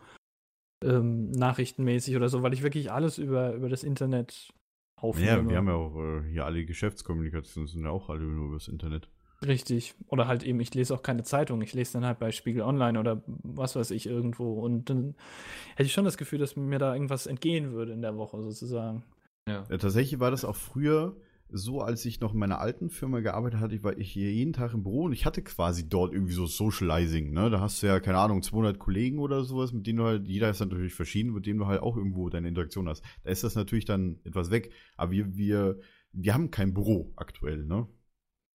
ähm, 0.82 1.30
nachrichtenmäßig 1.30 2.16
oder 2.16 2.28
so, 2.28 2.42
weil 2.42 2.52
ich 2.52 2.62
wirklich 2.62 2.90
alles 2.90 3.18
über, 3.18 3.54
über 3.54 3.68
das 3.68 3.84
Internet 3.84 4.52
aufnehme. 4.96 5.30
ja, 5.30 5.48
wir 5.48 5.56
haben 5.56 5.68
ja 5.68 5.74
auch 5.74 5.96
äh, 5.96 6.22
hier 6.30 6.44
alle 6.44 6.64
Geschäftskommunikationen, 6.64 7.68
sind 7.68 7.84
ja 7.84 7.90
auch 7.90 8.08
alle 8.08 8.22
nur 8.22 8.48
übers 8.48 8.68
Internet. 8.68 9.08
Richtig. 9.46 9.94
Oder 10.08 10.26
halt 10.26 10.42
eben, 10.42 10.60
ich 10.60 10.74
lese 10.74 10.94
auch 10.94 11.02
keine 11.02 11.22
Zeitung. 11.22 11.62
Ich 11.62 11.72
lese 11.72 11.94
dann 11.94 12.04
halt 12.04 12.18
bei 12.18 12.30
Spiegel 12.30 12.62
Online 12.62 13.00
oder 13.00 13.22
was 13.26 13.74
weiß 13.74 13.90
ich 13.92 14.06
irgendwo. 14.06 14.60
Und 14.60 14.90
dann 14.90 15.14
hätte 15.76 15.86
ich 15.86 15.92
schon 15.92 16.04
das 16.04 16.18
Gefühl, 16.18 16.38
dass 16.38 16.56
mir 16.56 16.78
da 16.78 16.92
irgendwas 16.92 17.26
entgehen 17.26 17.72
würde 17.72 17.92
in 17.92 18.02
der 18.02 18.16
Woche 18.16 18.42
sozusagen. 18.42 19.02
Ja. 19.48 19.64
Äh, 19.70 19.78
tatsächlich 19.78 20.20
war 20.20 20.30
das 20.30 20.44
auch 20.44 20.56
früher 20.56 21.16
so, 21.52 21.80
als 21.80 22.04
ich 22.04 22.20
noch 22.20 22.32
in 22.32 22.38
meiner 22.38 22.60
alten 22.60 22.90
Firma 22.90 23.20
gearbeitet 23.20 23.60
hatte, 23.60 23.74
ich 23.74 23.84
war 23.84 23.96
ich 23.96 24.10
hier 24.10 24.32
jeden 24.32 24.52
Tag 24.52 24.74
im 24.74 24.82
Büro 24.82 25.04
und 25.04 25.12
ich 25.12 25.26
hatte 25.26 25.42
quasi 25.42 25.88
dort 25.88 26.12
irgendwie 26.12 26.32
so 26.32 26.46
Socializing, 26.46 27.32
ne? 27.32 27.50
Da 27.50 27.60
hast 27.60 27.82
du 27.82 27.86
ja, 27.86 28.00
keine 28.00 28.18
Ahnung, 28.18 28.42
200 28.42 28.78
Kollegen 28.78 29.18
oder 29.18 29.44
sowas, 29.44 29.72
mit 29.72 29.86
denen 29.86 29.98
du 29.98 30.04
halt, 30.04 30.26
jeder 30.26 30.50
ist 30.50 30.60
natürlich 30.60 30.94
verschieden, 30.94 31.32
mit 31.32 31.46
dem 31.46 31.58
du 31.58 31.66
halt 31.66 31.82
auch 31.82 31.96
irgendwo 31.96 32.28
deine 32.28 32.48
Interaktion 32.48 32.88
hast. 32.88 33.04
Da 33.24 33.30
ist 33.30 33.44
das 33.44 33.54
natürlich 33.54 33.84
dann 33.84 34.20
etwas 34.24 34.50
weg, 34.50 34.72
aber 34.96 35.12
wir, 35.12 35.36
wir, 35.36 35.80
wir 36.12 36.34
haben 36.34 36.50
kein 36.50 36.74
Büro 36.74 37.12
aktuell, 37.16 37.64
ne? 37.64 37.86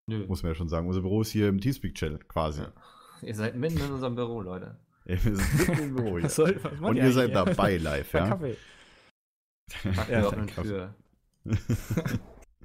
Nö. 0.08 0.26
Muss 0.28 0.44
man 0.44 0.52
ja 0.52 0.56
schon 0.56 0.70
sagen. 0.70 0.88
Unser 0.88 1.02
Büro 1.02 1.22
ist 1.22 1.32
hier 1.32 1.50
im 1.50 1.60
Teamspeak-Channel 1.60 2.20
quasi. 2.28 2.62
Ja. 2.62 2.74
Ihr 3.22 3.36
seid 3.36 3.56
mitten 3.56 3.80
in 3.80 3.92
unserem 3.92 4.16
Büro, 4.16 4.42
Leute. 4.42 4.80
Ja, 5.08 5.24
wir 5.24 5.36
sind 5.36 5.60
mitten 5.60 5.84
im 5.84 5.96
Büro. 5.96 6.16
Was 6.24 6.36
soll, 6.36 6.60
Und 6.82 6.96
ihr 6.96 7.12
seid 7.12 7.36
dabei 7.36 7.78
live, 7.78 8.12
ja? 8.12 8.30
Kaffee. 8.30 8.58
Macht 9.96 10.10
Ja, 10.10 10.22
ja, 10.22 10.30
eine 10.30 10.46
Tür. 10.48 10.96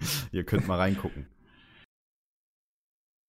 ihr 0.32 0.44
könnt 0.44 0.66
mal 0.68 0.76
reingucken. 0.78 1.26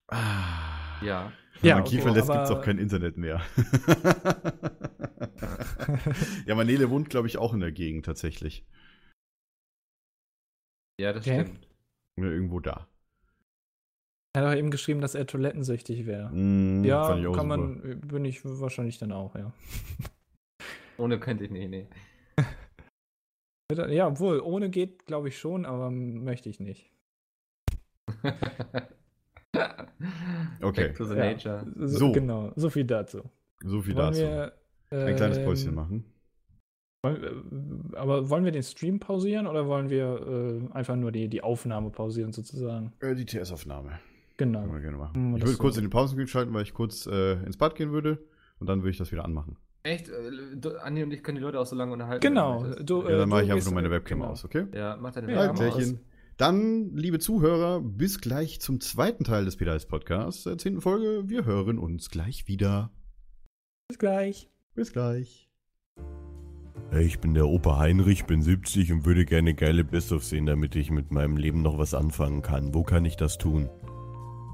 Ah. 0.08 1.00
Ja. 1.02 1.32
Wenn 1.60 1.68
Ja, 1.68 1.74
man 1.76 1.84
okay, 1.84 1.96
Kiefer 1.96 2.12
lässt, 2.12 2.30
aber- 2.30 2.40
gibt's 2.40 2.50
auch 2.50 2.62
kein 2.64 2.78
Internet 2.78 3.16
mehr. 3.16 3.40
ja, 6.46 6.54
Manele 6.54 6.90
wohnt, 6.90 7.10
glaube 7.10 7.28
ich, 7.28 7.38
auch 7.38 7.52
in 7.54 7.60
der 7.60 7.72
Gegend 7.72 8.04
tatsächlich. 8.06 8.64
Ja, 11.00 11.12
das 11.12 11.26
Okay. 11.26 11.42
stimmt. 11.44 11.68
Ja, 12.18 12.24
irgendwo 12.26 12.60
da. 12.60 12.88
Er 14.34 14.42
hat 14.42 14.52
auch 14.52 14.56
eben 14.58 14.70
geschrieben, 14.70 15.00
dass 15.00 15.14
er 15.14 15.26
toilettensüchtig 15.26 16.06
wäre. 16.06 16.30
Mm, 16.32 16.84
ja, 16.84 17.08
kann 17.08 17.22
super. 17.22 17.44
man, 17.44 18.00
bin 18.00 18.24
ich 18.24 18.44
wahrscheinlich 18.44 18.98
dann 18.98 19.12
auch, 19.12 19.34
ja. 19.34 19.52
Ohne 20.98 21.18
könnte 21.20 21.44
ich 21.44 21.50
nicht, 21.50 21.68
nee. 21.68 21.86
Ja, 23.88 24.08
obwohl, 24.08 24.40
ohne 24.40 24.68
geht, 24.70 25.06
glaube 25.06 25.28
ich 25.28 25.38
schon, 25.38 25.64
aber 25.64 25.90
möchte 25.90 26.48
ich 26.48 26.60
nicht. 26.60 26.92
Okay. 30.62 30.88
Back 30.88 30.96
to 30.96 31.04
the 31.04 31.14
Ja. 31.14 31.24
nature. 31.32 31.66
So, 31.76 31.86
So. 31.98 32.12
Genau, 32.12 32.52
so 32.56 32.70
viel 32.70 32.84
dazu. 32.84 33.22
So 33.64 33.82
viel 33.82 33.94
Wollen 33.94 34.06
dazu. 34.12 34.20
wir, 34.22 34.52
Ein 34.90 35.16
kleines 35.16 35.38
ähm, 35.38 35.44
Päuschen 35.44 35.74
machen. 35.74 36.04
wollen- 37.04 37.92
äh, 37.92 37.96
Aber 37.96 38.28
wollen 38.30 38.44
wir 38.44 38.52
den 38.52 38.62
Stream 38.62 38.98
pausieren 39.00 39.46
oder 39.46 39.66
wollen 39.66 39.90
wir 39.90 40.68
äh, 40.70 40.72
einfach 40.74 40.96
nur 40.96 41.12
die, 41.12 41.28
die 41.28 41.42
Aufnahme 41.42 41.90
pausieren 41.90 42.32
sozusagen? 42.32 42.92
Äh, 43.00 43.14
die 43.14 43.24
TS-Aufnahme. 43.26 43.98
Genau. 44.36 44.60
Können 44.62 44.72
wir 44.74 44.80
gerne 44.80 44.96
machen. 44.96 45.30
Wir 45.32 45.38
Ich 45.38 45.44
würde 45.46 45.58
kurz 45.58 45.74
so. 45.74 45.80
in 45.80 45.86
den 45.86 45.90
Pausen 45.90 46.26
schalten, 46.26 46.54
weil 46.54 46.62
ich 46.62 46.74
kurz 46.74 47.06
äh, 47.06 47.34
ins 47.44 47.56
Bad 47.56 47.74
gehen 47.74 47.92
würde. 47.92 48.18
Und 48.58 48.68
dann 48.68 48.80
würde 48.80 48.90
ich 48.90 48.98
das 48.98 49.12
wieder 49.12 49.24
anmachen. 49.24 49.56
Echt? 49.84 50.08
Äh, 50.08 50.76
Andi 50.82 51.02
und 51.02 51.12
ich 51.12 51.22
können 51.22 51.36
die 51.36 51.42
Leute 51.42 51.58
auch 51.58 51.66
so 51.66 51.74
lange 51.74 51.92
unterhalten. 51.92 52.20
Genau. 52.20 52.64
du 52.74 53.02
Ja, 53.02 53.10
dann 53.10 53.20
äh, 53.20 53.26
mache 53.26 53.44
ich 53.44 53.52
einfach 53.52 53.66
nur 53.66 53.74
meine 53.74 53.90
Webcam 53.90 54.20
genau. 54.20 54.30
aus, 54.30 54.44
okay? 54.44 54.66
Ja, 54.74 54.96
mach 55.00 55.12
deine 55.12 55.32
Ja, 55.32 55.48
Webcam 55.48 55.68
mach 55.68 55.76
aus. 55.76 55.94
Dann, 56.36 56.96
liebe 56.96 57.18
Zuhörer, 57.18 57.80
bis 57.80 58.20
gleich 58.20 58.60
zum 58.60 58.80
zweiten 58.80 59.24
Teil 59.24 59.44
des 59.44 59.56
Pedals 59.56 59.86
Podcasts, 59.86 60.44
der 60.44 60.58
zehnten 60.58 60.80
Folge. 60.80 61.28
Wir 61.28 61.44
hören 61.44 61.78
uns 61.78 62.10
gleich 62.10 62.48
wieder. 62.48 62.90
Bis 63.88 63.98
gleich. 63.98 64.50
Bis 64.74 64.92
gleich. 64.92 65.50
Hey, 66.90 67.04
ich 67.04 67.20
bin 67.20 67.34
der 67.34 67.46
Opa 67.46 67.78
Heinrich, 67.78 68.24
bin 68.24 68.42
70 68.42 68.92
und 68.92 69.04
würde 69.04 69.24
gerne 69.24 69.54
geile 69.54 69.84
Best-of 69.84 70.24
sehen, 70.24 70.46
damit 70.46 70.74
ich 70.76 70.90
mit 70.90 71.10
meinem 71.10 71.36
Leben 71.36 71.62
noch 71.62 71.78
was 71.78 71.94
anfangen 71.94 72.42
kann. 72.42 72.74
Wo 72.74 72.82
kann 72.82 73.04
ich 73.04 73.16
das 73.16 73.38
tun? 73.38 73.68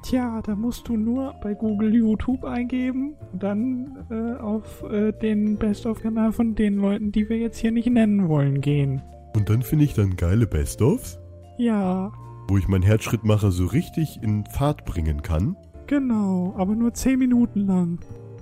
Tja, 0.02 0.40
da 0.42 0.54
musst 0.54 0.88
du 0.88 0.96
nur 0.96 1.34
bei 1.42 1.54
Google 1.54 1.94
YouTube 1.94 2.44
eingeben 2.44 3.14
und 3.32 3.42
dann 3.42 4.06
äh, 4.10 4.40
auf 4.40 4.82
äh, 4.90 5.12
den 5.12 5.56
Best-of-Kanal 5.58 6.32
von 6.32 6.54
den 6.54 6.76
Leuten, 6.76 7.12
die 7.12 7.28
wir 7.28 7.36
jetzt 7.38 7.58
hier 7.58 7.72
nicht 7.72 7.90
nennen 7.90 8.28
wollen, 8.28 8.60
gehen. 8.60 9.02
Und 9.36 9.50
dann 9.50 9.62
finde 9.62 9.84
ich 9.84 9.94
dann 9.94 10.16
geile 10.16 10.46
Best-ofs, 10.46 11.18
Ja, 11.58 12.12
wo 12.48 12.56
ich 12.56 12.68
meinen 12.68 12.84
Herzschrittmacher 12.84 13.50
so 13.50 13.66
richtig 13.66 14.20
in 14.22 14.44
Fahrt 14.46 14.84
bringen 14.84 15.22
kann. 15.22 15.56
genau, 15.86 16.54
aber 16.56 16.74
nur 16.74 16.94
10 16.94 17.18
Minuten 17.18 17.66
lang, 17.66 17.98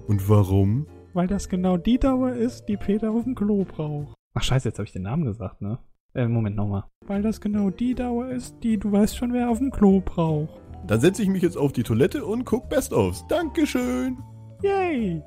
Und 0.06 0.28
warum? 0.28 0.86
weil 1.14 1.26
das 1.26 1.48
genau 1.48 1.78
die 1.78 1.98
Dauer 1.98 2.32
ist, 2.32 2.66
die 2.68 2.76
Peter 2.76 3.10
auf 3.10 3.24
dem 3.24 3.34
Klo 3.34 3.64
braucht. 3.64 4.14
Ach 4.34 4.42
scheiße, 4.42 4.68
jetzt 4.68 4.78
habe 4.78 4.84
ich 4.86 4.92
den 4.92 5.02
Namen 5.04 5.24
gesagt, 5.24 5.62
ne? 5.62 5.78
Äh, 6.12 6.28
Moment 6.28 6.56
nochmal. 6.56 6.84
Weil 7.06 7.22
das 7.22 7.40
genau 7.40 7.70
die 7.70 7.94
Dauer 7.94 8.28
ist, 8.28 8.56
die 8.62 8.76
du 8.78 8.92
weißt 8.92 9.16
schon, 9.16 9.32
wer 9.32 9.48
auf 9.48 9.58
dem 9.58 9.70
Klo 9.70 10.00
braucht. 10.04 10.60
Dann 10.84 11.00
setze 11.00 11.22
ich 11.22 11.28
mich 11.28 11.42
jetzt 11.42 11.56
auf 11.56 11.72
die 11.72 11.82
Toilette 11.82 12.24
und 12.24 12.44
guck 12.44 12.68
Best-ofs. 12.68 13.26
Dankeschön! 13.28 14.18
Yay! 14.62 15.22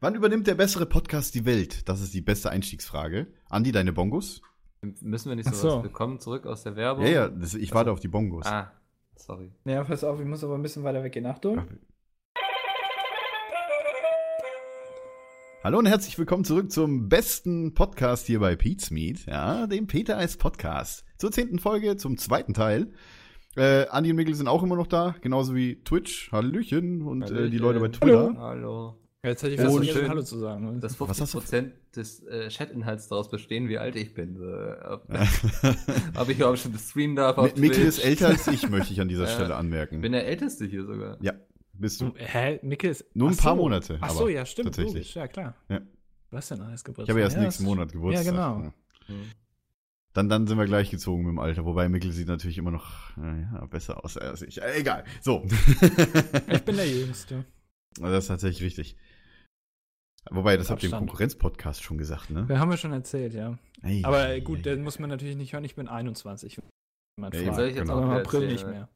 Wann 0.00 0.14
übernimmt 0.14 0.46
der 0.46 0.54
bessere 0.54 0.86
Podcast 0.86 1.34
die 1.34 1.44
Welt? 1.44 1.88
Das 1.88 2.00
ist 2.00 2.14
die 2.14 2.20
beste 2.20 2.50
Einstiegsfrage. 2.50 3.26
Andi, 3.48 3.72
deine 3.72 3.92
Bongos? 3.92 4.40
Müssen 4.82 5.28
wir 5.30 5.36
nicht 5.36 5.46
sowas? 5.46 5.60
so. 5.60 5.82
Wir 5.82 5.90
kommen 5.90 6.20
zurück 6.20 6.46
aus 6.46 6.62
der 6.62 6.76
Werbung. 6.76 7.04
Ja, 7.04 7.10
ja, 7.10 7.28
das, 7.28 7.54
ich 7.54 7.74
warte 7.74 7.90
auf 7.90 7.98
die 7.98 8.06
Bongos. 8.08 8.46
Ah, 8.46 8.70
sorry. 9.16 9.50
Ja, 9.64 9.82
pass 9.82 10.04
auf, 10.04 10.20
ich 10.20 10.26
muss 10.26 10.44
aber 10.44 10.54
ein 10.54 10.62
bisschen 10.62 10.84
weiter 10.84 11.02
weggehen. 11.02 11.26
Achtung. 11.26 11.62
Hallo 15.64 15.80
und 15.80 15.86
herzlich 15.86 16.16
willkommen 16.16 16.44
zurück 16.44 16.70
zum 16.70 17.08
besten 17.08 17.74
Podcast 17.74 18.26
hier 18.26 18.38
bei 18.38 18.54
Pete's 18.54 18.92
Meet, 18.92 19.26
ja, 19.26 19.66
dem 19.66 19.88
Peter 19.88 20.16
Eis 20.16 20.36
Podcast. 20.36 21.04
Zur 21.18 21.32
zehnten 21.32 21.58
Folge, 21.58 21.96
zum 21.96 22.16
zweiten 22.16 22.54
Teil. 22.54 22.92
Äh, 23.56 23.86
Andi 23.88 24.10
und 24.10 24.16
Mikkel 24.16 24.34
sind 24.34 24.46
auch 24.48 24.62
immer 24.62 24.76
noch 24.76 24.86
da, 24.86 25.16
genauso 25.20 25.54
wie 25.54 25.82
Twitch, 25.82 26.30
Hallöchen 26.32 27.02
und 27.02 27.22
äh, 27.22 27.26
die 27.26 27.34
Hallöchen. 27.34 27.58
Leute 27.58 27.80
bei 27.80 27.88
Twitter. 27.88 28.34
Hallo. 28.38 28.94
Jetzt 29.24 29.42
hätte 29.42 29.54
ich 29.54 29.60
fast 29.60 29.74
vergessen, 29.74 29.98
schön. 29.98 30.08
Hallo 30.08 30.22
zu 30.22 30.38
sagen. 30.38 30.80
Dass 30.80 31.00
Was 31.00 31.20
hast 31.20 31.34
du 31.34 31.38
50% 31.40 31.72
des 31.96 32.22
äh, 32.24 32.48
Chat-Inhalts 32.48 33.08
daraus 33.08 33.28
bestehen, 33.28 33.68
wie 33.68 33.76
alt 33.76 33.96
ich 33.96 34.14
bin. 34.14 34.36
So, 34.36 34.44
ob, 34.44 35.08
ob 36.20 36.28
ich 36.28 36.36
überhaupt 36.38 36.60
schon 36.60 36.72
streamen 36.78 37.16
darf 37.16 37.36
auf 37.36 37.52
Mi- 37.54 37.60
Mikkel 37.62 37.84
ist 37.84 37.98
älter 37.98 38.28
als 38.28 38.46
ich, 38.46 38.68
möchte 38.70 38.92
ich 38.92 39.00
an 39.00 39.08
dieser 39.08 39.24
Ja. 39.24 39.30
Stelle 39.30 39.48
Ich 39.48 39.54
anmerken. 39.56 40.00
bin 40.02 40.12
der 40.12 40.24
Älteste 40.26 40.66
hier 40.66 40.84
sogar. 40.84 41.16
ja, 41.20 41.32
bist 41.72 42.00
du. 42.00 42.12
Hä? 42.16 42.60
Mikkel 42.62 42.90
ist. 42.92 43.04
Nur 43.14 43.30
ein 43.30 43.36
paar 43.36 43.56
so. 43.56 43.62
Monate, 43.62 43.98
Ach 44.00 44.10
so, 44.10 44.28
ja, 44.28 44.46
stimmt. 44.46 44.66
tatsächlich. 44.66 44.94
Logisch, 44.94 45.14
ja, 45.16 45.26
klar. 45.26 45.56
Ja. 45.68 45.80
Was 46.30 46.48
denn 46.48 46.60
alles 46.60 46.84
Geburtstag? 46.84 47.04
Ich 47.06 47.10
habe 47.10 47.20
ja 47.20 47.24
erst 47.26 47.36
ja, 47.36 47.42
nächsten 47.42 47.64
das- 47.64 47.68
Monat 47.68 47.92
Geburtstag. 47.92 48.24
Ja, 48.24 48.30
genau. 48.30 48.72
Hm. 49.06 49.24
Dann, 50.14 50.28
dann 50.28 50.46
sind 50.46 50.58
wir 50.58 50.64
gleich 50.64 50.90
gezogen 50.90 51.22
mit 51.24 51.30
dem 51.32 51.38
Alter, 51.38 51.64
wobei 51.64 51.88
Mikkel 51.88 52.12
sieht 52.12 52.28
natürlich 52.28 52.58
immer 52.58 52.70
noch 52.70 53.16
äh, 53.18 53.42
ja, 53.42 53.66
besser 53.66 54.04
aus 54.04 54.16
als 54.16 54.42
ich. 54.42 54.60
Äh, 54.60 54.80
egal. 54.80 55.04
So. 55.20 55.44
Ich 56.48 56.62
bin 56.62 56.76
der 56.76 56.88
Jüngste. 56.88 57.44
Also 58.00 58.14
Das 58.14 58.24
ist 58.24 58.28
tatsächlich 58.28 58.62
richtig. 58.62 58.96
Wobei, 60.30 60.56
das 60.56 60.70
habt 60.70 60.82
ihr 60.82 60.90
im. 60.90 60.96
Konkurrenz-Podcast 60.96 61.82
schon 61.82 61.96
gesagt, 61.98 62.30
ne? 62.30 62.48
Wir 62.48 62.58
haben 62.58 62.70
ja 62.70 62.76
schon 62.76 62.92
erzählt, 62.92 63.32
ja. 63.34 63.58
Ey, 63.82 64.02
Aber 64.04 64.38
gut, 64.40 64.58
ey. 64.58 64.62
den 64.62 64.82
muss 64.82 64.98
man 64.98 65.08
natürlich 65.08 65.36
nicht 65.36 65.52
hören. 65.52 65.64
Ich 65.64 65.74
bin 65.76 65.88
21. 65.88 66.58
wenn 66.58 66.64
man 67.20 67.32
Ja, 67.32 67.42
fragt. 67.44 67.56
soll 67.56 67.68
ich 67.68 67.76
jetzt 67.76 67.88
genau. 67.88 68.04
auch 68.04 68.10
April 68.10 68.46
nicht 68.48 68.66
mehr. 68.66 68.88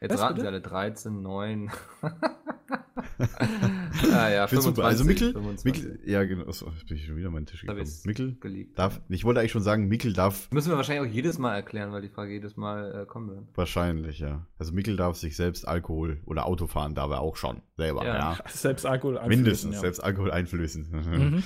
Jetzt 0.00 0.14
Was, 0.14 0.20
raten 0.20 0.34
bitte? 0.36 0.42
sie 0.44 0.48
alle 0.48 0.60
13, 0.62 1.22
9. 1.22 1.70
ah 4.12 4.28
ja, 4.30 4.44
Ich 4.44 4.50
find's 4.50 4.64
super. 4.64 4.84
Also 4.84 5.04
Mikkel, 5.04 5.32
25 5.32 5.64
Mikkel, 5.64 6.00
ja 6.08 6.24
genau, 6.24 6.46
achso, 6.46 6.70
jetzt 6.70 6.86
bin 6.86 6.96
ich 6.96 7.04
schon 7.06 7.16
wieder 7.16 7.30
meinen 7.30 7.44
Tisch 7.44 7.60
gekommen. 7.60 7.80
ich's 7.80 8.06
Mikkel 8.06 8.36
geleakt. 8.40 8.78
darf, 8.78 9.00
ich 9.10 9.24
wollte 9.24 9.40
eigentlich 9.40 9.52
schon 9.52 9.62
sagen, 9.62 9.88
Mikkel 9.88 10.14
darf 10.14 10.50
Müssen 10.52 10.70
wir 10.70 10.76
wahrscheinlich 10.76 11.06
auch 11.10 11.14
jedes 11.14 11.38
Mal 11.38 11.54
erklären, 11.54 11.92
weil 11.92 12.00
die 12.00 12.08
Frage 12.08 12.32
jedes 12.32 12.56
Mal 12.56 13.02
äh, 13.02 13.06
kommen 13.06 13.28
wird. 13.28 13.44
wahrscheinlich, 13.54 14.20
ja. 14.20 14.46
Also 14.58 14.72
Mikkel 14.72 14.96
darf 14.96 15.16
sich 15.16 15.36
selbst 15.36 15.68
Alkohol 15.68 16.20
oder 16.24 16.46
Autofahren 16.46 16.94
darf 16.94 17.10
er 17.10 17.20
auch 17.20 17.36
schon 17.36 17.60
selber, 17.76 18.04
Ja. 18.06 18.14
ja. 18.16 18.38
Selbst 18.48 18.86
Alkohol 18.86 19.18
einflößen, 19.18 19.42
Mindestens, 19.42 19.74
ja. 19.74 19.80
selbst 19.80 20.00
Alkohol 20.02 20.30
einflößen. 20.30 20.88
Mhm. 20.90 21.42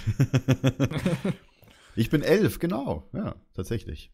ich 1.97 2.09
bin 2.11 2.23
elf, 2.23 2.59
genau, 2.61 3.09
ja, 3.13 3.35
tatsächlich. 3.55 4.13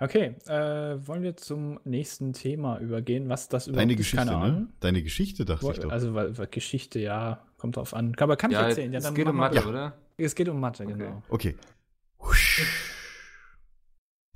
Okay, 0.00 0.34
äh, 0.46 1.06
wollen 1.06 1.22
wir 1.22 1.36
zum 1.36 1.80
nächsten 1.84 2.32
Thema 2.32 2.78
übergehen, 2.78 3.28
was 3.28 3.48
das 3.48 3.66
überhaupt 3.66 3.82
Deine 3.82 3.92
ist? 3.92 3.98
Geschichte, 3.98 4.26
ne? 4.26 4.68
Deine 4.80 5.02
Geschichte, 5.02 5.44
dachte 5.44 5.70
ich 5.72 5.78
doch. 5.80 5.90
Also, 5.90 6.14
weil, 6.14 6.36
weil 6.38 6.46
Geschichte, 6.46 6.98
ja, 6.98 7.44
kommt 7.58 7.76
drauf 7.76 7.94
an. 7.94 8.14
Aber 8.18 8.36
kann 8.36 8.50
ich 8.50 8.56
Ja, 8.56 8.68
erzählen? 8.68 8.92
Ja, 8.92 8.98
es 8.98 9.04
dann 9.04 9.14
geht 9.14 9.26
um 9.26 9.36
Mathe, 9.36 9.56
Ja. 9.56 9.66
oder? 9.66 9.98
Es 10.16 10.34
geht 10.34 10.48
um 10.48 10.60
Mathe, 10.60 10.84
Okay. 10.84 10.92
genau. 10.92 11.22
Okay. 11.28 11.56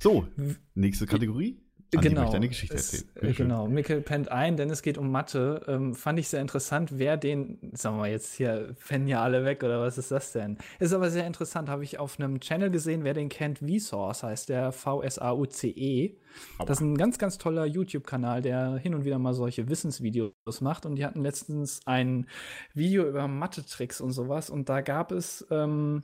So, 0.01 0.27
nächste 0.73 1.05
Kategorie. 1.05 1.59
Andi 1.97 2.09
genau. 2.09 2.21
möchte 2.21 2.37
eine 2.37 2.47
Geschichte 2.47 2.75
es, 2.75 3.03
erzählen. 3.03 3.31
äh, 3.31 3.33
genau, 3.33 3.67
Mikkel 3.67 4.01
pennt 4.01 4.31
ein, 4.31 4.55
denn 4.55 4.69
es 4.69 4.81
geht 4.81 4.97
um 4.97 5.11
Mathe. 5.11 5.61
Ähm, 5.67 5.93
fand 5.93 6.19
ich 6.19 6.29
sehr 6.29 6.41
interessant, 6.41 6.97
wer 6.97 7.17
den, 7.17 7.71
sagen 7.73 7.97
wir 7.97 8.01
mal 8.01 8.09
jetzt 8.09 8.33
hier, 8.33 8.75
pennen 8.87 9.07
ja 9.07 9.21
alle 9.21 9.43
weg 9.43 9.63
oder 9.63 9.81
was 9.81 9.97
ist 9.97 10.11
das 10.11 10.31
denn? 10.31 10.57
Ist 10.79 10.93
aber 10.93 11.09
sehr 11.09 11.27
interessant, 11.27 11.69
habe 11.69 11.83
ich 11.83 11.99
auf 11.99 12.19
einem 12.19 12.39
Channel 12.39 12.71
gesehen, 12.71 13.03
wer 13.03 13.13
den 13.13 13.29
kennt, 13.29 13.59
Vsauce 13.59 14.23
heißt 14.23 14.49
der 14.49 14.71
V-S-A-U-C-E. 14.71 16.15
Das 16.59 16.77
ist 16.77 16.81
ein 16.81 16.97
ganz, 16.97 17.17
ganz 17.17 17.37
toller 17.37 17.65
YouTube-Kanal, 17.65 18.41
der 18.41 18.77
hin 18.77 18.95
und 18.95 19.03
wieder 19.03 19.19
mal 19.19 19.33
solche 19.33 19.67
Wissensvideos 19.69 20.61
macht. 20.61 20.85
Und 20.85 20.95
die 20.95 21.05
hatten 21.05 21.21
letztens 21.21 21.81
ein 21.85 22.27
Video 22.73 23.07
über 23.07 23.27
Mathe-Tricks 23.27 23.99
und 24.01 24.11
sowas. 24.11 24.49
Und 24.49 24.69
da 24.69 24.81
gab 24.81 25.11
es 25.11 25.45
ähm, 25.51 26.03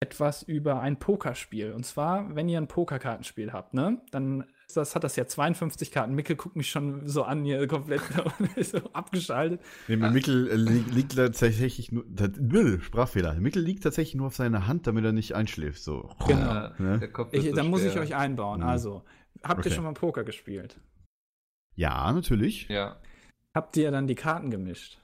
etwas 0.00 0.42
über 0.42 0.80
ein 0.80 0.98
Pokerspiel. 0.98 1.72
Und 1.72 1.84
zwar, 1.84 2.34
wenn 2.34 2.48
ihr 2.48 2.58
ein 2.58 2.68
Pokerkartenspiel 2.68 3.52
habt, 3.52 3.74
ne, 3.74 4.00
dann 4.10 4.44
das, 4.76 4.94
hat 4.94 5.04
das 5.04 5.16
ja 5.16 5.26
52 5.26 5.90
Karten. 5.90 6.14
Mickel 6.14 6.36
guckt 6.36 6.56
mich 6.56 6.70
schon 6.70 7.06
so 7.08 7.22
an, 7.22 7.44
hier 7.44 7.66
komplett 7.66 8.02
so 8.60 8.78
abgeschaltet. 8.92 9.60
Nee, 9.88 9.96
Mikkel 9.96 10.48
äh, 10.48 10.56
li 10.56 10.84
liegt 10.90 11.16
tatsächlich 11.16 11.92
nur. 11.92 12.04
Das, 12.08 12.30
Sprachfehler. 12.84 13.34
Mikkel 13.34 13.62
liegt 13.62 13.82
tatsächlich 13.82 14.14
nur 14.14 14.28
auf 14.28 14.36
seiner 14.36 14.66
Hand, 14.66 14.86
damit 14.86 15.04
er 15.04 15.12
nicht 15.12 15.34
einschläft. 15.34 15.82
So. 15.82 16.10
Genau. 16.26 16.70
Ne? 16.78 17.10
Ich, 17.32 17.44
so 17.44 17.54
dann 17.54 17.68
muss 17.68 17.82
ich 17.82 17.98
euch 17.98 18.14
einbauen. 18.14 18.60
Mhm. 18.60 18.66
Also, 18.66 19.04
habt 19.42 19.64
ihr 19.64 19.70
Okay. 19.70 19.74
schon 19.74 19.84
mal 19.84 19.94
Poker 19.94 20.24
gespielt? 20.24 20.80
Ja, 21.74 22.12
natürlich. 22.12 22.68
Ja. 22.68 23.00
Habt 23.54 23.76
ihr 23.76 23.90
dann 23.90 24.06
die 24.06 24.14
Karten 24.14 24.50
gemischt? 24.50 24.99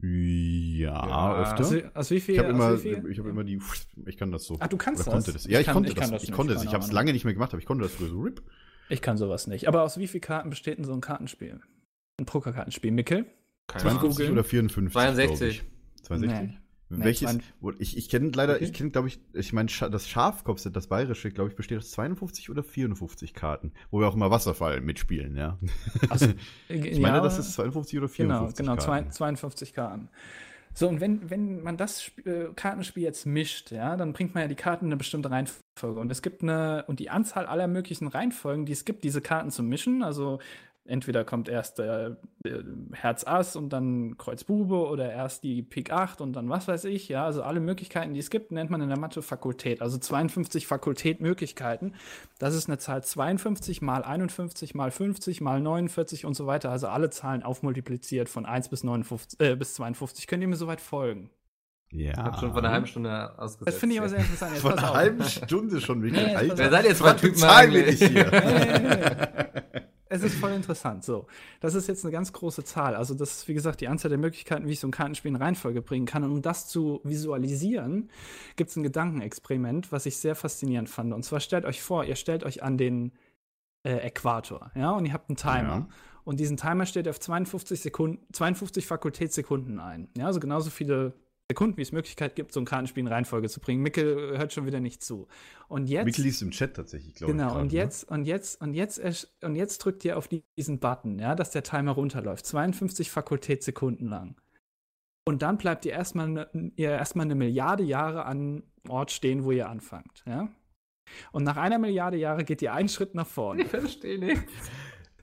Ja, 0.00 1.06
Ja. 1.08 1.42
öfter. 1.42 1.60
Aus, 1.64 1.72
wie- 1.72 1.84
aus 1.94 2.10
wie 2.10 2.20
viel? 2.20 2.34
ich 2.36 2.40
habe 2.40 2.54
aus 2.54 2.84
immer, 2.84 3.08
ich 3.08 3.18
habe 3.18 3.30
immer 3.30 3.42
die. 3.44 3.60
Ich 4.06 4.16
kann 4.16 4.30
das 4.30 4.44
so. 4.44 4.56
Ah, 4.60 4.68
du 4.68 4.76
kannst 4.76 5.00
das? 5.00 5.12
konnte 5.12 5.32
das. 5.32 5.44
Ja, 5.46 5.58
ich, 5.58 5.66
kann- 5.66 5.74
konnte 5.74 5.88
ich 5.88 5.94
das. 5.96 6.10
das 6.10 6.22
ich 6.22 6.30
konnte 6.32 6.54
das. 6.54 6.62
Ich 6.62 6.68
habe 6.68 6.78
es 6.78 6.84
Ahnung. 6.86 6.94
lange 6.94 7.12
nicht 7.12 7.24
mehr 7.24 7.34
gemacht, 7.34 7.52
aber 7.52 7.58
ich 7.60 7.66
konnte 7.66 7.82
das 7.82 7.92
früher 7.94 8.08
so. 8.08 8.20
Rip. 8.20 8.42
Ich 8.90 9.02
kann 9.02 9.16
sowas 9.16 9.48
nicht. 9.48 9.66
Aber 9.66 9.82
aus 9.82 9.98
wie 9.98 10.06
vielen 10.06 10.20
Karten 10.20 10.50
besteht 10.50 10.78
denn 10.78 10.84
so 10.84 10.92
ein 10.94 11.00
Kartenspiel? 11.00 11.60
Ein 12.18 12.26
Pokerkartenspiel, 12.26 12.92
Mickel? 12.92 13.26
Keine 13.66 13.82
52 13.82 14.00
googeln. 14.18 14.32
oder 14.32 14.44
54. 14.44 14.92
62. 14.92 15.58
glaub 15.58 15.66
ich. 16.00 16.02
62? 16.06 16.48
Nee. 16.48 16.58
Nee, 16.90 17.04
Welches? 17.04 17.38
ich 17.78 17.96
ich 17.98 18.08
kenne 18.08 18.30
leider, 18.34 18.54
Okay. 18.54 18.64
ich 18.64 18.72
kenne, 18.72 18.90
glaube 18.90 19.08
ich, 19.08 19.20
ich 19.34 19.52
meine, 19.52 19.68
das 19.90 20.08
Schafkopfset, 20.08 20.74
das 20.74 20.86
bayerische, 20.86 21.30
glaube 21.30 21.50
ich, 21.50 21.56
besteht 21.56 21.78
aus 21.78 21.90
52 21.90 22.48
oder 22.48 22.62
54 22.62 23.34
Karten, 23.34 23.72
wo 23.90 24.00
wir 24.00 24.08
auch 24.08 24.14
immer 24.14 24.30
Wasserfall 24.30 24.80
mitspielen, 24.80 25.36
ja. 25.36 25.58
Also, 26.08 26.26
Ich 26.68 26.98
meine, 27.00 27.20
das 27.20 27.38
ist 27.38 27.52
52 27.54 27.98
oder 27.98 28.08
54 28.08 28.56
Genau, 28.56 28.74
genau, 28.74 28.82
Karten. 28.82 29.10
52 29.10 29.74
Karten. 29.74 30.08
So, 30.74 30.88
und 30.88 31.00
wenn, 31.00 31.28
wenn 31.28 31.62
man 31.62 31.76
das 31.76 32.12
äh, 32.24 32.46
Kartenspiel 32.54 33.02
jetzt 33.02 33.26
mischt, 33.26 33.72
ja, 33.72 33.96
dann 33.96 34.12
bringt 34.12 34.34
man 34.34 34.42
ja 34.42 34.48
die 34.48 34.54
Karten 34.54 34.84
in 34.84 34.92
eine 34.92 34.96
bestimmte 34.96 35.28
Reihenfolge. 35.30 35.98
Und 35.98 36.10
es 36.12 36.22
gibt 36.22 36.42
eine, 36.42 36.84
und 36.86 37.00
die 37.00 37.10
Anzahl 37.10 37.46
aller 37.46 37.66
möglichen 37.66 38.06
Reihenfolgen, 38.06 38.64
die 38.64 38.72
es 38.72 38.84
gibt, 38.84 39.02
diese 39.02 39.20
Karten 39.20 39.50
zu 39.50 39.64
mischen, 39.64 40.04
also 40.04 40.38
entweder 40.88 41.24
kommt 41.24 41.48
erst 41.48 41.78
der, 41.78 42.16
der 42.44 42.64
Herz 42.92 43.24
Ass 43.26 43.56
und 43.56 43.72
dann 43.72 44.16
Kreuz 44.18 44.44
Bube 44.44 44.88
oder 44.88 45.10
erst 45.10 45.44
die 45.44 45.62
Pik 45.62 45.92
8 45.92 46.20
und 46.20 46.32
dann 46.32 46.48
was 46.48 46.68
weiß 46.68 46.84
ich. 46.84 47.08
Ja, 47.08 47.24
also 47.24 47.42
alle 47.42 47.60
Möglichkeiten, 47.60 48.14
die 48.14 48.20
es 48.20 48.30
gibt, 48.30 48.52
nennt 48.52 48.70
man 48.70 48.80
in 48.80 48.88
der 48.88 48.98
Mathe 48.98 49.22
Fakultät. 49.22 49.82
Also 49.82 49.98
52 49.98 50.66
Fakultätmöglichkeiten. 50.66 51.94
Das 52.38 52.54
ist 52.54 52.68
eine 52.68 52.78
Zahl 52.78 53.02
52 53.02 53.82
mal 53.82 54.02
51 54.02 54.74
mal 54.74 54.90
50 54.90 55.40
mal 55.40 55.60
49 55.60 56.24
und 56.24 56.34
so 56.34 56.46
weiter. 56.46 56.70
Also 56.70 56.88
alle 56.88 57.10
Zahlen 57.10 57.42
aufmultipliziert 57.42 58.28
von 58.28 58.46
1 58.46 58.68
bis, 58.68 58.84
59, 58.84 59.40
äh, 59.40 59.56
bis 59.56 59.74
52. 59.74 60.26
Könnt 60.26 60.42
ihr 60.42 60.48
mir 60.48 60.56
soweit 60.56 60.80
folgen? 60.80 61.30
Ja. 61.90 62.10
Ich 62.10 62.18
hab 62.18 62.38
schon 62.38 62.52
vor 62.52 62.58
einer 62.58 62.70
halben 62.70 62.86
Stunde 62.86 63.38
ausgesetzt. 63.38 63.68
Das 63.68 63.76
finde 63.76 63.94
ich 63.94 64.00
aber 64.00 64.10
sehr 64.10 64.18
interessant. 64.18 64.52
Jetzt 64.52 64.60
Vor 64.60 64.72
pass 64.72 64.84
einer 64.84 64.94
halben 64.94 65.24
Stunde 65.24 65.80
schon 65.80 66.02
wirklich. 66.02 66.22
Nee, 66.22 66.46
jetzt. 66.46 66.58
Wer 66.58 66.70
seid 66.70 66.84
ihr 66.84 66.94
zwei 66.94 67.12
Typen 67.14 67.36
Zahlen 67.36 67.72
wir 67.72 67.80
eigentlich? 67.80 68.00
nicht 68.00 68.12
hier. 68.12 68.30
Nee, 68.30 68.78
nee, 68.78 68.96
nee. 68.96 69.77
Es 70.08 70.22
ist 70.22 70.36
voll 70.36 70.52
interessant. 70.52 71.04
So, 71.04 71.26
das 71.60 71.74
ist 71.74 71.86
jetzt 71.86 72.04
eine 72.04 72.12
ganz 72.12 72.32
große 72.32 72.64
Zahl. 72.64 72.94
Also, 72.94 73.14
das 73.14 73.38
ist, 73.38 73.48
wie 73.48 73.54
gesagt, 73.54 73.80
die 73.80 73.88
Anzahl 73.88 74.08
der 74.08 74.18
Möglichkeiten, 74.18 74.66
wie 74.66 74.72
ich 74.72 74.80
so 74.80 74.88
ein 74.88 74.92
Kartenspiel 74.92 75.30
in 75.30 75.36
Reihenfolge 75.36 75.82
bringen 75.82 76.06
kann. 76.06 76.24
Und 76.24 76.32
um 76.32 76.42
das 76.42 76.68
zu 76.68 77.00
visualisieren, 77.04 78.10
gibt 78.56 78.70
es 78.70 78.76
ein 78.76 78.82
Gedankenexperiment, 78.82 79.92
was 79.92 80.06
ich 80.06 80.16
sehr 80.16 80.34
faszinierend 80.34 80.88
fand. 80.88 81.12
Und 81.12 81.24
zwar 81.24 81.40
stellt 81.40 81.64
euch 81.64 81.82
vor, 81.82 82.04
ihr 82.04 82.16
stellt 82.16 82.44
euch 82.44 82.62
an 82.62 82.78
den 82.78 83.12
äh, 83.84 83.96
Äquator, 84.06 84.70
ja, 84.74 84.90
und 84.90 85.06
ihr 85.06 85.12
habt 85.12 85.30
einen 85.30 85.36
Timer. 85.36 85.68
Ja. 85.68 85.88
Und 86.24 86.40
diesen 86.40 86.56
Timer 86.56 86.84
stellt 86.84 87.06
ihr 87.06 87.10
auf 87.10 87.20
52 87.20 87.80
Sekunden, 87.80 88.18
52 88.32 88.86
Fakultätssekunden 88.86 89.80
ein. 89.80 90.08
Ja, 90.16 90.26
also 90.26 90.40
genauso 90.40 90.68
viele 90.68 91.14
Sekunden, 91.50 91.78
wie 91.78 91.82
es 91.82 91.92
Möglichkeit 91.92 92.36
gibt, 92.36 92.52
so 92.52 92.60
ein 92.60 92.66
Kartenspiel 92.66 93.00
in 93.00 93.06
Reihenfolge 93.06 93.48
zu 93.48 93.58
bringen. 93.60 93.82
Mickel 93.82 94.36
hört 94.36 94.52
schon 94.52 94.66
wieder 94.66 94.80
nicht 94.80 95.02
zu. 95.02 95.28
Und 95.68 95.86
jetzt. 95.88 96.04
Mikkel 96.04 96.24
liest 96.24 96.42
im 96.42 96.50
Chat 96.50 96.74
tatsächlich, 96.76 97.14
glaube 97.14 97.32
ich. 97.32 97.38
Genau, 97.38 97.58
und 97.58 97.72
jetzt, 97.72 98.04
und 98.10 98.26
jetzt, 98.26 98.60
und 98.60 98.74
jetzt, 98.74 99.00
und 99.42 99.54
jetzt 99.54 99.78
drückt 99.78 100.04
ihr 100.04 100.18
auf 100.18 100.28
die- 100.28 100.44
diesen 100.58 100.78
Button, 100.78 101.18
ja, 101.18 101.34
dass 101.34 101.50
der 101.50 101.62
Timer 101.62 101.92
runterläuft. 101.92 102.44
52 102.44 103.10
Fakultätssekunden 103.10 104.08
lang. 104.08 104.36
Und 105.26 105.40
dann 105.40 105.56
bleibt 105.56 105.86
ihr 105.86 105.92
erstmal 105.92 106.28
ne, 106.28 106.72
ihr 106.76 106.90
erstmal 106.90 107.24
eine 107.24 107.34
Milliarde 107.34 107.82
Jahre 107.82 108.26
an 108.26 108.62
Ort 108.86 109.10
stehen, 109.10 109.44
wo 109.44 109.50
ihr 109.50 109.68
anfangt, 109.70 110.22
ja. 110.26 110.48
Und 111.32 111.44
nach 111.44 111.56
einer 111.56 111.78
Milliarde 111.78 112.18
Jahre 112.18 112.44
geht 112.44 112.60
ihr 112.60 112.74
einen 112.74 112.90
Schritt 112.90 113.14
nach 113.14 113.26
vorne. 113.26 113.62
Ich 113.64 113.68
verstehe 113.68 114.18
nicht. 114.18 114.42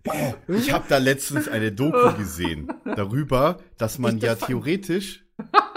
Ne? 0.06 0.36
Ich 0.48 0.72
habe 0.72 0.86
da 0.90 0.98
letztens 0.98 1.48
eine 1.48 1.72
Doku 1.72 2.16
gesehen 2.18 2.72
darüber, 2.84 3.60
dass 3.78 4.00
man 4.00 4.18
ja 4.20 4.34
theoretisch. 4.36 5.24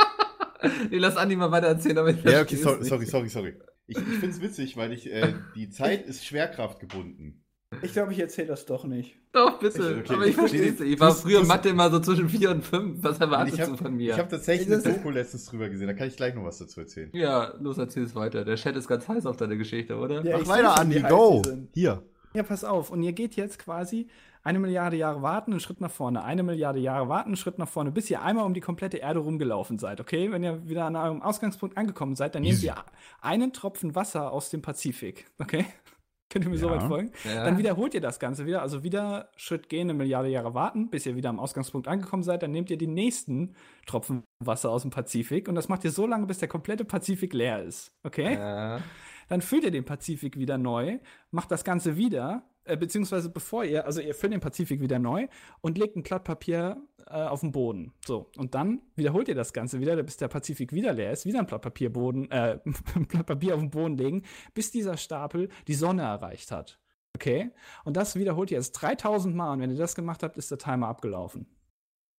Nee, 0.91 0.99
lass 0.99 1.17
Andi 1.17 1.37
mal 1.37 1.51
weiter 1.51 1.69
erzählen, 1.69 1.99
aber 1.99 2.11
ich 2.11 2.23
Ja, 2.25 2.43
okay, 2.43 2.57
sorry, 2.57 2.85
sorry, 2.85 3.07
sorry, 3.07 3.29
sorry. 3.29 3.55
Ich, 3.87 3.97
ich 3.97 4.05
finde 4.05 4.29
es 4.29 4.41
witzig, 4.41 4.77
weil 4.77 4.93
ich 4.93 5.11
äh, 5.11 5.35
die 5.55 5.71
Zeit 5.71 6.07
ist 6.07 6.25
schwerkraftgebunden. 6.27 7.45
Ich 7.83 7.93
glaube, 7.93 8.13
ich 8.13 8.19
erzähle 8.19 8.49
das 8.49 8.65
doch 8.65 8.85
nicht. 8.85 9.17
Doch, 9.33 9.59
bitte. 9.59 9.99
Okay, 10.01 10.15
aber 10.15 10.27
ich 10.27 10.35
verstehe 10.35 10.73
es 10.73 10.81
nicht. 10.81 10.95
Ich 10.95 11.01
war 11.01 11.15
früher 11.15 11.45
Mathe 11.45 11.69
immer 11.69 11.91
so 11.91 12.01
zwischen 12.01 12.29
4 12.29 12.51
und 12.51 12.65
5. 12.65 13.03
Was 13.03 13.19
erwartest 13.21 13.57
ich 13.57 13.61
hab- 13.63 13.69
du 13.69 13.77
von 13.77 13.95
mir? 13.95 14.13
Ich 14.15 14.19
habe 14.19 14.29
tatsächlich 14.31 14.69
Das- 14.69 14.85
eine 14.87 14.95
Doku 14.95 15.11
letztens 15.11 15.45
drüber 15.47 15.69
gesehen, 15.69 15.87
da 15.87 15.93
kann 15.93 16.09
ich 16.09 16.17
gleich 16.17 16.35
noch 16.35 16.45
was 16.45 16.59
dazu 16.59 16.81
erzählen. 16.81 17.11
ja, 17.13 17.53
los, 17.61 17.77
erzähl's 17.77 18.15
weiter. 18.15 18.45
Der 18.47 18.57
Chat 18.57 18.75
ist 18.77 18.89
ganz 18.89 19.07
heiß 19.07 19.27
auf 19.27 19.37
deine 19.37 19.59
Geschichte, 19.59 19.97
oder? 19.97 20.25
Ja, 20.25 20.39
Mach 20.39 20.49
weiter, 20.49 20.79
Andi, 20.79 21.01
go! 21.03 21.43
Hier. 21.75 22.03
Ja, 22.35 22.43
pass 22.43 22.65
auf. 22.65 22.91
Und 22.91 23.03
ihr 23.03 23.13
geht 23.13 23.37
jetzt 23.37 23.59
quasi 23.59 24.09
eine 24.49 24.59
Milliarde 24.59 24.97
Jahre 24.97 25.21
warten, 25.21 25.51
einen 25.53 25.61
Schritt 25.61 25.81
nach 25.83 25.91
vorne, 25.91 26.25
eine 26.25 26.43
Milliarde 26.43 26.79
Jahre 26.81 27.09
warten, 27.11 27.29
einen 27.29 27.37
Schritt 27.37 27.59
nach 27.59 27.69
vorne, 27.69 27.91
bis 27.93 28.09
ihr 28.09 28.23
einmal 28.23 28.47
um 28.47 28.55
die 28.55 28.61
komplette 28.63 28.97
Erde 28.97 29.21
rumgelaufen 29.21 29.79
seid, 29.79 30.01
okay? 30.01 30.33
Wenn 30.33 30.43
ihr 30.43 30.67
wieder 30.67 30.87
an 30.87 30.97
eurem 30.97 31.21
Ausgangspunkt 31.21 31.77
angekommen 31.77 32.17
seid, 32.17 32.35
dann 32.35 32.43
nehmt 32.43 32.55
Easy. 32.55 32.67
ihr 32.69 32.77
einen 33.21 33.53
Tropfen 33.53 33.95
Wasser 33.95 34.33
aus 34.33 34.49
dem 34.49 34.63
Pazifik, 34.63 35.27
okay? 35.39 35.67
Könnt 36.31 36.45
ihr 36.47 36.51
mir 36.51 36.57
so 36.59 36.67
Ja. 36.69 36.73
weit 36.77 36.83
folgen? 36.85 37.11
Ja. 37.25 37.45
Dann 37.45 37.59
wiederholt 37.59 37.93
ihr 37.95 38.01
das 38.01 38.19
Ganze 38.19 38.47
wieder, 38.47 38.63
also 38.63 38.83
wieder 38.83 39.29
Schritt 39.37 39.69
gehen, 39.69 39.89
eine 39.91 39.95
Milliarde 39.95 40.29
Jahre 40.31 40.55
warten, 40.55 40.89
bis 40.89 41.05
ihr 41.05 41.15
wieder 41.15 41.29
am 41.29 41.41
Ausgangspunkt 41.41 41.87
angekommen 41.87 42.23
seid, 42.23 42.43
dann 42.43 42.51
nehmt 42.51 42.71
ihr 42.71 42.79
den 42.79 42.95
nächsten 42.95 43.55
Tropfen 43.87 44.25
Wasser 44.43 44.71
aus 44.71 44.83
dem 44.83 44.91
Pazifik 44.91 45.49
und 45.49 45.57
das 45.57 45.69
macht 45.69 45.85
ihr 45.85 45.91
so 45.91 46.07
lange, 46.07 46.27
bis 46.27 46.39
der 46.39 46.49
komplette 46.49 46.87
Pazifik 46.87 47.35
leer 47.35 47.63
ist, 47.65 47.93
okay? 48.03 48.35
Ja. 48.35 48.81
Dann 49.29 49.43
füllt 49.43 49.65
ihr 49.65 49.71
den 49.71 49.85
Pazifik 49.85 50.39
wieder 50.39 50.57
neu, 50.57 50.99
macht 51.31 51.51
das 51.51 51.63
Ganze 51.65 51.97
wieder, 51.99 52.45
äh, 52.69 52.77
beziehungsweise 52.77 53.31
bevor 53.31 53.65
ihr, 53.65 53.87
also 53.87 54.01
ihr 54.01 54.15
füllt 54.15 54.33
den 54.33 54.41
Pazifik 54.41 54.81
wieder 54.81 54.99
neu 54.99 55.29
und 55.61 55.79
legt 55.79 55.97
ein 55.97 56.03
Blatt 56.03 56.25
Papier 56.25 56.77
äh, 57.07 57.15
auf 57.15 57.41
den 57.41 57.53
Boden. 57.53 57.93
So, 58.07 58.31
und 58.37 58.55
dann 58.55 58.83
wiederholt 58.97 59.29
ihr 59.29 59.35
das 59.35 59.53
Ganze 59.53 59.81
wieder, 59.81 60.01
bis 60.03 60.17
der 60.17 60.29
Pazifik 60.29 60.73
wieder 60.73 60.93
leer 60.93 61.13
ist, 61.13 61.25
wieder 61.25 61.41
ein 61.41 61.47
Blatt 61.47 61.63
Papier, 61.63 61.93
Boden, 61.93 62.31
äh, 62.31 62.59
ein 62.95 63.07
Blatt 63.07 63.27
Papier 63.27 63.55
auf 63.55 63.61
den 63.61 63.71
Boden 63.71 63.97
legen, 63.97 64.23
bis 64.55 64.71
dieser 64.71 64.97
Stapel 64.97 65.49
die 65.67 65.75
Sonne 65.75 66.03
erreicht 66.03 66.51
hat. 66.51 66.81
Okay? 67.15 67.51
Und 67.85 67.97
das 67.97 68.17
wiederholt 68.17 68.51
ihr 68.51 68.59
jetzt 68.59 68.73
3000 68.73 69.35
Mal 69.35 69.55
und 69.55 69.61
wenn 69.61 69.71
ihr 69.71 69.77
das 69.77 69.95
gemacht 69.95 70.23
habt, 70.23 70.37
ist 70.37 70.51
der 70.51 70.59
Timer 70.59 70.89
abgelaufen. 70.89 71.47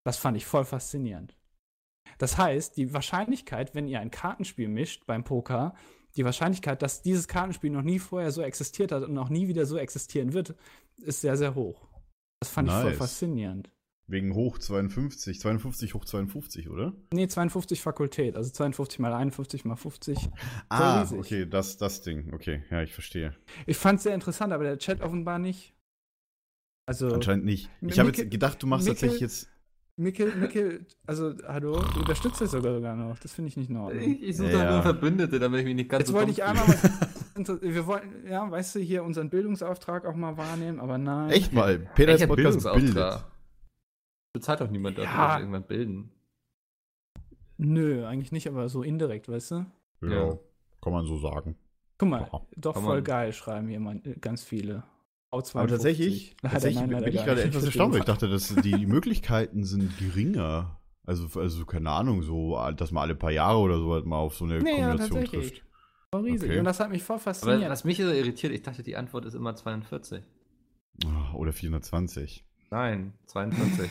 Das 0.03 0.17
fand 0.17 0.37
ich 0.37 0.45
voll 0.45 0.65
faszinierend. 0.65 1.37
Das 2.17 2.37
heißt, 2.37 2.75
die 2.75 2.93
Wahrscheinlichkeit, 2.93 3.75
wenn 3.75 3.87
ihr 3.87 3.99
ein 3.99 4.11
Kartenspiel 4.11 4.67
mischt 4.67 5.05
beim 5.05 5.23
Poker, 5.23 5.73
die 6.15 6.25
Wahrscheinlichkeit, 6.25 6.81
dass 6.81 7.01
dieses 7.01 7.27
Kartenspiel 7.27 7.69
noch 7.71 7.81
nie 7.83 7.99
vorher 7.99 8.31
so 8.31 8.41
existiert 8.41 8.91
hat 8.91 9.03
und 9.03 9.17
auch 9.17 9.29
nie 9.29 9.47
wieder 9.47 9.65
so 9.65 9.77
existieren 9.77 10.33
wird, 10.33 10.55
ist 10.97 11.21
sehr, 11.21 11.37
sehr 11.37 11.55
hoch. 11.55 11.87
Das 12.41 12.49
fand 12.49 12.69
ich 12.69 12.73
voll 12.73 12.83
Nice. 12.91 12.97
faszinierend. 12.97 13.69
Wegen 14.07 14.33
hoch 14.33 14.57
52. 14.57 15.39
52 15.39 15.93
hoch 15.93 16.03
52, 16.03 16.69
oder? 16.69 16.93
Nee, 17.13 17.27
52 17.27 17.79
Fakultät, 17.81 18.35
also 18.35 18.49
52 18.49 18.97
mal 18.97 19.13
51 19.13 19.65
mal 19.65 19.75
50. 19.75 20.17
Ah, 20.69 21.01
riesig. 21.01 21.19
okay, 21.19 21.45
das, 21.45 21.77
das 21.77 22.01
Ding. 22.01 22.33
Okay, 22.33 22.63
ja, 22.71 22.81
ich 22.81 22.91
verstehe. 22.93 23.35
Ich 23.67 23.77
fand 23.77 23.97
es 23.97 24.03
sehr 24.03 24.15
interessant, 24.15 24.51
aber 24.51 24.63
der 24.63 24.79
Chat 24.79 25.01
offenbar 25.01 25.37
nicht. 25.37 25.75
Also, 26.87 27.09
Anscheinend 27.09 27.45
nicht. 27.45 27.69
Ich 27.81 27.99
habe 27.99 28.09
jetzt 28.09 28.31
gedacht, 28.31 28.63
du 28.63 28.65
machst 28.67 28.87
Mikkel- 28.87 28.95
tatsächlich 29.09 29.21
jetzt. 29.21 29.47
Mikkel, 29.99 30.33
Mikkel, 30.35 30.85
also, 31.05 31.33
hallo, 31.45 31.81
du 31.93 31.99
unterstützt 31.99 32.41
es 32.41 32.51
sogar, 32.51 32.73
sogar 32.73 32.95
noch. 32.95 33.19
Das 33.19 33.33
finde 33.33 33.49
ich 33.49 33.57
nicht 33.57 33.69
in 33.69 33.75
Ordnung. 33.75 34.01
Ich, 34.01 34.23
ich 34.23 34.37
suche 34.37 34.49
Ja. 34.51 34.63
da 34.63 34.71
nur 34.71 34.81
Verbündete, 34.81 35.39
damit 35.39 35.59
ich 35.59 35.65
mich 35.65 35.75
nicht 35.75 35.89
ganz 35.89 35.99
Jetzt 36.03 36.07
so 36.07 36.13
wollte 36.13 36.31
ich 36.31 36.41
einmal 36.41 36.65
was. 36.69 37.61
Wir 37.61 37.85
wollten, 37.85 38.25
ja, 38.29 38.49
weißt 38.49 38.75
du, 38.75 38.79
hier 38.79 39.03
unseren 39.03 39.29
Bildungsauftrag 39.29 40.05
auch 40.05 40.15
mal 40.15 40.37
wahrnehmen, 40.37 40.79
aber 40.79 40.97
nein. 40.97 41.31
Echt 41.31 41.51
mal, 41.51 41.79
Podcast 41.79 41.95
bildet. 41.97 42.35
Bildungsauftrag? 42.35 43.25
Bezahlt 44.33 44.61
doch 44.61 44.69
niemand 44.69 44.97
dafür, 44.97 45.11
Ja. 45.11 45.27
dass 45.27 45.35
wir 45.35 45.39
irgendwann 45.41 45.67
bilden. 45.67 46.11
Nö, 47.57 48.05
eigentlich 48.05 48.31
nicht, 48.31 48.47
aber 48.47 48.69
so 48.69 48.83
indirekt, 48.83 49.27
weißt 49.27 49.51
du? 49.51 49.65
Ja, 50.03 50.09
Ja. 50.29 50.37
kann 50.81 50.93
man 50.93 51.05
so 51.05 51.17
sagen. 51.17 51.57
Guck 51.97 52.07
mal, 52.07 52.21
Ja, 52.31 52.41
doch 52.55 52.73
kann 52.75 52.83
voll 52.83 53.01
geil, 53.01 53.33
schreiben 53.33 53.67
hier 53.67 53.81
man, 53.81 54.01
äh, 54.05 54.15
ganz 54.21 54.45
viele. 54.45 54.83
Au 55.31 55.43
Aber 55.53 55.67
tatsächlich, 55.67 56.35
52. 56.41 56.41
Leider 56.41 56.53
tatsächlich 56.53 56.87
nein, 56.89 57.03
bin 57.03 57.13
ich 57.15 57.25
gerade 57.25 57.43
etwas 57.43 57.63
erstaunt, 57.63 57.93
weil 57.93 57.99
ich 57.99 58.05
dachte, 58.05 58.27
dass 58.29 58.53
die, 58.55 58.85
Möglichkeiten 58.87 59.63
sind 59.63 59.97
geringer. 59.97 60.79
Also, 61.05 61.39
also, 61.39 61.65
keine 61.65 61.89
Ahnung, 61.91 62.21
so, 62.23 62.57
dass 62.75 62.91
man 62.91 63.03
alle 63.03 63.15
paar 63.15 63.31
Jahre 63.31 63.57
oder 63.59 63.79
so 63.79 63.93
halt 63.93 64.05
mal 64.05 64.17
auf 64.17 64.35
so 64.35 64.45
eine 64.45 64.59
Nee, 64.59 64.71
ja, 64.79 64.87
Kombination 64.87 65.21
tatsächlich. 65.21 65.51
trifft. 65.51 65.65
Voll 66.11 66.23
riesig. 66.23 66.49
Okay. 66.49 66.59
Und 66.59 66.65
das 66.65 66.79
hat 66.79 66.89
mich 66.89 67.03
voll 67.03 67.15
Aber 67.15 67.23
fasziniert. 67.23 67.69
was 67.69 67.83
mich 67.83 67.97
so 67.97 68.03
irritiert, 68.11 68.53
ich 68.53 68.61
dachte, 68.63 68.83
die 68.83 68.95
Antwort 68.95 69.25
ist 69.25 69.35
immer 69.35 69.55
42. 69.55 70.23
Ah, 71.05 71.33
Oder 71.35 71.53
420. 71.53 72.45
Nein, 72.71 73.13
42. 73.27 73.89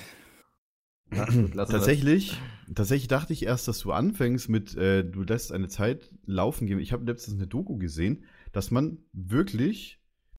Na 1.11 1.25
gut, 1.25 1.55
Tatsächlich, 1.55 2.39
tatsächlich 2.75 3.09
dachte 3.09 3.33
ich 3.33 3.45
erst, 3.45 3.67
dass 3.67 3.79
du 3.79 3.93
anfängst 3.93 4.49
mit, 4.51 4.77
äh, 4.77 5.03
du 5.05 5.23
lässt 5.23 5.53
eine 5.53 5.69
Zeit 5.69 6.11
laufen 6.27 6.67
gehen. 6.67 6.79
Ich 6.81 6.93
habe 6.93 7.07
letztens 7.07 7.37
eine 7.39 7.47
Doku 7.47 7.79
gesehen, 7.79 8.25
dass 8.53 8.71
man 8.71 8.99
wirklich, 9.13 9.98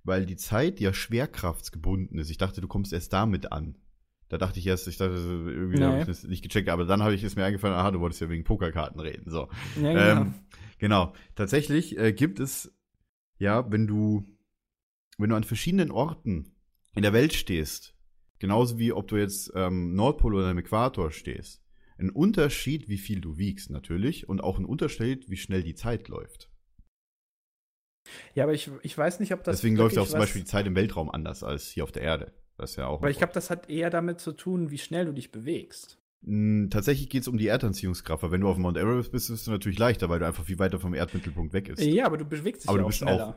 weil 0.10 0.26
die 0.26 0.36
Zeit 0.36 0.80
ja 0.82 0.91
schwerkraftsgebunden 0.93 2.20
ist, 2.20 2.30
ich 2.30 2.38
dachte, 2.38 2.60
du 2.60 2.68
kommst 2.68 2.91
erst 2.91 3.14
damit 3.14 3.51
an. 3.53 3.78
Da 4.28 4.38
dachte 4.38 4.60
ich 4.60 4.68
erst, 4.68 4.88
ich 4.88 4.97
dachte, 4.97 5.14
irgendwie 5.14 5.80
Nee. 5.80 5.86
habe 5.86 5.99
ich 6.01 6.05
das 6.05 6.24
nicht 6.24 6.43
gecheckt, 6.43 6.68
aber 6.70 6.86
dann 6.86 7.01
habe 7.01 7.16
ich 7.16 7.24
es 7.24 7.36
mir 7.36 7.45
eingefallen, 7.45 7.76
aha, 7.76 7.91
du 7.91 7.99
wolltest 7.99 8.22
ja 8.22 8.30
wegen 8.30 8.43
Pokerkarten 8.43 8.99
reden. 8.99 9.32
So. 9.32 9.47
ja, 9.82 9.93
genau. 9.93 10.22
Ähm, 10.22 10.34
genau. 10.78 11.14
Tatsächlich 11.36 11.97
äh, 11.97 12.12
gibt 12.12 12.39
es, 12.39 12.72
ja, 13.38 13.72
wenn 13.72 13.88
du, 13.88 14.26
wenn 15.18 15.30
du 15.30 15.36
an 15.36 15.43
verschiedenen 15.43 15.89
Orten 15.91 16.55
in 16.95 17.03
der 17.03 17.14
Welt 17.14 17.34
stehst, 17.34 17.95
genauso 18.39 18.78
wie 18.78 18.91
ob 18.91 19.07
du 19.07 19.16
jetzt 19.16 19.51
ähm, 19.55 19.95
Nordpol 19.95 20.36
oder 20.36 20.47
am 20.47 20.57
Äquator 20.57 21.12
stehst, 21.12 21.64
ein 21.97 22.10
Unterschied, 22.10 22.88
wie 22.88 22.97
viel 22.97 23.22
du 23.22 23.38
wiegst 23.38 23.70
natürlich 23.70 24.30
und 24.30 24.41
auch 24.41 24.57
ein 24.57 24.66
Unterschied, 24.66 25.30
wie 25.30 25.38
schnell 25.38 25.64
die 25.64 25.76
Zeit 25.76 26.07
läuft. 26.07 26.49
Ja, 28.36 28.43
aber 28.43 28.53
ich, 28.53 28.70
ich 28.84 28.97
weiß 28.97 29.20
nicht, 29.20 29.34
ob 29.34 29.43
das. 29.43 29.57
Deswegen 29.57 29.76
läuft 29.76 29.95
ja 29.95 30.01
auch 30.01 30.07
zum 30.07 30.20
Beispiel 30.20 30.41
die 30.41 30.47
Zeit 30.47 30.66
im 30.68 30.76
Weltraum 30.76 31.10
anders 31.10 31.43
als 31.43 31.68
hier 31.70 31.84
auf 31.84 31.91
der 31.91 32.03
Erde. 32.03 32.32
Das 32.57 32.72
ist 32.72 32.76
ja 32.76 32.88
auch. 32.88 32.99
Aber 32.99 33.10
ich 33.10 33.18
glaube, 33.18 33.34
das 33.34 33.49
hat 33.49 33.70
eher 33.70 33.89
damit 33.89 34.20
zu 34.20 34.32
tun, 34.34 34.70
wie 34.72 34.78
schnell 34.78 35.05
du 35.05 35.14
dich 35.14 35.32
bewegst. 35.32 35.97
Mm, 36.22 36.68
Tatsächlich 36.70 37.10
geht 37.10 37.22
es 37.22 37.28
um 37.30 37.38
die 37.38 37.47
Erdanziehungskraft, 37.47 38.24
weil 38.24 38.32
wenn 38.32 38.41
du 38.41 38.49
auf 38.49 38.57
Mount 38.57 38.78
Everest 38.78 39.12
bist, 39.14 39.30
ist 39.30 39.41
es 39.41 39.47
natürlich 39.47 39.80
leichter, 39.80 40.10
weil 40.10 40.20
du 40.20 40.26
einfach 40.28 40.43
viel 40.43 40.60
weiter 40.60 40.80
vom 40.80 40.93
Erdmittelpunkt 40.93 41.53
weg 41.53 41.70
ist. 41.70 41.82
Ja, 41.82 42.05
aber 42.05 42.18
du 42.18 42.26
bewegst 42.26 42.64
dich 42.64 42.70
Aber 42.70 42.78
ja 42.78 42.82
du 42.82 42.86
auch 42.86 42.89
bist 42.89 42.99
schneller. 42.99 43.28
auch- 43.30 43.36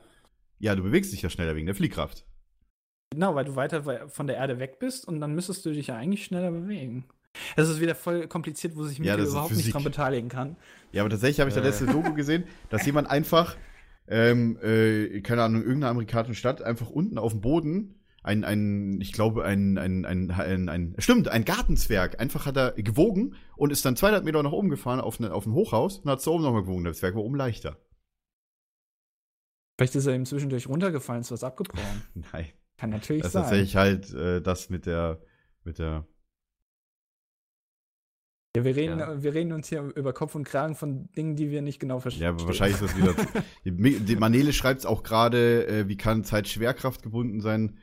Ja, 0.59 0.75
du 0.75 0.83
bewegst 0.83 1.13
dich 1.13 1.23
ja 1.23 1.31
schneller 1.31 1.55
wegen 1.55 1.67
der 1.67 1.75
Fliehkraft. 1.77 2.25
Genau, 3.13 3.35
weil 3.35 3.45
du 3.45 3.55
weiter 3.57 3.85
we- 3.87 4.09
von 4.09 4.27
der 4.27 4.37
Erde 4.37 4.59
weg 4.59 4.79
bist 4.79 5.07
und 5.07 5.21
dann 5.21 5.35
müsstest 5.35 5.65
du 5.67 5.71
dich 5.73 5.89
ja 5.89 5.97
eigentlich 5.97 6.25
schneller 6.25 6.51
bewegen. 6.51 7.05
Das 7.57 7.69
ist 7.69 7.81
wieder 7.81 7.95
voll 7.95 8.27
kompliziert, 8.27 8.75
wo 8.77 8.83
sich 8.85 8.99
Ja, 8.99 9.17
das 9.17 9.27
ist 9.29 9.33
überhaupt 9.33 9.55
nicht 9.57 9.73
dran 9.73 9.85
beteiligen 9.85 10.29
kann. 10.29 10.57
Ja, 10.93 11.03
aber 11.03 11.11
tatsächlich 11.11 11.41
habe 11.41 11.49
ich 11.51 11.55
da 11.55 11.61
Äh. 11.63 11.67
letzte 11.67 11.87
Doku 11.87 12.15
gesehen, 12.15 12.45
dass 12.71 12.85
jemand 12.85 13.09
einfach, 13.11 13.57
ähm, 14.09 14.59
äh, 14.63 15.21
keine 15.21 15.43
Ahnung, 15.43 15.63
irgendeiner 15.63 15.91
amerikanischen 15.91 16.35
Stadt 16.35 16.63
einfach 16.63 16.91
unten 16.91 17.19
auf 17.19 17.33
dem 17.33 17.41
Boden 17.41 18.03
ein, 18.23 18.45
ein, 18.45 19.01
ich 19.01 19.13
glaube, 19.13 19.45
ein, 19.45 19.79
ein, 19.79 20.05
ein, 20.05 20.31
ein, 20.31 20.69
ein, 20.69 20.95
stimmt, 20.99 21.29
ein 21.29 21.45
Gartenzwerg. 21.45 22.21
Einfach 22.21 22.47
hat 22.47 22.57
er 22.57 22.73
gewogen 22.73 23.35
und 23.57 23.73
ist 23.73 23.85
dann 23.85 23.97
200 23.97 24.25
Meter 24.25 24.43
nach 24.43 24.53
oben 24.53 24.69
gefahren 24.71 25.01
auf, 25.01 25.19
ne, 25.19 25.33
auf 25.33 25.47
ein 25.47 25.53
Hochhaus 25.53 25.99
und 25.99 26.11
hat 26.11 26.21
so 26.21 26.35
oben 26.35 26.45
nochmal 26.45 26.63
gewogen. 26.63 26.85
Der 26.85 26.93
Zwerg 26.93 27.15
war 27.15 27.23
oben 27.23 27.35
leichter. 27.35 27.79
Vielleicht 29.77 29.97
ist 29.97 30.07
er 30.07 30.15
ihm 30.15 30.27
zwischendurch 30.27 30.69
runtergefallen, 30.69 31.23
ist 31.23 31.33
was 31.33 31.43
abgebrochen. 31.45 32.03
Nein. 32.33 32.47
Kann 32.77 32.91
natürlich 32.91 33.23
Das 33.23 33.31
ist 33.31 33.33
sein. 33.33 33.43
tatsächlich 33.43 33.77
halt 33.77 34.13
äh, 34.15 34.41
das 34.41 34.71
mit 34.71 34.87
der, 34.87 35.21
mit 35.65 35.79
der, 35.79 36.07
Ja, 38.55 38.65
wir 38.65 38.77
reden, 38.77 38.99
Ja. 38.99 39.23
wir 39.23 39.33
reden 39.33 39.53
uns 39.53 39.69
hier 39.69 39.81
über 39.95 40.13
Kopf 40.13 40.35
und 40.35 40.45
Kragen 40.45 40.75
von 40.75 41.11
Dingen, 41.13 41.37
die 41.37 41.51
wir 41.51 41.63
nicht 41.63 41.81
genau 41.81 42.01
verstehen. 42.01 42.25
ja, 42.25 42.29
aber 42.31 42.47
wahrscheinlich 42.47 42.81
ist 42.81 42.91
das 42.91 42.97
wieder, 42.97 43.15
die, 43.65 44.17
Manele 44.17 44.53
schreibt 44.53 44.81
es 44.81 44.87
auch 44.87 45.03
gerade, 45.03 45.67
äh, 45.67 45.89
wie 45.89 45.97
kann 45.97 46.23
Zeit 46.23 46.49
Schwerkraft 46.49 47.03
gebunden 47.03 47.41
sein? 47.41 47.79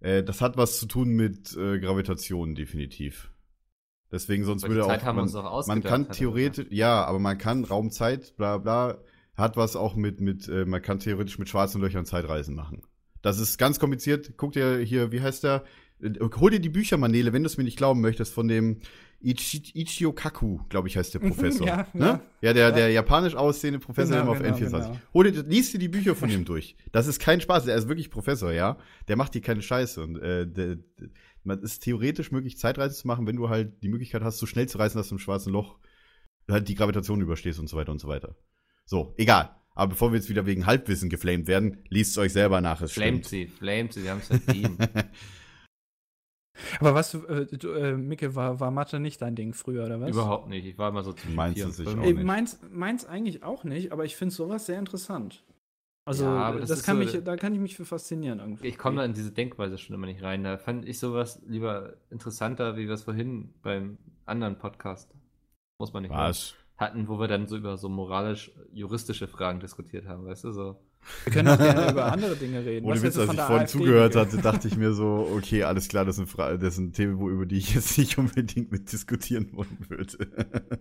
Äh, 0.00 0.22
das 0.22 0.40
hat 0.40 0.56
was 0.56 0.78
zu 0.78 0.86
tun 0.86 1.10
mit 1.10 1.54
äh, 1.56 1.78
Gravitation, 1.80 2.54
definitiv. 2.54 3.30
Deswegen 4.10 4.44
sonst 4.44 4.64
Aber 4.64 4.72
die 4.72 4.76
würde 4.76 4.88
Zeit 4.88 5.02
auch, 5.02 5.04
haben 5.04 5.16
wir 5.16 5.26
man, 5.26 5.54
uns 5.54 5.66
doch 5.66 5.66
man 5.66 5.82
kann 5.82 6.10
theoretisch, 6.10 6.66
ja, 6.70 7.04
aber 7.04 7.18
man 7.18 7.36
kann 7.36 7.64
Raumzeit, 7.64 8.36
bla 8.38 8.56
bla, 8.56 8.98
hat 9.34 9.58
was 9.58 9.76
auch 9.76 9.96
mit, 9.96 10.22
mit, 10.22 10.48
äh, 10.48 10.64
man 10.64 10.80
kann 10.80 10.98
theoretisch 10.98 11.38
mit 11.38 11.50
schwarzen 11.50 11.82
Löchern 11.82 12.06
Zeitreisen 12.06 12.54
machen. 12.54 12.82
Das 13.20 13.38
ist 13.38 13.58
ganz 13.58 13.78
kompliziert. 13.78 14.34
Guck 14.36 14.52
dir 14.52 14.78
hier, 14.78 15.12
wie 15.12 15.20
heißt 15.20 15.44
der? 15.44 15.64
Äh, 16.02 16.12
Hol 16.36 16.50
dir 16.50 16.60
die 16.60 16.68
Bücher, 16.68 16.96
Manele, 16.96 17.32
wenn 17.32 17.42
du 17.42 17.46
es 17.46 17.56
mir 17.56 17.64
nicht 17.64 17.76
glauben 17.78 18.00
möchtest, 18.00 18.32
von 18.34 18.48
dem 18.48 18.80
Ichi, 19.20 19.62
Ichio 19.74 20.12
Kaku, 20.12 20.58
glaube 20.68 20.88
ich, 20.88 20.96
heißt 20.96 21.14
der 21.14 21.20
Professor. 21.20 21.66
Ja, 21.66 21.86
ne? 21.94 22.04
ja. 22.04 22.20
ja 22.42 22.52
der, 22.52 22.68
Ja. 22.68 22.70
der 22.74 22.90
japanisch 22.90 23.34
aussehende 23.34 23.78
Professor 23.80 24.10
Genau, 24.18 24.22
immer 24.22 24.32
auf 24.32 24.42
genau, 24.42 24.56
N24. 24.56 24.70
genau. 24.88 25.00
Hol 25.14 25.30
dir, 25.30 25.42
liest 25.42 25.72
dir 25.72 25.78
die 25.78 25.88
Bücher 25.88 26.14
von 26.14 26.28
ihm 26.30 26.44
durch. 26.44 26.76
Das 26.92 27.06
ist 27.06 27.18
kein 27.18 27.40
Spaß, 27.40 27.66
er 27.66 27.76
ist 27.76 27.88
wirklich 27.88 28.10
Professor, 28.10 28.52
ja. 28.52 28.76
Der 29.08 29.16
macht 29.16 29.34
dir 29.34 29.40
keine 29.40 29.62
Scheiße. 29.62 30.02
Und 30.02 30.16
äh, 30.18 30.46
der, 30.46 30.76
der, 30.76 31.08
man 31.44 31.60
ist 31.62 31.80
theoretisch 31.82 32.30
möglich, 32.30 32.58
Zeitreise 32.58 32.94
zu 32.94 33.06
machen, 33.06 33.26
wenn 33.26 33.36
du 33.36 33.48
halt 33.48 33.82
die 33.82 33.88
Möglichkeit 33.88 34.22
hast, 34.22 34.38
so 34.38 34.46
schnell 34.46 34.68
zu 34.68 34.78
reisen, 34.78 34.98
dass 34.98 35.08
du 35.08 35.14
im 35.14 35.18
schwarzen 35.18 35.52
Loch 35.52 35.78
halt 36.48 36.68
die 36.68 36.74
Gravitation 36.74 37.20
überstehst 37.20 37.58
und 37.58 37.68
so 37.68 37.76
weiter 37.76 37.92
und 37.92 38.00
so 38.00 38.08
weiter. 38.08 38.36
So, 38.84 39.14
egal. 39.16 39.50
Aber 39.74 39.90
bevor 39.90 40.10
wir 40.12 40.16
jetzt 40.16 40.28
wieder 40.28 40.46
wegen 40.46 40.66
Halbwissen 40.66 41.08
geflamed 41.10 41.48
werden, 41.48 41.78
liest 41.88 42.12
es 42.12 42.18
euch 42.18 42.32
selber 42.32 42.60
nach, 42.60 42.80
es 42.82 42.92
Flamed 42.92 43.26
stimmt. 43.26 43.50
sie, 43.50 43.56
flamed 43.58 43.92
sie, 43.92 44.02
wir 44.04 44.10
haben 44.10 44.20
es 44.20 44.28
verdient. 44.28 44.78
Aber 46.80 46.94
was, 46.94 47.14
äh, 47.14 47.46
du, 47.46 47.70
äh, 47.70 47.96
Micke, 47.96 48.34
war, 48.34 48.60
war 48.60 48.70
Mathe 48.70 48.98
nicht 49.00 49.20
dein 49.22 49.34
Ding 49.36 49.52
früher, 49.52 49.84
oder 49.86 50.00
was? 50.00 50.10
Überhaupt 50.10 50.48
nicht. 50.48 50.64
Ich 50.66 50.78
war 50.78 50.88
immer 50.90 51.02
so 51.02 51.12
zwischen 51.12 51.34
Meinst 51.34 51.54
vier 51.56 51.64
du 51.64 51.68
und 51.70 51.74
sich 51.74 51.88
fünf. 51.88 52.00
auch 52.00 52.04
Ey, 52.06 52.14
nicht. 52.14 52.24
meins, 52.24 52.60
meins 52.70 53.04
eigentlich 53.06 53.42
auch 53.42 53.64
nicht, 53.64 53.92
aber 53.92 54.04
ich 54.04 54.16
finde 54.16 54.34
sowas 54.34 54.66
sehr 54.66 54.78
interessant. 54.78 55.44
Also, 56.08 56.24
Ja, 56.24 56.30
aber 56.38 56.60
das, 56.60 56.68
das 56.68 56.82
kann 56.84 56.96
so- 56.96 57.02
mich, 57.16 57.24
da 57.24 57.36
kann 57.36 57.52
ich 57.52 57.58
mich 57.60 57.76
für 57.76 57.84
faszinieren 57.84 58.38
irgendwie. 58.38 58.68
Ich 58.68 58.78
komme 58.78 58.98
da 58.98 59.04
in 59.04 59.12
diese 59.12 59.32
Denkweise 59.32 59.76
schon 59.76 59.94
immer 59.94 60.06
nicht 60.06 60.22
rein. 60.22 60.44
Da 60.44 60.56
fand 60.56 60.86
ich 60.88 60.98
sowas 61.00 61.42
lieber 61.46 61.94
interessanter, 62.10 62.76
wie 62.76 62.86
wir 62.86 62.94
es 62.94 63.02
vorhin 63.02 63.52
beim 63.62 63.98
anderen 64.24 64.56
Podcast, 64.56 65.12
muss 65.80 65.92
man 65.92 66.02
nicht 66.04 66.12
Was? 66.12 66.54
hatten, 66.76 67.08
wo 67.08 67.18
wir 67.18 67.26
dann 67.26 67.48
so 67.48 67.56
über 67.56 67.76
so 67.76 67.88
moralisch-juristische 67.88 69.26
Fragen 69.28 69.60
diskutiert 69.60 70.06
haben, 70.06 70.24
weißt 70.26 70.44
du, 70.44 70.52
so. 70.52 70.80
Wir 71.24 71.32
können 71.32 71.48
auch 71.48 71.58
gerne 71.58 71.90
über 71.90 72.12
andere 72.12 72.36
Dinge 72.36 72.64
reden. 72.64 72.86
Ohne 72.86 73.02
Witz, 73.02 73.18
als 73.18 73.32
ich 73.32 73.40
vorhin 73.40 73.62
AfD, 73.62 73.78
zugehört 73.78 74.14
Micke? 74.14 74.26
hatte, 74.26 74.42
dachte 74.42 74.68
ich 74.68 74.76
mir 74.76 74.92
so, 74.92 75.28
okay, 75.34 75.64
alles 75.64 75.88
klar, 75.88 76.04
das 76.04 76.16
sind, 76.16 76.28
Fra 76.28 76.56
das 76.56 76.76
sind 76.76 76.94
Themen, 76.94 77.18
wo, 77.18 77.28
über 77.28 77.46
die 77.46 77.58
ich 77.58 77.74
jetzt 77.74 77.98
nicht 77.98 78.18
unbedingt 78.18 78.72
mit 78.72 78.92
diskutieren 78.92 79.50
wollen 79.52 79.78
würde. 79.88 80.18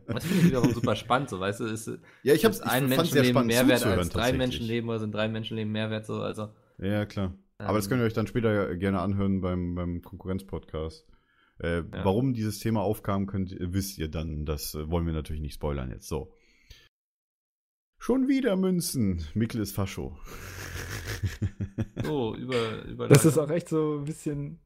Das 0.07 0.25
finde 0.25 0.41
ich 0.41 0.45
wiederum 0.45 0.73
super 0.73 0.95
spannend, 0.95 1.29
so, 1.29 1.39
weißt 1.39 1.61
du, 1.61 1.65
ist, 1.65 1.91
ja, 2.23 2.33
ich 2.33 2.45
hab's, 2.45 2.57
ist 2.57 2.63
ein 2.63 2.87
Menschenleben 2.87 3.29
spannend 3.31 3.51
mehr 3.51 3.67
wert 3.67 3.79
zuzuhören, 3.79 3.99
als 3.99 4.09
drei. 4.09 4.33
Menschenleben 4.33 4.89
oder 4.89 4.99
sind 4.99 5.13
drei 5.13 5.27
Menschenleben 5.27 5.71
mehr 5.71 5.89
wert, 5.89 6.05
so, 6.05 6.21
also. 6.21 6.49
Ja, 6.77 7.05
klar. 7.05 7.33
Aber 7.57 7.77
das 7.77 7.85
ähm, 7.85 7.91
könnt 7.91 8.01
ihr 8.01 8.05
euch 8.05 8.13
dann 8.13 8.27
später 8.27 8.75
gerne 8.75 8.99
anhören 8.99 9.41
beim, 9.41 9.75
beim 9.75 10.01
Konkurrenz-Podcast. 10.01 11.07
Äh, 11.59 11.83
Warum 12.03 12.33
dieses 12.33 12.59
Thema 12.59 12.81
aufkam, 12.81 13.27
könnt, 13.27 13.55
wisst 13.59 13.97
ihr 13.97 14.09
dann. 14.09 14.45
Das 14.45 14.75
wollen 14.75 15.05
wir 15.05 15.13
natürlich 15.13 15.41
nicht 15.41 15.53
spoilern 15.53 15.89
jetzt. 15.89 16.07
So. 16.07 16.33
Schon 18.05 18.27
wieder 18.27 18.55
Münzen. 18.55 19.25
Mikkel 19.33 19.61
ist 19.61 19.73
Fascho. 19.73 20.15
So, 22.03 22.35
über, 22.35 22.83
über 22.83 23.07
Das 23.07 23.25
ist 23.25 23.39
auch 23.39 23.49
echt 23.49 23.67
so 23.67 23.97
ein 23.97 24.05
bisschen. 24.05 24.59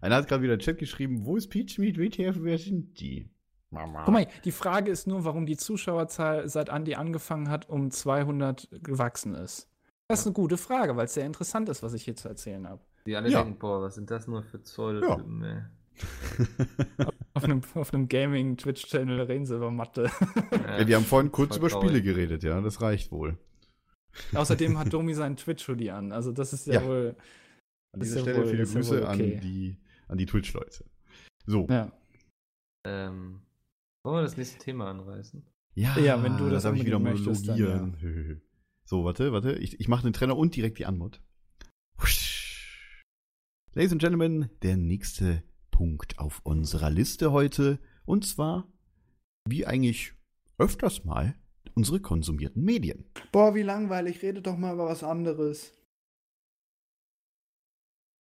Einer 0.00 0.16
hat 0.16 0.26
gerade 0.26 0.42
wieder 0.42 0.54
im 0.54 0.60
Chat 0.60 0.78
geschrieben, 0.78 1.26
wo 1.26 1.36
ist 1.36 1.50
Peach 1.50 1.76
Meat 1.78 1.98
WTF, 1.98 2.38
wer 2.40 2.56
sind 2.56 2.98
die? 2.98 3.28
Mama. 3.68 4.04
Guck 4.06 4.14
mal, 4.14 4.26
die 4.46 4.52
Frage 4.52 4.90
ist 4.90 5.06
nur, 5.06 5.26
warum 5.26 5.44
die 5.44 5.58
Zuschauerzahl 5.58 6.48
seit 6.48 6.70
Andi 6.70 6.94
angefangen 6.94 7.50
hat, 7.50 7.68
um 7.68 7.90
200 7.90 8.70
gewachsen 8.82 9.34
ist. 9.34 9.68
Das 10.08 10.20
ist 10.20 10.26
eine 10.26 10.32
gute 10.32 10.56
Frage, 10.56 10.96
weil 10.96 11.04
es 11.04 11.12
sehr 11.12 11.26
interessant 11.26 11.68
ist, 11.68 11.82
was 11.82 11.92
ich 11.92 12.04
hier 12.04 12.16
zu 12.16 12.30
erzählen 12.30 12.66
habe. 12.66 12.80
Die 13.04 13.16
alle 13.16 13.28
Ja. 13.28 13.42
denken, 13.44 13.58
boah, 13.58 13.82
was 13.82 13.96
sind 13.96 14.10
das 14.10 14.26
nur 14.28 14.42
für 14.42 14.60
Pseudotypen, 14.60 15.44
ey. 15.44 15.62
Auf 17.34 17.44
einem, 17.44 17.60
auf 17.74 17.92
einem 17.92 18.08
Gaming-Twitch-Channel 18.08 19.20
reden 19.20 19.44
sie 19.44 19.56
über 19.56 19.70
Mathe. 19.70 20.10
Ja, 20.52 20.86
wir 20.88 20.96
haben 20.96 21.04
vorhin 21.04 21.30
kurz 21.30 21.58
über. 21.58 21.68
Spiele 21.68 22.00
geredet, 22.00 22.42
ja, 22.42 22.58
das 22.62 22.80
reicht 22.80 23.12
wohl. 23.12 23.36
Außerdem 24.32 24.78
hat 24.78 24.90
Domi 24.94 25.12
seinen 25.12 25.36
Twitch-Hoodie 25.36 25.90
an. 25.90 26.12
Also, 26.12 26.32
das 26.32 26.54
ist 26.54 26.66
ja, 26.66 26.80
Ja. 26.80 26.86
wohl. 26.86 27.16
An 27.92 28.00
dieser 28.00 28.16
ja 28.16 28.22
Stelle 28.22 28.38
wohl- 28.38 28.46
viele 28.46 28.64
ja 28.64 28.72
Grüße 28.72 29.02
okay. 29.02 29.06
an 29.06 29.18
die, 29.42 29.76
an 30.08 30.16
die 30.16 30.24
Twitch-Leute. 30.24 30.84
So. 31.44 31.66
Ja. 31.68 31.92
Ähm, 32.86 33.42
wollen 34.02 34.16
wir 34.16 34.22
das 34.22 34.36
nächste 34.38 34.58
Thema 34.58 34.88
anreißen? 34.90 35.44
Ja, 35.74 35.98
Ja, 35.98 36.22
wenn 36.22 36.38
du 36.38 36.48
das 36.48 36.62
darf 36.62 36.74
ich 36.74 36.86
wieder 36.86 36.98
möchtest, 36.98 37.48
dann 37.48 37.58
monologieren. 37.60 38.40
So, 38.86 39.04
warte, 39.04 39.30
warte. 39.32 39.52
Ich, 39.56 39.78
ich 39.78 39.88
mache 39.88 40.04
den 40.04 40.14
Trainer 40.14 40.36
und 40.38 40.56
direkt 40.56 40.78
die 40.78 40.86
Anmod. 40.86 41.20
Ladies 43.74 43.92
and 43.92 44.00
Gentlemen, 44.00 44.48
der 44.62 44.78
nächste 44.78 45.42
Punkt 45.76 46.18
auf 46.18 46.40
unserer 46.42 46.88
Liste 46.88 47.32
heute. 47.32 47.78
Und 48.06 48.26
zwar, 48.26 48.66
wie 49.46 49.66
eigentlich 49.66 50.14
öfters 50.56 51.04
mal, 51.04 51.34
unsere 51.74 52.00
konsumierten 52.00 52.64
Medien. 52.64 53.04
Boah, 53.30 53.54
wie 53.54 53.60
langweilig. 53.60 54.22
Rede 54.22 54.40
doch 54.40 54.56
mal 54.56 54.72
über 54.72 54.86
was 54.86 55.04
anderes. 55.04 55.74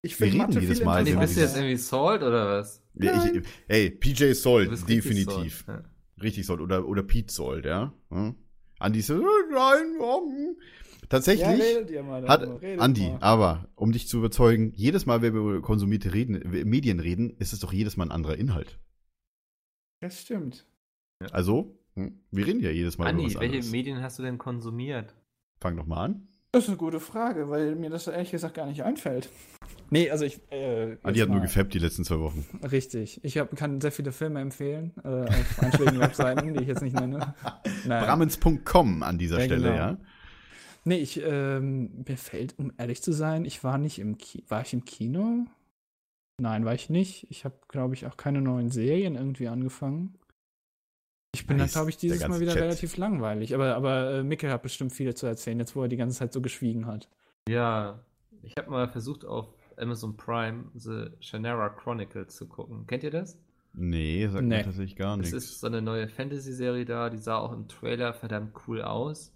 Ich 0.01 0.19
Wir 0.19 0.33
reden 0.33 0.51
jedes 0.51 0.83
Mal 0.83 1.05
Nee, 1.05 1.15
bist 1.15 1.37
du 1.37 1.39
jetzt 1.39 1.55
irgendwie 1.55 1.77
Salt 1.77 2.23
oder 2.23 2.59
was? 2.59 2.83
Ja, 2.95 3.25
ich, 3.25 3.43
ey, 3.69 3.89
PJ 3.89 4.25
richtig 4.25 4.85
definitiv. 4.85 5.63
Salt, 5.65 5.85
ja. 5.85 6.21
Richtig 6.21 6.45
Sold. 6.45 6.59
Oder, 6.59 6.85
oder 6.85 7.03
Pete 7.03 7.31
Sold, 7.31 7.63
ja. 7.63 7.93
Hm? 8.09 8.35
Andi 8.79 9.01
so, 9.01 9.13
nein, 9.15 9.95
warum? 9.97 10.57
Tatsächlich. 11.09 11.89
ihr 11.91 12.03
mal 12.03 12.27
Hat, 12.27 12.47
Andi, 12.79 13.09
mal. 13.09 13.17
aber 13.21 13.67
um 13.75 13.91
dich 13.91 14.07
zu 14.07 14.17
überzeugen, 14.17 14.71
jedes 14.75 15.05
Mal, 15.05 15.21
wenn 15.21 15.33
wir 15.33 15.41
über 15.41 15.61
konsumierte 15.61 16.13
reden, 16.13 16.41
Medien 16.67 16.99
reden, 16.99 17.29
ist 17.37 17.53
es 17.53 17.59
doch 17.59 17.73
jedes 17.73 17.97
Mal 17.97 18.05
ein 18.05 18.11
anderer 18.11 18.37
Inhalt. 18.37 18.79
Das 20.01 20.21
stimmt. 20.21 20.65
Also, 21.31 21.77
hm, 21.95 22.19
wir 22.31 22.45
reden 22.45 22.59
ja 22.61 22.69
jedes 22.71 22.97
Mal 22.97 23.05
über 23.05 23.09
Andi, 23.11 23.25
was 23.35 23.41
welche 23.41 23.55
anderes. 23.55 23.71
Medien 23.71 24.01
hast 24.01 24.19
du 24.19 24.23
denn 24.23 24.37
konsumiert? 24.37 25.15
Fang 25.59 25.77
doch 25.77 25.85
mal 25.85 26.03
an. 26.05 26.27
Das 26.51 26.63
ist 26.63 26.69
eine 26.69 26.77
gute 26.77 27.01
Frage, 27.01 27.49
weil 27.49 27.75
mir 27.75 27.89
das 27.89 28.07
ehrlich 28.07 28.31
gesagt 28.31 28.53
gar 28.55 28.65
nicht 28.65 28.81
einfällt. 28.83 29.29
Nee, 29.89 30.09
also 30.09 30.23
ich. 30.23 30.39
Äh, 30.51 30.97
Andi 31.03 31.19
hat 31.19 31.29
nur 31.29 31.41
gefappt 31.41 31.73
die 31.73 31.79
letzten 31.79 32.05
zwei 32.05 32.19
Wochen. 32.19 32.45
Richtig. 32.71 33.21
Ich 33.25 33.37
hab, 33.37 33.53
kann 33.57 33.81
sehr 33.81 33.91
viele 33.91 34.11
Filme 34.13 34.39
empfehlen 34.39 34.93
äh, 35.03 35.07
auf 35.25 35.59
einschlägigen 35.59 35.99
Webseiten, 35.99 36.53
die 36.53 36.61
ich 36.61 36.67
jetzt 36.67 36.81
nicht 36.81 36.97
nenne. 36.97 37.35
Nein. 37.85 38.05
Bramens.com 38.05 39.03
an 39.03 39.17
dieser 39.17 39.39
Ja, 39.39 39.45
Stelle, 39.45 39.63
genau. 39.63 39.75
ja. 39.75 39.97
Nee, 40.87 40.97
ich, 40.99 41.19
ähm, 41.23 42.03
mir 42.07 42.15
fällt, 42.17 42.57
um 42.59 42.71
ehrlich 42.77 43.01
zu 43.01 43.11
sein, 43.11 43.43
ich 43.43 43.63
war 43.63 43.77
nicht 43.77 43.97
im 43.99 44.17
Kino. 44.17 44.43
War 44.49 44.61
ich 44.61 44.71
im 44.73 44.85
Kino? 44.85 45.45
Nein, 46.39 46.63
war 46.65 46.73
ich 46.75 46.89
nicht. 46.89 47.25
Ich 47.31 47.43
habe, 47.43 47.55
glaube 47.67 47.95
ich, 47.95 48.05
auch 48.05 48.17
keine 48.17 48.41
neuen 48.41 48.69
Serien 48.69 49.15
irgendwie 49.15 49.47
angefangen. 49.47 50.15
Ich 51.33 51.47
bin 51.47 51.57
Nice, 51.57 51.73
dann, 51.73 51.79
glaube 51.79 51.89
ich, 51.89 51.97
dieses 51.97 52.25
Mal 52.27 52.39
wieder 52.39 52.53
Chat. 52.53 52.63
relativ 52.63 52.97
langweilig. 52.97 53.55
Aber, 53.55 53.75
aber 53.75 54.11
äh, 54.19 54.23
Mikkel 54.23 54.51
hat 54.51 54.61
bestimmt 54.63 54.93
viele 54.93 55.15
zu 55.15 55.25
erzählen, 55.25 55.59
jetzt 55.59 55.75
wo 55.75 55.81
er 55.81 55.87
die 55.87 55.97
ganze 55.97 56.17
Zeit 56.19 56.31
so 56.33 56.41
geschwiegen 56.41 56.85
hat. 56.85 57.09
Ja, 57.49 57.99
ich 58.43 58.53
habe 58.57 58.69
mal 58.69 58.87
versucht 58.87 59.25
auf 59.25 59.47
Amazon 59.77 60.15
Prime 60.15 60.65
The 60.75 61.07
Shannara 61.19 61.69
Chronicles 61.69 62.35
zu 62.35 62.47
gucken. 62.47 62.85
Kennt 62.87 63.03
ihr 63.03 63.11
das? 63.11 63.37
Nee, 63.73 64.27
sagt 64.27 64.45
Nee. 64.45 64.57
mir 64.57 64.63
tatsächlich 64.63 64.95
gar 64.95 65.15
Es 65.19 65.31
nichts. 65.31 65.33
ist 65.33 65.59
so 65.59 65.67
eine 65.67 65.81
neue 65.81 66.07
Fantasy-Serie 66.07 66.85
da, 66.85 67.09
die 67.09 67.17
sah 67.17 67.37
auch 67.39 67.51
im 67.51 67.67
Trailer 67.67 68.13
verdammt 68.13 68.53
cool 68.67 68.81
aus. 68.81 69.33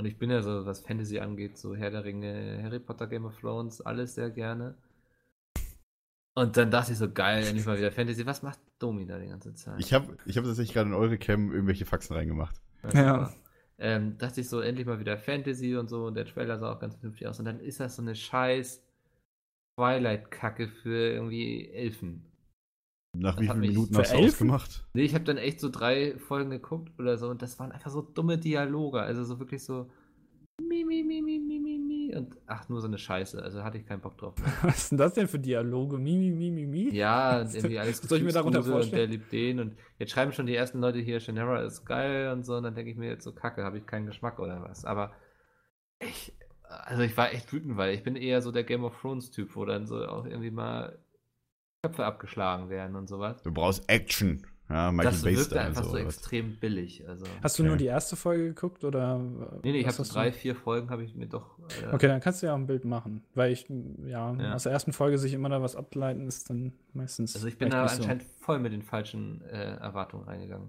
Und 0.00 0.06
ich 0.06 0.16
bin 0.16 0.30
ja 0.30 0.40
so, 0.40 0.64
was 0.64 0.80
Fantasy 0.80 1.18
angeht, 1.18 1.58
so 1.58 1.76
Herr 1.76 1.90
der 1.90 2.06
Ringe, 2.06 2.58
Harry 2.62 2.78
Potter, 2.78 3.06
Game 3.06 3.26
of 3.26 3.38
Thrones, 3.38 3.82
alles 3.82 4.14
sehr 4.14 4.30
gerne. 4.30 4.74
Und 6.34 6.56
dann 6.56 6.70
dachte 6.70 6.92
ich 6.92 6.96
so, 6.96 7.12
geil, 7.12 7.44
endlich 7.46 7.66
mal 7.66 7.76
wieder 7.76 7.92
Fantasy. 7.92 8.24
Was 8.24 8.42
macht 8.42 8.58
Domi 8.78 9.04
da 9.04 9.18
die 9.18 9.28
ganze 9.28 9.52
Zeit? 9.52 9.78
Ich 9.78 9.92
habe 9.92 10.16
ich 10.24 10.38
hab 10.38 10.44
tatsächlich 10.44 10.72
gerade 10.72 10.88
in 10.88 10.94
eure 10.94 11.18
Cam 11.18 11.52
irgendwelche 11.52 11.84
Faxen 11.84 12.16
reingemacht. 12.16 12.56
Ja. 12.94 13.30
Ähm, 13.76 14.16
dachte 14.16 14.40
ich 14.40 14.48
so, 14.48 14.60
endlich 14.60 14.86
mal 14.86 15.00
wieder 15.00 15.18
Fantasy 15.18 15.76
und 15.76 15.90
so. 15.90 16.06
Und 16.06 16.14
der 16.14 16.24
Trailer 16.24 16.58
sah 16.58 16.72
auch 16.72 16.80
ganz 16.80 16.96
vernünftig 16.96 17.26
aus. 17.26 17.38
Und 17.38 17.44
dann 17.44 17.60
ist 17.60 17.78
das 17.78 17.96
so 17.96 18.00
eine 18.00 18.14
scheiß 18.14 18.82
Twilight-Kacke 19.76 20.68
für 20.68 21.12
irgendwie 21.12 21.68
Elfen. 21.72 22.24
Nach 23.16 23.34
Das 23.34 23.42
wie 23.42 23.48
vielen 23.48 23.60
Minuten 23.60 23.96
hast 23.96 24.12
du 24.12 24.18
ausgemacht? 24.18 24.84
Nee, 24.94 25.02
ich 25.02 25.14
habe 25.14 25.24
dann 25.24 25.36
echt 25.36 25.60
so 25.60 25.68
drei 25.68 26.16
Folgen 26.18 26.50
geguckt 26.50 26.92
oder 26.98 27.18
so 27.18 27.28
und 27.28 27.42
das 27.42 27.58
waren 27.58 27.72
einfach 27.72 27.90
so 27.90 28.02
dumme 28.02 28.38
Dialoge. 28.38 29.00
Also 29.00 29.24
so 29.24 29.38
wirklich 29.40 29.64
so 29.64 29.90
mi, 30.60 30.84
mi, 30.84 31.02
mi, 31.02 31.20
mi, 31.20 31.38
mi, 31.38 31.58
mi, 31.58 31.78
mi. 31.78 31.90
Mimi 32.10 32.16
und 32.16 32.36
ach, 32.46 32.68
nur 32.68 32.80
so 32.80 32.86
eine 32.86 32.98
Scheiße. 32.98 33.42
Also 33.42 33.62
hatte 33.62 33.78
ich 33.78 33.86
keinen 33.86 34.00
Bock 34.00 34.16
drauf. 34.18 34.34
Was 34.62 34.78
ist 34.78 34.90
denn 34.92 34.98
das 34.98 35.14
denn 35.14 35.28
für 35.28 35.38
Dialoge? 35.38 35.98
Mimi, 35.98 36.30
Mimi, 36.30 36.66
Mimi? 36.66 36.94
Ja, 36.94 37.42
irgendwie 37.42 37.78
alles 37.78 37.98
soll 37.98 38.18
ich 38.18 38.24
mir 38.24 38.32
darunter 38.32 38.60
Gefühlsduse 38.60 38.90
und 38.90 38.92
der 38.92 39.08
vorstellen? 39.08 39.10
liebt 39.10 39.32
den 39.32 39.60
und 39.60 39.76
jetzt 39.98 40.12
schreiben 40.12 40.32
schon 40.32 40.46
die 40.46 40.54
ersten 40.54 40.80
Leute 40.80 40.98
hier, 40.98 41.20
Shannara 41.20 41.62
ist 41.62 41.84
geil 41.84 42.32
und 42.32 42.44
so 42.44 42.56
und 42.56 42.64
dann 42.64 42.74
denke 42.74 42.90
ich 42.90 42.96
mir 42.96 43.08
jetzt 43.08 43.24
so, 43.24 43.32
kacke, 43.32 43.64
habe 43.64 43.78
ich 43.78 43.86
keinen 43.86 44.06
Geschmack 44.06 44.38
oder 44.38 44.62
was. 44.62 44.84
Aber 44.84 45.12
ich, 46.00 46.32
also 46.62 47.02
ich 47.02 47.16
war 47.16 47.32
echt 47.32 47.52
wütend, 47.52 47.76
weil 47.76 47.94
ich 47.94 48.02
bin 48.02 48.16
eher 48.16 48.42
so 48.42 48.52
der 48.52 48.64
Game 48.64 48.84
of 48.84 49.00
Thrones 49.00 49.30
Typ, 49.30 49.56
wo 49.56 49.64
dann 49.64 49.86
so 49.86 50.04
auch 50.06 50.26
irgendwie 50.26 50.50
mal 50.50 50.98
Köpfe 51.82 52.04
abgeschlagen 52.04 52.68
werden 52.68 52.94
und 52.96 53.08
sowas. 53.08 53.42
Du 53.42 53.52
brauchst 53.52 53.88
Action. 53.88 54.46
Ja, 54.68 54.92
Michael 54.92 55.12
das 55.12 55.22
Bay 55.22 55.32
wirkte 55.34 55.44
Style. 55.46 55.60
einfach 55.62 55.82
so 55.82 55.90
sowas. 55.90 56.02
extrem 56.04 56.56
billig. 56.56 57.08
Also. 57.08 57.24
Hast 57.42 57.58
du 57.58 57.62
Okay. 57.62 57.68
nur 57.68 57.76
die 57.78 57.86
erste 57.86 58.14
Folge 58.16 58.44
geguckt 58.48 58.84
oder? 58.84 59.18
Nee, 59.18 59.72
nee, 59.72 59.80
ich 59.80 59.86
habe 59.86 59.96
so 59.96 60.04
drei, 60.04 60.30
vier 60.30 60.54
Folgen 60.54 60.90
habe 60.90 61.02
ich 61.02 61.14
mir 61.16 61.26
doch. 61.26 61.58
Äh, 61.82 61.92
Okay, 61.92 62.06
dann 62.06 62.20
kannst 62.20 62.42
du 62.42 62.46
ja 62.46 62.52
auch 62.52 62.58
ein 62.58 62.66
Bild 62.68 62.84
machen. 62.84 63.24
Weil 63.34 63.50
ich, 63.50 63.66
ja, 64.04 64.32
Ja. 64.34 64.54
aus 64.54 64.62
der 64.64 64.72
ersten 64.72 64.92
Folge 64.92 65.18
sich 65.18 65.32
immer 65.32 65.48
da 65.48 65.60
was 65.60 65.74
ableiten 65.74 66.26
ist 66.28 66.50
dann 66.50 66.72
meistens. 66.92 67.34
Also 67.34 67.48
ich 67.48 67.58
bin 67.58 67.70
da 67.70 67.82
nicht 67.82 67.94
so. 67.94 68.02
anscheinend 68.02 68.22
voll 68.40 68.60
mit 68.60 68.72
den 68.72 68.82
falschen 68.82 69.42
äh, 69.46 69.76
Erwartungen 69.76 70.24
reingegangen. 70.24 70.68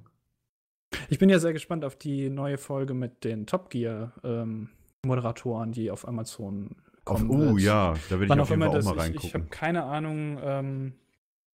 Ich 1.09 1.19
bin 1.19 1.29
ja 1.29 1.37
sehr 1.39 1.53
gespannt 1.53 1.85
auf 1.85 1.95
die 1.95 2.29
neue 2.29 2.57
Folge 2.57 2.93
mit 2.95 3.23
den 3.23 3.45
Top 3.45 3.69
Gear 3.69 4.13
ähm, 4.23 4.69
Moderatoren, 5.05 5.73
die 5.73 5.91
auf 5.91 6.07
Amazon 6.07 6.75
Auf, 7.05 7.17
kommen. 7.19 7.31
oh 7.31 7.55
wird. 7.55 7.61
ja, 7.61 7.93
da 8.09 8.19
will 8.19 8.25
ich 8.27 8.31
auf 8.31 8.39
auch 8.39 8.49
jeden 8.49 8.53
immer 8.61 8.65
Fall 8.67 8.69
auch 8.69 8.73
das 8.75 8.85
mal 8.85 9.09
ich, 9.09 9.15
ich 9.15 9.33
habe 9.33 9.43
reingucken. 9.43 9.49
keine 9.49 9.83
Ahnung, 9.85 10.39
ähm, 10.43 10.93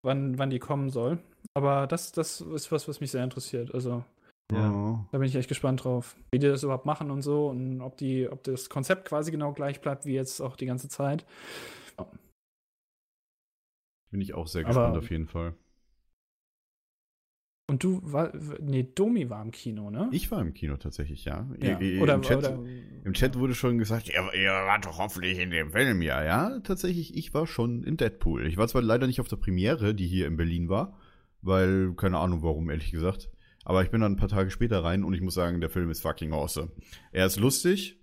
wann, 0.03 0.37
wann 0.37 0.49
die 0.49 0.59
kommen 0.59 0.89
soll. 0.89 1.19
Aber 1.53 1.85
das, 1.87 2.11
das 2.11 2.41
ist 2.41 2.71
was, 2.71 2.87
was 2.87 2.99
mich 2.99 3.11
sehr 3.11 3.23
interessiert. 3.23 3.73
Also 3.73 4.03
Ja. 4.51 5.05
da 5.11 5.17
bin 5.17 5.27
ich 5.27 5.35
echt 5.35 5.47
gespannt 5.49 5.83
drauf, 5.83 6.15
wie 6.31 6.39
die 6.39 6.47
das 6.47 6.63
überhaupt 6.63 6.85
machen 6.85 7.11
und 7.11 7.21
so 7.21 7.47
und 7.49 7.81
ob 7.81 7.97
die, 7.97 8.27
ob 8.29 8.43
das 8.43 8.69
Konzept 8.69 9.07
quasi 9.07 9.31
genau 9.31 9.53
gleich 9.53 9.81
bleibt 9.81 10.05
wie 10.05 10.13
jetzt 10.13 10.41
auch 10.41 10.55
die 10.55 10.65
ganze 10.65 10.89
Zeit. 10.89 11.25
Bin 14.11 14.21
ich 14.21 14.33
auch 14.33 14.47
sehr 14.47 14.61
Aber- 14.65 14.69
gespannt 14.69 14.97
auf 14.97 15.09
jeden 15.11 15.27
Fall. 15.27 15.53
Und 17.67 17.83
du 17.83 17.99
war, 18.03 18.31
nee, 18.61 18.83
Domi 18.83 19.27
war 19.29 19.41
im 19.41 19.49
Kino, 19.49 19.89
ne? 19.89 20.07
Ich 20.11 20.29
war 20.29 20.39
im 20.39 20.53
Kino 20.53 20.77
tatsächlich, 20.77 21.25
ja. 21.25 21.49
ja. 21.59 21.79
I- 21.79 21.95
i- 21.95 21.99
oder, 21.99 22.13
Im 22.13 22.21
Chat, 22.21 22.37
oder 22.37 22.59
Im 23.03 23.13
Chat 23.13 23.39
wurde 23.39 23.55
schon 23.55 23.79
gesagt, 23.79 24.07
ihr, 24.07 24.23
ihr 24.39 24.51
wart 24.51 24.85
doch 24.85 24.99
hoffentlich 24.99 25.39
in 25.39 25.49
dem 25.49 25.71
Film, 25.71 26.03
ja. 26.03 26.23
Ja, 26.23 26.59
tatsächlich, 26.59 27.17
ich 27.17 27.33
war 27.33 27.47
schon 27.47 27.83
in 27.83 27.97
Deadpool. 27.97 28.45
Ich 28.45 28.57
war 28.57 28.67
zwar 28.67 28.83
leider 28.83 29.07
nicht 29.07 29.19
auf 29.19 29.27
der 29.27 29.37
Premiere, 29.37 29.95
die 29.95 30.05
hier 30.05 30.27
in 30.27 30.37
Berlin 30.37 30.69
war, 30.69 30.99
weil, 31.41 31.93
keine 31.95 32.19
Ahnung 32.19 32.43
warum, 32.43 32.69
ehrlich 32.69 32.91
gesagt. 32.91 33.31
Aber 33.63 33.81
ich 33.81 33.89
bin 33.89 34.01
dann 34.01 34.13
ein 34.13 34.17
paar 34.17 34.29
Tage 34.29 34.51
später 34.51 34.83
rein 34.83 35.03
und 35.03 35.15
ich 35.15 35.21
muss 35.21 35.33
sagen, 35.33 35.59
der 35.59 35.71
Film 35.71 35.89
ist 35.89 36.01
fucking 36.01 36.33
awesome. 36.33 36.71
Er 37.11 37.25
ist 37.25 37.39
lustig. 37.39 37.99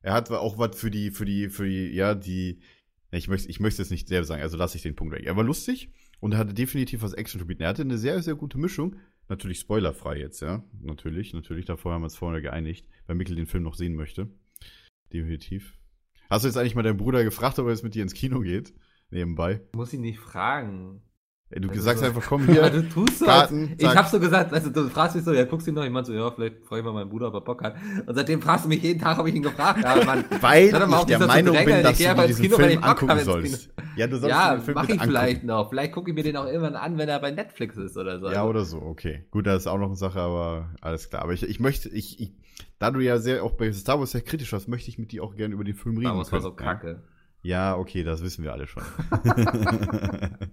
Er 0.00 0.12
hat 0.14 0.30
auch 0.30 0.58
was 0.58 0.78
für 0.78 0.92
die, 0.92 1.10
für 1.10 1.24
die, 1.24 1.48
für 1.48 1.66
die, 1.66 1.88
ja, 1.88 2.14
die, 2.14 2.60
ich 3.10 3.26
möchte, 3.26 3.50
ich 3.50 3.58
möchte 3.58 3.82
es 3.82 3.90
nicht 3.90 4.06
selber 4.06 4.26
sagen, 4.26 4.42
also 4.42 4.56
lasse 4.56 4.76
ich 4.76 4.82
den 4.84 4.94
Punkt 4.94 5.12
weg. 5.12 5.26
Er 5.26 5.36
war 5.36 5.42
lustig 5.42 5.90
und 6.20 6.32
er 6.32 6.38
hatte 6.38 6.54
definitiv 6.54 7.02
was 7.02 7.14
Action 7.14 7.40
zu 7.40 7.46
bieten. 7.46 7.62
Er 7.62 7.70
hatte 7.70 7.82
eine 7.82 7.98
sehr, 7.98 8.22
sehr 8.22 8.34
gute 8.34 8.58
Mischung. 8.58 8.96
Natürlich 9.28 9.60
spoilerfrei 9.60 10.18
jetzt, 10.18 10.40
ja. 10.40 10.64
Natürlich, 10.80 11.32
natürlich. 11.32 11.64
Davor 11.64 11.92
haben 11.92 12.02
wir 12.02 12.06
uns 12.06 12.16
vorher 12.16 12.40
geeinigt, 12.40 12.88
weil 13.06 13.16
Mikkel 13.16 13.36
den 13.36 13.46
Film 13.46 13.62
noch 13.62 13.74
sehen 13.74 13.94
möchte. 13.94 14.28
Definitiv. 15.12 15.76
Hast 16.28 16.44
du 16.44 16.48
jetzt 16.48 16.56
eigentlich 16.56 16.74
mal 16.74 16.82
deinen 16.82 16.96
Bruder 16.96 17.24
gefragt, 17.24 17.58
ob 17.58 17.66
er 17.66 17.72
jetzt 17.72 17.84
mit 17.84 17.94
dir 17.94 18.02
ins 18.02 18.14
Kino 18.14 18.40
geht? 18.40 18.72
Nebenbei. 19.10 19.60
Muss 19.74 19.92
ich 19.92 19.98
nicht 19.98 20.20
fragen. 20.20 21.02
Du 21.52 21.68
Also 21.68 21.80
sagst 21.82 22.00
so- 22.00 22.06
einfach, 22.06 22.22
komm 22.28 22.46
Ja, 22.46 22.68
hier. 22.68 22.70
du 22.82 22.88
tust 22.88 23.18
so. 23.18 23.24
Karten, 23.24 23.72
ich 23.76 23.84
zack. 23.84 23.96
hab 23.96 24.06
so 24.06 24.20
gesagt, 24.20 24.52
also 24.52 24.70
du 24.70 24.88
fragst 24.88 25.16
mich 25.16 25.24
so, 25.24 25.32
ja, 25.32 25.44
guckst 25.44 25.66
du 25.66 25.72
ihn 25.72 25.74
noch? 25.74 25.84
Ich 25.84 25.90
meinte 25.90 26.12
so, 26.12 26.16
ja, 26.16 26.30
vielleicht 26.30 26.64
frage 26.64 26.80
ich 26.82 26.84
mal 26.86 26.92
meinen 26.92 27.10
Bruder, 27.10 27.26
ob 27.26 27.34
er 27.34 27.40
Bock 27.40 27.64
hat. 27.64 27.74
Und 28.06 28.14
seitdem 28.14 28.40
fragst 28.40 28.66
du 28.66 28.68
mich 28.68 28.80
jeden 28.84 29.00
Tag, 29.00 29.18
ob 29.18 29.26
ich 29.26 29.34
ihn 29.34 29.42
gefragt 29.42 29.84
habe, 29.84 30.04
Mann. 30.04 30.24
Weil 30.40 30.66
ich 30.66 30.70
der 30.70 31.18
so 31.18 31.26
Meinung 31.26 31.54
drängeln. 31.56 31.76
bin, 31.78 31.82
dass 31.82 31.98
Ich 31.98 32.06
du 32.06 32.14
dir 32.14 32.26
diesen 32.28 32.42
Kino, 32.44 32.56
Film 32.56 32.70
ich 32.70 32.82
angucken 32.84 33.18
sollst. 33.24 33.70
Ja, 33.96 34.06
du 34.06 34.18
sollst 34.18 34.28
Ja, 34.36 34.54
den 34.54 34.62
Film 34.62 34.74
mach 34.76 34.84
ich 34.84 34.90
angucken. 34.90 35.08
vielleicht 35.10 35.42
noch. 35.42 35.68
Vielleicht 35.70 35.92
gucke 35.92 36.10
ich 36.10 36.14
mir 36.16 36.22
den 36.22 36.36
auch 36.36 36.46
irgendwann 36.46 36.76
an, 36.76 36.98
wenn 36.98 37.08
er 37.08 37.18
bei 37.18 37.32
Netflix 37.32 37.76
ist 37.76 37.96
oder 37.96 38.20
so. 38.20 38.30
Ja, 38.30 38.44
oder 38.44 38.64
so, 38.64 38.80
okay. 38.80 39.24
Gut, 39.32 39.48
das 39.48 39.62
ist 39.62 39.66
auch 39.66 39.78
noch 39.78 39.86
eine 39.88 39.96
Sache, 39.96 40.20
aber 40.20 40.70
alles 40.80 41.10
klar. 41.10 41.22
Aber 41.22 41.32
ich, 41.32 41.42
ich 41.42 41.58
möchte, 41.58 41.88
ich, 41.88 42.20
ich, 42.20 42.32
da 42.78 42.92
du 42.92 43.00
ja 43.00 43.18
sehr 43.18 43.42
auch 43.42 43.54
bei 43.54 43.72
Star 43.72 43.98
Wars 43.98 44.12
sehr 44.12 44.20
kritisch 44.20 44.52
warst, 44.52 44.68
möchte 44.68 44.88
ich 44.88 44.98
mit 44.98 45.10
dir 45.10 45.24
auch 45.24 45.34
gerne 45.34 45.52
über 45.54 45.64
den 45.64 45.74
Film 45.74 45.96
reden. 45.96 46.06
Star 46.10 46.16
Wars 46.16 46.30
war 46.30 46.40
so 46.42 46.52
kacke. 46.52 47.02
Ja, 47.42 47.76
okay, 47.76 48.04
das 48.04 48.22
wissen 48.22 48.44
wir 48.44 48.52
alle 48.52 48.68
schon. 48.68 48.82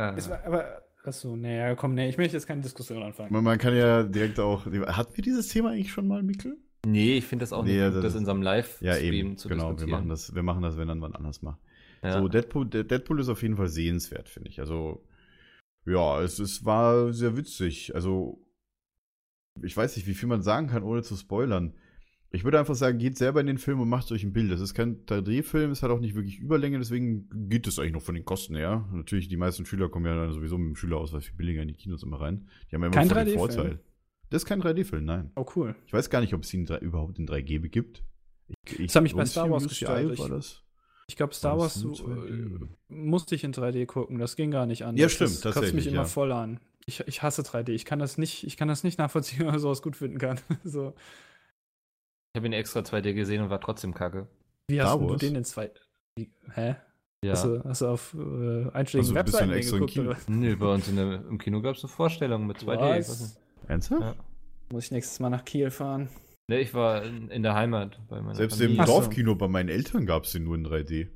War, 0.00 0.44
aber, 0.44 0.82
achso, 1.04 1.36
naja, 1.36 1.74
komm, 1.74 1.94
nee, 1.94 2.08
ich 2.08 2.18
möchte 2.18 2.36
jetzt 2.36 2.46
keine 2.46 2.62
Diskussion 2.62 3.02
anfangen. 3.02 3.32
man, 3.32 3.44
man 3.44 3.58
kann 3.58 3.74
ja 3.76 4.02
direkt 4.02 4.38
auch. 4.40 4.66
Hatten 4.66 5.16
wir 5.16 5.22
dieses 5.22 5.48
Thema 5.48 5.70
eigentlich 5.70 5.92
schon 5.92 6.06
mal, 6.08 6.22
Mikkel? 6.22 6.56
nee, 6.86 7.18
ich 7.18 7.26
finde 7.26 7.42
das 7.42 7.52
auch 7.52 7.62
Nee, 7.64 7.72
nicht 7.72 7.82
das 7.82 7.94
gut, 7.94 8.04
das 8.04 8.12
ist- 8.14 8.18
in 8.20 8.24
so 8.24 8.30
einem 8.32 8.42
Ja, 8.42 8.50
Livestream 8.54 9.14
eben. 9.14 9.36
zu 9.36 9.48
Genau, 9.48 9.64
wir 9.64 9.70
diskutieren. 9.72 9.90
machen 9.98 10.08
das, 10.08 10.34
wir 10.34 10.42
machen 10.42 10.62
das, 10.62 10.76
wenn 10.78 10.88
dann 10.88 11.00
wann 11.02 11.14
anders 11.14 11.42
mal. 11.42 11.58
Ja. 12.02 12.18
So, 12.20 12.28
Deadpool, 12.28 12.66
De- 12.66 12.84
Deadpool 12.84 13.20
ist 13.20 13.28
auf 13.28 13.42
jeden 13.42 13.56
Fall 13.56 13.68
sehenswert, 13.68 14.28
finde 14.30 14.48
ich. 14.48 14.60
Also, 14.60 15.04
ja, 15.84 16.20
es, 16.22 16.38
es 16.38 16.64
war 16.64 17.12
sehr 17.12 17.36
witzig. 17.36 17.94
Also, 17.94 18.42
ich 19.62 19.76
weiß 19.76 19.96
nicht, 19.96 20.06
wie 20.06 20.14
viel 20.14 20.28
man 20.28 20.42
sagen 20.42 20.68
kann, 20.68 20.82
ohne 20.82 21.02
zu 21.02 21.16
spoilern. 21.16 21.74
Ich 22.32 22.44
würde 22.44 22.60
einfach 22.60 22.76
sagen, 22.76 22.98
geht 22.98 23.18
selber 23.18 23.40
in 23.40 23.46
den 23.48 23.58
Film 23.58 23.80
und 23.80 23.88
macht 23.88 24.10
euch 24.12 24.22
ein 24.22 24.32
Bild. 24.32 24.52
Das 24.52 24.60
ist 24.60 24.74
kein 24.74 25.04
3D-Film, 25.06 25.72
es 25.72 25.82
hat 25.82 25.90
auch 25.90 25.98
nicht 25.98 26.14
wirklich 26.14 26.38
Überlänge, 26.38 26.78
deswegen 26.78 27.28
geht 27.48 27.66
es 27.66 27.78
eigentlich 27.78 27.92
noch 27.94 28.02
von 28.02 28.14
den 28.14 28.24
Kosten 28.24 28.54
her. 28.54 28.88
Natürlich, 28.92 29.26
die 29.28 29.36
meisten 29.36 29.66
Schüler 29.66 29.88
kommen 29.88 30.06
ja 30.06 30.14
dann 30.14 30.32
sowieso 30.32 30.56
mit 30.56 30.68
dem 30.68 30.76
Schülerausweis 30.76 31.24
viel 31.24 31.34
billiger 31.36 31.62
in 31.62 31.68
die 31.68 31.74
Kinos 31.74 32.04
immer 32.04 32.20
rein. 32.20 32.48
Die 32.70 32.76
haben 32.76 32.82
ja 32.82 32.86
immer 32.88 32.94
Kein 32.94 33.08
voll 33.08 33.24
den 33.24 33.34
3D-Film? 33.34 33.38
Vorteil. 33.38 33.80
Das 34.30 34.42
ist 34.42 34.46
kein 34.48 34.62
3D-Film, 34.62 35.04
nein. 35.04 35.32
Oh, 35.34 35.44
cool. 35.56 35.74
Ich 35.86 35.92
weiß 35.92 36.08
gar 36.08 36.20
nicht, 36.20 36.32
ob 36.34 36.44
es 36.44 36.54
ihn 36.54 36.66
überhaupt 36.66 37.18
in 37.18 37.26
3G 37.26 37.68
gibt. 37.68 38.04
Ich, 38.64 38.78
ich, 38.78 38.86
Das 38.86 38.96
hat 38.96 39.02
mich 39.02 39.14
bei 39.16 39.24
Star 39.26 39.50
Wars 39.50 39.64
war 39.82 40.12
Ich- 40.12 40.18
das? 40.20 40.62
Ich 41.08 41.16
glaube, 41.16 41.34
Star 41.34 41.54
War 41.54 41.62
Wars 41.64 41.84
2D? 41.84 42.28
äh, 42.28 42.68
musste 42.88 43.34
ich 43.34 43.42
in 43.42 43.52
3D 43.52 43.84
gucken. 43.86 44.18
Das 44.18 44.36
ging 44.36 44.52
gar 44.52 44.66
nicht 44.66 44.84
an. 44.84 44.96
Ja, 44.96 45.08
stimmt, 45.08 45.44
Das 45.44 45.54
kotzt 45.56 45.74
mich 45.74 45.88
immer 45.88 45.96
ja. 45.96 46.04
voll 46.04 46.30
an. 46.30 46.60
Ich, 46.86 47.00
ich 47.08 47.22
hasse 47.24 47.42
3D. 47.42 47.70
Ich 47.70 47.84
kann 47.84 47.98
das 47.98 48.16
nicht, 48.16 48.44
ich 48.44 48.56
kann 48.56 48.68
das 48.68 48.84
nicht 48.84 48.98
nachvollziehen, 49.00 49.40
wenn 49.40 49.46
man 49.46 49.58
sowas 49.58 49.82
gut 49.82 49.96
finden 49.96 50.18
kann. 50.18 50.38
so. 50.64 50.94
Ich 52.32 52.38
habe 52.38 52.46
ihn 52.46 52.52
extra 52.52 52.80
2D 52.80 53.12
gesehen 53.14 53.42
und 53.42 53.50
war 53.50 53.60
trotzdem 53.60 53.92
kacke. 53.92 54.28
Wie 54.68 54.80
hast 54.80 54.94
du 55.00 55.16
den 55.16 55.34
in 55.34 55.44
zwei. 55.44 55.70
Wie, 56.16 56.30
hä? 56.54 56.76
Ja. 57.24 57.32
Hast, 57.32 57.44
du, 57.44 57.62
hast 57.64 57.80
du 57.82 57.86
auf 57.88 58.14
äh, 58.14 58.70
einschlägigen 58.72 58.98
Also, 58.98 59.14
Webseiten 59.14 59.52
extra 59.52 59.76
geguckt? 59.76 59.92
Kino? 59.92 60.14
Nee, 60.28 60.54
bei 60.54 60.72
uns 60.72 60.88
in 60.88 60.96
der, 60.96 61.14
im 61.28 61.38
Kino 61.38 61.60
gab 61.60 61.74
es 61.74 61.82
eine 61.84 61.92
Vorstellung 61.92 62.46
mit 62.46 62.58
2D. 62.58 62.72
Ich 62.74 62.80
weiß 62.80 63.08
Was? 63.10 63.40
Ernsthaft? 63.68 64.00
Ja. 64.02 64.14
Muss 64.72 64.84
ich 64.86 64.90
nächstes 64.92 65.18
Mal 65.20 65.28
nach 65.30 65.44
Kiel 65.44 65.70
fahren? 65.70 66.08
Nee, 66.48 66.60
ich 66.60 66.72
war 66.72 67.02
in, 67.02 67.28
in 67.30 67.42
der 67.42 67.54
Heimat 67.54 68.00
bei 68.08 68.20
meiner 68.22 68.36
Selbst 68.36 68.58
Familie. 68.58 68.78
im. 68.80 68.86
Dorfkino 68.86 69.34
bei 69.34 69.48
meinen 69.48 69.68
Eltern 69.68 70.06
gab 70.06 70.24
es 70.24 70.32
den 70.32 70.44
nur 70.44 70.54
in 70.54 70.66
3D. 70.66 71.08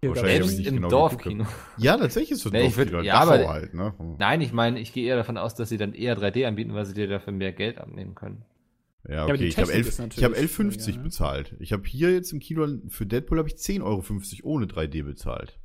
Hier 0.00 0.10
Wahrscheinlich 0.10 0.14
gab's- 0.14 0.24
hab 0.24 0.40
ich 0.40 0.56
Selbst 0.56 0.68
im 0.68 0.76
genau 0.76 0.88
Dorfkino. 0.88 1.46
Ja, 1.78 1.96
tatsächlich 1.96 2.30
ist 2.32 2.40
so 2.42 2.48
ein 2.50 2.52
Nee, 2.52 2.68
würd- 2.68 2.76
Dorfkino. 2.90 3.02
ja, 3.02 3.14
aber- 3.20 3.48
halt, 3.48 3.74
ne? 3.74 3.92
Nein, 4.18 4.40
ich 4.40 4.52
meine, 4.52 4.78
ich 4.80 4.92
gehe 4.92 5.06
eher 5.06 5.16
davon 5.16 5.36
aus, 5.36 5.54
dass 5.54 5.68
sie 5.68 5.76
dann 5.78 5.94
eher 5.94 6.16
3D 6.16 6.46
anbieten, 6.46 6.74
weil 6.74 6.86
sie 6.86 6.94
dir 6.94 7.08
dafür 7.08 7.32
mehr 7.32 7.52
Geld 7.52 7.78
abnehmen 7.78 8.14
können. 8.14 8.44
Ja, 9.08 9.26
okay. 9.26 9.46
Ich 9.46 9.58
habe 9.58 9.72
11 9.72 9.92
hab 9.92 9.98
natürlich 9.98 10.24
11,50 10.24 10.58
billiger, 10.58 10.96
ne? 10.96 11.02
bezahlt. 11.04 11.56
Ich 11.58 11.72
habe 11.72 11.86
hier 11.86 12.12
jetzt 12.12 12.32
im 12.32 12.40
Kino 12.40 12.66
für 12.88 13.06
Deadpool 13.06 13.38
habe 13.38 13.48
ich 13.48 13.56
10,50 13.56 13.82
Euro 14.44 14.54
ohne 14.54 14.66
3D 14.66 15.02
bezahlt. 15.02 15.60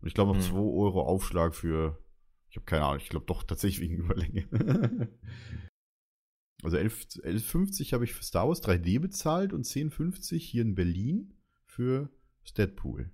Und 0.00 0.08
ich 0.08 0.14
glaube 0.14 0.32
noch 0.32 0.40
Hm. 0.44 0.52
2 0.52 0.58
Euro 0.58 1.02
Aufschlag 1.02 1.54
für, 1.54 1.98
ich 2.50 2.56
habe 2.56 2.66
keine 2.66 2.84
Ahnung, 2.84 3.00
ich 3.02 3.08
glaube 3.08 3.26
doch 3.26 3.42
tatsächlich 3.42 3.80
wegen 3.80 3.96
Überlänge. 4.04 5.08
also 6.62 6.76
11 6.76 7.00
11,50 7.24 7.92
habe 7.92 8.04
ich 8.04 8.14
für 8.14 8.22
Star 8.22 8.46
Wars 8.46 8.62
3D 8.62 9.00
bezahlt 9.00 9.52
und 9.52 9.66
10,50 9.66 10.38
hier 10.38 10.62
in 10.62 10.74
Berlin 10.74 11.34
für 11.66 12.10
das 12.42 12.54
Deadpool. 12.54 13.10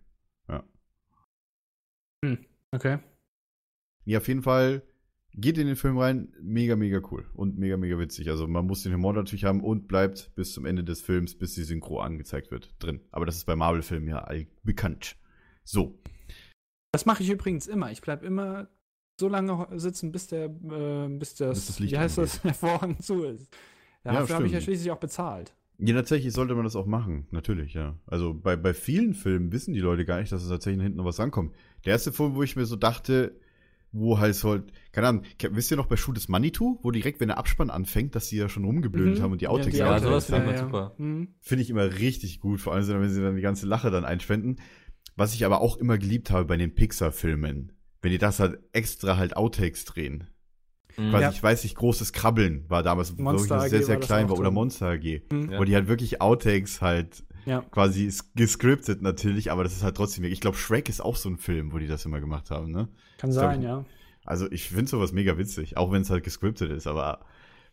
Okay. 2.72 2.99
Ja, 4.04 4.18
auf 4.18 4.29
jeden 4.29 4.42
Fall 4.42 4.83
geht 5.34 5.58
in 5.58 5.66
den 5.66 5.76
Film 5.76 5.98
rein, 5.98 6.32
mega, 6.40 6.76
mega 6.76 7.00
cool 7.11 7.24
und 7.34 7.58
mega, 7.58 7.76
mega 7.76 7.98
witzig. 7.98 8.28
Also 8.30 8.46
man 8.46 8.66
muss 8.66 8.82
den 8.82 8.92
Humor 8.92 9.12
natürlich 9.12 9.44
haben 9.44 9.62
und 9.62 9.88
bleibt 9.88 10.34
bis 10.34 10.52
zum 10.52 10.64
Ende 10.66 10.84
des 10.84 11.00
Films, 11.00 11.36
bis 11.36 11.54
die 11.54 11.62
Synchro 11.62 12.00
angezeigt 12.00 12.50
wird, 12.50 12.74
drin. 12.78 13.00
Aber 13.12 13.26
das 13.26 13.36
ist 13.36 13.44
bei 13.44 13.57
Marvel-Filmen 13.57 14.08
ja 14.08 14.28
bekannt. 14.62 15.16
So. 15.64 15.98
Das 16.92 17.07
mache 17.07 17.22
ich 17.22 17.30
übrigens 17.30 17.66
immer. 17.66 17.92
Ich 17.92 18.00
bleibe 18.00 18.26
immer 18.26 18.68
so 19.20 19.28
lange 19.28 19.68
sitzen, 19.78 20.11
bis 20.11 20.26
der, 20.26 20.46
äh, 20.46 21.08
bis 21.08 21.34
das, 21.34 21.58
Bis 21.58 21.66
das 21.66 21.78
Licht 21.78 21.92
wie 21.92 21.98
heißt 21.98 22.18
angeht. 22.18 22.34
das, 22.34 22.42
der 22.42 22.54
Vorhang 22.54 22.98
zu 23.00 23.24
ist. 23.24 23.48
Ja, 24.04 24.12
Dafür 24.14 24.36
habe 24.36 24.46
ich 24.46 24.52
ja 24.52 24.61
schließlich 24.61 24.90
auch 24.90 24.98
bezahlt. 24.98 25.54
Ja, 25.78 25.94
tatsächlich 25.94 26.32
sollte 26.32 26.54
man 26.54 26.64
das 26.64 26.76
auch 26.76 26.86
machen. 26.86 27.26
Natürlich, 27.30 27.74
ja. 27.74 27.96
Also 28.07 28.34
bei, 28.34 28.57
bei 28.57 28.74
vielen 28.74 29.14
Filmen 29.14 29.52
wissen 29.52 29.72
die 29.72 29.80
Leute 29.80 30.04
gar 30.04 30.20
nicht, 30.20 30.32
dass 30.32 30.42
es 30.42 30.48
tatsächlich 30.48 30.82
hinten 30.82 30.98
noch 30.98 31.07
was 31.07 31.18
rankommt. 31.18 31.54
Der 31.84 31.92
erste 31.92 32.12
Film, 32.12 32.34
wo 32.34 32.42
ich 32.42 32.57
mir 32.57 32.66
so 32.66 32.76
dachte, 32.76 33.38
wo 33.92 34.18
halt 34.18 34.34
so, 34.37 34.61
keine 34.92 35.08
Ahnung, 35.08 35.22
wisst 35.50 35.71
ihr 35.71 35.76
noch 35.76 35.87
bei 35.87 35.96
Shoot 35.96 36.17
is 36.17 36.29
Manitou, 36.29 36.79
wo 36.83 36.91
direkt, 36.92 37.18
wenn 37.21 37.29
der 37.29 37.38
Abspann 37.38 37.71
anfängt, 37.71 38.14
dass 38.14 38.29
sie 38.29 38.37
ja 38.37 38.49
schon 38.49 38.64
rumgeblödet 38.64 39.18
Mhm. 39.18 39.22
haben 39.22 39.33
und 39.33 39.41
die 39.41 39.49
Outtakes 39.49 39.79
Ja, 39.79 39.99
sowas 39.99 40.30
haben? 40.30 40.42
finde 40.45 40.54
ich 40.54 40.61
immer 40.61 40.68
super. 40.68 40.95
Mhm. 40.99 41.29
Finde 41.41 41.62
ich 41.62 41.71
immer 41.71 41.84
richtig 41.99 42.41
gut, 42.41 42.61
vor 42.61 42.72
allem 42.75 42.87
wenn 42.88 43.11
sie 43.11 43.21
dann 43.21 43.37
die 43.37 43.42
ganze 43.42 43.67
Lache 43.67 43.91
dann 43.91 44.04
einspenden. 44.04 44.61
Was 45.17 45.34
ich 45.34 45.45
aber 45.45 45.61
auch 45.61 45.76
immer 45.76 45.99
geliebt 45.99 46.30
habe 46.30 46.45
bei 46.45 46.57
den 46.57 46.75
Pixar-Filmen, 46.75 47.72
wenn 48.00 48.11
die 48.12 48.18
das 48.18 48.38
halt 48.41 48.61
extra 48.72 49.17
halt 49.17 49.37
Outtakes 49.37 49.84
drehen. 49.84 50.25
Mhm. 50.96 51.11
Quasi, 51.11 51.22
Ja. 51.25 51.30
ich 51.30 51.42
weiß 51.42 51.64
nicht, 51.64 51.75
großes 51.76 52.12
Krabbeln 52.12 52.64
war 52.68 52.83
damals, 52.83 53.17
wo 53.18 53.33
ich 53.34 53.42
sehr, 53.71 53.83
sehr 53.83 53.96
klein 53.99 54.29
war, 54.29 54.38
oder. 54.38 54.50
Monster 54.50 54.88
AG. 54.91 55.22
Mhm. 55.33 55.50
Ja. 55.50 55.58
Wo 55.58 55.64
die 55.64 55.75
halt 55.75 55.88
wirklich 55.88 56.21
Outtakes 56.21 56.80
halt 56.80 57.25
Ja. 57.46 57.62
quasi 57.71 58.12
gescriptet 58.34 59.03
natürlich, 59.03 59.50
aber 59.50 59.64
das 59.64 59.72
ist 59.72 59.83
halt 59.83 59.96
trotzdem, 59.96 60.25
ich 60.25 60.41
glaube, 60.41 60.57
Shrek 60.57 60.88
ist 60.88 61.00
auch 61.00 61.17
so 61.17 61.29
ein 61.29 61.37
Film, 61.38 61.72
wo 61.72 61.79
die 61.79 61.87
das 61.87 62.04
immer 62.04 62.21
gemacht 62.21 62.50
haben, 62.50 62.71
ne? 62.71 62.88
Kann 63.18 63.30
glaub 63.30 63.45
sein, 63.45 63.61
ich- 63.61 63.67
ja. 63.67 63.84
Also 64.25 64.50
ich 64.53 64.68
finde 64.68 64.91
sowas 64.91 65.12
mega 65.12 65.38
witzig, 65.38 65.76
auch 65.76 65.91
wenn 65.92 66.03
es 66.03 66.11
halt 66.11 66.22
gescriptet 66.25 66.71
ist, 66.71 66.87
aber 66.87 67.25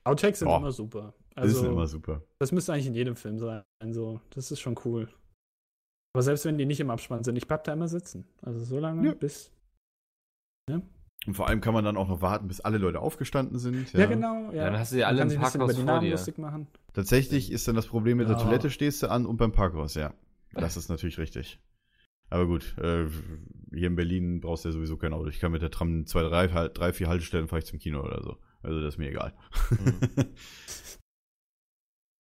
Outtakes 0.05 0.39
sind 0.39 0.47
Boah. 0.47 0.57
immer 0.59 0.71
super. 0.71 1.13
das 1.35 1.43
Also, 1.45 1.63
ist 1.65 1.69
immer 1.71 1.87
super. 1.87 2.23
das 2.39 2.51
müsste 2.51 2.73
eigentlich 2.73 2.87
in 2.87 2.93
jedem 2.95 3.15
Film 3.15 3.37
sein. 3.37 3.63
So, 3.91 4.21
das 4.31 4.49
ist 4.51 4.59
schon 4.61 4.75
cool. 4.85 5.09
Aber 6.15 6.23
selbst 6.23 6.45
wenn 6.45 6.57
die 6.57 6.65
nicht 6.65 6.79
im 6.79 6.89
Abspann 6.89 7.23
sind, 7.23 7.35
ich 7.35 7.47
bleib 7.47 7.63
da 7.65 7.73
immer 7.73 7.87
sitzen. 7.89 8.25
Also 8.41 8.63
so 8.63 8.79
lange 8.79 9.05
Ja. 9.05 9.13
bis. 9.13 9.51
Und 11.25 11.33
vor 11.33 11.47
allem 11.47 11.59
kann 11.61 11.73
man 11.73 11.83
dann 11.83 11.97
auch 11.97 12.07
noch 12.07 12.21
warten, 12.21 12.47
bis 12.47 12.61
alle 12.61 12.77
Leute 12.77 12.99
aufgestanden 13.01 13.59
sind. 13.59 13.91
Ja, 13.93 14.05
genau. 14.05 14.51
Ja. 14.51 14.65
Dann 14.65 14.79
hast 14.79 14.93
du 14.93 14.97
ja 14.97 15.07
alle 15.07 15.21
im 15.23 15.35
Parkhaus 15.39 15.75
vor 15.75 15.83
Namen 15.83 16.01
dir. 16.05 16.11
lustig 16.11 16.37
machen. 16.37 16.67
Tatsächlich 16.93 17.51
ist 17.51 17.67
dann 17.67 17.75
das 17.75 17.87
Problem 17.87 18.17
mit 18.17 18.29
der 18.29 18.37
Ja. 18.37 18.43
Toilette 18.43 18.69
stehst 18.69 19.03
du 19.03 19.09
an 19.11 19.25
und 19.25 19.37
beim 19.37 19.51
Parkhaus, 19.51 19.95
ja. 19.95 20.13
Das 20.53 20.77
ist 20.77 20.89
natürlich 20.89 21.17
richtig. 21.17 21.59
Aber 22.29 22.45
gut, 22.45 22.77
äh, 22.77 23.07
hier 23.73 23.87
in 23.87 23.95
Berlin 23.95 24.39
brauchst 24.41 24.63
du 24.65 24.69
ja 24.69 24.73
sowieso 24.73 24.97
kein 24.97 25.13
Auto. 25.13 25.27
Ich 25.29 25.39
kann 25.39 25.51
mit 25.51 25.61
der 25.61 25.71
Tram 25.71 26.05
zwei, 26.05 26.23
drei, 26.23 26.49
halt- 26.49 26.77
drei 26.77 26.93
vier 26.93 27.07
Haltestellen 27.09 27.47
fahre 27.47 27.59
ich 27.59 27.65
zum 27.65 27.79
Kino 27.79 28.01
oder 28.01 28.21
so. 28.23 28.37
Also 28.63 28.79
das 28.81 28.93
ist 28.95 28.97
mir 28.97 29.09
egal. 29.09 29.33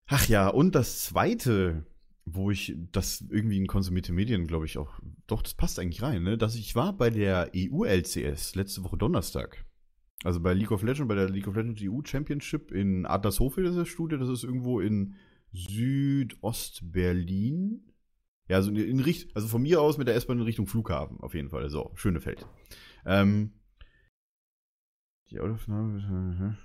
Ach 0.09 0.27
ja, 0.29 0.49
und 0.49 0.75
das 0.75 1.03
zweite, 1.05 1.85
wo 2.27 2.51
ich 2.51 2.77
das 2.93 3.25
irgendwie 3.31 3.57
in 3.57 3.67
konsumierte 3.69 4.13
Medien, 4.13 4.49
glaube 4.49 4.67
ich, 4.67 4.77
auch, 4.79 4.99
doch, 5.29 5.43
das 5.43 5.55
passt 5.55 5.79
eigentlich 5.79 6.03
rein, 6.03 6.25
ne? 6.25 6.37
Dass 6.37 6.57
ich 6.57 6.75
war 6.75 6.93
bei 6.93 7.09
der 7.09 7.53
EU-LCS 7.55 8.57
letzte 8.57 8.83
Woche 8.85 8.99
Donnerstag. 8.99 9.65
Also 10.25 10.41
bei 10.41 10.53
League 10.53 10.73
of 10.73 10.83
Legends, 10.83 11.09
bei 11.09 11.15
der 11.15 11.31
League 11.31 11.47
of 11.47 11.55
Legends 11.55 11.81
EU 11.83 12.01
Championship 12.05 12.73
in 12.73 13.07
Adlershofe, 13.07 13.63
das 13.63 13.71
ist 13.73 13.79
das 13.79 13.89
Studio, 13.89 14.19
das 14.19 14.29
ist 14.29 14.43
irgendwo 14.43 14.81
in 14.81 15.15
Südostberlin. 15.53 17.93
Ja, 18.49 18.57
also 18.57 18.71
in, 18.71 18.77
in 18.77 19.01
Richt 19.01 19.37
also 19.37 19.47
von 19.47 19.63
mir 19.63 19.81
aus 19.81 19.97
mit 19.97 20.09
der 20.09 20.17
S-Bahn 20.17 20.39
in 20.39 20.45
Richtung 20.45 20.67
Flughafen, 20.67 21.21
auf 21.21 21.35
jeden 21.35 21.51
Fall. 21.51 21.71
So, 21.71 21.93
Schönefeld. 21.95 22.45
Ähm, 23.05 23.53
die 25.31 25.39
Audioaufnahme. 25.39 26.59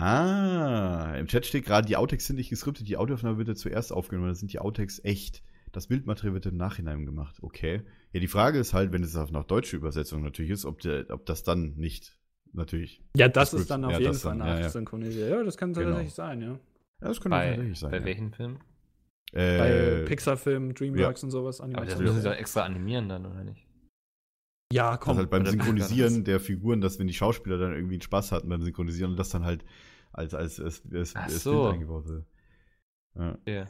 Ah, 0.00 1.14
im 1.18 1.26
Chat 1.26 1.46
steht 1.46 1.64
gerade, 1.64 1.86
die 1.86 1.96
Outtakes 1.96 2.26
sind 2.26 2.36
nicht 2.36 2.50
geskriptet, 2.50 2.88
die 2.88 2.96
Audioaufnahme 2.96 3.38
wird 3.38 3.48
ja 3.48 3.54
zuerst 3.54 3.92
aufgenommen, 3.92 4.28
dann 4.28 4.34
sind 4.36 4.52
die 4.52 4.58
Outtakes 4.60 5.04
echt. 5.04 5.42
Das 5.72 5.88
Bildmaterial 5.88 6.34
wird 6.34 6.46
im 6.46 6.56
Nachhinein 6.56 7.04
gemacht. 7.04 7.36
Okay. 7.42 7.82
Ja, 8.12 8.20
die 8.20 8.28
Frage 8.28 8.58
ist 8.58 8.72
halt, 8.74 8.92
wenn 8.92 9.02
es 9.02 9.14
auf 9.16 9.30
nach 9.30 9.44
deutsche 9.44 9.76
Übersetzung 9.76 10.22
natürlich 10.22 10.50
ist, 10.50 10.64
ob, 10.64 10.80
der, 10.80 11.06
ob 11.10 11.26
das 11.26 11.42
dann 11.42 11.74
nicht 11.76 12.16
natürlich. 12.54 13.02
Ja, 13.16 13.28
das 13.28 13.50
Das 13.50 13.60
ist 13.60 13.70
dann 13.70 13.84
auf 13.84 13.92
ja, 13.92 13.98
jeden 13.98 14.14
Fall 14.14 14.38
dann, 14.38 14.46
ja, 14.46 14.54
ja. 14.56 14.60
nachsynchronisiert. 14.62 15.30
Ja, 15.30 15.42
das 15.42 15.56
kann 15.56 15.74
Genau. 15.74 15.88
tatsächlich 15.88 16.14
sein, 16.14 16.40
ja. 16.40 16.48
Ja, 16.48 16.58
das 17.08 17.20
könnte 17.20 17.36
Bei, 17.36 17.48
tatsächlich 17.50 17.78
sein. 17.78 17.90
bei 17.90 17.98
ja. 17.98 18.04
welchem 18.04 18.32
Film? 18.32 18.58
Bei 19.32 19.40
Äh, 19.40 20.04
Pixar-Filmen, 20.06 20.74
Dreamworks 20.74 21.22
und 21.22 21.30
sowas. 21.30 21.60
Aber 21.60 21.68
das 21.72 21.80
Animation. 21.80 22.04
müssen 22.04 22.22
sie 22.22 22.28
doch 22.28 22.34
extra 22.36 22.62
animieren 22.62 23.08
dann, 23.10 23.26
oder 23.26 23.44
nicht? 23.44 23.66
Ja, 24.72 24.92
das 24.92 25.00
komm. 25.00 25.16
halt 25.18 25.28
beim 25.30 25.44
Synchronisieren 25.44 26.24
der 26.24 26.40
Figuren, 26.40 26.80
dass 26.80 26.98
wenn 26.98 27.06
die 27.06 27.14
Schauspieler 27.14 27.58
dann 27.58 27.72
irgendwie 27.74 27.94
einen 27.94 28.02
Spaß 28.02 28.32
hatten 28.32 28.48
beim 28.48 28.62
Synchronisieren 28.62 29.12
und 29.12 29.16
das 29.18 29.28
dann 29.30 29.44
halt 29.44 29.64
als, 30.12 30.34
als, 30.34 30.60
als, 30.60 30.82
als, 30.92 31.16
Ach 31.16 31.22
als 31.24 31.42
so. 31.42 31.62
Bild 31.62 31.74
eingebaut 31.74 32.06
wird. 32.06 32.26
Ja. 33.16 33.32
Okay. 33.34 33.66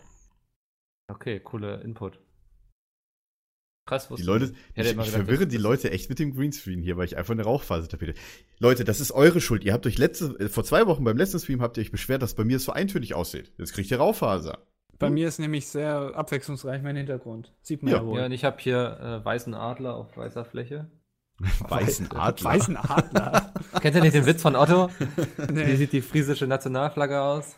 Okay, 1.11 1.41
cooler 1.41 1.83
Input. 1.83 2.21
Krass, 3.87 4.09
Die 4.09 4.23
Leute, 4.23 4.53
ich. 4.75 4.85
ich, 4.87 4.99
ich, 4.99 5.11
verwirre 5.11 5.45
das- 5.45 5.49
die 5.49 5.57
Leute 5.57 5.91
echt 5.91 6.11
mit 6.11 6.19
dem 6.19 6.35
Greenscreen 6.35 6.83
hier, 6.83 6.99
weil 6.99 7.07
ich 7.07 7.17
einfach 7.17 7.33
eine 7.33 7.45
Rauchphase-Tapete. 7.45 8.13
Leute, 8.59 8.85
das 8.85 9.01
ist 9.01 9.13
eure 9.13 9.41
Schuld. 9.41 9.65
Ihr 9.65 9.73
habt 9.73 9.87
euch 9.87 9.97
letzte, 9.97 10.37
äh, 10.39 10.49
vor 10.51 10.63
zwei 10.65 10.87
Wochen 10.87 11.05
beim 11.05 11.17
letzten 11.17 11.39
Stream 11.39 11.63
habt 11.63 11.79
ihr 11.79 11.83
euch 11.83 11.91
beschwert, 11.91 12.21
dass 12.21 12.35
bei 12.35 12.45
mir 12.45 12.57
es 12.57 12.65
so 12.65 12.73
eintönig 12.73 13.15
aussieht. 13.15 13.51
Jetzt 13.57 13.73
kriegt 13.73 13.91
ihr 13.91 13.97
Rauchfaser. 13.97 14.59
Bei 14.99 15.09
mir 15.09 15.27
ist 15.29 15.39
nämlich 15.39 15.69
sehr 15.69 16.15
abwechslungsreich 16.17 16.83
mein 16.83 16.97
Hintergrund. 16.97 17.55
Sieht 17.63 17.83
man 17.83 17.93
Ja. 17.93 17.99
ja, 18.01 18.05
wohl. 18.07 18.19
Ja, 18.19 18.27
und 18.27 18.33
ich 18.33 18.45
habe 18.45 18.59
hier 18.61 18.99
äh, 19.01 19.25
weißen 19.25 19.55
Adler 19.55 19.95
auf 19.95 20.15
weißer 20.19 20.45
Fläche. 20.45 20.91
Weißen 21.69 22.11
Adler. 22.11 22.51
Weißen 22.51 22.77
Adler. 22.77 23.53
Kennt 23.81 23.95
ihr 23.95 24.03
nicht 24.03 24.15
den 24.15 24.27
Witz 24.27 24.43
von 24.43 24.57
Otto? 24.57 24.91
Wie 25.37 25.53
nee. 25.53 25.77
sieht 25.77 25.93
die 25.93 26.03
friesische 26.03 26.47
Nationalflagge 26.47 27.21
aus? 27.21 27.57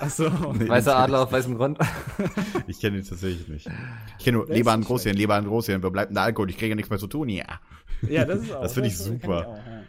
Achso. 0.00 0.28
Nee, 0.52 0.68
Weißer 0.68 0.96
Adler 0.96 1.22
auf 1.22 1.32
weißem 1.32 1.56
Grund. 1.56 1.78
Ich 2.68 2.80
kenne 2.80 2.98
ihn 2.98 3.04
tatsächlich 3.04 3.48
nicht. 3.48 3.70
Ich 4.18 4.24
kenne 4.24 4.38
nur 4.38 4.48
Leber 4.48 4.72
an 4.72 4.82
Großhirn, 4.82 5.16
Leber 5.16 5.36
an 5.36 5.46
Großhirn. 5.46 5.82
Wer 5.82 5.90
bleibt 5.90 6.10
denn 6.10 6.16
der 6.16 6.24
Alkohol? 6.24 6.50
Ich 6.50 6.58
kriege 6.58 6.70
ja 6.70 6.74
nichts 6.74 6.90
mehr 6.90 6.98
zu 6.98 7.06
tun, 7.06 7.28
ja. 7.28 7.46
Ja, 8.08 8.24
das 8.24 8.40
ist 8.40 8.52
auch. 8.54 8.62
Das 8.62 8.74
finde 8.74 8.88
ich 8.88 8.98
super. 8.98 9.46
auch, 9.46 9.56
ja. 9.56 9.82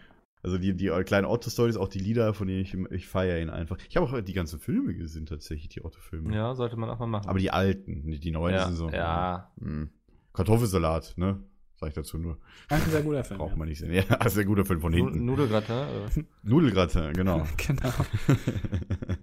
Also 0.44 0.60
die, 0.60 0.76
die 0.76 0.88
kleinen 1.04 1.26
Otto-Stories, 1.26 1.76
auch 1.76 1.90
die 1.90 2.00
Lieder, 2.00 2.34
von 2.34 2.48
denen 2.48 2.62
ich, 2.62 2.74
ich 2.92 3.08
feiere 3.08 3.42
ihn 3.42 3.50
einfach. 3.50 3.78
Ich 3.90 3.98
habe 3.98 4.06
auch 4.06 4.22
die 4.22 4.34
ganzen 4.34 4.60
Filme 4.60 4.94
gesehen, 4.94 5.26
tatsächlich, 5.26 5.70
die 5.70 5.84
Otto-Filme. 5.84 6.34
Ja, 6.34 6.54
sollte 6.54 6.78
man 6.78 6.90
auch 6.90 7.00
mal 7.00 7.08
machen. 7.08 7.28
Aber 7.28 7.40
die 7.40 7.52
alten, 7.52 8.12
die, 8.12 8.20
die 8.20 8.32
neuen 8.32 8.56
ja, 8.56 8.66
sind 8.68 8.76
so. 8.76 8.90
ja. 8.90 9.52
Mh. 9.58 9.88
Kartoffelsalat, 10.34 11.16
ne? 11.18 11.44
Sag 11.80 11.90
ich 11.90 11.94
dazu 11.96 12.18
nur. 12.18 12.40
Ein 12.70 12.82
sehr 12.90 13.04
guter 13.04 13.24
Film. 13.24 13.38
Braucht 13.38 13.52
ja. 13.52 13.58
man 13.58 13.68
nicht 13.70 13.80
sehen. 13.80 13.92
Ja, 14.10 14.30
sehr 14.30 14.46
guter 14.46 14.66
Film 14.66 14.82
von 14.82 14.94
hinten. 14.94 15.26
Nudelgratin. 15.26 16.26
Nudelgratin, 16.44 17.14
genau. 17.14 17.46
Genau. 17.68 17.94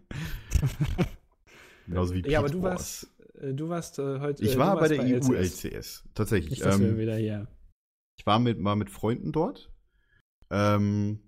Genauso 1.86 2.14
wie 2.14 2.20
Ja, 2.28 2.38
aber 2.38 2.48
Pete 2.48 2.58
du 2.58 2.62
warst, 2.64 3.14
äh, 3.40 3.52
du 3.54 3.68
warst 3.68 3.98
äh, 3.98 4.20
heute. 4.20 4.42
Ich 4.44 4.54
äh, 4.54 4.58
war 4.58 4.76
bei 4.78 4.88
der 4.88 5.02
LCS. 5.04 5.28
EU-LCS. 5.30 6.04
Tatsächlich. 6.14 6.50
Nicht, 6.50 6.64
dass 6.64 6.78
wir 6.80 6.88
Ähm, 6.88 6.98
wieder 6.98 7.16
hier. 7.16 7.48
ich 8.18 8.24
war 8.26 8.38
mit, 8.38 8.58
mal 8.58 8.76
mit 8.76 8.88
Freunden 8.90 9.32
dort. 9.32 9.70
Ähm, 10.50 11.18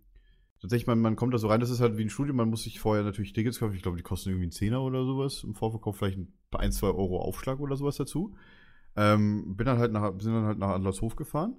tatsächlich, 0.60 0.86
man, 0.86 1.00
man 1.00 1.16
kommt 1.16 1.34
da 1.34 1.38
so 1.38 1.48
rein, 1.48 1.60
das 1.60 1.70
ist 1.70 1.80
halt 1.80 1.98
wie 1.98 2.02
ein 2.04 2.10
Studium, 2.10 2.36
man 2.36 2.48
muss 2.48 2.62
sich 2.62 2.80
vorher 2.80 3.04
natürlich 3.04 3.32
Tickets 3.32 3.58
kaufen. 3.58 3.74
Ich 3.74 3.82
glaube, 3.82 3.96
die 3.96 4.02
kosten 4.02 4.30
irgendwie 4.30 4.44
einen 4.44 4.52
Zehner 4.52 4.80
oder 4.82 5.04
sowas. 5.04 5.42
Im 5.44 5.54
Vorverkauf 5.54 5.96
vielleicht 5.98 6.18
ein, 6.18 6.32
paar- 6.50 6.60
ein 6.60 6.72
zwei 6.72 6.88
Euro 6.88 7.20
Aufschlag 7.20 7.60
oder 7.60 7.76
sowas 7.76 7.96
dazu. 7.96 8.34
Ähm, 8.96 9.56
bin 9.56 9.66
dann 9.66 9.78
halt 9.78 9.92
nach, 9.92 10.12
sind 10.18 10.32
dann 10.34 10.44
halt 10.46 10.58
nach 10.58 10.70
Adlershof 10.70 11.16
gefahren. 11.16 11.56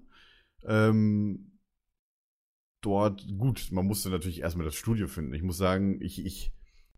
Ähm, 0.66 1.60
dort, 2.82 3.26
gut, 3.38 3.70
man 3.72 3.86
musste 3.86 4.10
natürlich 4.10 4.42
erstmal 4.42 4.66
das 4.66 4.76
Studio 4.76 5.08
finden. 5.08 5.34
Ich 5.34 5.44
muss 5.44 5.58
sagen, 5.58 6.00
ich, 6.02 6.26
ich, 6.26 6.52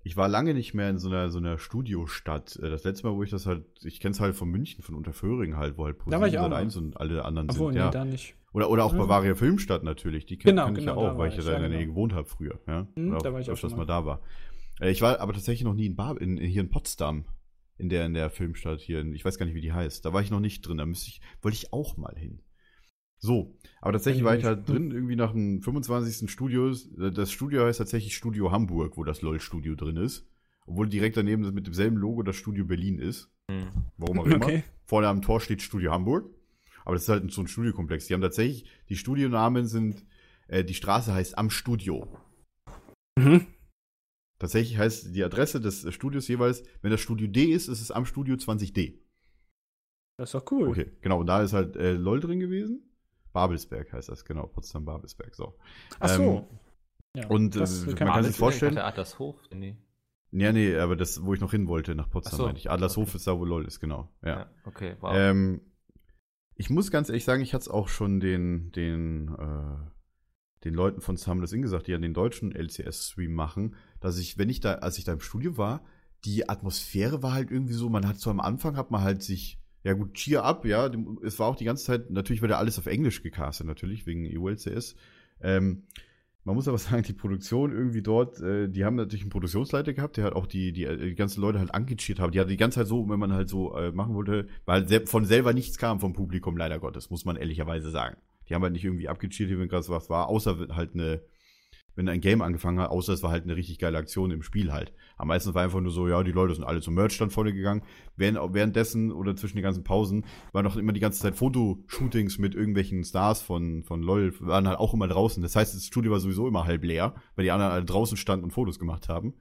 ich 0.04 0.16
war 0.18 0.28
lange 0.30 0.54
nicht 0.54 0.74
mehr 0.74 0.90
in 0.90 0.98
so 0.98 1.10
einer, 1.10 1.30
so 1.30 1.40
einer 1.40 1.58
Studiostadt. 1.58 2.56
Äh, 2.58 2.70
Das 2.70 2.84
letzte 2.84 3.08
Mal, 3.08 3.16
wo 3.16 3.24
ich 3.24 3.30
das 3.32 3.46
halt, 3.46 3.66
ich 3.84 4.00
kenne 4.00 4.12
es 4.14 4.20
halt 4.20 4.36
von 4.36 4.50
München, 4.50 4.84
von 4.84 4.96
Unterföhring 4.96 5.58
halt, 5.58 5.78
wo 5.78 5.86
halt 5.86 5.98
ich 6.00 6.06
mal. 6.52 6.58
1 6.62 6.78
und 6.78 6.98
alle 6.98 7.26
anderen 7.26 7.50
Obwohl, 7.50 7.74
sind. 7.74 7.80
nee, 7.80 7.86
ja. 7.86 7.92
da 7.92 8.06
nicht. 8.06 8.36
Oder, 8.52 8.70
oder 8.70 8.84
auch 8.86 8.94
Ja. 8.94 9.00
Bavaria 9.00 9.36
Filmstadt 9.36 9.84
natürlich, 9.84 10.26
die 10.26 10.38
kenn, 10.38 10.52
Genau, 10.52 10.66
kenn 10.66 10.76
ich 10.76 10.80
genau, 10.86 10.96
ja 11.02 11.08
da 11.08 11.14
auch, 11.14 11.18
weil 11.18 11.30
ich 11.30 11.36
ja 11.36 11.40
ich, 11.42 11.46
da 11.46 11.54
in 11.56 11.62
der 11.62 11.70
Nähe 11.70 11.80
genau. 11.82 11.92
gewohnt 11.94 12.14
habe 12.14 12.28
früher. 12.28 12.60
Ja? 12.68 12.88
Hm, 12.96 13.10
Oder 13.12 13.20
da 13.20 13.34
war 13.34 13.40
ich 13.42 13.52
auch 13.52 13.58
schon 13.58 13.70
mal 13.72 13.78
mal. 13.78 13.86
da 13.86 14.06
war. 14.06 14.22
Äh, 14.80 14.90
Ich 14.92 15.02
war 15.02 15.20
aber 15.20 15.34
tatsächlich 15.34 15.64
noch 15.66 15.76
nie 15.76 15.86
in, 15.86 15.96
Bar, 15.96 16.20
in, 16.20 16.38
hier 16.38 16.62
in 16.62 16.70
Potsdam, 16.70 17.26
in 17.80 17.90
der, 17.90 18.06
in 18.06 18.14
der 18.14 18.30
Filmstadt 18.30 18.82
hier, 18.82 19.00
in, 19.00 19.14
ich 19.14 19.26
weiß 19.26 19.38
gar 19.38 19.46
nicht, 19.46 19.56
wie 19.56 19.62
die 19.62 19.74
heißt. 19.74 20.06
Da 20.06 20.14
war 20.14 20.22
ich 20.22 20.30
noch 20.30 20.42
nicht 20.42 20.62
drin, 20.62 20.78
da 20.78 20.86
müsste 20.86 21.10
ich, 21.10 21.22
wollte 21.42 21.58
ich 21.58 21.74
auch 21.74 21.98
mal 21.98 22.16
hin. 22.16 22.42
So, 23.18 23.58
aber 23.82 23.94
tatsächlich 23.94 24.24
war 24.24 24.34
ich 24.36 24.44
nicht. 24.44 24.48
halt 24.48 24.70
drin, 24.70 24.92
irgendwie 24.92 25.16
nach 25.16 25.32
dem 25.32 25.62
25. 25.62 26.30
Studio. 26.30 26.74
Das 27.12 27.32
Studio 27.32 27.66
heißt 27.66 27.80
tatsächlich 27.80 28.16
Studio 28.16 28.52
Hamburg, 28.52 28.96
wo 28.98 29.04
das 29.04 29.22
LOL-Studio 29.22 29.76
drin 29.76 29.98
ist. 29.98 30.30
Obwohl 30.66 30.88
direkt 30.88 31.18
daneben 31.18 31.54
mit 31.54 31.66
demselben 31.66 31.98
Logo 31.98 32.22
das 32.22 32.36
Studio 32.36 32.66
Berlin 32.66 33.00
ist. 33.00 33.30
hm. 33.52 33.68
Warum 33.98 34.20
auch 34.20 34.26
immer. 34.26 34.46
Okay. 34.46 34.64
Vorne 34.86 35.08
am 35.08 35.22
Tor 35.22 35.42
steht 35.42 35.62
Studio 35.62 35.92
Hamburg. 35.92 36.30
Aber 36.86 36.96
das 36.96 37.04
ist 37.04 37.10
halt 37.10 37.32
so 37.32 37.42
ein 37.42 37.48
Studiokomplex. 37.48 38.08
Die 38.08 38.14
haben 38.14 38.22
tatsächlich, 38.22 38.66
die 38.88 38.96
Studionamen 38.96 39.68
sind, 39.68 40.06
äh, 40.48 40.64
die 40.64 40.74
Straße 40.74 41.14
heißt 41.14 41.38
Am 41.38 41.50
Studio. 41.50 42.08
Mhm. 43.18 43.48
Tatsächlich 44.40 44.78
heißt 44.78 45.14
die 45.14 45.24
Adresse 45.24 45.60
des 45.60 45.94
Studios 45.94 46.28
jeweils, 46.28 46.64
wenn 46.82 46.92
das 46.92 47.02
Studio 47.02 47.28
D 47.28 47.46
ist, 47.46 47.68
ist 47.68 47.82
es 47.82 47.92
am 47.92 48.06
Studio 48.06 48.36
20D. 48.36 49.00
Das 50.18 50.30
ist 50.30 50.34
doch 50.34 50.52
cool. 50.52 50.70
Okay, 50.70 50.92
genau. 51.02 51.20
Und 51.20 51.28
da 51.28 51.42
ist 51.44 51.54
halt 51.54 51.76
äh, 51.76 51.94
LOL 51.94 52.20
drin 52.20 52.40
gewesen. 52.40 52.90
Babelsberg 53.34 53.94
heißt 53.94 54.10
das, 54.10 54.26
genau. 54.26 54.48
Potsdam-Babelsberg, 54.48 55.36
so. 55.36 55.58
Ach 56.00 56.10
so. 56.10 56.24
Ähm, 56.24 56.60
ja, 57.16 57.28
und, 57.28 57.56
das 57.56 57.84
äh, 57.86 57.94
kann 57.94 58.08
man 58.08 58.16
kann 58.16 58.24
sich 58.24 58.34
Ich 58.34 58.38
vorstellen- 58.38 58.76
dachte 58.76 58.88
Adlershof. 58.88 59.38
Nee. 59.54 59.78
Ja, 60.32 60.52
nee, 60.52 60.76
aber 60.78 60.96
das, 60.96 61.24
wo 61.24 61.34
ich 61.34 61.42
noch 61.42 61.52
hin 61.52 61.68
wollte, 61.68 61.96
nach 61.96 62.10
Potsdam, 62.10 62.38
so, 62.38 62.46
meinte 62.46 62.60
ich. 62.60 62.70
Adlershof 62.70 63.10
okay. 63.10 63.18
ist 63.18 63.28
da, 63.28 63.38
wo 63.38 63.46
LOL 63.46 63.66
ist, 63.66 63.80
genau. 63.80 64.10
Ja. 64.24 64.30
Ja. 64.30 64.52
okay, 64.66 64.96
wow. 65.00 65.14
Ähm, 65.16 65.62
ich 66.56 66.70
muss 66.70 66.92
ganz 66.92 67.10
ehrlich 67.10 67.24
sagen, 67.24 67.42
ich 67.42 67.54
hatte 67.54 67.64
es 67.64 67.70
auch 67.70 67.88
schon 67.88 68.20
den, 68.20 68.72
den, 68.74 69.30
äh, 69.30 70.64
den 70.66 70.74
Leuten 70.74 71.02
von 71.02 71.18
Summoners 71.18 71.54
Inn 71.54 71.62
gesagt, 71.62 71.88
die 71.88 71.96
an 71.96 72.02
den 72.02 72.14
deutschen 72.14 72.52
LCS-Stream 72.52 73.34
machen, 73.34 73.76
dass 74.00 74.18
ich, 74.18 74.38
wenn 74.38 74.50
ich 74.50 74.60
da, 74.60 74.76
als 74.76 74.98
ich 74.98 75.04
da 75.04 75.14
im 75.14 75.20
Studio 75.20 75.58
war, 75.58 75.84
die 76.26 76.50
Atmosphäre 76.50 77.24
war 77.24 77.34
halt 77.34 77.52
irgendwie 77.52 77.74
so, 77.74 77.90
man 77.90 78.08
hat 78.08 78.20
so 78.20 78.30
am 78.30 78.40
Anfang 78.40 78.76
hat 78.76 78.92
man 78.92 79.02
halt 79.02 79.24
sich, 79.24 79.60
ja 79.84 79.94
gut, 79.94 80.14
cheer 80.14 80.44
up, 80.44 80.66
ja, 80.66 80.90
es 81.24 81.40
war 81.40 81.48
auch 81.48 81.56
die 81.56 81.66
ganze 81.66 81.86
Zeit, 81.86 82.10
natürlich 82.10 82.42
wird 82.42 82.52
ja 82.52 82.58
alles 82.58 82.78
auf 82.78 82.88
Englisch 82.88 83.24
gecastet, 83.24 83.68
natürlich, 83.68 84.06
wegen 84.06 84.26
EU-LCS. 84.26 84.96
Ähm, 85.42 85.84
man 86.44 86.56
muss 86.56 86.68
aber 86.68 86.78
sagen, 86.80 87.04
die 87.04 87.14
Produktion 87.14 87.72
irgendwie 87.72 88.02
dort, 88.02 88.42
äh, 88.42 88.68
die 88.68 88.84
haben 88.84 88.96
natürlich 88.96 89.22
einen 89.22 89.30
Produktionsleiter 89.30 89.94
gehabt, 89.94 90.18
der 90.18 90.26
hat 90.26 90.34
auch 90.34 90.48
die, 90.48 90.74
die, 90.74 90.86
die 90.98 91.16
ganzen 91.16 91.42
Leute 91.42 91.60
halt 91.60 91.74
angecheert 91.74 92.20
haben. 92.20 92.32
Die 92.32 92.40
hatte 92.40 92.50
die 92.50 92.58
ganze 92.58 92.80
Zeit 92.80 92.88
so, 92.88 93.08
wenn 93.10 93.20
man 93.20 93.34
halt 93.34 93.50
so 93.50 93.76
äh, 93.78 93.92
machen 93.92 94.16
wollte, 94.16 94.48
weil 94.66 94.86
von 95.06 95.26
selber 95.26 95.54
nichts 95.54 95.78
kam 95.78 96.00
vom 96.00 96.14
Publikum, 96.14 96.58
leider 96.58 96.80
Gottes, 96.80 97.10
muss 97.10 97.26
man 97.26 97.36
ehrlicherweise 97.36 97.92
sagen. 97.92 98.18
Die 98.48 98.56
haben 98.56 98.64
halt 98.64 98.74
nicht 98.74 98.86
irgendwie 98.86 99.08
abgecheert, 99.08 99.52
wenn 99.52 99.70
gerade 99.70 99.88
was 99.90 100.10
war, 100.10 100.28
außer 100.28 100.70
halt 100.72 100.96
eine, 100.96 101.22
wenn 102.00 102.08
ein 102.08 102.22
Game 102.22 102.42
angefangen 102.42 102.80
hat, 102.80 102.92
außer 102.92 103.12
es 103.12 103.24
war 103.24 103.32
halt 103.32 103.44
eine 103.44 103.58
richtig 103.58 103.78
geile 103.78 103.98
Aktion 103.98 104.32
im 104.32 104.42
Spiel 104.42 104.72
halt. 104.72 104.94
Am 105.18 105.28
meisten 105.28 105.54
war 105.54 105.64
einfach 105.64 105.82
nur 105.82 105.92
so, 105.92 106.08
ja, 106.08 106.24
die 106.24 106.32
Leute 106.32 106.56
sind 106.56 106.64
alle 106.64 106.80
zum 106.80 106.94
Merchstand 106.94 107.34
vorne 107.34 107.52
gegangen. 107.52 107.84
Während, 108.16 108.54
währenddessen 108.54 109.12
oder 109.12 109.36
zwischen 109.36 109.58
den 109.58 109.64
ganzen 109.64 109.84
Pausen 109.84 110.26
waren 110.54 110.64
noch 110.64 110.78
immer 110.78 110.94
die 110.94 111.02
ganze 111.02 111.20
Zeit 111.20 111.36
Fotoshootings 111.36 112.38
mit 112.38 112.56
irgendwelchen 112.56 113.04
Stars 113.04 113.42
von, 113.42 113.84
von 113.84 114.02
LOL, 114.02 114.34
waren 114.40 114.70
halt 114.70 114.80
auch 114.80 114.94
immer 114.94 115.10
draußen. 115.10 115.44
Das 115.44 115.58
heißt, 115.58 115.76
das 115.76 115.88
Studio 115.88 116.14
war 116.14 116.22
sowieso 116.22 116.48
immer 116.48 116.64
halb 116.64 116.86
leer, 116.86 117.16
weil 117.36 117.44
die 117.44 117.52
anderen 117.52 117.74
alle 117.74 117.84
draußen 117.84 118.16
standen 118.16 118.46
und 118.46 118.52
Fotos 118.52 118.80
gemacht 118.80 119.10
haben. 119.10 119.34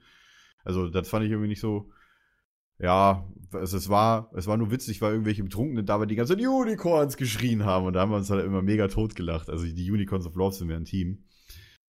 Also, 0.64 0.88
das 0.88 1.08
fand 1.08 1.26
ich 1.26 1.30
irgendwie 1.30 1.50
nicht 1.50 1.60
so, 1.60 1.92
ja, 2.80 3.24
also 3.52 3.76
es 3.76 3.88
war, 3.88 4.32
es 4.34 4.48
war 4.48 4.56
nur 4.56 4.72
witzig, 4.72 5.00
weil 5.00 5.12
irgendwelche 5.12 5.44
Betrunkenen 5.44 5.86
da 5.86 6.04
die 6.04 6.16
ganze 6.16 6.36
Zeit 6.36 6.44
Unicorns 6.44 7.16
geschrien 7.16 7.64
haben 7.64 7.86
und 7.86 7.92
da 7.92 8.00
haben 8.00 8.10
wir 8.10 8.16
uns 8.16 8.30
halt 8.30 8.44
immer 8.44 8.62
mega 8.62 8.88
tot 8.88 9.14
gelacht. 9.14 9.48
Also 9.48 9.64
die 9.64 9.92
Unicorns 9.92 10.26
of 10.26 10.34
Love 10.34 10.56
sind 10.56 10.68
wir 10.68 10.76
ein 10.76 10.84
Team 10.84 11.22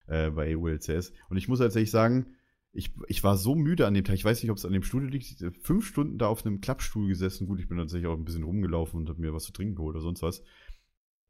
äh, 0.10 0.31
bei 0.31 0.57
ULCS. 0.57 1.14
Und 1.30 1.38
ich 1.38 1.48
muss 1.48 1.60
tatsächlich 1.60 1.91
sagen, 1.91 2.36
ich, 2.72 2.94
ich 3.07 3.23
war 3.23 3.38
so 3.38 3.56
müde 3.56 3.88
an 3.88 3.94
dem 3.94 4.03
Tag, 4.03 4.15
ich 4.15 4.26
weiß 4.26 4.44
nicht, 4.44 4.52
ob 4.52 4.57
es 4.57 4.65
an 4.65 4.73
dem 4.73 4.84
Studio 4.84 5.10
liegt, 5.10 5.44
fünf 5.61 5.88
Stunden 5.88 6.18
da 6.18 6.27
auf 6.27 6.45
einem 6.45 6.61
Klappstuhl 6.61 7.07
gesessen. 7.07 7.48
Gut, 7.48 7.60
ich 7.60 7.68
bin 7.68 7.77
tatsächlich 7.77 8.07
auch 8.07 8.18
ein 8.18 8.26
bisschen 8.26 8.44
rumgelaufen 8.44 8.99
und 8.99 9.10
habe 9.10 9.22
mir 9.22 9.34
was 9.34 9.45
zu 9.45 9.52
trinken 9.52 9.76
geholt 9.76 9.95
oder 9.95 10.03
sonst 10.03 10.22
was. 10.22 10.44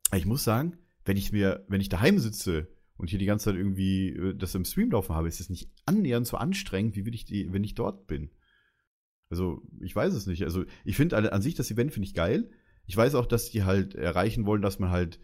Aber 0.09 0.17
ich 0.17 0.25
muss 0.25 0.43
sagen, 0.43 0.77
wenn 1.05 1.17
ich 1.17 1.31
mir, 1.31 1.65
wenn 1.69 1.81
ich 1.81 1.89
daheim 1.89 2.19
sitze 2.19 2.67
und 2.97 3.09
hier 3.09 3.19
die 3.19 3.25
ganze 3.25 3.45
Zeit 3.45 3.55
irgendwie 3.55 4.09
äh, 4.09 4.35
das 4.35 4.55
im 4.55 4.65
Stream 4.65 4.91
laufen 4.91 5.15
habe, 5.15 5.27
ist 5.27 5.39
es 5.39 5.49
nicht 5.49 5.71
annähernd 5.85 6.27
so 6.27 6.37
anstrengend, 6.37 6.95
wie 6.95 7.05
wenn 7.05 7.13
ich, 7.13 7.25
die, 7.25 7.53
wenn 7.53 7.63
ich 7.63 7.75
dort 7.75 8.07
bin. 8.07 8.31
Also, 9.29 9.61
ich 9.79 9.95
weiß 9.95 10.13
es 10.13 10.25
nicht. 10.25 10.43
Also, 10.43 10.65
ich 10.83 10.97
finde 10.97 11.31
an 11.31 11.41
sich 11.41 11.55
das 11.55 11.69
Event 11.71 11.93
finde 11.93 12.07
ich 12.07 12.15
geil. 12.15 12.49
Ich 12.87 12.97
weiß 12.97 13.13
auch, 13.15 13.27
dass 13.27 13.51
die 13.51 13.63
halt 13.63 13.93
erreichen 13.93 14.45
wollen, 14.45 14.63
dass 14.63 14.79
man 14.79 14.89
halt 14.89 15.19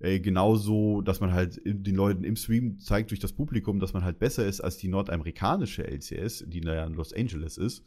äh, 0.00 0.20
genauso, 0.20 1.00
dass 1.02 1.20
man 1.20 1.32
halt 1.32 1.60
den 1.64 1.94
Leuten 1.94 2.24
im 2.24 2.36
Stream 2.36 2.78
zeigt 2.78 3.10
durch 3.10 3.20
das 3.20 3.32
Publikum, 3.32 3.80
dass 3.80 3.92
man 3.92 4.04
halt 4.04 4.18
besser 4.18 4.46
ist 4.46 4.60
als 4.60 4.76
die 4.76 4.88
nordamerikanische 4.88 5.84
LCS, 5.86 6.44
die 6.46 6.60
ja 6.60 6.84
in 6.84 6.94
Los 6.94 7.12
Angeles 7.12 7.58
ist. 7.58 7.84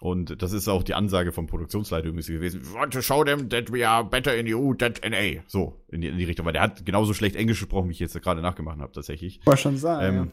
Und 0.00 0.42
das 0.42 0.52
ist 0.52 0.68
auch 0.68 0.82
die 0.82 0.94
Ansage 0.94 1.32
vom 1.32 1.46
Produktionsleiter 1.46 2.08
übrigens 2.08 2.26
gewesen. 2.26 2.62
We 2.64 2.74
want 2.74 2.92
to 2.92 3.00
show 3.00 3.24
them 3.24 3.48
that 3.48 3.72
we 3.72 3.88
are 3.88 4.04
better 4.04 4.36
in 4.36 4.52
EU 4.52 4.74
than 4.74 4.94
NA. 5.08 5.42
So, 5.46 5.80
in 5.88 6.00
die, 6.00 6.08
in 6.08 6.18
die 6.18 6.24
Richtung. 6.24 6.44
Weil 6.44 6.52
der 6.52 6.62
hat 6.62 6.84
genauso 6.84 7.14
schlecht 7.14 7.36
Englisch 7.36 7.60
gesprochen, 7.60 7.88
wie 7.88 7.92
ich 7.92 8.00
jetzt 8.00 8.20
gerade 8.20 8.42
nachgemacht 8.42 8.80
habe, 8.80 8.92
tatsächlich. 8.92 9.40
War 9.44 9.56
schon 9.56 9.76
sagen, 9.76 10.16
Ähm, 10.16 10.32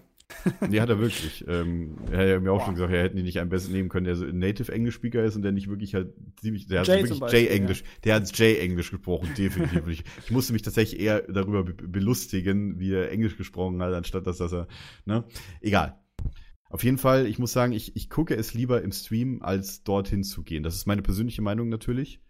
nee, 0.69 0.79
hat 0.79 0.89
er 0.89 0.99
wirklich. 0.99 1.45
Ähm, 1.47 1.97
er 2.11 2.17
hat 2.19 2.27
ja 2.27 2.39
mir 2.39 2.51
auch 2.51 2.65
schon 2.65 2.75
gesagt, 2.75 2.91
er 2.91 3.03
hätten 3.03 3.17
die 3.17 3.23
nicht 3.23 3.39
einen 3.39 3.49
besser 3.49 3.71
nehmen 3.71 3.89
können, 3.89 4.05
der 4.05 4.15
so 4.15 4.25
ein 4.25 4.39
Native 4.39 4.71
English 4.71 4.95
Speaker 4.95 5.23
ist 5.23 5.35
und 5.35 5.41
der 5.41 5.51
nicht 5.51 5.69
wirklich 5.69 5.93
halt 5.93 6.13
ziemlich, 6.39 6.67
der 6.67 6.81
hat 6.81 6.87
Jay 6.87 7.03
wirklich 7.03 7.19
J-Englisch, 7.19 7.83
der 8.03 8.15
hat 8.15 8.37
J-Englisch 8.37 8.91
gesprochen, 8.91 9.29
definitiv. 9.37 9.87
ich, 9.87 10.03
ich 10.23 10.31
musste 10.31 10.53
mich 10.53 10.61
tatsächlich 10.61 11.01
eher 11.01 11.21
darüber 11.21 11.63
be 11.63 11.73
belustigen, 11.73 12.79
wie 12.79 12.93
er 12.93 13.11
Englisch 13.11 13.37
gesprochen 13.37 13.81
hat, 13.81 13.93
anstatt 13.93 14.27
dass, 14.27 14.37
dass 14.37 14.53
er, 14.53 14.67
ne? 15.05 15.23
Egal. 15.61 15.99
Auf 16.69 16.83
jeden 16.83 16.97
Fall, 16.97 17.27
ich 17.27 17.37
muss 17.37 17.51
sagen, 17.51 17.73
ich, 17.73 17.95
ich 17.97 18.09
gucke 18.09 18.35
es 18.35 18.53
lieber 18.53 18.81
im 18.81 18.93
Stream, 18.93 19.41
als 19.41 19.83
dorthin 19.83 20.23
zu 20.23 20.41
gehen. 20.41 20.63
Das 20.63 20.75
ist 20.75 20.87
meine 20.87 21.01
persönliche 21.01 21.41
Meinung 21.41 21.67
natürlich. 21.67 22.21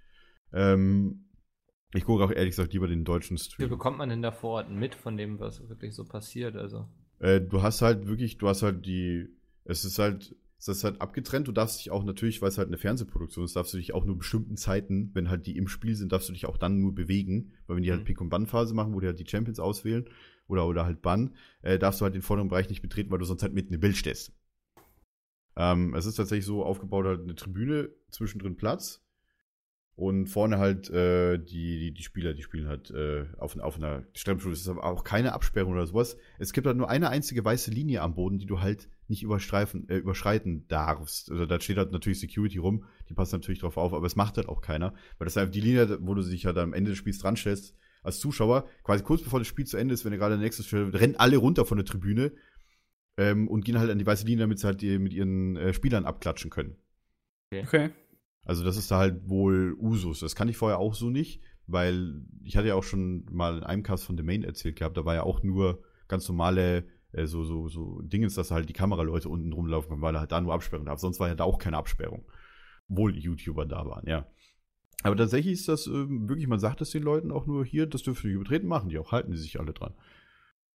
Ähm, 0.52 1.26
ich 1.94 2.06
gucke 2.06 2.24
auch 2.24 2.32
ehrlich 2.32 2.52
gesagt 2.52 2.74
lieber 2.74 2.88
den 2.88 3.04
deutschen 3.04 3.38
Wie 3.38 3.42
Stream. 3.42 3.70
bekommt 3.70 3.98
man 3.98 4.10
denn 4.10 4.22
da 4.22 4.32
vor 4.32 4.52
Ort 4.52 4.72
mit 4.72 4.96
von 4.96 5.18
dem, 5.18 5.40
was 5.40 5.68
wirklich 5.70 5.94
so 5.94 6.06
passiert? 6.06 6.56
Also. 6.56 6.88
Äh, 7.22 7.42
du 7.42 7.62
hast 7.64 7.82
halt 7.82 8.08
wirklich, 8.08 8.38
du 8.40 8.48
hast 8.50 8.64
halt 8.64 8.86
die, 8.86 9.30
es 9.66 9.86
ist 9.86 10.00
halt, 10.00 10.36
es 10.60 10.68
ist 10.68 10.84
halt 10.84 11.02
abgetrennt. 11.02 11.48
Du 11.48 11.52
darfst 11.54 11.80
dich 11.80 11.92
auch 11.92 12.04
natürlich, 12.04 12.42
weil 12.42 12.50
es 12.50 12.58
halt 12.58 12.68
eine 12.70 12.78
Fernsehproduktion 12.78 13.46
ist, 13.46 13.56
darfst 13.56 13.74
du 13.74 13.78
dich 13.78 13.94
auch 13.94 14.06
nur 14.06 14.18
bestimmten 14.18 14.58
Zeiten, 14.58 15.12
wenn 15.14 15.30
halt 15.30 15.48
die 15.48 15.58
im 15.58 15.68
Spiel 15.68 15.96
sind, 15.96 16.12
darfst 16.12 16.30
du 16.30 16.34
dich 16.34 16.46
auch 16.48 16.58
dann 16.58 16.82
nur 16.82 16.94
bewegen. 16.96 17.54
Weil 17.68 17.78
wenn 17.78 17.84
die 17.84 17.92
halt 17.92 18.02
Mhm. 18.02 18.06
Pick- 18.06 18.22
und 18.22 18.30
Bann-Phase 18.30 18.74
machen, 18.76 18.94
wo 18.94 19.00
die 19.00 19.08
halt 19.08 19.20
die 19.20 19.28
Champions 19.30 19.60
auswählen 19.60 20.08
oder, 20.48 20.68
oder 20.68 20.86
halt 20.86 21.02
Bann, 21.02 21.36
äh, 21.64 21.80
darfst 21.80 22.02
du 22.02 22.06
halt 22.06 22.16
den 22.16 22.22
vorderen 22.24 22.50
Bereich 22.50 22.70
nicht 22.70 22.82
betreten, 22.84 23.12
weil 23.12 23.20
du 23.20 23.26
sonst 23.26 23.44
halt 23.44 23.54
mitten 23.54 23.74
im 23.74 23.82
Bild 23.82 23.98
stehst. 23.98 24.34
Ähm, 25.58 25.94
es 25.96 26.06
ist 26.06 26.16
tatsächlich 26.16 26.46
so 26.46 26.64
aufgebaut, 26.66 27.06
halt 27.06 27.22
eine 27.22 27.36
Tribüne, 27.36 27.90
zwischendrin 28.10 28.58
Platz. 28.58 29.01
Und 29.96 30.28
vorne 30.28 30.58
halt 30.58 30.90
äh, 30.90 31.38
die, 31.38 31.78
die, 31.80 31.94
die 31.94 32.04
Spieler, 32.04 32.34
die 32.34 32.42
spielen 32.42 32.68
halt 32.68 32.90
äh, 32.92 33.26
auf, 33.38 33.58
auf 33.60 33.76
einer 33.76 34.04
Stremschule. 34.14 34.54
Es 34.54 34.62
ist 34.62 34.70
aber 34.70 34.84
auch 34.84 35.04
keine 35.04 35.34
Absperrung 35.34 35.74
oder 35.74 35.86
sowas. 35.86 36.18
Es 36.40 36.54
gibt 36.54 36.66
halt 36.66 36.78
nur 36.78 36.90
eine 36.90 37.10
einzige 37.10 37.44
weiße 37.46 37.70
Linie 37.70 38.02
am 38.02 38.16
Boden, 38.16 38.40
die 38.40 38.48
du 38.48 38.62
halt 38.62 38.90
nicht 39.08 39.22
überstreifen, 39.22 39.88
äh, 39.90 39.98
überschreiten 39.98 40.68
darfst. 40.70 41.30
Also 41.30 41.46
da 41.46 41.60
steht 41.60 41.78
halt 41.78 41.92
natürlich 41.92 42.20
Security 42.20 42.58
rum, 42.58 42.86
die 43.10 43.14
passen 43.14 43.36
natürlich 43.36 43.60
drauf 43.60 43.78
auf, 43.78 43.94
aber 43.94 44.08
es 44.08 44.16
macht 44.16 44.38
halt 44.38 44.50
auch 44.50 44.62
keiner. 44.62 44.94
Weil 45.18 45.26
das 45.26 45.34
ist 45.34 45.38
einfach 45.38 45.52
die 45.52 45.62
Linie, 45.62 46.00
wo 46.02 46.16
du 46.16 46.24
dich 46.24 46.46
halt 46.46 46.58
am 46.58 46.74
Ende 46.74 46.92
des 46.92 46.98
Spiels 46.98 47.20
dran 47.20 47.36
stellst, 47.36 47.76
als 48.02 48.20
Zuschauer, 48.20 48.68
quasi 48.84 49.04
kurz 49.04 49.22
bevor 49.22 49.40
das 49.40 49.48
Spiel 49.48 49.66
zu 49.66 49.78
Ende 49.78 49.94
ist, 49.94 50.06
wenn 50.06 50.14
ihr 50.14 50.18
gerade 50.18 50.36
der 50.36 50.44
nächste 50.44 50.64
Stelle, 50.64 50.94
rennen 50.94 51.16
alle 51.18 51.38
runter 51.38 51.66
von 51.66 51.78
der 51.78 51.86
Tribüne 51.86 52.32
ähm, 53.18 53.48
und 53.48 53.66
gehen 53.66 53.78
halt 53.78 53.92
an 53.92 54.00
die 54.00 54.06
weiße 54.06 54.26
Linie, 54.26 54.46
damit 54.46 54.60
sie 54.60 54.66
halt 54.66 54.82
die, 54.82 54.98
mit 54.98 55.14
ihren 55.14 55.58
äh, 55.58 55.74
Spielern 55.74 56.06
abklatschen 56.06 56.50
können. 56.50 56.78
Okay. 57.54 57.92
Also 58.44 58.64
das 58.64 58.78
ist 58.78 58.90
da 58.92 58.98
halt 58.98 59.30
wohl 59.30 59.76
Usus. 59.80 60.20
Das 60.20 60.36
kann 60.36 60.50
ich 60.50 60.58
vorher 60.58 60.80
auch 60.80 60.96
so 60.96 61.10
nicht, 61.10 61.42
weil 61.68 62.26
ich 62.44 62.58
hatte 62.58 62.68
ja 62.68 62.76
auch 62.76 62.84
schon 62.84 63.26
mal 63.32 63.60
in 63.60 63.64
einem 63.64 63.84
Cast 63.84 64.06
von 64.06 64.18
The 64.18 64.24
Main 64.24 64.44
erzählt 64.44 64.78
gehabt, 64.78 64.98
da 64.98 65.06
war 65.06 65.16
ja 65.16 65.24
auch 65.24 65.44
nur 65.44 65.84
ganz 66.08 66.28
normale 66.28 66.86
äh, 67.14 67.26
so, 67.26 67.44
so, 67.44 67.68
so 67.68 68.02
Dingens, 68.02 68.36
dass 68.36 68.52
halt 68.52 68.70
die 68.70 68.74
Kameraleute 68.74 69.30
unten 69.30 69.54
rumlaufen 69.54 69.90
können, 69.90 70.02
weil 70.02 70.16
er 70.16 70.22
halt 70.22 70.32
da 70.32 70.42
nur 70.42 70.54
Absperrung 70.54 70.86
gab. 70.86 71.00
Sonst 71.00 71.20
war 71.20 71.28
ja 71.28 71.36
da 71.36 71.44
auch 71.44 71.60
keine 71.60 71.78
Absperrung. 71.78 72.26
Obwohl 72.90 73.16
YouTuber 73.18 73.66
da 73.66 73.86
waren, 73.86 74.08
ja. 74.08 74.28
Aber 75.04 75.16
tatsächlich 75.16 75.54
ist 75.54 75.68
das 75.68 75.88
ähm, 75.88 76.30
wirklich, 76.30 76.48
man 76.48 76.60
sagt 76.60 76.82
es 76.82 76.92
den 76.92 77.04
Leuten 77.04 77.32
auch 77.32 77.48
nur 77.48 77.66
hier, 77.66 77.88
das 77.88 78.04
dürfen 78.04 78.28
die 78.28 78.34
übertreten, 78.34 78.68
machen 78.68 78.90
die 78.90 79.00
auch, 79.00 79.12
halten 79.12 79.32
die 79.32 79.38
sich 79.38 79.60
alle 79.60 79.74
dran. 79.74 79.94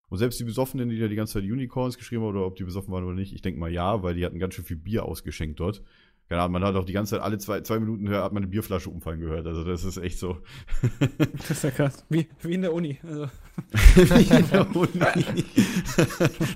Und 0.08 0.18
selbst 0.18 0.38
die 0.38 0.44
Besoffenen, 0.44 0.88
die 0.88 0.98
da 0.98 1.08
die 1.08 1.16
ganze 1.16 1.34
Zeit 1.34 1.42
Unicorns 1.42 1.96
geschrieben 1.96 2.22
haben, 2.22 2.30
oder 2.30 2.46
ob 2.46 2.56
die 2.56 2.64
besoffen 2.64 2.92
waren 2.92 3.04
oder 3.04 3.14
nicht, 3.14 3.32
ich 3.32 3.42
denke 3.42 3.58
mal 3.58 3.72
ja, 3.72 4.02
weil 4.02 4.14
die 4.14 4.24
hatten 4.24 4.38
ganz 4.38 4.54
schön 4.54 4.64
viel 4.64 4.76
Bier 4.76 5.04
ausgeschenkt 5.04 5.60
dort. 5.60 5.82
Keine 6.28 6.42
Ahnung, 6.42 6.54
man 6.54 6.64
hat 6.64 6.74
auch 6.74 6.84
die 6.84 6.92
ganze 6.92 7.10
Zeit, 7.14 7.20
alle 7.20 7.38
zwei, 7.38 7.60
zwei 7.60 7.78
Minuten 7.78 8.08
hat 8.10 8.32
man 8.32 8.42
eine 8.42 8.50
Bierflasche 8.50 8.90
umfallen 8.90 9.20
gehört. 9.20 9.46
Also 9.46 9.62
das 9.62 9.84
ist 9.84 9.96
echt 9.96 10.18
so. 10.18 10.38
Das 11.36 11.50
ist 11.50 11.62
ja 11.64 11.70
krass. 11.70 12.04
Wie, 12.08 12.26
wie 12.42 12.54
in 12.54 12.62
der 12.62 12.72
Uni. 12.72 12.98
Also, 13.04 13.28
Wie 13.94 14.36
in 14.36 14.50
der 14.50 14.76
Uni. 14.76 15.44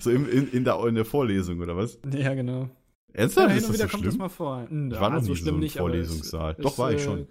so 0.01 0.10
in, 0.10 0.26
in, 0.28 0.48
in, 0.51 0.64
der, 0.64 0.84
in 0.86 0.94
der 0.97 1.05
Vorlesung, 1.05 1.60
oder 1.60 1.76
was? 1.76 1.98
ja, 2.12 2.34
genau. 2.34 2.68
Ernsthaft? 3.12 3.51
ja, 3.51 3.56
ist 3.56 3.68
das 3.68 3.74
wieder 3.74 3.84
so 3.86 3.90
kommt 3.90 4.02
schlimm? 4.02 4.10
das 4.12 4.18
mal 4.18 4.28
vor. 4.28 4.66
Hm, 4.68 4.90
Ich 4.92 5.01
war 5.01 5.10
noch 5.10 5.20
so 5.22 5.22
nie 5.22 5.28
so 5.28 5.34
schlimm 5.36 5.55
im 5.55 5.60
nicht, 5.60 5.76
Vorlesungssaal. 5.76 6.52
ist, 6.52 6.64
Doch, 6.64 6.78
war 6.78 6.92
ich 6.92 7.01
äh, 7.01 7.05
schon. 7.05 7.26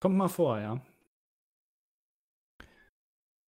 Kommt 0.00 0.16
mal 0.16 0.28
vor, 0.28 0.58
ja. 0.60 0.80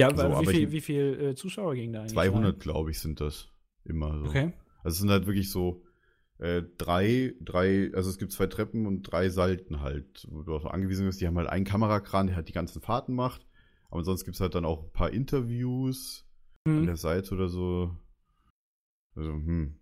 Ja, 0.01 0.09
aber 0.09 0.17
So, 0.23 0.29
wie 0.31 0.33
aber 0.35 0.51
viel, 0.51 0.61
ich- 0.65 0.73
wie 0.73 0.81
viel 0.81 1.21
äh, 1.21 1.35
Zuschauer 1.37 1.75
ging 1.77 1.93
da 1.93 2.01
eigentlich? 2.01 2.13
200, 2.15 2.59
glaube 2.61 2.91
ich, 2.91 2.99
sind 2.99 3.21
das. 3.21 3.49
Immer 3.85 4.19
so. 4.19 4.25
Okay. 4.27 4.53
Also 4.83 4.95
es 4.95 4.99
sind 4.99 5.11
halt 5.11 5.27
wirklich 5.27 5.51
so 5.51 5.84
äh, 6.39 6.63
drei, 6.79 7.35
drei, 7.41 7.91
also 7.95 8.11
es 8.11 8.19
gibt 8.19 8.33
zwei 8.33 8.47
Treppen 8.47 8.87
und 8.87 9.03
drei 9.03 9.29
Salten 9.29 9.81
halt, 9.81 10.27
wo 10.31 10.43
du 10.43 10.55
auch 10.55 10.63
so 10.63 10.69
angewiesen 10.69 11.07
bist. 11.07 11.21
Die 11.21 11.27
haben 11.27 11.39
halt 11.39 11.49
einen 11.49 11.65
Kamerakran, 11.65 12.27
der 12.27 12.37
halt 12.37 12.49
die 12.49 12.53
ganzen 12.53 12.83
Fahrten 12.83 13.15
macht. 13.15 13.47
Aber 13.91 14.03
sonst 14.03 14.25
gibt 14.25 14.35
es 14.35 14.41
halt 14.41 14.55
dann 14.55 14.65
auch 14.65 14.85
ein 14.85 14.93
paar 14.93 15.11
Interviews 15.11 16.27
an 16.67 16.79
Hm. 16.81 16.87
der 16.87 16.97
Seite 16.97 17.35
oder 17.35 17.49
so. 17.49 17.97
Also, 19.17 19.33
hm. 19.33 19.79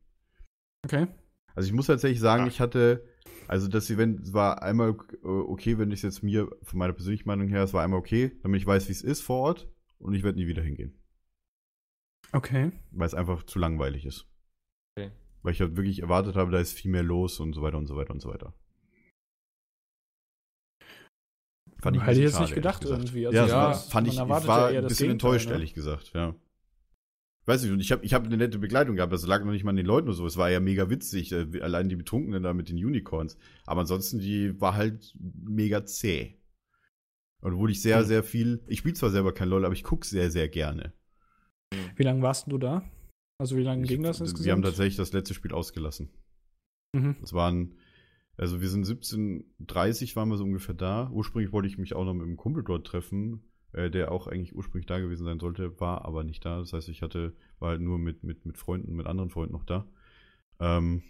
Okay. 0.85 1.07
Also 1.55 1.67
ich 1.69 1.73
muss 1.73 1.87
tatsächlich 1.87 2.21
sagen, 2.21 2.47
ich 2.47 2.61
hatte, 2.61 3.07
also 3.47 3.69
das 3.69 3.89
Event 3.91 4.33
war 4.33 4.63
einmal 4.63 4.97
äh, 5.23 5.27
okay, 5.27 5.79
wenn 5.79 5.91
ich 5.91 5.99
es 5.99 6.03
jetzt 6.03 6.23
mir, 6.23 6.51
von 6.63 6.79
meiner 6.79 6.93
persönlichen 6.93 7.29
Meinung 7.29 7.49
her, 7.49 7.63
es 7.63 7.73
war 7.73 7.85
einmal 7.85 8.01
okay, 8.01 8.33
damit 8.43 8.61
ich 8.61 8.67
weiß, 8.67 8.89
wie 8.89 8.93
es 8.93 9.03
ist 9.03 9.21
vor 9.23 9.39
Ort 9.41 9.71
und 9.99 10.15
ich 10.15 10.23
werde 10.23 10.39
nie 10.39 10.47
wieder 10.47 10.63
hingehen. 10.63 10.99
Okay. 12.33 12.73
Weil 12.91 13.07
es 13.07 13.15
einfach 13.15 13.45
zu 13.45 13.59
langweilig 13.59 14.07
ist. 14.07 14.27
Weil 15.43 15.53
ich 15.53 15.61
halt 15.61 15.77
wirklich 15.77 16.03
erwartet 16.03 16.37
habe, 16.37 16.53
da 16.53 16.59
ist 16.59 16.73
viel 16.73 16.91
mehr 16.91 17.03
los 17.03 17.41
und 17.41 17.53
so 17.53 17.63
weiter 17.63 17.79
und 17.79 17.87
so 17.87 17.97
weiter 17.97 18.13
und 18.13 18.21
so 18.21 18.29
weiter. 18.29 18.55
Fand 21.81 21.97
ein 21.97 22.05
Hätte 22.05 22.19
ich 22.19 22.25
jetzt 22.25 22.35
schade, 22.35 22.45
nicht 22.45 22.55
gedacht 22.55 22.85
irgendwie. 22.85 23.27
Also, 23.27 23.37
ja, 23.37 23.47
ja, 23.47 23.69
das 23.71 23.89
fand 23.89 24.07
ich, 24.07 24.15
ich 24.15 24.21
war 24.21 24.71
ja 24.71 24.81
ein 24.81 24.87
bisschen 24.87 25.11
enttäuscht, 25.11 25.49
ne? 25.49 25.55
ehrlich 25.55 25.75
gesagt, 25.75 26.13
ja. 26.15 26.37
Weiß 27.45 27.61
nicht, 27.65 27.73
und 27.73 27.81
ich 27.81 27.91
habe 27.91 28.05
ich 28.05 28.15
hab 28.15 28.25
eine 28.25 28.37
nette 28.37 28.61
Begleitung 28.61 28.95
gehabt, 28.95 29.13
das 29.13 29.27
lag 29.27 29.45
noch 29.45 29.51
nicht 29.51 29.65
mal 29.65 29.71
an 29.71 29.77
den 29.77 29.87
Leuten 29.87 30.07
oder 30.07 30.17
so. 30.17 30.25
Es 30.25 30.37
war 30.37 30.49
ja 30.49 30.61
mega 30.61 30.91
witzig, 30.91 31.33
äh, 31.33 31.61
allein 31.61 31.89
die 31.89 31.97
Betrunkenen 31.97 32.45
da 32.45 32.55
mit 32.55 32.69
den 32.69 32.77
Unicorns. 32.77 33.37
Aber 33.67 33.81
ansonsten, 33.81 34.21
die 34.21 34.61
war 34.61 34.77
halt 34.77 35.17
mega 35.19 35.85
zäh. 35.85 36.39
Und 37.41 37.57
wurde 37.57 37.73
ich 37.73 37.83
sehr, 37.83 37.99
Hm. 37.99 38.05
sehr 38.07 38.23
viel. 38.23 38.63
Ich 38.69 38.79
spiele 38.79 38.95
zwar 38.95 39.11
selber 39.11 39.35
kein 39.35 39.49
LOL, 39.49 39.65
aber 39.65 39.75
ich 39.75 39.83
gucke 39.83 40.07
sehr, 40.07 40.31
sehr 40.31 40.49
gerne. 40.49 40.93
Wie 41.97 42.05
lange 42.05 42.23
warst 42.23 42.47
du 42.47 42.59
da? 42.59 42.85
Also 43.39 43.57
wie 43.57 43.63
lange 43.63 43.83
Ich, 43.83 43.89
ging 43.89 44.03
das 44.03 44.21
insgesamt? 44.21 44.45
wir 44.47 44.53
haben 44.53 44.63
tatsächlich 44.63 44.97
das 44.97 45.13
letzte 45.13 45.35
Spiel 45.35 45.53
ausgelassen. 45.53 46.11
Mhm. 46.93 47.17
Das 47.21 47.33
waren, 47.33 47.77
also 48.37 48.61
wir 48.61 48.69
sind 48.69 48.87
17.30 48.87 50.15
waren 50.17 50.29
wir 50.29 50.37
so 50.37 50.45
ungefähr 50.45 50.75
da. 50.75 51.11
Ursprünglich 51.11 51.53
wollte 51.53 51.69
ich 51.69 51.79
mich 51.79 51.95
auch 51.95 52.05
noch 52.05 52.15
mit 52.15 52.23
einem 52.25 52.37
Kumpel 52.37 52.63
dort 52.63 52.87
treffen, 52.87 53.43
äh, 53.73 53.91
der 53.91 54.13
auch 54.13 54.27
eigentlich 54.27 54.55
ursprünglich 54.55 54.87
da 54.87 54.99
gewesen 54.99 55.25
sein 55.25 55.41
sollte, 55.41 55.81
war 55.81 56.05
aber 56.05 56.23
nicht 56.25 56.45
da. 56.45 56.59
Das 56.59 56.73
heißt, 56.73 56.89
ich 56.89 57.03
hatte, 57.03 57.35
war 57.59 57.71
halt 57.71 57.81
nur 57.81 57.99
mit, 57.99 58.23
mit, 58.23 58.47
mit 58.47 58.59
Freunden, 58.59 58.95
mit 58.95 59.07
anderen 59.07 59.31
Freunden 59.31 59.53
noch 59.55 59.65
da. 59.65 59.89
Ähm, 60.61 61.03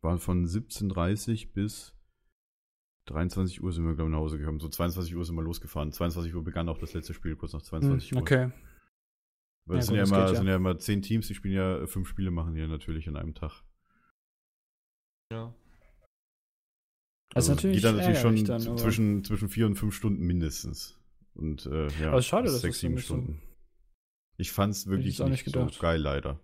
waren 0.00 0.18
von 0.18 0.46
17.30 0.46 1.52
bis 1.52 1.92
23 3.06 3.62
Uhr 3.62 3.72
sind 3.72 3.84
wir, 3.84 3.94
glaube 3.94 4.10
ich, 4.10 4.12
nach 4.12 4.20
Hause 4.20 4.38
gekommen. 4.38 4.58
So 4.60 4.68
22 4.68 5.14
Uhr 5.14 5.24
sind 5.24 5.36
wir 5.36 5.42
losgefahren. 5.42 5.92
22 5.92 6.34
Uhr 6.34 6.42
begann 6.42 6.68
auch 6.68 6.78
das 6.78 6.92
letzte 6.92 7.14
Spiel, 7.14 7.36
kurz 7.36 7.52
nach 7.52 7.62
22 7.62 8.10
Hm, 8.10 8.16
Uhr. 8.16 8.22
Okay. 8.22 8.50
Weil 9.66 9.76
Ja, 9.76 9.80
es 9.80 9.86
sind, 9.86 9.98
gut, 9.98 10.08
ja 10.08 10.20
geht 10.20 10.30
ja. 10.32 10.34
sind 10.36 10.46
ja 10.46 10.56
immer 10.56 10.78
zehn 10.78 11.02
Teams, 11.02 11.26
die 11.26 11.34
spielen 11.34 11.54
ja 11.54 11.86
fünf 11.86 12.08
Spiele, 12.08 12.30
machen 12.30 12.54
die 12.54 12.60
ja 12.60 12.68
natürlich 12.68 13.08
an 13.08 13.16
einem 13.16 13.34
Tag. 13.34 13.64
Ja. 15.32 15.52
Das 17.30 17.44
ist 17.44 17.50
natürlich 17.50 17.76
geht 17.78 17.84
dann 17.84 17.96
natürlich 17.96 18.20
schon 18.20 18.44
dann, 18.44 18.78
zwischen, 18.78 19.24
zwischen 19.24 19.48
vier 19.48 19.66
und 19.66 19.74
fünf 19.74 19.94
Stunden 19.94 20.24
mindestens. 20.24 20.98
Und 21.34 21.66
äh, 21.66 21.88
ja, 22.00 22.12
Aber 22.12 22.22
schade, 22.22 22.44
dass 22.44 22.60
sechs, 22.60 22.76
das 22.76 22.80
so 22.80 22.86
sieben 22.86 22.98
Stunden. 22.98 23.42
Ich 24.38 24.52
fand's 24.52 24.86
wirklich 24.86 25.18
nicht, 25.18 25.46
nicht 25.46 25.52
so 25.52 25.80
geil, 25.80 26.00
leider. 26.00 26.40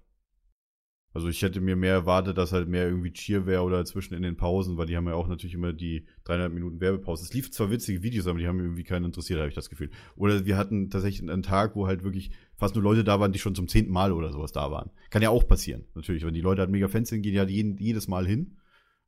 Also 1.14 1.28
ich 1.28 1.42
hätte 1.42 1.60
mir 1.60 1.76
mehr 1.76 1.92
erwartet, 1.92 2.38
dass 2.38 2.52
halt 2.52 2.68
mehr 2.68 2.88
irgendwie 2.88 3.12
Cheer 3.12 3.44
wäre 3.46 3.62
oder 3.62 3.84
zwischen 3.84 4.14
in 4.14 4.22
den 4.22 4.36
Pausen, 4.36 4.78
weil 4.78 4.86
die 4.86 4.96
haben 4.96 5.06
ja 5.06 5.14
auch 5.14 5.28
natürlich 5.28 5.54
immer 5.54 5.72
die 5.72 6.06
dreieinhalb 6.24 6.54
Minuten 6.54 6.80
Werbepause. 6.80 7.24
Es 7.24 7.34
lief 7.34 7.50
zwar 7.50 7.70
witzige 7.70 8.02
Videos, 8.02 8.26
aber 8.26 8.38
die 8.38 8.48
haben 8.48 8.60
irgendwie 8.60 8.84
keinen 8.84 9.04
interessiert, 9.04 9.38
habe 9.38 9.48
ich 9.48 9.54
das 9.54 9.68
Gefühl. 9.68 9.90
Oder 10.16 10.46
wir 10.46 10.56
hatten 10.56 10.88
tatsächlich 10.88 11.28
einen 11.28 11.42
Tag, 11.42 11.76
wo 11.76 11.86
halt 11.86 12.02
wirklich 12.02 12.30
fast 12.56 12.74
nur 12.74 12.84
Leute 12.84 13.04
da 13.04 13.20
waren, 13.20 13.32
die 13.32 13.38
schon 13.38 13.54
zum 13.54 13.68
zehnten 13.68 13.92
Mal 13.92 14.12
oder 14.12 14.32
sowas 14.32 14.52
da 14.52 14.70
waren. 14.70 14.90
Kann 15.10 15.22
ja 15.22 15.30
auch 15.30 15.46
passieren, 15.46 15.84
natürlich. 15.94 16.24
Wenn 16.24 16.34
die 16.34 16.40
Leute 16.40 16.60
halt 16.60 16.70
mega 16.70 16.88
Fans 16.88 17.10
sind, 17.10 17.22
gehen 17.22 17.32
die 17.32 17.40
halt 17.40 17.50
jeden, 17.50 17.76
jedes 17.76 18.08
Mal 18.08 18.26
hin. 18.26 18.56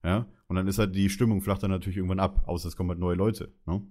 Ja, 0.05 0.27
und 0.49 0.57
dann 0.57 0.69
ist 0.69 0.79
halt 0.79 0.95
die 0.95 1.09
Stimmung 1.09 1.41
flacht 1.41 1.63
dann 1.63 1.71
natürlich 1.71 1.97
irgendwann 1.97 2.21
ab, 2.21 2.43
außer 2.47 2.69
es 2.69 2.77
kommen 2.77 2.91
halt 2.91 2.99
neue 2.99 3.17
Leute. 3.17 3.55
Ne? 3.65 3.83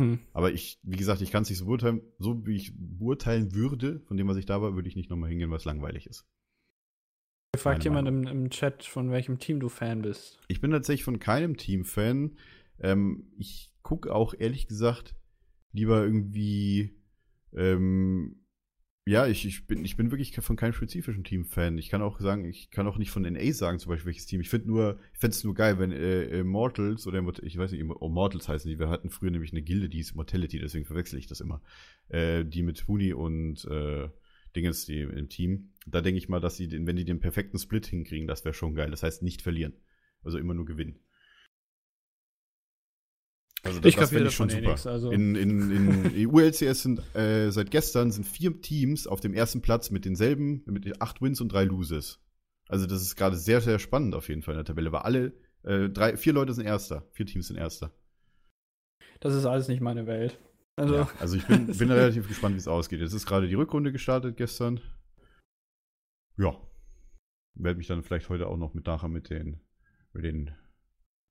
Hm. 0.00 0.20
Aber 0.32 0.52
ich, 0.52 0.78
wie 0.84 0.96
gesagt, 0.96 1.20
ich 1.20 1.32
kann 1.32 1.42
es 1.42 1.50
nicht 1.50 1.58
so 1.58 1.66
beurteilen, 1.66 2.02
so 2.20 2.46
wie 2.46 2.54
ich 2.54 2.72
beurteilen 2.76 3.54
würde, 3.54 4.00
von 4.06 4.16
dem, 4.16 4.28
was 4.28 4.36
ich 4.36 4.46
da 4.46 4.62
war, 4.62 4.76
würde 4.76 4.88
ich 4.88 4.94
nicht 4.94 5.10
nochmal 5.10 5.30
hingehen, 5.30 5.50
weil 5.50 5.58
es 5.58 5.64
langweilig 5.64 6.06
ist. 6.06 6.24
Fragt 7.56 7.84
Meine 7.84 7.84
jemand 7.84 8.08
im, 8.08 8.26
im 8.26 8.50
Chat, 8.50 8.84
von 8.84 9.10
welchem 9.10 9.38
Team 9.38 9.58
du 9.60 9.68
Fan 9.68 10.02
bist. 10.02 10.38
Ich 10.48 10.60
bin 10.60 10.70
tatsächlich 10.70 11.04
von 11.04 11.18
keinem 11.18 11.56
Team 11.56 11.84
Fan. 11.84 12.36
Ähm, 12.78 13.32
ich 13.38 13.72
gucke 13.82 14.14
auch 14.14 14.34
ehrlich 14.38 14.66
gesagt 14.66 15.14
lieber 15.72 16.02
irgendwie, 16.02 16.96
ähm, 17.54 18.44
ja, 19.06 19.26
ich, 19.26 19.46
ich, 19.46 19.66
bin, 19.66 19.84
ich 19.84 19.96
bin 19.96 20.10
wirklich 20.10 20.36
von 20.36 20.56
keinem 20.56 20.74
spezifischen 20.74 21.24
Team 21.24 21.46
Fan. 21.46 21.78
Ich 21.78 21.88
kann 21.88 22.02
auch 22.02 22.20
sagen, 22.20 22.44
ich 22.44 22.70
kann 22.70 22.86
auch 22.86 22.98
nicht 22.98 23.10
von 23.10 23.22
NA 23.22 23.52
sagen, 23.52 23.78
zum 23.78 23.88
Beispiel 23.88 24.06
welches 24.06 24.26
Team. 24.26 24.42
Ich 24.42 24.50
finde 24.50 24.68
nur, 24.68 24.98
ich 25.14 25.18
fände 25.18 25.34
es 25.34 25.44
nur 25.44 25.54
geil, 25.54 25.78
wenn 25.78 25.92
äh, 25.92 26.40
Immortals 26.40 27.06
oder 27.06 27.18
Immort- 27.18 27.42
ich 27.42 27.56
weiß 27.56 27.72
nicht, 27.72 27.80
Immortals 27.80 28.48
heißen 28.48 28.70
die. 28.70 28.78
Wir 28.78 28.90
hatten 28.90 29.08
früher 29.08 29.30
nämlich 29.30 29.52
eine 29.52 29.62
Gilde, 29.62 29.88
die 29.88 30.00
ist 30.00 30.10
Immortality, 30.10 30.58
deswegen 30.58 30.84
verwechsel 30.84 31.18
ich 31.18 31.26
das 31.26 31.40
immer. 31.40 31.62
Äh, 32.08 32.44
die 32.44 32.62
mit 32.62 32.86
Huni 32.86 33.14
und 33.14 33.64
äh, 33.64 34.10
Dingens 34.54 34.84
die 34.86 35.00
im 35.00 35.28
Team. 35.28 35.70
Da 35.90 36.00
denke 36.00 36.18
ich 36.18 36.28
mal, 36.28 36.40
dass 36.40 36.56
sie, 36.56 36.68
den, 36.68 36.86
wenn 36.86 36.96
die 36.96 37.04
den 37.04 37.20
perfekten 37.20 37.58
Split 37.58 37.86
hinkriegen, 37.86 38.26
das 38.28 38.44
wäre 38.44 38.54
schon 38.54 38.74
geil. 38.74 38.90
Das 38.90 39.02
heißt, 39.02 39.22
nicht 39.22 39.42
verlieren. 39.42 39.74
Also 40.22 40.38
immer 40.38 40.54
nur 40.54 40.64
gewinnen. 40.66 40.98
Also 43.64 43.80
Ich 43.84 43.96
kapiere 43.96 44.30
fänd 44.30 44.52
davon 44.52 44.64
eh 44.64 44.68
nix, 44.68 44.86
also- 44.86 45.10
In, 45.10 45.34
in, 45.34 45.70
in, 45.70 46.04
in 46.14 46.26
ULCS 46.28 46.82
sind 46.82 47.00
äh, 47.16 47.50
seit 47.50 47.70
gestern 47.70 48.12
sind 48.12 48.24
vier 48.24 48.60
Teams 48.60 49.06
auf 49.06 49.20
dem 49.20 49.34
ersten 49.34 49.62
Platz 49.62 49.90
mit 49.90 50.04
denselben, 50.04 50.62
mit 50.66 51.00
acht 51.02 51.20
Wins 51.20 51.40
und 51.40 51.48
drei 51.52 51.64
Loses. 51.64 52.20
Also 52.68 52.86
das 52.86 53.02
ist 53.02 53.16
gerade 53.16 53.36
sehr, 53.36 53.60
sehr 53.60 53.78
spannend 53.78 54.14
auf 54.14 54.28
jeden 54.28 54.42
Fall 54.42 54.54
in 54.54 54.58
der 54.58 54.64
Tabelle, 54.64 54.92
weil 54.92 55.00
alle, 55.00 55.32
äh, 55.64 55.88
drei, 55.88 56.16
vier 56.16 56.34
Leute 56.34 56.52
sind 56.54 56.66
Erster, 56.66 57.08
vier 57.12 57.26
Teams 57.26 57.48
sind 57.48 57.56
Erster. 57.56 57.92
Das 59.20 59.34
ist 59.34 59.44
alles 59.46 59.66
nicht 59.68 59.80
meine 59.80 60.06
Welt. 60.06 60.38
Also, 60.76 60.94
Ja, 60.94 61.10
also 61.18 61.34
ich 61.36 61.44
bin, 61.46 61.66
bin 61.78 61.90
relativ 61.90 62.28
gespannt, 62.28 62.54
wie 62.54 62.58
es 62.60 62.68
ausgeht. 62.68 63.00
Jetzt 63.00 63.12
ist 63.12 63.26
gerade 63.26 63.48
die 63.48 63.54
Rückrunde 63.54 63.90
gestartet 63.90 64.36
gestern. 64.36 64.80
Ja. 66.38 66.56
Werde 67.54 67.78
mich 67.78 67.86
dann 67.88 68.02
vielleicht 68.02 68.28
heute 68.28 68.46
auch 68.46 68.56
noch 68.56 68.74
mit 68.74 68.86
nachher 68.86 69.08
mit 69.08 69.30
den, 69.30 69.60
mit 70.12 70.24
den, 70.24 70.54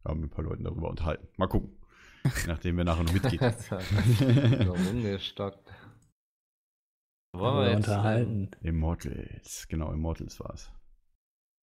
ja, 0.06 0.14
mit 0.14 0.26
ein 0.26 0.30
paar 0.30 0.44
Leuten 0.44 0.64
darüber 0.66 0.90
unterhalten. 0.90 1.28
Mal 1.38 1.48
gucken. 1.48 1.78
Nachdem 2.48 2.78
wer 2.78 2.84
nachher 2.84 3.04
noch 3.04 3.14
mitgeht. 3.14 3.42
Das 3.42 3.72
hat 3.72 3.84
so 3.84 4.74
rumgestockt. 4.74 5.60
Wollen 7.34 7.56
wir, 7.58 7.70
jetzt, 7.70 7.88
unterhalten. 7.88 8.52
Immortals, 8.62 9.68
genau, 9.68 9.92
Immortals 9.94 10.40
war 10.40 10.54
es. 10.54 10.72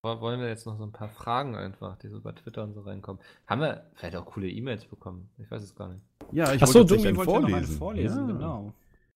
ähm, 0.05 0.21
wollen 0.21 0.39
wir 0.39 0.47
jetzt 0.47 0.65
noch 0.65 0.77
so 0.77 0.83
ein 0.83 0.91
paar 0.93 1.09
Fragen 1.09 1.55
einfach, 1.55 1.97
die 1.97 2.07
so 2.07 2.21
bei 2.21 2.31
Twitter 2.31 2.63
und 2.63 2.73
so 2.73 2.81
reinkommen? 2.81 3.21
Haben 3.47 3.61
wir 3.61 3.91
vielleicht 3.95 4.15
auch 4.15 4.25
coole 4.25 4.47
E-Mails 4.49 4.85
bekommen? 4.85 5.29
Ich 5.37 5.49
weiß 5.51 5.61
es 5.63 5.75
gar 5.75 5.89
nicht. 5.89 6.01
Ja, 6.31 6.53
ich 6.53 6.61
wollte 6.61 6.85
Domi 6.85 7.03
tatsächlich 7.03 7.17
wollte 7.17 7.33
einen 7.35 7.43
ja 7.43 7.49
noch 7.49 7.57
eine 7.57 7.67
vorlesen, 7.67 8.27
Ja. 8.29 8.33
genau. 8.33 8.73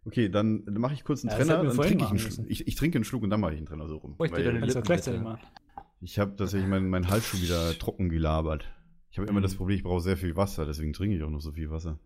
Okay, 0.10 0.27
dann 0.27 0.64
mache 0.65 0.95
ich 0.95 1.03
kurz 1.03 1.22
einen 1.23 1.30
Ja, 1.30 1.38
Trenner, 1.38 1.64
dann 1.64 1.77
trinke 1.77 2.03
ich 2.03 2.10
einen 2.10 2.18
Schluck. 2.18 2.45
Ich, 2.49 2.68
ich 2.68 2.76
trinke 2.76 2.98
einen 2.98 3.06
Schluck 3.06 3.22
und 3.22 3.30
dann 3.30 3.40
mache 3.40 3.52
ich 3.53 3.57
einen 3.57 3.68
Trenner 3.68 3.88
so 3.88 3.98
rum. 3.98 4.15
Weil- 4.18 4.30
deine 4.31 4.60
Lippen, 4.65 4.81
gleichzeitig 4.81 5.22
machen. 5.22 5.40
Ich 6.02 6.18
habe 6.18 6.36
tatsächlich 6.36 6.68
meinen 6.68 6.90
mein 6.90 7.07
Hals 7.10 7.27
schon 7.27 7.41
wieder 7.41 7.77
trocken 7.77 8.10
gelabert. 8.10 8.65
Ich 9.11 9.19
habe 9.19 9.27
immer 9.30 9.40
Mhm. 9.40 9.44
das 9.44 9.56
Problem, 9.56 9.77
ich 9.77 9.84
brauche 9.84 10.02
sehr 10.02 10.18
viel 10.18 10.36
Wasser, 10.36 10.65
deswegen 10.65 10.94
trinke 10.94 11.15
ich 11.15 11.22
auch 11.23 11.30
noch 11.30 11.41
so 11.41 11.52
viel 11.52 11.69
Wasser. 11.69 11.99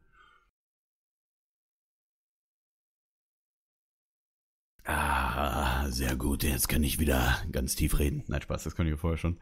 Ah, 4.85 5.89
sehr 5.89 6.15
gut. 6.15 6.43
Jetzt 6.43 6.67
kann 6.67 6.83
ich 6.83 6.99
wieder 6.99 7.37
ganz 7.51 7.75
tief 7.75 7.99
reden. 7.99 8.23
Nein, 8.27 8.41
Spaß, 8.41 8.63
das 8.65 8.75
kann 8.75 8.85
ich 8.85 8.91
ja 8.91 8.97
vorher 8.97 9.17
schon. 9.17 9.39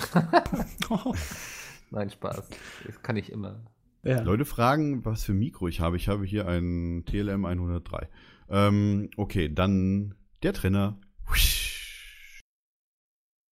Nein, 1.90 2.10
Spaß. 2.10 2.48
Das 2.86 3.02
kann 3.02 3.16
ich 3.16 3.30
immer. 3.30 3.64
Ja. 4.08 4.22
Leute 4.22 4.46
fragen, 4.46 5.04
was 5.04 5.22
für 5.22 5.34
Mikro 5.34 5.68
ich 5.68 5.80
habe. 5.80 5.98
Ich 5.98 6.08
habe 6.08 6.24
hier 6.24 6.48
ein 6.48 7.04
TLM 7.04 7.44
103. 7.44 8.08
Ähm, 8.48 9.10
okay, 9.18 9.52
dann 9.52 10.14
der 10.42 10.54
Trainer. 10.54 10.98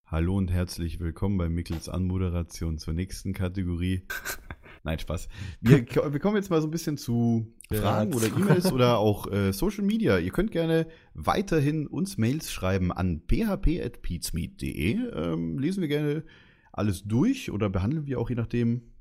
Hallo 0.07 0.35
und 0.35 0.51
herzlich 0.51 0.99
willkommen 0.99 1.37
bei 1.37 1.51
Mickels 1.51 1.91
Anmoderation 1.91 2.79
zur 2.79 2.95
nächsten 2.95 3.35
Kategorie. 3.35 4.05
Nein, 4.83 4.99
Spaß. 4.99 5.29
Wir, 5.61 5.85
wir 5.85 6.21
kommen 6.21 6.37
jetzt 6.37 6.49
mal 6.49 6.63
so 6.63 6.69
ein 6.69 6.71
bisschen 6.71 6.97
zu 6.97 7.53
Fragen 7.71 8.15
oder 8.15 8.29
E-Mails 8.29 8.73
oder 8.73 8.97
auch 8.97 9.31
äh, 9.31 9.53
Social 9.53 9.85
Media. 9.85 10.17
Ihr 10.17 10.31
könnt 10.31 10.53
gerne 10.53 10.87
weiterhin 11.13 11.87
uns 11.87 12.17
Mails 12.17 12.51
schreiben 12.51 12.93
an 12.93 13.21
php.peatsmeet.de. 13.27 15.01
Ähm, 15.13 15.59
lesen 15.59 15.83
wir 15.83 15.89
gerne 15.89 16.25
alles 16.73 17.05
durch 17.05 17.51
oder 17.51 17.69
behandeln 17.69 18.07
wir 18.07 18.19
auch 18.19 18.31
je 18.31 18.37
nachdem 18.37 18.96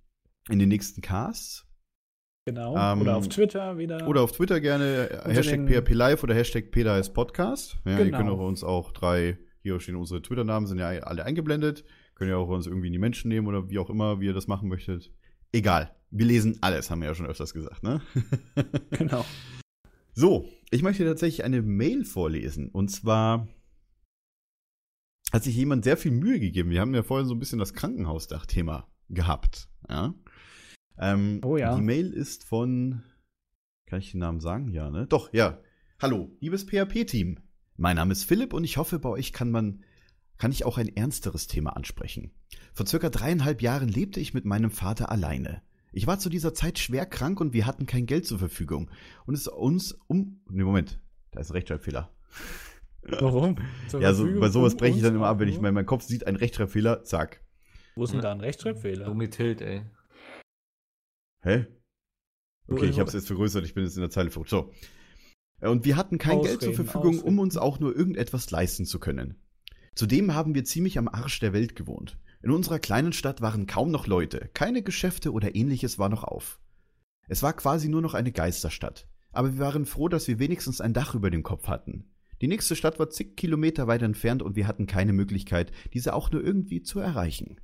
in 0.50 0.60
den 0.60 0.70
nächsten 0.70 1.02
Casts. 1.02 1.66
Genau. 2.48 2.78
Ähm, 2.78 3.02
oder 3.02 3.16
auf 3.18 3.28
Twitter 3.28 3.78
wieder. 3.78 4.08
Oder 4.08 4.22
auf 4.22 4.32
Twitter 4.32 4.62
gerne 4.62 5.10
äh, 5.10 5.34
Hashtag 5.34 5.68
PHP 5.68 5.94
Live 5.94 6.24
oder 6.24 6.36
Hashtag 6.36 6.72
PDAS 6.72 7.12
Podcast. 7.12 7.78
Ja, 7.86 7.98
Ihr 7.98 8.06
Genau. 8.06 8.18
könnt 8.20 8.30
auch 8.30 8.48
uns 8.48 8.64
auch 8.64 8.92
drei, 8.92 9.40
hier 9.64 9.80
stehen 9.80 9.96
unsere 9.96 10.22
Twitter-Namen, 10.22 10.68
sind 10.68 10.78
ja 10.78 10.90
alle 10.90 11.26
eingeblendet. 11.26 11.84
Könnt 12.14 12.30
ihr 12.30 12.38
auch 12.38 12.48
uns 12.48 12.68
irgendwie 12.68 12.88
in 12.88 12.94
die 12.94 13.00
Menschen 13.00 13.30
nehmen 13.30 13.48
oder 13.48 13.70
wie 13.70 13.80
auch 13.80 13.90
immer, 13.90 14.20
wie 14.22 14.26
ihr 14.28 14.34
das 14.34 14.48
machen 14.48 14.70
möchtet. 14.70 15.12
Egal. 15.52 15.96
Wir 16.12 16.28
lesen 16.28 16.60
alles, 16.62 16.90
haben 16.92 17.02
wir 17.02 17.08
ja 17.08 17.16
schon 17.16 17.26
öfters 17.26 17.54
gesagt, 17.54 17.82
ne? 17.84 18.02
Genau. 18.92 19.26
So, 20.14 20.48
ich 20.70 20.82
möchte 20.84 21.04
tatsächlich 21.04 21.44
eine 21.44 21.62
Mail 21.62 22.06
vorlesen. 22.06 22.70
Und 22.70 22.90
zwar 22.90 23.48
hat 25.34 25.44
sich 25.44 25.56
jemand 25.56 25.84
sehr 25.84 25.98
viel 25.98 26.12
Mühe 26.12 26.40
gegeben. 26.40 26.70
Wir 26.70 26.80
haben 26.80 26.94
ja 26.96 27.04
vorhin 27.04 27.28
so 27.28 27.34
ein 27.34 27.40
bisschen 27.40 27.60
das 27.60 27.74
Krankenhausdach-Thema 27.74 28.88
gehabt. 29.10 29.68
Ja? 29.90 30.14
Ähm, 30.98 31.42
Oh 31.44 31.58
ja. 31.58 31.76
Die 31.76 31.82
Mail 31.82 32.12
ist 32.14 32.44
von. 32.44 33.04
Kann 33.86 34.00
ich 34.00 34.12
den 34.12 34.20
Namen 34.20 34.40
sagen? 34.40 34.72
Ja, 34.72 34.90
ne? 34.90 35.06
Doch, 35.08 35.32
ja. 35.34 35.60
Hallo, 36.02 36.32
liebes 36.40 36.66
PHP-Team. 36.66 37.40
Mein 37.78 37.98
Name 37.98 38.12
ist 38.12 38.24
Philipp 38.24 38.54
und 38.54 38.64
ich 38.64 38.78
hoffe, 38.78 39.00
bei 39.00 39.10
euch 39.10 39.34
kann 39.34 39.52
man. 39.52 39.84
Kann 40.38 40.52
ich 40.52 40.66
auch 40.66 40.78
ein 40.78 40.94
ernsteres 40.94 41.48
Thema 41.48 41.78
ansprechen? 41.78 42.32
Vor 42.74 42.86
circa 42.86 43.10
dreieinhalb 43.10 43.62
Jahren 43.62 43.88
lebte 43.88 44.20
ich 44.20 44.34
mit 44.34 44.44
meinem 44.44 44.70
Vater 44.70 45.10
alleine. 45.10 45.62
Ich 45.94 46.08
war 46.08 46.20
zu 46.20 46.30
dieser 46.30 46.54
Zeit 46.54 46.78
schwer 46.78 47.06
krank 47.06 47.40
und 47.40 47.54
wir 47.54 47.66
hatten 47.66 47.86
kein 47.86 48.06
Geld 48.06 48.26
zur 48.26 48.38
Verfügung. 48.38 48.92
Und 49.26 49.36
es 49.36 49.48
uns 49.48 49.94
um. 50.08 50.42
Ne, 50.50 50.66
Moment. 50.66 51.00
Da 51.32 51.40
ist 51.40 51.52
ein 51.52 51.54
Rechtschreibfehler. 51.54 52.12
Warum? 53.04 53.56
Zur 53.88 54.02
Ja, 54.02 54.14
so, 54.14 54.26
bei 54.40 54.50
sowas 54.50 54.76
breche 54.76 54.98
ich 54.98 55.04
dann 55.04 55.16
immer 55.16 55.28
ab, 55.28 55.40
wenn 55.40 55.48
ich 55.48 55.62
mein, 55.62 55.74
mein 55.74 55.86
Kopf 55.86 56.04
sieht, 56.04 56.28
ein 56.28 56.36
Rechtschreibfehler, 56.36 57.04
zack. 57.04 57.42
Wo 57.96 58.04
ist 58.04 58.14
denn 58.14 58.22
da 58.22 58.32
ein 58.32 58.42
Rechtschreibfehler? 58.42 59.06
Domi 59.06 59.30
Tilt, 59.30 59.62
ey. 59.62 59.84
Hä? 61.46 61.68
Okay, 62.68 62.88
ich 62.88 63.00
habe 63.00 63.08
es 63.08 63.14
jetzt 63.14 63.28
vergrößert, 63.28 63.64
ich 63.64 63.76
bin 63.76 63.84
jetzt 63.84 63.96
in 63.96 64.02
der 64.02 64.10
Zeile 64.10 64.32
verrückt. 64.32 64.50
So. 64.50 64.72
Äh, 65.62 65.70
Und 65.70 65.86
wir 65.86 65.96
hatten 65.96 66.18
kein 66.18 66.42
Geld 66.42 66.62
zur 66.62 66.72
Ausreden, 66.72 66.76
Verfügung, 66.76 67.14
um 67.20 67.20
ausreden. 67.20 67.40
uns 67.40 67.58
auch 67.58 67.80
nur 67.80 67.96
irgendetwas 67.96 68.50
leisten 68.50 68.86
zu 68.86 69.00
können. 69.00 69.36
Zudem 69.94 70.34
haben 70.34 70.56
wir 70.56 70.66
ziemlich 70.66 70.98
am 70.98 71.08
Arsch 71.08 71.40
der 71.40 71.54
Welt 71.54 71.76
gewohnt. 71.76 72.18
In 72.42 72.52
unserer 72.52 72.80
kleinen 72.80 73.14
Stadt 73.14 73.42
waren 73.42 73.68
kaum 73.68 73.92
noch 73.92 74.08
Leute, 74.08 74.50
keine 74.54 74.82
Geschäfte 74.82 75.32
oder 75.32 75.56
ähnliches 75.56 76.00
war 76.00 76.10
noch 76.10 76.24
auf. 76.24 76.60
Es 77.28 77.44
war 77.44 77.54
quasi 77.54 77.90
nur 77.90 78.02
noch 78.02 78.16
eine 78.16 78.32
Geisterstadt. 78.32 79.08
Aber 79.32 79.54
wir 79.54 79.60
waren 79.60 79.86
froh, 79.86 80.08
dass 80.08 80.28
wir 80.28 80.40
wenigstens 80.40 80.82
ein 80.82 80.94
Dach 80.94 81.14
über 81.14 81.30
dem 81.30 81.44
Kopf 81.44 81.68
hatten. 81.68 82.12
Die 82.42 82.48
nächste 82.48 82.76
Stadt 82.76 83.00
war 83.00 83.10
zig 83.10 83.36
Kilometer 83.38 83.88
weit 83.88 84.02
entfernt 84.02 84.42
und 84.42 84.56
wir 84.56 84.68
hatten 84.68 84.88
keine 84.88 85.14
Möglichkeit, 85.14 85.72
diese 85.94 86.14
auch 86.14 86.32
nur 86.32 86.44
irgendwie 86.44 86.82
zu 86.82 87.00
erreichen. 87.00 87.60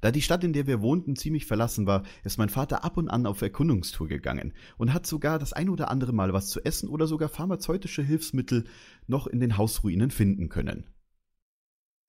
Da 0.00 0.10
die 0.10 0.22
Stadt, 0.22 0.44
in 0.44 0.52
der 0.52 0.66
wir 0.66 0.80
wohnten, 0.80 1.14
ziemlich 1.14 1.46
verlassen 1.46 1.86
war, 1.86 2.04
ist 2.24 2.38
mein 2.38 2.48
Vater 2.48 2.84
ab 2.84 2.96
und 2.96 3.08
an 3.08 3.26
auf 3.26 3.42
Erkundungstour 3.42 4.08
gegangen 4.08 4.54
und 4.78 4.94
hat 4.94 5.06
sogar 5.06 5.38
das 5.38 5.52
ein 5.52 5.68
oder 5.68 5.90
andere 5.90 6.12
Mal 6.12 6.32
was 6.32 6.48
zu 6.48 6.64
essen 6.64 6.88
oder 6.88 7.06
sogar 7.06 7.28
pharmazeutische 7.28 8.02
Hilfsmittel 8.02 8.64
noch 9.06 9.26
in 9.26 9.40
den 9.40 9.58
Hausruinen 9.58 10.10
finden 10.10 10.48
können. 10.48 10.86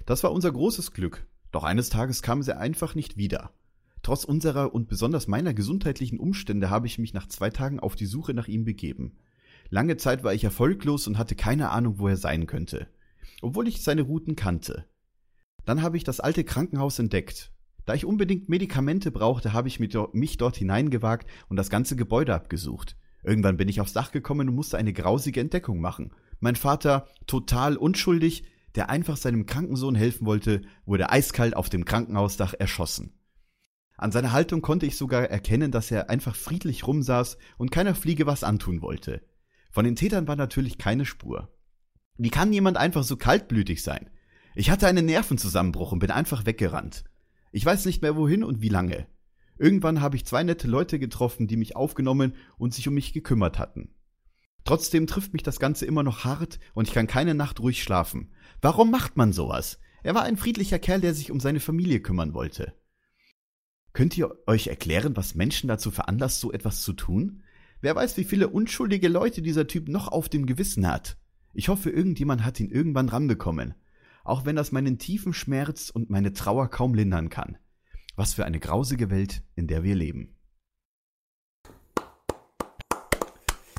Das 0.05 0.23
war 0.23 0.31
unser 0.31 0.51
großes 0.51 0.93
Glück, 0.93 1.27
doch 1.51 1.63
eines 1.63 1.89
Tages 1.89 2.21
kam 2.21 2.41
sie 2.41 2.57
einfach 2.57 2.95
nicht 2.95 3.17
wieder. 3.17 3.51
Trotz 4.03 4.23
unserer 4.23 4.73
und 4.73 4.87
besonders 4.87 5.27
meiner 5.27 5.53
gesundheitlichen 5.53 6.19
Umstände 6.19 6.69
habe 6.69 6.87
ich 6.87 6.97
mich 6.97 7.13
nach 7.13 7.27
zwei 7.27 7.49
Tagen 7.49 7.79
auf 7.79 7.95
die 7.95 8.07
Suche 8.07 8.33
nach 8.33 8.47
ihm 8.47 8.65
begeben. 8.65 9.17
Lange 9.69 9.97
Zeit 9.97 10.23
war 10.23 10.33
ich 10.33 10.43
erfolglos 10.43 11.07
und 11.07 11.17
hatte 11.17 11.35
keine 11.35 11.69
Ahnung, 11.69 11.99
wo 11.99 12.07
er 12.07 12.17
sein 12.17 12.47
könnte, 12.47 12.87
obwohl 13.41 13.67
ich 13.67 13.83
seine 13.83 14.01
Routen 14.01 14.35
kannte. 14.35 14.85
Dann 15.65 15.83
habe 15.83 15.97
ich 15.97 16.03
das 16.03 16.19
alte 16.19 16.43
Krankenhaus 16.43 16.97
entdeckt. 16.97 17.50
Da 17.85 17.93
ich 17.93 18.05
unbedingt 18.05 18.49
Medikamente 18.49 19.11
brauchte, 19.11 19.53
habe 19.53 19.67
ich 19.67 19.79
mich 19.79 19.89
dort- 20.37 20.57
hineingewagt 20.57 21.27
und 21.49 21.57
das 21.57 21.69
ganze 21.69 21.95
Gebäude 21.95 22.33
abgesucht. 22.33 22.95
Irgendwann 23.23 23.57
bin 23.57 23.69
ich 23.69 23.81
aufs 23.81 23.93
Dach 23.93 24.11
gekommen 24.11 24.49
und 24.49 24.55
musste 24.55 24.77
eine 24.77 24.93
grausige 24.93 25.39
Entdeckung 25.39 25.79
machen. 25.79 26.11
Mein 26.39 26.55
Vater, 26.55 27.07
total 27.27 27.77
unschuldig, 27.77 28.45
der 28.75 28.89
einfach 28.89 29.17
seinem 29.17 29.45
kranken 29.45 29.75
Sohn 29.75 29.95
helfen 29.95 30.25
wollte, 30.25 30.61
wurde 30.85 31.11
eiskalt 31.11 31.55
auf 31.55 31.69
dem 31.69 31.85
Krankenhausdach 31.85 32.53
erschossen. 32.57 33.13
An 33.97 34.11
seiner 34.11 34.31
Haltung 34.31 34.61
konnte 34.61 34.87
ich 34.87 34.97
sogar 34.97 35.29
erkennen, 35.29 35.71
dass 35.71 35.91
er 35.91 36.09
einfach 36.09 36.35
friedlich 36.35 36.87
rumsaß 36.87 37.37
und 37.57 37.71
keiner 37.71 37.93
Fliege 37.93 38.25
was 38.25 38.43
antun 38.43 38.81
wollte. 38.81 39.21
Von 39.69 39.85
den 39.85 39.95
Tätern 39.95 40.27
war 40.27 40.35
natürlich 40.35 40.79
keine 40.79 41.05
Spur. 41.05 41.53
Wie 42.17 42.29
kann 42.31 42.53
jemand 42.53 42.77
einfach 42.77 43.03
so 43.03 43.15
kaltblütig 43.17 43.83
sein? 43.83 44.09
Ich 44.55 44.69
hatte 44.71 44.87
einen 44.87 45.05
Nervenzusammenbruch 45.05 45.91
und 45.91 45.99
bin 45.99 46.11
einfach 46.11 46.45
weggerannt. 46.45 47.03
Ich 47.51 47.65
weiß 47.65 47.85
nicht 47.85 48.01
mehr 48.01 48.15
wohin 48.15 48.43
und 48.43 48.61
wie 48.61 48.69
lange. 48.69 49.07
Irgendwann 49.57 50.01
habe 50.01 50.15
ich 50.15 50.25
zwei 50.25 50.43
nette 50.43 50.67
Leute 50.67 50.97
getroffen, 50.97 51.47
die 51.47 51.57
mich 51.57 51.75
aufgenommen 51.75 52.33
und 52.57 52.73
sich 52.73 52.87
um 52.87 52.93
mich 52.93 53.13
gekümmert 53.13 53.59
hatten. 53.59 53.93
Trotzdem 54.63 55.07
trifft 55.07 55.33
mich 55.33 55.43
das 55.43 55.59
Ganze 55.59 55.85
immer 55.85 56.03
noch 56.03 56.23
hart 56.23 56.59
und 56.73 56.87
ich 56.87 56.93
kann 56.93 57.07
keine 57.07 57.33
Nacht 57.33 57.59
ruhig 57.59 57.83
schlafen. 57.83 58.31
Warum 58.61 58.91
macht 58.91 59.17
man 59.17 59.33
sowas? 59.33 59.79
Er 60.03 60.15
war 60.15 60.23
ein 60.23 60.37
friedlicher 60.37 60.79
Kerl, 60.79 61.01
der 61.01 61.13
sich 61.13 61.31
um 61.31 61.39
seine 61.39 61.59
Familie 61.59 61.99
kümmern 61.99 62.33
wollte. 62.33 62.73
Könnt 63.93 64.17
ihr 64.17 64.35
euch 64.47 64.67
erklären, 64.67 65.17
was 65.17 65.35
Menschen 65.35 65.67
dazu 65.67 65.91
veranlasst, 65.91 66.39
so 66.39 66.51
etwas 66.51 66.81
zu 66.81 66.93
tun? 66.93 67.43
Wer 67.81 67.95
weiß, 67.95 68.17
wie 68.17 68.23
viele 68.23 68.47
unschuldige 68.47 69.09
Leute 69.09 69.41
dieser 69.41 69.67
Typ 69.67 69.89
noch 69.89 70.07
auf 70.07 70.29
dem 70.29 70.45
Gewissen 70.45 70.87
hat. 70.87 71.17
Ich 71.53 71.67
hoffe, 71.67 71.89
irgendjemand 71.89 72.45
hat 72.45 72.59
ihn 72.59 72.69
irgendwann 72.69 73.09
ranbekommen. 73.09 73.73
Auch 74.23 74.45
wenn 74.45 74.55
das 74.55 74.71
meinen 74.71 74.97
tiefen 74.99 75.33
Schmerz 75.33 75.89
und 75.89 76.09
meine 76.09 76.33
Trauer 76.33 76.69
kaum 76.69 76.93
lindern 76.93 77.29
kann. 77.29 77.57
Was 78.15 78.33
für 78.33 78.45
eine 78.45 78.59
grausige 78.59 79.09
Welt, 79.09 79.43
in 79.55 79.67
der 79.67 79.83
wir 79.83 79.95
leben. 79.95 80.35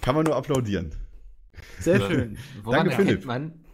Kann 0.00 0.14
man 0.16 0.24
nur 0.24 0.34
applaudieren. 0.36 0.94
Sehr 1.78 2.00
schön. 2.00 2.38
Woran 2.64 2.88
Danke, 2.88 3.04
Philipp. 3.04 3.24
man, 3.24 3.64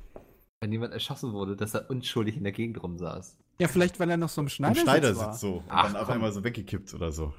wenn 0.61 0.73
jemand 0.73 0.93
erschossen 0.93 1.32
wurde, 1.32 1.57
dass 1.57 1.74
er 1.74 1.89
unschuldig 1.89 2.36
in 2.36 2.43
der 2.43 2.53
Gegend 2.53 2.82
rumsaß? 2.82 3.39
Ja, 3.61 3.69
vielleicht, 3.69 3.99
weil 3.99 4.11
er 4.11 4.16
noch 4.16 4.28
so 4.28 4.40
im 4.40 4.47
Im 4.47 4.51
Schneidersitz, 4.51 4.82
Schneidersitz 4.82 5.24
war. 5.27 5.35
so. 5.35 5.55
Und 5.55 5.65
Ach, 5.69 5.86
dann 5.86 5.97
auf 5.97 6.05
komm. 6.07 6.15
einmal 6.15 6.32
so 6.32 6.45
weggekippt 6.45 6.93
oder 6.95 7.12
so. 7.12 7.32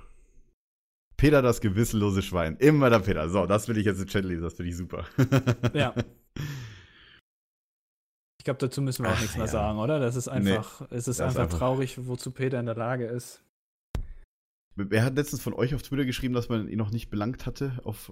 Peter, 1.17 1.41
das 1.41 1.61
gewissenlose 1.61 2.21
Schwein. 2.21 2.55
Immer 2.57 2.89
der 2.89 2.99
Peter. 2.99 3.29
So, 3.29 3.45
das 3.45 3.67
will 3.67 3.77
ich 3.77 3.85
jetzt 3.85 4.01
im 4.01 4.07
Chat 4.07 4.23
lesen. 4.25 4.41
Das 4.41 4.53
finde 4.53 4.69
ich 4.71 4.77
super. 4.77 5.05
Ja. 5.73 5.93
Ich 8.39 8.45
glaube, 8.45 8.57
dazu 8.59 8.81
müssen 8.81 9.03
wir 9.03 9.11
auch 9.11 9.15
Ach, 9.15 9.21
nichts 9.21 9.35
mehr 9.35 9.45
ja. 9.45 9.51
sagen, 9.51 9.79
oder? 9.79 9.99
Das 9.99 10.15
ist 10.15 10.27
einfach, 10.29 10.81
es 10.89 11.07
ist 11.07 11.07
Das 11.07 11.07
ist 11.07 11.21
einfach, 11.21 11.43
einfach- 11.43 11.57
traurig, 11.59 11.97
wozu 12.07 12.31
Peter 12.31 12.59
in 12.59 12.65
der 12.65 12.75
Lage 12.75 13.05
ist. 13.05 13.43
Wer 14.75 15.03
hat 15.03 15.15
letztens 15.15 15.41
von 15.41 15.53
euch 15.53 15.75
auf 15.75 15.81
Twitter 15.81 16.05
geschrieben, 16.05 16.33
dass 16.33 16.47
man 16.47 16.69
ihn 16.69 16.77
noch 16.77 16.91
nicht 16.91 17.09
belangt 17.09 17.45
hatte? 17.45 17.79
Auf, 17.83 18.11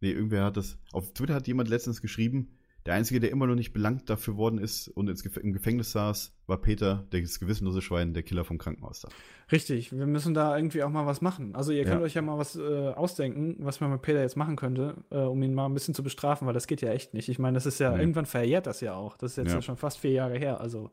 nee, 0.00 0.10
irgendwer 0.10 0.44
hat 0.44 0.56
das. 0.56 0.78
Auf 0.92 1.12
Twitter 1.12 1.34
hat 1.34 1.46
jemand 1.46 1.68
letztens 1.68 2.00
geschrieben, 2.00 2.57
der 2.88 2.94
Einzige, 2.96 3.20
der 3.20 3.30
immer 3.30 3.46
noch 3.46 3.54
nicht 3.54 3.74
belangt 3.74 4.08
dafür 4.08 4.38
worden 4.38 4.58
ist 4.58 4.88
und 4.88 5.08
ins 5.08 5.22
Gef 5.22 5.36
im 5.36 5.52
Gefängnis 5.52 5.92
saß, 5.92 6.32
war 6.46 6.56
Peter, 6.58 7.06
das 7.10 7.38
gewissenlose 7.38 7.82
Schwein, 7.82 8.14
der 8.14 8.22
Killer 8.22 8.46
vom 8.46 8.56
Krankenhaus. 8.56 9.02
Da. 9.02 9.10
Richtig, 9.52 9.92
wir 9.92 10.06
müssen 10.06 10.32
da 10.32 10.56
irgendwie 10.56 10.82
auch 10.82 10.88
mal 10.88 11.04
was 11.04 11.20
machen. 11.20 11.54
Also 11.54 11.70
ihr 11.72 11.84
könnt 11.84 12.00
Ja. 12.00 12.06
euch 12.06 12.14
ja 12.14 12.22
mal 12.22 12.38
was 12.38 12.56
äh, 12.56 12.88
ausdenken, 12.88 13.56
was 13.58 13.80
man 13.80 13.90
mit 13.90 14.00
Peter 14.00 14.22
jetzt 14.22 14.36
machen 14.36 14.56
könnte, 14.56 14.96
äh, 15.10 15.18
um 15.18 15.42
ihn 15.42 15.52
mal 15.52 15.66
ein 15.66 15.74
bisschen 15.74 15.92
zu 15.94 16.02
bestrafen, 16.02 16.46
weil 16.46 16.54
das 16.54 16.66
geht 16.66 16.80
ja 16.80 16.90
echt 16.90 17.12
nicht. 17.12 17.28
Ich 17.28 17.38
meine, 17.38 17.56
das 17.56 17.66
ist 17.66 17.78
ja, 17.78 17.92
Nee. 17.92 18.00
irgendwann 18.00 18.24
verjährt 18.24 18.66
das 18.66 18.80
ja 18.80 18.94
auch. 18.94 19.18
Das 19.18 19.32
ist 19.32 19.36
jetzt 19.36 19.48
Ja. 19.48 19.54
ja. 19.56 19.62
schon 19.62 19.76
fast 19.76 19.98
vier 19.98 20.12
Jahre 20.12 20.38
her. 20.38 20.58
Also 20.62 20.90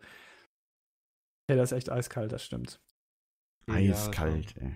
Peter 1.48 1.64
ist 1.64 1.72
echt 1.72 1.90
eiskalt, 1.90 2.34
das 2.34 2.44
stimmt. 2.44 2.82
Eiskalt, 3.68 4.54
ey. 4.60 4.74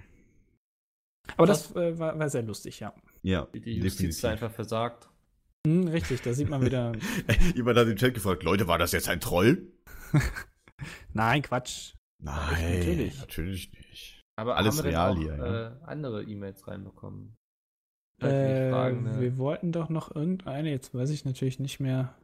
Aber 1.36 1.48
das 1.48 1.76
äh, 1.76 2.00
war, 2.00 2.18
war 2.18 2.30
sehr 2.30 2.44
lustig, 2.44 2.80
ja. 2.80 2.94
Ja, 3.24 3.46
Die, 3.54 3.74
Justiz 3.80 4.22
definitiv. 4.22 4.24
einfach 4.26 4.52
versagt. 4.52 5.09
Hm, 5.68 5.88
richtig, 5.88 6.22
da 6.22 6.34
sieht 6.34 6.50
man 6.50 6.66
wieder. 6.66 6.94
Jemand 7.56 7.78
hat 7.78 7.88
im 7.88 7.98
Chat 7.98 8.14
gefragt, 8.14 8.44
Leute, 8.44 8.68
war 8.68 8.78
das 8.78 8.92
jetzt 8.92 9.10
ein 9.10 9.20
Troll? 9.20 9.68
Nein, 11.14 11.42
Quatsch. 11.42 11.94
Nein, 12.22 12.80
natürlich. 12.80 13.20
natürlich 13.20 13.72
nicht. 13.74 14.22
Aber 14.38 14.56
Alles 14.56 14.78
haben 14.78 14.86
wir 14.86 14.92
real 14.92 15.16
denn 15.16 15.24
hier, 15.24 15.38
ja. 15.38 15.68
äh, 15.68 15.72
andere 15.84 16.24
E-Mails 16.24 16.66
reinbekommen? 16.68 17.36
Äh, 18.22 18.70
fragen, 18.70 19.04
ne? 19.04 19.20
wir 19.20 19.38
wollten 19.38 19.72
doch 19.72 19.90
noch 19.90 20.14
irgendeine, 20.16 20.70
jetzt 20.70 20.94
weiß 20.94 21.10
ich 21.10 21.26
natürlich 21.26 21.60
nicht 21.60 21.80
mehr. 21.80 22.16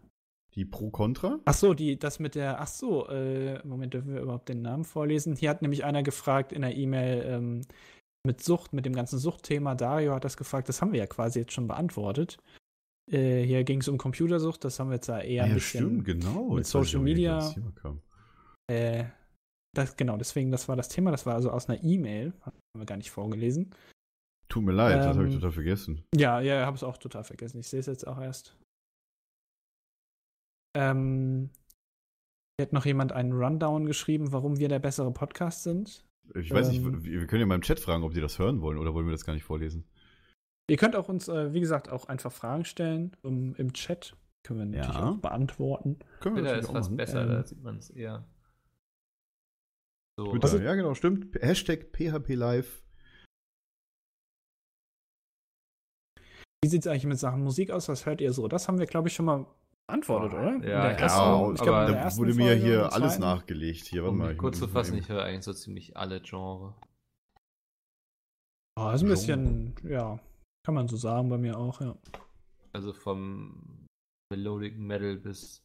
Die 0.54 0.66
Pro-Contra? 0.66 1.40
Ach 1.44 1.54
so, 1.54 1.74
die, 1.74 2.00
das 2.00 2.20
mit 2.20 2.36
der, 2.36 2.62
ach 2.62 2.68
so, 2.68 3.10
äh, 3.10 3.66
Moment, 3.66 3.94
dürfen 3.94 4.14
wir 4.14 4.22
überhaupt 4.22 4.48
den 4.48 4.62
Namen 4.62 4.86
vorlesen? 4.86 5.36
Hier 5.36 5.50
hat 5.50 5.62
nämlich 5.62 5.84
einer 5.84 6.04
gefragt 6.04 6.54
in 6.54 6.62
der 6.62 6.76
E-Mail 6.76 7.26
ähm, 7.26 7.62
mit 8.26 8.42
Sucht, 8.42 8.72
mit 8.72 8.86
dem 8.86 8.94
ganzen 8.94 9.20
Suchtthema. 9.20 9.76
Dario 9.76 10.16
hat 10.16 10.24
das 10.24 10.38
gefragt, 10.38 10.70
das 10.70 10.82
haben 10.82 10.94
wir 10.94 11.00
ja 11.00 11.08
quasi 11.08 11.40
jetzt 11.40 11.52
schon 11.52 11.68
beantwortet. 11.68 12.38
Äh, 13.12 13.44
hier 13.44 13.64
ging 13.64 13.82
es 13.82 13.88
um 13.88 13.98
Computersucht, 13.98 14.64
das 14.64 14.80
haben 14.80 14.90
wir 14.90 14.96
jetzt 14.96 15.08
ja 15.08 15.20
eher 15.20 15.44
Ah 15.44 15.46
ein 15.46 15.50
ja, 15.50 15.56
bisschen. 15.56 15.86
stimmt, 15.86 16.06
genau. 16.06 16.50
mit 16.50 16.66
Social 16.66 17.02
Media. 17.02 17.54
Äh, 18.68 19.06
das, 19.76 19.96
genau, 19.96 20.18
deswegen, 20.18 20.52
das 20.52 20.68
war 20.68 20.76
das 20.76 20.90
Thema, 20.90 21.12
das 21.12 21.26
war 21.26 21.36
also 21.36 21.52
aus 21.52 21.70
einer 21.70 21.84
E-Mail, 21.84 22.34
haben 22.42 22.58
wir 22.74 22.86
gar 22.86 22.98
nicht 22.98 23.12
vorgelesen. 23.12 23.76
Tut 24.48 24.64
mir 24.64 24.72
leid, 24.72 24.98
das 25.00 25.18
habe 25.18 25.28
ich 25.28 25.34
Ähm, 25.34 25.40
total 25.40 25.52
vergessen. 25.52 26.06
Ja, 26.16 26.40
ja, 26.40 26.66
habe 26.66 26.78
es 26.78 26.84
auch 26.84 26.98
total 26.98 27.24
vergessen. 27.24 27.60
Ich 27.60 27.68
sehe 27.68 27.80
es 27.80 27.88
jetzt 27.88 28.08
auch 28.08 28.20
erst. 28.20 28.58
Ähm, 30.76 31.50
hier 32.58 32.66
hat 32.68 32.74
noch 32.74 32.86
jemand 32.86 33.12
einen 33.12 33.34
Rundown 33.34 33.86
geschrieben, 33.86 34.32
warum 34.32 34.60
wir 34.60 34.70
der 34.70 34.80
bessere 34.80 35.12
Podcast 35.12 35.64
sind. 35.64 36.06
Ich 36.36 36.52
weiß 36.52 36.70
ähm, 36.70 37.02
nicht, 37.02 37.04
wir 37.04 37.28
können 37.28 37.42
ja 37.42 37.46
mal 37.46 37.56
im 37.56 37.62
Chat 37.62 37.80
fragen, 37.80 38.04
ob 38.04 38.14
die 38.14 38.22
das 38.22 38.40
hören 38.40 38.62
wollen 38.62 38.78
oder 38.78 38.94
wollen 38.94 39.08
wir 39.08 39.12
das 39.12 39.26
gar 39.26 39.34
nicht 39.34 39.44
vorlesen? 39.44 39.86
Ihr 40.68 40.78
könnt 40.78 40.96
auch 40.96 41.10
uns, 41.10 41.28
äh, 41.28 41.54
wie 41.54 41.60
gesagt, 41.60 41.90
auch 41.90 42.06
einfach 42.06 42.32
Fragen 42.32 42.66
stellen 42.66 43.16
um, 43.22 43.56
im 43.56 43.74
Chat. 43.74 44.16
Können 44.44 44.60
wir 44.60 44.66
natürlich 44.66 44.96
Ja. 44.96 45.10
auch 45.12 45.18
beantworten. 45.18 46.00
Können 46.20 46.36
Twitter 46.36 46.42
natürlich 46.42 46.64
ist 46.64 46.70
auch 46.70 46.74
fast 46.74 46.90
machen. 46.90 46.98
besser, 46.98 47.22
Ähm, 47.22 47.30
da 47.30 47.44
sieht 47.46 47.64
man 47.64 47.78
es 47.78 47.90
eher. 47.92 48.26
So, 50.18 50.32
Twitter, 50.32 50.44
Also- 50.46 50.60
ja 50.60 50.76
genau, 50.76 50.94
stimmt. 50.96 51.36
Hashtag 51.42 51.92
PHP 51.92 52.36
Live. 52.36 52.82
Wie 56.64 56.70
sieht 56.70 56.82
es 56.82 56.88
eigentlich 56.88 57.06
mit 57.06 57.20
Sachen 57.20 57.44
Musik 57.44 57.70
aus? 57.70 57.88
Was 57.90 58.06
hört 58.06 58.22
ihr 58.22 58.34
so? 58.34 58.48
Das 58.48 58.68
haben 58.68 58.80
wir, 58.80 58.88
glaube 58.88 59.08
ich, 59.08 59.14
schon 59.14 59.26
mal 59.26 59.46
beantwortet, 59.88 60.32
Boah, 60.32 60.40
oder? 60.40 60.56
In 60.56 60.64
ja, 60.64 60.70
ja, 60.70 60.90
ersten- 60.92 61.20
aber 61.20 61.54
ich 61.54 61.62
glaube, 61.62 61.92
da 61.92 61.98
ersten 62.00 62.20
wurde 62.22 62.34
mir 62.34 62.46
Folge 62.54 62.62
hier 62.66 62.94
alles 62.94 63.20
nachgelegt. 63.20 63.86
Hier, 63.86 64.02
warte 64.02 64.12
um 64.14 64.18
mal. 64.18 64.36
kurz 64.36 64.58
zu 64.58 64.68
fassen, 64.68 64.98
ich 64.98 65.10
höre 65.10 65.24
eigentlich 65.24 65.44
so 65.44 65.54
ziemlich 65.54 65.96
alle 65.96 66.22
Genre. 66.22 66.74
Oh, 68.78 68.90
ist 68.90 69.04
ein 69.04 69.10
bisschen, 69.10 69.76
ja, 69.84 70.20
kann 70.66 70.74
man 70.74 70.88
so 70.88 70.98
sagen 70.98 71.30
bei 71.30 71.38
mir 71.38 71.58
auch, 71.58 71.80
ja. 71.80 71.96
Also 72.74 72.92
vom 72.92 73.88
Melodic 74.32 74.80
Metal 74.80 75.16
bis 75.16 75.64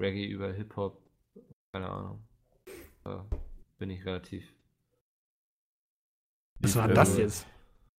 Reggae 0.00 0.24
über 0.24 0.52
Hip-Hop. 0.54 1.04
Keine 1.72 1.90
Ahnung. 1.90 2.26
Da 3.04 3.28
bin 3.78 3.90
ich 3.90 4.06
relativ. 4.06 4.50
Was 6.60 6.76
war 6.76 6.90
äh, 6.90 6.94
das 6.94 7.18
jetzt? 7.18 7.46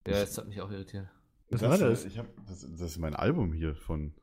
Ja, 0.07 0.15
es 0.15 0.38
hat 0.39 0.47
mich 0.47 0.59
auch 0.59 0.71
irritiert. 0.71 1.07
Was 1.51 1.61
war 1.61 1.77
das? 1.77 2.05
Ich 2.05 2.17
hab, 2.17 2.26
das? 2.47 2.61
Das 2.61 2.81
ist 2.81 2.97
mein 2.97 3.15
Album 3.15 3.53
hier 3.53 3.76
von. 3.76 4.15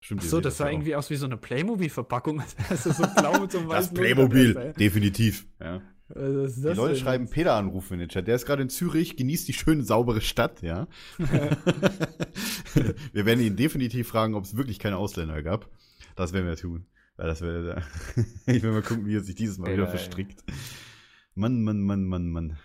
Stimmt, 0.00 0.22
Achso, 0.22 0.40
das 0.40 0.58
sah 0.58 0.66
auch. 0.66 0.70
irgendwie 0.70 0.94
aus 0.94 1.10
wie 1.10 1.16
so 1.16 1.26
eine 1.26 1.36
Playmobil-Verpackung. 1.36 2.40
Das 2.68 2.86
ist 2.86 2.98
so 2.98 3.02
blau 3.16 3.40
mit 3.40 3.50
so 3.50 3.58
einem 3.58 3.68
Das 3.68 3.92
Playmobil, 3.92 4.74
definitiv. 4.78 5.48
Ja. 5.58 5.82
Die 6.10 6.74
Leute 6.74 6.96
schreiben 6.96 7.24
jetzt? 7.24 7.34
Peter 7.34 7.54
anrufen 7.54 7.94
in 7.94 8.00
den 8.00 8.08
Chat. 8.08 8.26
Der 8.26 8.36
ist 8.36 8.46
gerade 8.46 8.62
in 8.62 8.70
Zürich, 8.70 9.16
genießt 9.16 9.46
die 9.46 9.52
schöne, 9.52 9.82
saubere 9.82 10.22
Stadt, 10.22 10.62
ja. 10.62 10.88
wir 11.18 13.26
werden 13.26 13.40
ihn 13.40 13.56
definitiv 13.56 14.08
fragen, 14.08 14.34
ob 14.34 14.44
es 14.44 14.56
wirklich 14.56 14.78
keine 14.78 14.96
Ausländer 14.96 15.42
gab. 15.42 15.68
Das 16.16 16.32
werden 16.32 16.46
wir 16.46 16.56
tun. 16.56 16.86
Weil 17.16 17.26
das 17.26 17.42
wäre. 17.42 17.82
ich 18.46 18.62
will 18.62 18.72
mal 18.72 18.82
gucken, 18.82 19.06
wie 19.06 19.16
er 19.16 19.20
sich 19.20 19.34
dieses 19.34 19.58
Mal 19.58 19.72
wieder 19.72 19.88
verstrickt. 19.88 20.42
Mann, 21.34 21.62
Mann, 21.62 21.80
Mann, 21.80 22.04
Mann, 22.04 22.28
Mann. 22.28 22.58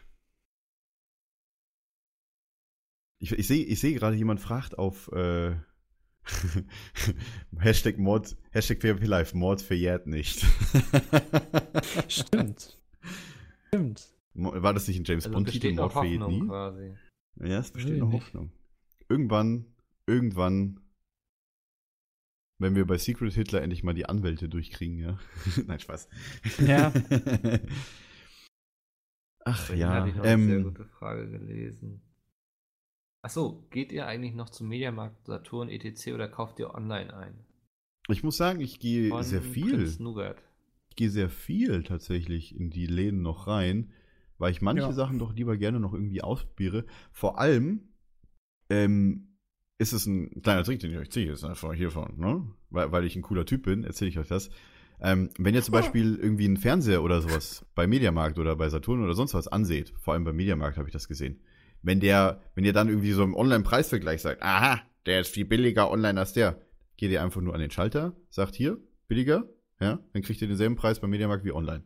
Ich, 3.19 3.31
ich 3.31 3.47
sehe 3.47 3.65
ich 3.65 3.79
seh 3.79 3.93
gerade, 3.93 4.15
jemand 4.15 4.39
fragt 4.39 4.77
auf 4.77 5.11
äh, 5.11 5.55
Hashtag 7.57 7.97
Mord, 7.97 8.37
Hashtag 8.51 8.79
PHP 8.79 9.05
Live, 9.05 9.33
Mord 9.33 9.61
verjährt 9.61 10.07
nicht. 10.07 10.45
Stimmt. 12.07 12.79
Stimmt. 13.73 14.13
War 14.35 14.73
das 14.73 14.87
nicht 14.87 14.99
ein 14.99 15.03
James 15.03 15.25
Also 15.25 15.35
Bond-Titel? 15.35 15.77
Hoffnung 15.77 16.31
nie? 16.31 16.47
quasi. 16.47 16.95
Ja, 17.39 17.59
es 17.59 17.71
besteht 17.71 17.97
noch. 17.97 18.13
Hoffnung. 18.13 18.51
Irgendwann, 19.09 19.65
irgendwann, 20.05 20.79
wenn 22.59 22.75
wir 22.75 22.85
bei 22.85 22.97
Secret 22.97 23.33
Hitler 23.33 23.61
endlich 23.63 23.83
mal 23.83 23.93
die 23.93 24.05
Anwälte 24.05 24.47
durchkriegen, 24.47 24.99
ja. 24.99 25.19
Nein, 25.67 25.79
Spaß. 25.79 26.07
Ja. 26.65 26.93
Ach 29.45 29.59
Vorhin 29.65 29.81
ja, 29.81 29.89
hatte 29.93 30.09
ich 30.09 30.15
noch 30.15 30.23
eine 30.23 30.45
sehr 30.45 30.55
ähm, 30.57 30.63
gute 30.63 30.85
Frage 30.85 31.29
gelesen. 31.29 32.01
Achso, 33.23 33.67
geht 33.71 33.91
ihr 33.91 34.05
eigentlich 34.05 34.35
noch 34.35 34.49
zum 34.49 34.67
Mediamarkt, 34.67 35.25
Saturn, 35.25 35.69
etc. 35.69 36.07
oder 36.13 36.27
kauft 36.27 36.59
ihr 36.59 36.73
online 36.73 37.13
ein? 37.15 37.45
Ich 38.09 38.23
muss 38.23 38.37
sagen, 38.37 38.59
ich 38.61 38.79
gehe 38.79 39.09
Von 39.09 39.23
sehr 39.23 39.41
viel. 39.41 39.75
Prinz 39.75 39.99
Nougat. 39.99 40.43
Ich 40.93 40.97
gehe 40.97 41.09
sehr 41.09 41.29
viel 41.29 41.81
tatsächlich 41.81 42.55
in 42.55 42.69
die 42.69 42.85
Läden 42.85 43.23
noch 43.23 43.47
rein, 43.47 43.89
weil 44.37 44.51
ich 44.51 44.61
manche 44.61 44.83
Ja. 44.83 44.91
Sachen 44.91 45.17
doch 45.17 45.33
lieber 45.33 45.57
gerne 45.57 45.79
noch 45.79 45.91
irgendwie 45.91 46.21
ausprobiere. 46.21 46.85
Vor 47.11 47.39
allem 47.39 47.87
ähm, 48.69 49.39
ist 49.79 49.91
es 49.91 50.05
ein 50.05 50.43
kleiner 50.43 50.63
Trick, 50.63 50.81
den 50.81 50.91
ich 50.91 50.97
euch 50.97 51.09
ziehe, 51.09 51.31
ist 51.31 51.43
einfach 51.45 51.73
hiervon, 51.73 52.13
ne? 52.17 52.47
Weil, 52.69 52.91
weil 52.91 53.05
ich 53.05 53.15
ein 53.15 53.23
cooler 53.23 53.47
Typ 53.47 53.63
bin, 53.63 53.83
erzähle 53.83 54.09
ich 54.09 54.19
euch 54.19 54.27
das. 54.27 54.51
Ähm, 55.01 55.31
wenn 55.39 55.55
ihr 55.55 55.63
zum 55.63 55.71
Beispiel 55.81 56.13
irgendwie 56.13 56.45
einen 56.45 56.57
Fernseher 56.57 57.01
oder 57.01 57.21
sowas 57.23 57.65
bei 57.73 57.87
Mediamarkt 57.87 58.37
oder 58.37 58.55
bei 58.55 58.69
Saturn 58.69 59.03
oder 59.03 59.15
sonst 59.15 59.33
was 59.33 59.47
anseht, 59.47 59.95
vor 59.97 60.13
allem 60.13 60.25
bei 60.25 60.31
Mediamarkt 60.33 60.77
habe 60.77 60.87
ich 60.87 60.93
das 60.93 61.07
gesehen, 61.07 61.41
wenn 61.81 62.01
der, 62.01 62.39
wenn 62.53 62.65
ihr 62.65 62.73
dann 62.73 62.87
irgendwie 62.87 63.13
so 63.13 63.23
im 63.23 63.33
Online-Preisvergleich 63.33 64.21
sagt, 64.21 64.43
aha, 64.43 64.79
der 65.07 65.21
ist 65.21 65.33
viel 65.33 65.45
billiger 65.45 65.89
online 65.89 66.19
als 66.19 66.33
der, 66.33 66.61
geht 66.97 67.09
ihr 67.09 67.23
einfach 67.23 67.41
nur 67.41 67.55
an 67.55 67.61
den 67.61 67.71
Schalter, 67.71 68.15
sagt 68.29 68.53
hier, 68.53 68.77
billiger, 69.07 69.49
ja, 69.79 69.99
dann 70.13 70.21
kriegt 70.21 70.41
ihr 70.41 70.47
denselben 70.47 70.75
Preis 70.75 70.99
beim 70.99 71.09
Mediamarkt 71.09 71.43
wie 71.45 71.51
online. 71.51 71.83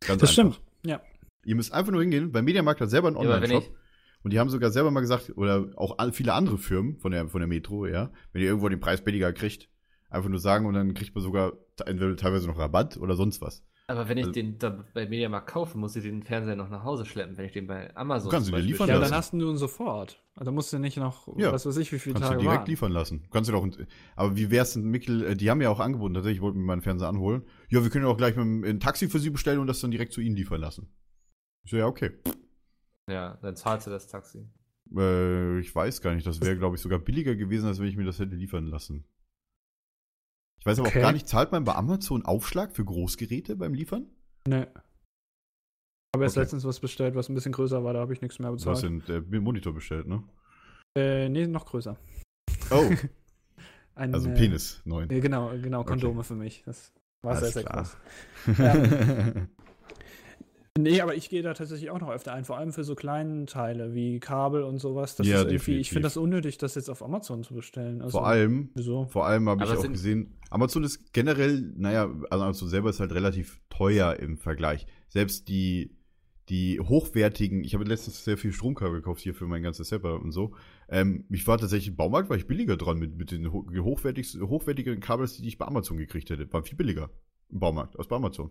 Ganz 0.00 0.20
Das 0.20 0.38
einfach. 0.38 0.54
stimmt. 0.54 0.62
Ja. 0.84 1.00
Ihr 1.44 1.56
müsst 1.56 1.72
einfach 1.72 1.92
nur 1.92 2.02
hingehen, 2.02 2.32
weil 2.34 2.42
Mediamarkt 2.42 2.80
hat 2.80 2.90
selber 2.90 3.08
einen 3.08 3.16
Ja, 3.16 3.22
Online-Shop. 3.22 3.64
Und 4.22 4.32
die 4.32 4.38
haben 4.38 4.50
sogar 4.50 4.70
selber 4.70 4.90
mal 4.90 5.00
gesagt, 5.00 5.32
oder 5.36 5.70
auch 5.76 5.96
viele 6.12 6.34
andere 6.34 6.58
Firmen 6.58 6.98
von 6.98 7.10
der, 7.12 7.28
von 7.28 7.40
der 7.40 7.48
Metro, 7.48 7.86
ja, 7.86 8.10
wenn 8.32 8.42
ihr 8.42 8.48
irgendwo 8.48 8.68
den 8.68 8.78
Preis 8.80 9.02
billiger 9.02 9.32
kriegt, 9.32 9.68
einfach 10.10 10.28
nur 10.28 10.38
sagen 10.40 10.66
und 10.66 10.74
dann 10.74 10.92
kriegt 10.92 11.14
man 11.14 11.24
sogar 11.24 11.54
entweder 11.86 12.14
teilweise 12.16 12.46
noch 12.46 12.58
Rabatt 12.58 12.98
oder 12.98 13.14
sonst 13.16 13.40
was. 13.40 13.62
Aber 13.86 14.08
wenn 14.08 14.18
ich 14.18 14.24
Also- 14.26 14.32
den 14.34 14.58
da 14.58 14.84
bei 14.94 15.06
Mediamarkt 15.08 15.48
kaufe, 15.48 15.78
muss 15.78 15.96
ich 15.96 16.02
den 16.04 16.22
Fernseher 16.22 16.54
noch 16.56 16.68
nach 16.68 16.84
Hause 16.84 17.06
schleppen, 17.06 17.36
wenn 17.38 17.46
ich 17.46 17.52
den 17.52 17.66
bei 17.66 17.94
Amazon 17.96 18.28
Du 18.28 18.36
kannst 18.36 18.48
dir 18.48 18.52
Beispiel 18.52 18.70
liefern 18.72 18.88
Ja, 18.88 18.98
dann 19.00 19.10
hast 19.12 19.32
du 19.32 19.50
ihn 19.50 19.56
sofort. 19.56 20.22
Also 20.40 20.52
musst 20.52 20.72
du 20.72 20.78
nicht 20.78 20.96
noch, 20.96 21.28
Ja. 21.36 21.52
was 21.52 21.66
weiß 21.66 21.76
ich, 21.76 21.92
wie 21.92 21.98
viele 21.98 22.14
Kannst 22.14 22.28
du 22.28 22.32
Tage 22.32 22.40
direkt 22.40 22.60
warten. 22.60 22.70
liefern 22.70 22.92
lassen. 22.92 23.26
Kannst 23.30 23.50
du 23.50 23.52
doch, 23.52 23.68
aber 24.16 24.36
wie 24.36 24.50
wär's 24.50 24.72
denn, 24.72 24.84
Mikkel, 24.84 25.22
äh, 25.22 25.36
die 25.36 25.50
haben 25.50 25.60
ja 25.60 25.68
auch 25.68 25.80
angeboten, 25.80 26.14
tatsächlich, 26.14 26.38
ich 26.38 26.42
wollte 26.42 26.56
mir 26.56 26.64
meinen 26.64 26.80
Fernseher 26.80 27.08
anholen. 27.08 27.42
Ja, 27.68 27.82
wir 27.82 27.90
können 27.90 28.06
ja 28.06 28.10
auch 28.10 28.16
gleich 28.16 28.34
mit 28.36 28.64
ein 28.64 28.80
Taxi 28.80 29.10
für 29.10 29.18
sie 29.18 29.28
bestellen 29.28 29.58
und 29.58 29.66
das 29.66 29.80
dann 29.80 29.90
direkt 29.90 30.14
zu 30.14 30.22
ihnen 30.22 30.34
liefern 30.36 30.58
lassen. 30.62 30.88
Ich 31.62 31.70
so, 31.72 31.76
ja, 31.76 31.86
okay. 31.86 32.12
Ja, 33.06 33.38
dann 33.42 33.54
zahlst 33.54 33.86
du 33.86 33.90
das 33.90 34.06
Taxi. 34.08 34.48
Äh, 34.96 35.60
ich 35.60 35.74
weiß 35.74 36.00
gar 36.00 36.14
nicht, 36.14 36.26
das 36.26 36.40
wäre, 36.40 36.56
glaube 36.56 36.76
ich, 36.76 36.80
sogar 36.80 37.00
billiger 37.00 37.36
gewesen, 37.36 37.66
als 37.66 37.78
wenn 37.78 37.88
ich 37.88 37.96
mir 37.98 38.04
das 38.06 38.18
hätte 38.18 38.34
liefern 38.34 38.64
lassen. 38.66 39.04
Ich 40.58 40.64
weiß 40.64 40.78
aber 40.78 40.88
Okay. 40.88 41.00
auch 41.00 41.02
gar 41.02 41.12
nicht, 41.12 41.28
zahlt 41.28 41.52
man 41.52 41.64
bei 41.64 41.74
Amazon 41.74 42.24
Aufschlag 42.24 42.74
für 42.74 42.84
Großgeräte 42.86 43.56
beim 43.56 43.74
Liefern? 43.74 44.06
Nee. 44.46 44.66
Aber 46.12 46.24
erst 46.24 46.36
Okay. 46.36 46.42
letztens 46.44 46.64
was 46.64 46.80
bestellt, 46.80 47.14
was 47.14 47.28
ein 47.28 47.34
bisschen 47.34 47.52
größer 47.52 47.84
war, 47.84 47.92
da 47.92 48.00
habe 48.00 48.12
ich 48.12 48.20
nichts 48.20 48.38
mehr 48.38 48.50
Du 48.50 48.56
hast 48.70 48.82
bezahlt. 48.82 49.08
den 49.08 49.32
äh, 49.32 49.40
Monitor 49.40 49.72
bestellt, 49.72 50.06
ne? 50.08 50.22
Äh, 50.96 51.28
nee, 51.28 51.46
noch 51.46 51.66
größer. 51.66 51.96
Oh, 52.70 52.90
Ein, 53.94 54.14
also 54.14 54.28
äh, 54.28 54.34
Penis, 54.34 54.80
neun. 54.84 55.08
Ja, 55.10 55.20
genau, 55.20 55.50
genau, 55.60 55.84
Kondome 55.84 56.24
für 56.24 56.34
mich. 56.34 56.62
Das 56.66 56.92
war 57.22 57.32
Alles 57.36 57.52
sehr, 57.52 57.62
sehr 57.62 57.64
klar. 57.64 57.88
groß. 58.46 58.58
Ja. 58.58 59.32
Nee, 60.78 61.00
aber 61.00 61.14
ich 61.16 61.28
gehe 61.28 61.42
da 61.42 61.52
tatsächlich 61.52 61.90
auch 61.90 61.98
noch 62.00 62.10
öfter 62.10 62.32
ein, 62.32 62.44
vor 62.44 62.56
allem 62.56 62.72
für 62.72 62.84
so 62.84 62.94
kleine 62.94 63.44
Teile 63.46 63.92
wie 63.92 64.20
Kabel 64.20 64.62
und 64.62 64.78
sowas. 64.78 65.16
Das 65.16 65.26
Ja, 65.26 65.38
ist 65.38 65.40
irgendwie, 65.42 65.52
definitiv. 65.54 65.80
ich 65.80 65.88
finde 65.90 66.06
das 66.06 66.16
unnötig, 66.16 66.58
das 66.58 66.76
jetzt 66.76 66.88
auf 66.88 67.02
Amazon 67.02 67.42
zu 67.42 67.54
bestellen. 67.54 68.00
Also, 68.00 68.18
Vor 68.18 68.26
allem, 68.26 68.70
Wieso? 68.74 69.06
vor 69.06 69.26
allem 69.26 69.48
habe 69.48 69.64
ich 69.64 69.70
auch 69.70 69.82
gesehen, 69.82 70.38
Amazon 70.48 70.84
ist 70.84 71.12
generell, 71.12 71.72
naja, 71.76 72.08
also 72.30 72.44
Amazon 72.44 72.68
selber 72.68 72.88
ist 72.90 73.00
halt 73.00 73.12
relativ 73.12 73.60
teuer 73.68 74.14
im 74.20 74.38
Vergleich. 74.38 74.86
Selbst 75.08 75.48
die, 75.48 75.96
die 76.50 76.80
hochwertigen, 76.80 77.64
ich 77.64 77.74
habe 77.74 77.84
letztens 77.84 78.24
sehr 78.24 78.36
viel 78.36 78.52
Stromkabel 78.52 78.96
gekauft 78.96 79.20
hier 79.20 79.34
für 79.34 79.46
mein 79.46 79.62
ganzes 79.62 79.88
Setup 79.88 80.20
und 80.20 80.32
so. 80.32 80.54
Ähm, 80.88 81.24
ich 81.30 81.46
war 81.46 81.56
tatsächlich 81.58 81.88
im 81.88 81.96
Baumarkt, 81.96 82.28
war 82.28 82.36
ich 82.36 82.46
billiger 82.46 82.76
dran 82.76 82.98
mit, 82.98 83.16
mit 83.16 83.30
den 83.30 83.52
ho 83.52 83.66
hochwertigsten, 83.72 84.46
hochwertigen 84.48 85.00
Kabels, 85.00 85.36
die 85.36 85.46
ich 85.48 85.56
bei 85.58 85.66
Amazon 85.66 85.96
gekriegt 85.96 86.28
hätte. 86.30 86.52
War 86.52 86.62
viel 86.62 86.76
billiger 86.76 87.10
im 87.48 87.60
Baumarkt, 87.60 87.96
als 87.98 88.08
bei 88.08 88.16
Amazon. 88.16 88.50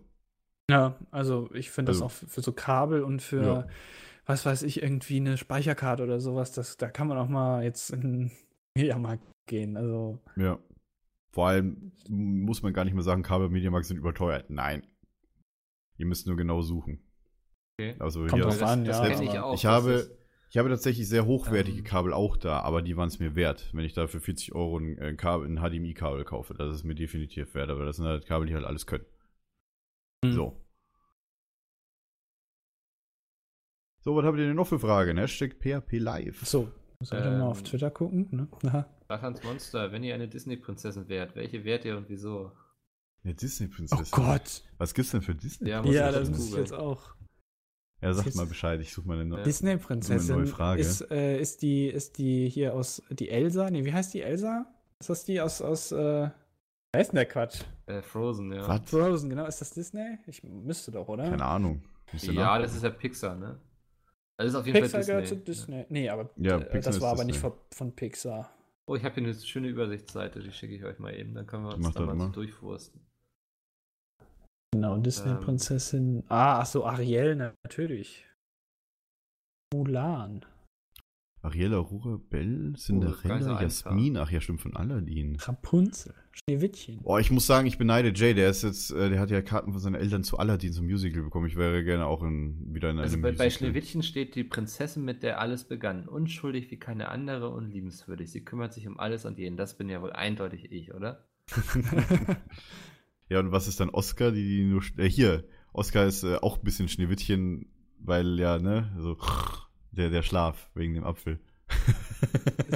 Ja, 0.70 0.98
also 1.10 1.50
ich 1.54 1.70
finde 1.70 1.90
Also- 1.90 2.04
das 2.04 2.12
auch 2.24 2.28
für, 2.28 2.40
so 2.40 2.52
Kabel 2.52 3.02
und 3.02 3.20
für, 3.22 3.42
Ja. 3.42 3.66
was 4.26 4.46
weiß 4.46 4.62
ich, 4.62 4.82
irgendwie 4.82 5.16
eine 5.16 5.36
Speicherkarte 5.36 6.02
oder 6.02 6.20
sowas, 6.20 6.52
das, 6.52 6.76
da 6.76 6.88
kann 6.90 7.06
man 7.08 7.18
auch 7.18 7.28
mal 7.28 7.62
jetzt 7.64 7.90
in 7.90 8.00
den 8.00 8.30
Mediamarkt 8.76 9.24
gehen. 9.46 9.76
Also, 9.76 10.18
Ja. 10.36 10.58
Vor 11.32 11.46
allem 11.48 11.92
muss 12.08 12.62
man 12.62 12.72
gar 12.72 12.84
nicht 12.84 12.94
mehr 12.94 13.04
sagen, 13.04 13.22
Kabel 13.22 13.50
Mediamarkt 13.50 13.86
sind 13.86 13.98
überteuert. 13.98 14.50
Nein. 14.50 14.84
Ihr 15.96 16.06
müsst 16.06 16.26
nur 16.26 16.36
genau 16.36 16.60
suchen. 16.62 16.98
Okay. 17.80 17.96
Also 17.98 18.20
Kommt 18.20 18.34
hier, 18.34 18.42
drauf 18.44 18.62
an, 18.62 18.84
das 18.84 18.98
ja, 18.98 19.20
ich 19.22 19.38
auch. 19.38 19.54
ich 19.54 19.62
das 19.62 19.70
habe, 19.70 20.10
ich 20.50 20.58
habe 20.58 20.68
tatsächlich 20.68 21.08
sehr 21.08 21.24
hochwertige 21.26 21.78
Ähm. 21.78 21.84
Kabel 21.84 22.12
auch 22.12 22.36
da, 22.36 22.60
aber 22.60 22.82
die 22.82 22.96
waren 22.96 23.08
es 23.08 23.18
mir 23.18 23.34
wert, 23.36 23.70
wenn 23.72 23.84
ich 23.84 23.94
da 23.94 24.06
für 24.06 24.20
40 24.20 24.54
Euro 24.54 24.78
ein, 24.78 24.98
ein, 24.98 25.16
Kabel, 25.16 25.46
ein 25.48 25.56
HDMI-Kabel 25.58 26.24
kaufe. 26.24 26.54
Das 26.54 26.74
ist 26.74 26.84
mir 26.84 26.94
definitiv 26.94 27.54
wert, 27.54 27.70
aber 27.70 27.84
das 27.84 27.96
sind 27.96 28.06
halt 28.06 28.26
Kabel, 28.26 28.46
die 28.46 28.54
halt 28.54 28.64
alles 28.66 28.86
können. 28.86 29.04
Hm. 30.24 30.32
So. 30.32 30.60
So, 34.02 34.16
was 34.16 34.24
habt 34.24 34.38
ihr 34.38 34.46
denn 34.46 34.56
noch 34.56 34.66
für 34.66 34.78
Fragen? 34.78 35.18
Hashtag 35.18 35.56
PHP 35.60 35.98
Live. 35.98 36.40
so, 36.46 36.70
sollte 37.00 37.28
Ähm. 37.28 37.38
mal 37.38 37.46
auf 37.48 37.62
Twitter 37.62 37.90
gucken, 37.90 38.28
ne? 38.30 38.48
Aha. 38.68 38.86
Sachans 39.08 39.42
Monster, 39.42 39.92
wenn 39.92 40.02
ihr 40.04 40.14
eine 40.14 40.28
Disney-Prinzessin 40.28 41.08
wärt, 41.08 41.34
welche 41.36 41.64
wärt 41.64 41.84
ihr 41.84 41.96
und 41.96 42.08
wieso? 42.08 42.52
Ja, 43.24 43.32
Oh 43.32 43.34
Disney-Prinzessin. 43.34 44.06
Gott. 44.12 44.62
Was 44.78 44.94
gibt's 44.94 45.10
denn 45.10 45.20
für 45.20 45.34
Disney? 45.34 45.68
Ja, 45.70 45.84
Ja, 45.84 46.10
das 46.12 46.30
muss 46.30 46.48
ich 46.48 46.54
jetzt 46.54 46.72
auch. 46.72 47.14
Ja, 48.02 48.14
sag 48.14 48.34
mal 48.34 48.46
Bescheid, 48.46 48.80
ich 48.80 48.92
suche 48.92 49.06
mal 49.08 49.20
eine 49.20 49.36
Ja. 49.36 49.42
Disney-Prinzessin 49.42 50.36
neue 50.36 50.46
Frage. 50.46 50.80
ist, 50.80 51.10
äh, 51.10 51.38
ist 51.38 51.60
die, 51.62 51.86
ist 51.88 52.16
die 52.18 52.48
hier 52.48 52.74
aus, 52.74 53.02
die 53.10 53.28
Elsa? 53.28 53.70
Nee, 53.70 53.84
wie 53.84 53.92
heißt 53.92 54.14
die 54.14 54.22
Elsa? 54.22 54.66
Ist 54.98 55.10
das 55.10 55.24
die 55.24 55.40
aus, 55.40 55.60
aus, 55.60 55.92
äh, 55.92 55.96
wer 56.92 57.00
ist 57.00 57.08
denn 57.08 57.16
der 57.16 57.26
Quatsch? 57.26 57.60
Äh, 57.86 58.00
Frozen, 58.02 58.52
ja. 58.52 58.66
Was? 58.66 58.88
Frozen, 58.88 59.28
genau. 59.30 59.44
Ist 59.46 59.60
das 59.60 59.70
Disney? 59.70 60.18
Ich 60.26 60.42
müsste 60.42 60.90
doch, 60.92 61.08
oder? 61.08 61.24
Keine 61.28 61.44
Ahnung. 61.44 61.82
Müsst 62.12 62.26
ihr 62.26 62.32
Ja, 62.32 62.40
nachgucken. 62.44 62.62
das 62.62 62.74
ist 62.76 62.82
ja 62.84 62.90
Pixar, 62.90 63.36
ne? 63.36 63.60
Das 64.38 64.48
ist 64.48 64.54
auf 64.54 64.66
jeden 64.66 64.80
Pixar 64.80 65.00
Fall 65.02 65.06
gehört 65.06 65.22
Disney. 65.24 65.38
zu 65.38 65.44
Disney. 65.44 65.86
Nee, 65.90 66.08
aber 66.08 66.30
Ja, 66.36 66.58
äh, 66.58 66.80
das 66.80 67.00
war 67.02 67.12
aber 67.12 67.24
nicht 67.24 67.38
von, 67.38 67.52
von 67.70 67.94
Pixar. 67.94 68.50
Oh, 68.86 68.94
ich 68.96 69.04
habe 69.04 69.14
hier 69.14 69.24
eine 69.24 69.34
schöne 69.34 69.68
Übersichtsseite, 69.68 70.40
die 70.40 70.50
schicke 70.52 70.74
ich 70.74 70.84
euch 70.84 70.98
mal 70.98 71.14
eben, 71.14 71.34
dann 71.34 71.46
können 71.46 71.64
wir 71.64 71.74
uns 71.74 71.92
da 71.92 72.00
mal. 72.06 72.18
so 72.18 72.28
durchwursten. 72.28 73.00
Genau, 74.72 74.96
Ähm. 74.96 75.02
Disney-Prinzessin. 75.02 76.22
ah, 76.28 76.60
ach 76.60 76.66
so, 76.66 76.84
Ariel, 76.86 77.34
na- 77.36 77.54
natürlich. 77.64 78.24
Mulan. 79.74 80.44
Ariel, 81.42 81.72
Aurora, 81.74 82.18
Belle, 82.28 82.72
Oh, 82.74 82.76
Cinderella, 82.76 83.36
einfach. 83.56 83.60
Jasmin. 83.62 84.16
Ach 84.18 84.30
ja, 84.30 84.40
stimmt, 84.42 84.60
von 84.60 84.76
Aladdin. 84.76 85.36
Rapunzel. 85.40 86.14
Schneewittchen. 86.32 87.00
Boah, 87.02 87.18
ich 87.18 87.30
muss 87.30 87.46
sagen, 87.46 87.66
ich 87.66 87.78
beneide 87.78 88.12
Jay. 88.14 88.34
Der 88.34 88.50
ist 88.50 88.62
jetzt, 88.62 88.90
äh, 88.90 89.08
der 89.10 89.18
hat 89.20 89.30
ja 89.30 89.40
Karten 89.42 89.72
von 89.72 89.80
seinen 89.80 89.94
Eltern 89.94 90.22
zu 90.22 90.38
Aladdin 90.38 90.72
zum 90.72 90.84
Musical 90.86 91.22
bekommen. 91.22 91.46
Ich 91.46 91.56
wäre 91.56 91.82
gerne 91.82 92.06
auch 92.06 92.22
in, 92.22 92.74
wieder 92.74 92.90
in 92.90 92.96
einem 92.96 93.04
Also 93.04 93.16
bei, 93.16 93.32
bei 93.32 93.44
Musical. 93.46 93.50
Schneewittchen 93.50 94.02
steht 94.02 94.34
die 94.34 94.44
Prinzessin, 94.44 95.04
mit 95.04 95.22
der 95.22 95.40
alles 95.40 95.64
begann. 95.64 96.06
Unschuldig 96.06 96.70
wie 96.70 96.78
keine 96.78 97.08
andere 97.08 97.48
und 97.50 97.70
liebenswürdig. 97.70 98.30
Sie 98.30 98.44
kümmert 98.44 98.74
sich 98.74 98.86
um 98.86 99.00
alles 99.00 99.24
und 99.24 99.38
jeden. 99.38 99.56
Das 99.56 99.76
bin 99.78 99.88
ja 99.88 100.02
wohl 100.02 100.12
eindeutig 100.12 100.70
ich, 100.70 100.92
oder? 100.94 101.26
Ja, 103.30 103.38
und 103.38 103.52
was 103.52 103.68
ist 103.68 103.80
dann 103.80 103.90
Oscar? 103.90 104.32
Die, 104.32 104.44
die 104.44 104.64
nur, 104.64 104.82
äh, 104.98 105.08
hier, 105.08 105.44
Oscar 105.72 106.04
ist 106.04 106.24
äh, 106.24 106.36
auch 106.36 106.58
ein 106.58 106.64
bisschen 106.64 106.88
Schneewittchen, 106.88 107.66
weil 107.98 108.38
ja, 108.38 108.58
ne, 108.58 108.92
so, 108.98 109.16
der, 109.92 110.10
der 110.10 110.22
Schlaf 110.22 110.68
wegen 110.74 110.94
dem 110.94 111.04
Apfel. 111.04 111.38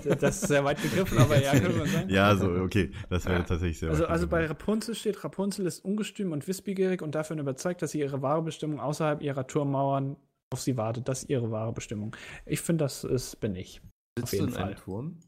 Das 0.05 0.43
ist 0.43 0.49
sehr 0.49 0.65
weit 0.65 0.81
gegriffen, 0.81 1.19
aber 1.19 1.41
ja, 1.41 1.53
könnte 1.53 1.79
man 1.79 1.89
sagen. 1.89 2.09
ja, 2.11 2.37
so, 2.37 2.49
okay, 2.51 2.93
das 3.11 3.25
wäre 3.27 3.45
tatsächlich 3.45 3.79
sehr 3.79 3.91
Also, 3.91 4.05
weit 4.05 4.11
also 4.11 4.29
bei. 4.29 4.47
Rapunzel 4.47 4.95
steht, 4.95 5.23
Rapunzel 5.25 5.67
ist 5.67 5.85
ungestüm 5.85 6.33
und 6.33 6.47
wissbegierig 6.47 7.03
und 7.03 7.15
davon 7.15 7.39
überzeugt, 7.39 7.83
dass 7.83 7.91
sie 7.91 8.01
ihre 8.01 8.23
wahre 8.23 8.43
Bestimmung 8.43 8.81
außerhalb 8.81 9.23
ihrer 9.23 9.47
Turmmauern 9.47 10.17
auf 10.53 10.61
sie 10.61 10.77
wartet. 10.77 11.09
Das 11.09 11.25
ist 11.25 11.31
ihre 11.31 11.51
wahre 11.51 11.73
Bestimmung. 11.73 12.15
Ich 12.47 12.61
finde, 12.61 12.85
das 12.85 13.05
ist, 13.05 13.41
bin 13.41 13.57
ich. 13.57 13.81
Sitzt 14.19 14.33
jeden 14.33 14.47
du 14.47 14.53
in 14.53 14.59
einem 14.59 14.77
Fall. 14.77 14.85
Turm? 14.85 15.19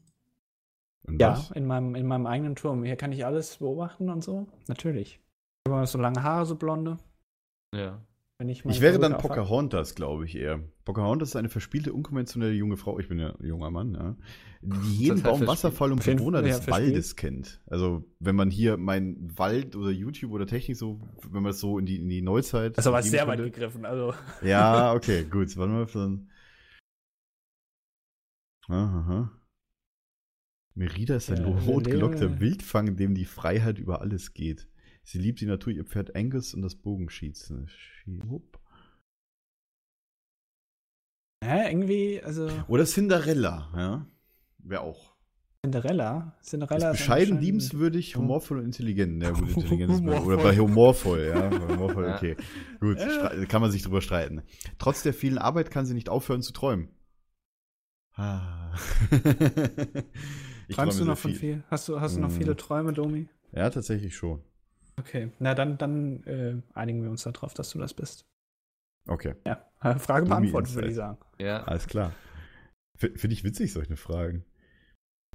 Und 1.07 1.21
Ja, 1.21 1.31
was? 1.31 1.51
in 1.51 1.65
meinem, 1.65 1.95
in 1.95 2.05
meinem 2.05 2.25
eigenen 2.27 2.55
Turm. 2.55 2.83
Hier 2.83 2.95
kann 2.97 3.11
ich 3.11 3.25
alles 3.25 3.57
beobachten 3.57 4.09
und 4.09 4.23
so. 4.23 4.47
Natürlich. 4.67 5.19
Ich 5.65 5.71
habe 5.73 5.85
so 5.87 5.97
lange 5.97 6.21
Haare, 6.23 6.45
so 6.45 6.55
blonde. 6.55 6.97
Ja. 7.73 8.01
Wenn 8.39 8.49
ich, 8.49 8.63
Ich 8.65 8.81
wäre 8.81 8.99
dann. 8.99 9.17
Pocahontas, 9.17 9.95
glaube 9.95 10.25
ich 10.25 10.35
eher. 10.35 10.59
Pocahontas 10.85 11.29
ist 11.29 11.35
eine 11.35 11.49
verspielte, 11.49 11.91
unkonventionelle 11.91 12.53
junge 12.53 12.77
Frau. 12.77 12.99
Ich 12.99 13.07
bin 13.09 13.17
ja 13.17 13.31
ein 13.35 13.43
junger 13.45 13.71
Mann, 13.71 13.95
ja. 13.95 14.15
Die 14.61 14.95
jeden 15.05 15.23
Baum, 15.23 15.45
Wasserfall 15.47 15.91
und 15.91 16.03
Bewohner 16.05 16.39
ja, 16.41 16.47
des 16.47 16.59
verspielt. 16.59 16.89
Waldes 16.89 17.15
kennt. 17.15 17.61
Also, 17.65 18.03
wenn 18.19 18.35
man 18.35 18.51
hier 18.51 18.77
mein 18.77 19.17
Wald 19.37 19.75
oder 19.75 19.89
YouTube 19.89 20.31
oder 20.33 20.45
Technik 20.45 20.77
so, 20.77 20.99
wenn 21.31 21.41
man 21.41 21.49
es 21.51 21.59
so 21.59 21.79
in 21.79 21.87
die, 21.87 21.99
in 21.99 22.09
die 22.09 22.21
Neuzeit. 22.21 22.77
Das 22.77 22.83
ist 22.85 22.87
aber 22.87 23.01
sehr 23.01 23.27
weit 23.27 23.37
könnte. 23.39 23.51
gegriffen. 23.51 23.85
Also, 23.85 24.13
Ja, 24.43 24.93
okay, 24.93 25.23
gut. 25.23 25.55
Warte 25.57 25.71
mal. 25.73 25.85
Dann. 25.87 26.29
Aha, 28.69 28.99
aha. 28.99 29.31
Merida 30.77 31.15
ist 31.15 31.31
ein 31.31 31.41
Ja, 31.41 31.47
rotgelockter 31.65 32.39
Wildfang, 32.39 32.95
dem 32.95 33.15
die 33.15 33.25
Freiheit 33.25 33.79
über 33.79 34.01
alles 34.01 34.33
geht. 34.33 34.67
Sie 35.03 35.17
liebt 35.17 35.41
die 35.41 35.45
Natur, 35.45 35.73
ihr 35.73 35.85
Pferd 35.85 36.15
Angus 36.15 36.53
und 36.53 36.61
das 36.61 36.75
Bogenschießen. 36.75 37.67
Hä, 41.43 41.69
irgendwie, 41.71 42.21
also. 42.23 42.49
Oder 42.67 42.85
Cinderella, 42.85 43.69
ja. 43.75 44.07
wäre 44.59 44.81
auch. 44.81 45.15
Cinderella? 45.65 46.37
Cinderella 46.43 46.91
Ist 46.91 46.95
ist 46.95 46.99
bescheiden, 47.05 47.21
anscheinend- 47.23 47.41
liebenswürdig, 47.41 48.15
humorvoll 48.15 48.59
und 48.59 48.65
intelligent. 48.65 49.23
Ja, 49.23 49.31
gut, 49.31 49.49
intelligent 49.55 49.91
ist 49.93 49.99
Humorvoll. 49.99 50.33
Oder 50.35 50.43
bei 50.43 50.57
humorvoll, 50.57 51.25
ja. 51.33 51.49
Bei 51.49 51.67
humorvoll, 51.75 52.05
Ja. 52.05 52.15
okay. 52.15 52.35
Gut, 52.79 52.97
kann 53.49 53.61
man 53.61 53.71
sich 53.71 53.81
drüber 53.81 54.01
streiten. 54.01 54.43
Trotz 54.77 55.03
der 55.03 55.13
vielen 55.13 55.37
Arbeit 55.37 55.71
kann 55.71 55.85
sie 55.85 55.93
nicht 55.93 56.09
aufhören 56.09 56.41
zu 56.43 56.53
träumen. 56.53 56.89
Ah. 58.15 58.75
Ich 60.67 60.75
Träumst 60.75 60.99
du 60.99 61.05
noch 61.05 61.17
von 61.17 61.33
viel? 61.33 61.63
Hast 61.69 61.87
du, 61.87 61.99
hast 62.01 62.15
du 62.17 62.19
noch 62.19 62.29
Mm. 62.29 62.37
viele 62.37 62.55
Träume, 62.55 62.93
Domi? 62.93 63.27
Ja, 63.53 63.69
tatsächlich 63.69 64.15
schon. 64.15 64.43
Okay, 64.99 65.31
na 65.39 65.53
dann, 65.53 65.77
dann 65.77 66.23
äh, 66.23 66.61
einigen 66.73 67.03
wir 67.03 67.09
uns 67.09 67.23
darauf, 67.23 67.53
dass 67.53 67.69
du 67.69 67.79
das 67.79 67.93
bist. 67.93 68.25
Okay, 69.07 69.35
Ja, 69.45 69.65
äh, 69.81 69.97
Frage 69.99 70.25
Domi 70.25 70.39
beantwortet, 70.51 70.75
würde 70.75 70.89
ich 70.89 70.95
sagen. 70.95 71.17
Ja. 71.39 71.63
alles 71.63 71.87
klar. 71.87 72.13
F 72.99 73.11
Finde 73.15 73.33
ich 73.33 73.43
witzig, 73.43 73.71
solche 73.73 73.95
Fragen. 73.95 74.43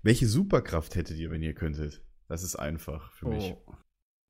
Welche 0.02 0.26
Superkraft 0.26 0.96
hättet 0.96 1.16
ihr, 1.16 1.30
wenn 1.30 1.42
ihr 1.42 1.54
könntet? 1.54 2.02
Das 2.28 2.42
ist 2.42 2.56
einfach 2.56 3.12
für 3.12 3.28
mich. 3.28 3.54
Oh. 3.66 3.74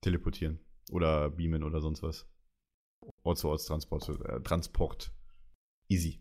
Teleportieren. 0.04 0.60
Oder 0.90 1.30
beamen 1.30 1.62
oder 1.64 1.80
sonst 1.80 2.02
was. 2.02 2.28
Ort-zu-Ort-Transport. 3.24 4.08
Äh, 4.28 4.40
Transport. 4.42 5.12
Easy. 5.88 6.20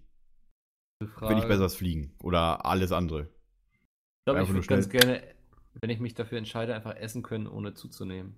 Finde 1.04 1.40
ich 1.40 1.48
besser 1.48 1.64
als 1.64 1.76
Fliegen. 1.76 2.16
Oder 2.24 2.66
alles 2.66 2.92
andere. 2.92 3.28
Ich 4.22 4.26
glaube, 4.26 4.44
ich 4.44 4.54
würde 4.54 4.68
ganz 4.68 4.88
gerne, 4.88 5.24
wenn 5.80 5.90
ich 5.90 6.00
mich 6.00 6.14
dafür 6.14 6.38
entscheide, 6.38 6.76
einfach 6.76 6.96
essen 6.96 7.24
können, 7.24 7.48
ohne 7.48 7.74
zuzunehmen. 7.74 8.36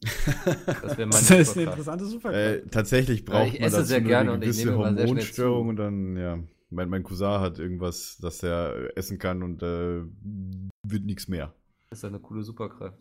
Das 0.00 0.96
wäre 0.96 1.06
meine 1.06 1.10
Das 1.10 1.22
ist 1.22 1.30
eine 1.32 1.44
Superkraft. 1.44 1.66
interessante 1.66 2.04
Superkraft. 2.06 2.66
äh, 2.66 2.66
tatsächlich 2.70 3.24
braucht 3.24 3.48
ich 3.48 3.54
man 3.58 3.62
esse 3.66 3.76
dazu 3.78 3.88
sehr 3.88 4.00
nur 4.00 4.08
gerne 4.10 4.30
eine 4.30 4.32
und 4.32 4.42
ich 4.42 4.50
gewisse 4.50 4.66
nehme 4.66 4.74
immer 4.76 4.84
sehr 4.84 4.92
schnell 4.94 5.06
Hormonstörung 5.08 5.68
und 5.68 5.76
dann, 5.76 6.16
ja. 6.16 6.38
Mein, 6.70 6.88
mein 6.88 7.02
Cousin 7.02 7.40
hat 7.40 7.58
irgendwas, 7.58 8.16
dass 8.18 8.42
er 8.44 8.96
essen 8.96 9.18
kann 9.18 9.42
und 9.42 9.62
äh, 9.62 10.02
wird 10.84 11.04
nichts 11.04 11.26
mehr. 11.28 11.52
Das 11.90 11.98
ist 12.00 12.04
eine 12.04 12.20
coole 12.20 12.42
Superkraft. 12.44 12.98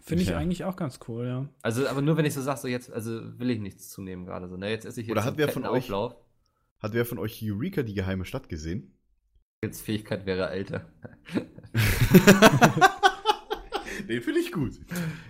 Finde 0.00 0.22
ich 0.24 0.30
ja. 0.30 0.38
eigentlich 0.38 0.64
auch 0.64 0.76
ganz 0.76 0.98
cool, 1.08 1.26
ja. 1.26 1.48
Also, 1.62 1.86
aber 1.88 2.02
nur 2.02 2.16
wenn 2.16 2.24
ich 2.24 2.34
so 2.34 2.42
sage, 2.42 2.60
so 2.60 2.68
jetzt, 2.68 2.92
also 2.92 3.38
will 3.38 3.50
ich 3.50 3.60
nichts 3.60 3.90
zunehmen 3.90 4.24
gerade 4.26 4.48
so. 4.48 4.56
Ne, 4.56 4.70
jetzt 4.70 4.86
esse 4.86 5.00
ich 5.00 5.06
jetzt 5.06 5.12
Oder 5.12 5.22
hat 5.24 5.30
einen 5.30 5.38
wer 5.38 5.48
von 5.48 5.64
euch- 5.66 5.84
Auflauf. 5.84 6.16
Hat 6.80 6.92
wer 6.94 7.04
von 7.06 7.18
euch 7.18 7.40
Eureka, 7.44 7.82
die 7.82 7.94
geheime 7.94 8.24
Stadt, 8.24 8.48
gesehen? 8.48 8.92
Jetzt 9.64 9.82
Fähigkeit 9.82 10.26
wäre 10.26 10.50
älter. 10.50 10.86
Den 14.08 14.22
finde 14.22 14.40
ich 14.40 14.52
gut. 14.52 14.78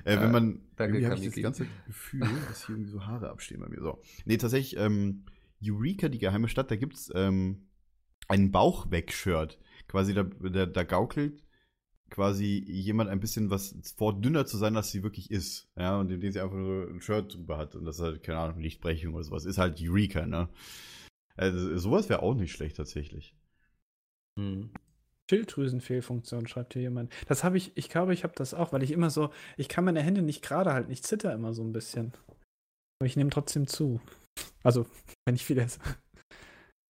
Äh, 0.04 0.20
wenn 0.20 0.32
man, 0.32 0.60
danke, 0.76 0.98
irgendwie 0.98 1.06
habe 1.06 1.20
ich 1.20 1.26
das 1.32 1.42
ganze 1.42 1.66
Gefühl, 1.86 2.20
dass 2.48 2.66
hier 2.66 2.74
irgendwie 2.74 2.90
so 2.90 3.06
Haare 3.06 3.30
abstehen 3.30 3.60
bei 3.60 3.68
mir. 3.68 3.80
So. 3.80 4.02
Nee, 4.24 4.36
tatsächlich, 4.36 4.76
ähm, 4.78 5.24
Eureka, 5.64 6.08
die 6.08 6.18
geheime 6.18 6.48
Stadt, 6.48 6.70
da 6.70 6.76
gibt's 6.76 7.10
ähm, 7.14 7.68
ein 8.28 8.50
Bauchweg-Shirt. 8.50 9.58
Quasi, 9.88 10.12
da, 10.14 10.24
da, 10.24 10.66
da 10.66 10.82
gaukelt 10.82 11.46
quasi 12.10 12.64
jemand 12.66 13.10
ein 13.10 13.20
bisschen 13.20 13.50
was 13.50 13.74
vor, 13.96 14.20
dünner 14.20 14.46
zu 14.46 14.56
sein, 14.56 14.76
als 14.76 14.90
sie 14.90 15.02
wirklich 15.02 15.30
ist. 15.30 15.68
Ja, 15.76 15.98
und 15.98 16.10
indem 16.10 16.32
sie 16.32 16.40
einfach 16.40 16.56
nur 16.56 16.88
ein 16.88 17.00
Shirt 17.00 17.34
drüber 17.34 17.58
hat. 17.58 17.74
Und 17.74 17.84
das 17.84 17.96
ist 17.96 18.02
halt, 18.02 18.22
keine 18.22 18.38
Ahnung, 18.38 18.60
Lichtbrechung 18.60 19.14
oder 19.14 19.24
sowas. 19.24 19.44
Ist 19.44 19.58
halt 19.58 19.80
Eureka, 19.80 20.26
ne? 20.26 20.48
Also, 21.36 21.76
sowas 21.78 22.08
wäre 22.08 22.22
auch 22.22 22.34
nicht 22.34 22.52
schlecht, 22.52 22.76
tatsächlich. 22.76 23.34
Hm. 24.38 24.70
Schilddrüsenfehlfunktion, 25.30 26.46
schreibt 26.46 26.74
hier 26.74 26.82
jemand. 26.82 27.12
Das 27.26 27.42
habe 27.42 27.56
ich, 27.56 27.76
ich 27.76 27.88
glaube, 27.88 28.14
ich 28.14 28.22
habe 28.22 28.34
das 28.36 28.54
auch, 28.54 28.72
weil 28.72 28.82
ich 28.82 28.92
immer 28.92 29.10
so, 29.10 29.30
ich 29.56 29.68
kann 29.68 29.84
meine 29.84 30.02
Hände 30.02 30.22
nicht 30.22 30.42
gerade 30.42 30.72
halten, 30.72 30.92
ich 30.92 31.02
zitter 31.02 31.32
immer 31.32 31.52
so 31.52 31.62
ein 31.62 31.72
bisschen. 31.72 32.12
Aber 33.00 33.06
ich 33.06 33.16
nehme 33.16 33.30
trotzdem 33.30 33.66
zu. 33.66 34.00
Also, 34.62 34.86
wenn 35.26 35.34
ich 35.34 35.44
viel 35.44 35.58
esse. 35.58 35.80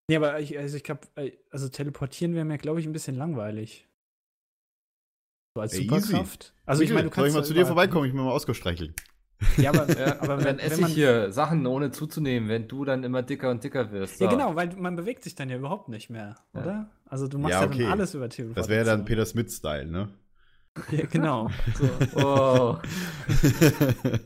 Nee, 0.09 0.17
aber 0.17 0.39
ich, 0.41 0.57
also 0.57 0.77
ich 0.77 0.85
glaube, 0.85 1.09
also 1.51 1.69
teleportieren 1.69 2.35
wäre 2.35 2.45
mir, 2.45 2.59
glaube 2.59 2.81
ich, 2.81 2.87
ein 2.87 2.93
bisschen 2.93 3.17
langweilig. 3.17 3.89
So 5.57 5.63
als 5.63 5.73
Ey, 5.73 5.81
easy. 5.81 6.01
Superkraft. 6.01 6.55
Also 6.67 6.83
ich 6.83 6.91
meine, 6.91 7.05
du 7.05 7.09
soll 7.09 7.15
kannst 7.15 7.29
ich 7.29 7.35
mal 7.35 7.45
zu 7.45 7.55
dir 7.55 7.67
vorbeikommen? 7.67 8.07
Ich 8.07 8.15
will 8.15 8.23
mal 8.23 8.33
Oscar 8.33 8.55
streicheln. 8.55 8.95
Ja, 9.57 9.71
aber, 9.71 9.87
Ja, 9.99 10.21
aber 10.21 10.39
wenn, 10.39 10.45
dann 10.45 10.59
esse 10.59 10.81
man, 10.81 10.91
ich 10.91 10.97
hier 10.97 11.31
Sachen 11.33 11.67
ohne 11.67 11.91
zuzunehmen, 11.91 12.49
wenn 12.49 12.69
du 12.69 12.85
dann 12.85 13.05
immer 13.05 13.23
dicker 13.23 13.51
und 13.51 13.63
dicker 13.65 13.91
wirst. 13.93 14.21
Ja, 14.21 14.31
So. 14.31 14.37
genau, 14.37 14.57
weil 14.57 14.75
man 14.77 14.97
bewegt 14.97 15.25
sich 15.25 15.35
dann 15.35 15.51
ja 15.51 15.57
überhaupt 15.57 15.89
nicht 15.89 16.09
mehr, 16.11 16.37
Ja. 16.55 16.61
oder? 16.61 16.91
Also 17.07 17.29
du 17.29 17.39
machst 17.39 17.53
Ja, 17.55 17.61
ja, 17.63 17.67
okay. 17.67 17.83
dann 17.83 17.93
alles 17.93 18.15
über 18.15 18.29
Teleportation. 18.29 18.55
Das 18.55 18.69
wäre 18.69 18.85
ja 18.87 18.97
dann 18.97 19.05
Peter 19.05 19.25
Smith-Style, 19.27 19.87
ne? 19.87 20.09
Ja, 20.91 21.07
genau. 21.07 21.51
So. 21.75 21.89
Oh. 22.23 22.77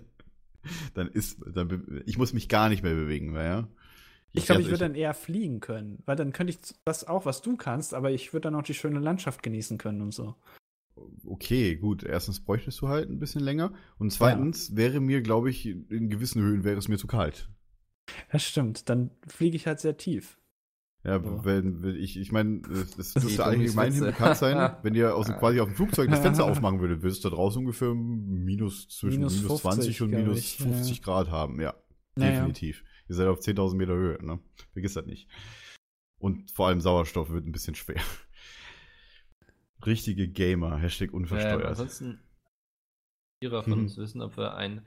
dann 0.94 1.08
ist, 1.08 1.38
dann, 1.54 2.02
ich 2.06 2.18
muss 2.18 2.32
mich 2.32 2.48
gar 2.48 2.68
nicht 2.68 2.82
mehr 2.82 2.94
bewegen, 2.94 3.34
ja. 3.34 3.68
Ich 4.32 4.46
glaube, 4.46 4.60
ich 4.60 4.68
würde 4.68 4.84
dann 4.84 4.94
eher 4.94 5.12
fliegen 5.12 5.58
können, 5.58 6.02
weil 6.06 6.14
dann 6.14 6.32
könnte 6.32 6.52
ich 6.52 6.60
das 6.84 7.04
auch, 7.06 7.24
was 7.26 7.42
du 7.42 7.56
kannst, 7.56 7.94
aber 7.94 8.12
ich 8.12 8.32
würde 8.32 8.42
dann 8.42 8.54
auch 8.54 8.62
die 8.62 8.74
schöne 8.74 9.00
Landschaft 9.00 9.42
genießen 9.42 9.76
können 9.76 10.00
und 10.02 10.14
so. 10.14 10.36
Okay, 11.24 11.76
gut. 11.76 12.02
Erstens 12.02 12.40
bräuchtest 12.40 12.80
du 12.80 12.88
halt 12.88 13.08
ein 13.08 13.18
bisschen 13.18 13.42
länger. 13.42 13.72
Und 13.98 14.12
zweitens 14.12 14.76
wäre 14.76 15.00
mir, 15.00 15.22
glaube 15.22 15.50
ich, 15.50 15.66
in 15.66 16.08
gewissen 16.08 16.42
Höhen 16.42 16.64
wäre 16.64 16.78
es 16.78 16.88
mir 16.88 16.98
zu 16.98 17.06
kalt. 17.06 17.48
Das 18.32 18.42
stimmt, 18.42 18.88
dann 18.88 19.10
fliege 19.26 19.56
ich 19.56 19.66
halt 19.66 19.80
sehr 19.80 19.96
tief. 19.96 20.38
Ja, 21.02 21.22
So. 21.22 21.44
wenn, 21.44 21.82
wenn 21.82 21.96
ich, 21.96 22.18
ich 22.18 22.30
meine, 22.30 22.60
Die 22.60 22.68
dürfte 23.20 23.44
allgemein 23.44 23.98
bekannt 23.98 24.36
sein, 24.36 24.76
wenn 24.82 24.94
ihr 24.94 25.14
aus 25.16 25.28
quasi 25.28 25.60
auf 25.60 25.68
dem 25.68 25.76
Flugzeug 25.76 26.10
das 26.10 26.20
Fenster 26.20 26.44
aufmachen 26.50 26.80
würdet, 26.80 27.02
würdest 27.02 27.24
du 27.24 27.30
da 27.30 27.36
draußen 27.36 27.60
ungefähr 27.60 27.94
minus 27.94 28.88
zwischen 28.88 29.20
Minus 29.20 29.42
minus, 29.42 29.62
20 29.62 29.96
50, 29.98 30.02
und 30.02 30.10
minus 30.10 30.38
ich, 30.38 30.56
50 30.58 30.98
ja. 30.98 31.02
Grad 31.02 31.30
haben, 31.30 31.60
ja. 31.60 31.74
Naja. 32.16 32.32
Definitiv. 32.32 32.84
Ihr 33.08 33.14
seid 33.14 33.28
auf 33.28 33.40
10.000 33.40 33.76
Meter 33.76 33.94
Höhe, 33.94 34.24
ne? 34.24 34.40
Vergiss 34.72 34.94
das 34.94 35.06
nicht. 35.06 35.28
Und 36.18 36.50
vor 36.50 36.68
allem 36.68 36.80
Sauerstoff 36.80 37.30
wird 37.30 37.46
ein 37.46 37.52
bisschen 37.52 37.74
schwer. 37.74 38.00
Richtige 39.86 40.28
Gamer, 40.28 40.76
Hashtag 40.78 41.12
unversteuert. 41.12 41.64
ansonsten, 41.66 42.20
Vierer 43.42 43.62
von 43.62 43.72
Mhm. 43.72 43.78
uns 43.80 43.96
wissen, 43.96 44.20
ob 44.22 44.36
wir 44.36 44.54
ein, 44.54 44.84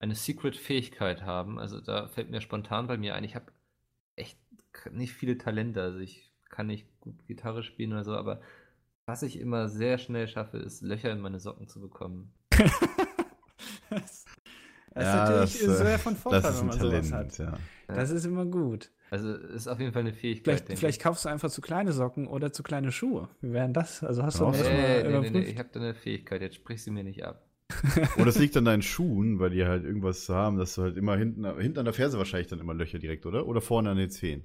eine 0.00 0.14
Secret-Fähigkeit 0.14 1.22
haben. 1.22 1.58
Also 1.58 1.80
da 1.80 2.08
fällt 2.08 2.30
mir 2.30 2.40
spontan 2.40 2.86
bei 2.88 2.96
mir 2.98 3.14
ein, 3.14 3.24
ich 3.24 3.34
habe 3.36 3.52
echt 4.16 4.38
nicht 4.90 5.12
viele 5.12 5.38
Talente. 5.38 5.80
Also 5.82 5.98
ich 5.98 6.32
kann 6.50 6.66
nicht 6.66 6.86
gut 7.00 7.24
Gitarre 7.26 7.62
spielen 7.62 7.92
oder 7.92 8.04
so, 8.04 8.14
aber 8.16 8.40
was 9.06 9.22
ich 9.22 9.38
immer 9.38 9.68
sehr 9.68 9.98
schnell 9.98 10.26
schaffe, 10.28 10.58
ist 10.58 10.82
Löcher 10.82 11.12
in 11.12 11.20
meine 11.20 11.38
Socken 11.40 11.68
zu 11.68 11.80
bekommen. 11.80 12.32
das 13.90 14.24
das 14.94 15.04
Ja, 15.04 15.24
ist 15.24 15.30
natürlich 15.30 15.52
das, 15.52 15.80
äh, 15.80 15.84
sehr 15.86 15.98
von 15.98 16.16
Vorteil, 16.16 16.42
wenn 16.58 16.66
man 16.66 16.78
sowas 16.78 17.08
Talent, 17.08 17.38
hat. 17.38 17.38
ja. 17.38 17.58
Das 17.86 18.10
ist 18.10 18.24
immer 18.26 18.44
gut. 18.44 18.90
Also 19.12 19.34
ist 19.34 19.68
auf 19.68 19.78
jeden 19.78 19.92
Fall 19.92 20.02
eine 20.02 20.14
Fähigkeit. 20.14 20.64
Vielleicht, 20.66 20.78
vielleicht 20.78 20.98
ich. 20.98 21.02
kaufst 21.02 21.24
du 21.24 21.28
einfach 21.28 21.50
zu 21.50 21.60
kleine 21.60 21.92
Socken 21.92 22.26
oder 22.26 22.52
zu 22.52 22.62
kleine 22.62 22.92
Schuhe. 22.92 23.28
Wie 23.42 23.52
wären 23.52 23.74
das? 23.74 24.02
Also 24.02 24.22
hast 24.22 24.40
du 24.40 24.44
das 24.46 24.58
schon 24.58 24.72
Nee, 24.72 24.72
mal 24.80 25.02
nee, 25.02 25.18
nee, 25.18 25.30
nee, 25.30 25.44
überprüft? 25.44 25.48
ich 25.48 25.58
habe 25.58 25.68
da 25.72 25.80
eine 25.80 25.94
Fähigkeit, 25.94 26.40
jetzt 26.42 26.56
sprich 26.56 26.82
sie 26.82 26.90
mir 26.90 27.04
nicht 27.04 27.24
ab. 27.24 27.46
Oder 28.16 28.28
es 28.28 28.38
liegt 28.38 28.56
an 28.56 28.64
deinen 28.66 28.82
Schuhen, 28.82 29.38
weil 29.38 29.50
die 29.50 29.64
halt 29.66 29.84
irgendwas 29.84 30.28
haben, 30.28 30.58
dass 30.58 30.74
du 30.74 30.82
halt 30.82 30.96
immer 30.96 31.16
hinten, 31.16 31.44
hinten 31.58 31.78
an 31.78 31.84
der 31.86 31.94
Ferse 31.94 32.18
wahrscheinlich 32.18 32.48
dann 32.48 32.60
immer 32.60 32.74
Löcher 32.74 32.98
direkt, 32.98 33.26
oder? 33.26 33.46
Oder 33.46 33.60
vorne 33.62 33.90
an 33.90 33.96
den 33.96 34.10
Zehen. 34.10 34.44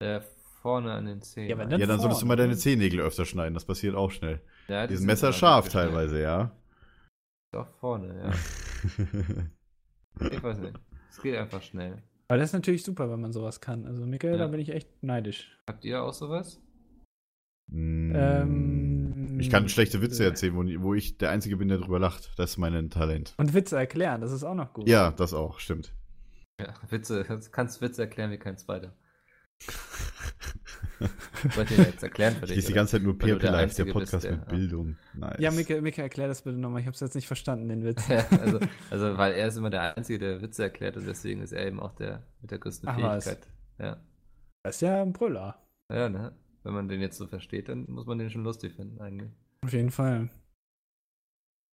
Äh, 0.00 0.20
vorne 0.60 0.92
an 0.92 1.06
den 1.06 1.22
Zähnen. 1.22 1.48
Ja, 1.50 1.58
wenn 1.58 1.70
ja, 1.78 1.86
dann 1.86 2.00
solltest 2.00 2.22
du 2.22 2.26
mal 2.26 2.36
deine 2.36 2.56
Zehennägel 2.56 3.00
öfter 3.00 3.24
schneiden, 3.24 3.54
das 3.54 3.64
passiert 3.64 3.94
auch 3.94 4.10
schnell. 4.10 4.40
ja, 4.68 4.86
Die 4.86 4.96
sind 4.96 5.06
sind 5.06 5.06
Messer 5.06 5.28
immer 5.28 5.32
scharf 5.32 5.66
gut 5.66 5.72
geschnitten. 5.72 5.94
teilweise, 5.94 6.20
ja. 6.20 6.52
Doch 7.52 7.68
vorne, 7.80 8.08
ja. 8.18 8.32
Ich 10.30 10.42
weiß 10.42 10.58
nicht. 10.58 10.78
Es 11.10 11.20
geht 11.20 11.36
einfach 11.36 11.62
schnell. 11.62 12.02
Aber 12.32 12.38
das 12.38 12.48
ist 12.48 12.54
natürlich 12.54 12.82
super, 12.82 13.10
wenn 13.10 13.20
man 13.20 13.34
sowas 13.34 13.60
kann. 13.60 13.84
Also 13.86 14.06
Mikkel, 14.06 14.30
Ja. 14.30 14.38
da 14.38 14.46
bin 14.46 14.58
ich 14.58 14.70
echt 14.70 14.88
neidisch. 15.02 15.54
Habt 15.68 15.84
ihr 15.84 16.02
auch 16.02 16.14
sowas? 16.14 16.62
Mm, 17.70 18.14
Ähm, 18.16 19.38
ich 19.38 19.50
kann 19.50 19.68
schlechte 19.68 20.00
Witze 20.00 20.22
äh. 20.24 20.28
erzählen, 20.28 20.54
wo, 20.54 20.62
wo 20.82 20.94
ich 20.94 21.18
der 21.18 21.28
Einzige 21.28 21.58
bin, 21.58 21.68
der 21.68 21.76
drüber 21.76 21.98
lacht. 21.98 22.32
Das 22.38 22.52
ist 22.52 22.56
mein 22.56 22.88
Talent. 22.88 23.34
Und 23.36 23.52
Witze 23.52 23.76
erklären, 23.76 24.22
das 24.22 24.32
ist 24.32 24.44
auch 24.44 24.54
noch 24.54 24.72
gut. 24.72 24.88
Ja, 24.88 25.10
das 25.10 25.34
auch, 25.34 25.58
stimmt. 25.60 25.92
Ja, 26.58 26.72
Witze. 26.88 27.22
Du 27.24 27.38
kannst 27.50 27.82
Witze 27.82 28.00
erklären 28.00 28.30
wie 28.30 28.38
kein 28.38 28.56
zweiter. 28.56 28.94
Wollt 31.56 31.70
ihr 31.72 31.78
jetzt 31.78 32.02
erklären 32.02 32.34
für 32.36 32.44
Ich 32.44 32.48
dich? 32.50 32.56
lese 32.56 32.68
die 32.68 32.72
ganze 32.74 32.92
Zeit 32.92 33.02
nur 33.02 33.14
PHP 33.14 33.40
der 33.40 33.50
Live, 33.50 33.74
der 33.74 33.84
bist, 33.84 33.92
Podcast 33.94 34.24
der- 34.24 34.32
mit 34.36 34.48
Bildung. 34.48 34.96
Nice. 35.14 35.36
Ja, 35.40 35.50
Mikkel, 35.50 35.82
Mikkel, 35.82 36.02
erklär 36.04 36.28
das 36.28 36.42
bitte 36.42 36.56
nochmal. 36.58 36.80
Ich 36.80 36.86
habe 36.86 36.94
es 36.94 37.00
jetzt 37.00 37.14
nicht 37.16 37.26
verstanden, 37.26 37.68
den 37.68 37.84
Witz. 37.84 38.06
Ja, 38.08 38.24
also, 38.30 38.60
also, 38.90 39.18
weil 39.18 39.32
er 39.32 39.48
ist 39.48 39.56
immer 39.56 39.70
der 39.70 39.96
Einzige, 39.96 40.18
der 40.20 40.42
Witze 40.42 40.62
erklärt 40.62 40.96
und 40.96 41.06
deswegen 41.06 41.40
ist 41.42 41.52
er 41.52 41.66
eben 41.66 41.80
auch 41.80 41.92
der 41.96 42.22
mit 42.40 42.50
der 42.52 42.58
größten 42.58 42.88
Ach, 42.88 43.00
was. 43.02 43.24
Fähigkeit. 43.24 43.48
Ja. 43.78 44.00
Das 44.62 44.76
ist 44.76 44.80
ja 44.82 45.02
ein 45.02 45.12
Brüller. 45.12 45.60
ja, 45.92 46.08
ne? 46.08 46.32
Wenn 46.62 46.74
man 46.74 46.88
den 46.88 47.00
jetzt 47.00 47.18
so 47.18 47.26
versteht, 47.26 47.68
dann 47.68 47.86
muss 47.88 48.06
man 48.06 48.18
den 48.18 48.30
schon 48.30 48.44
lustig 48.44 48.74
finden, 48.74 49.00
eigentlich. 49.00 49.32
Auf 49.64 49.72
jeden 49.72 49.90
Fall. 49.90 50.30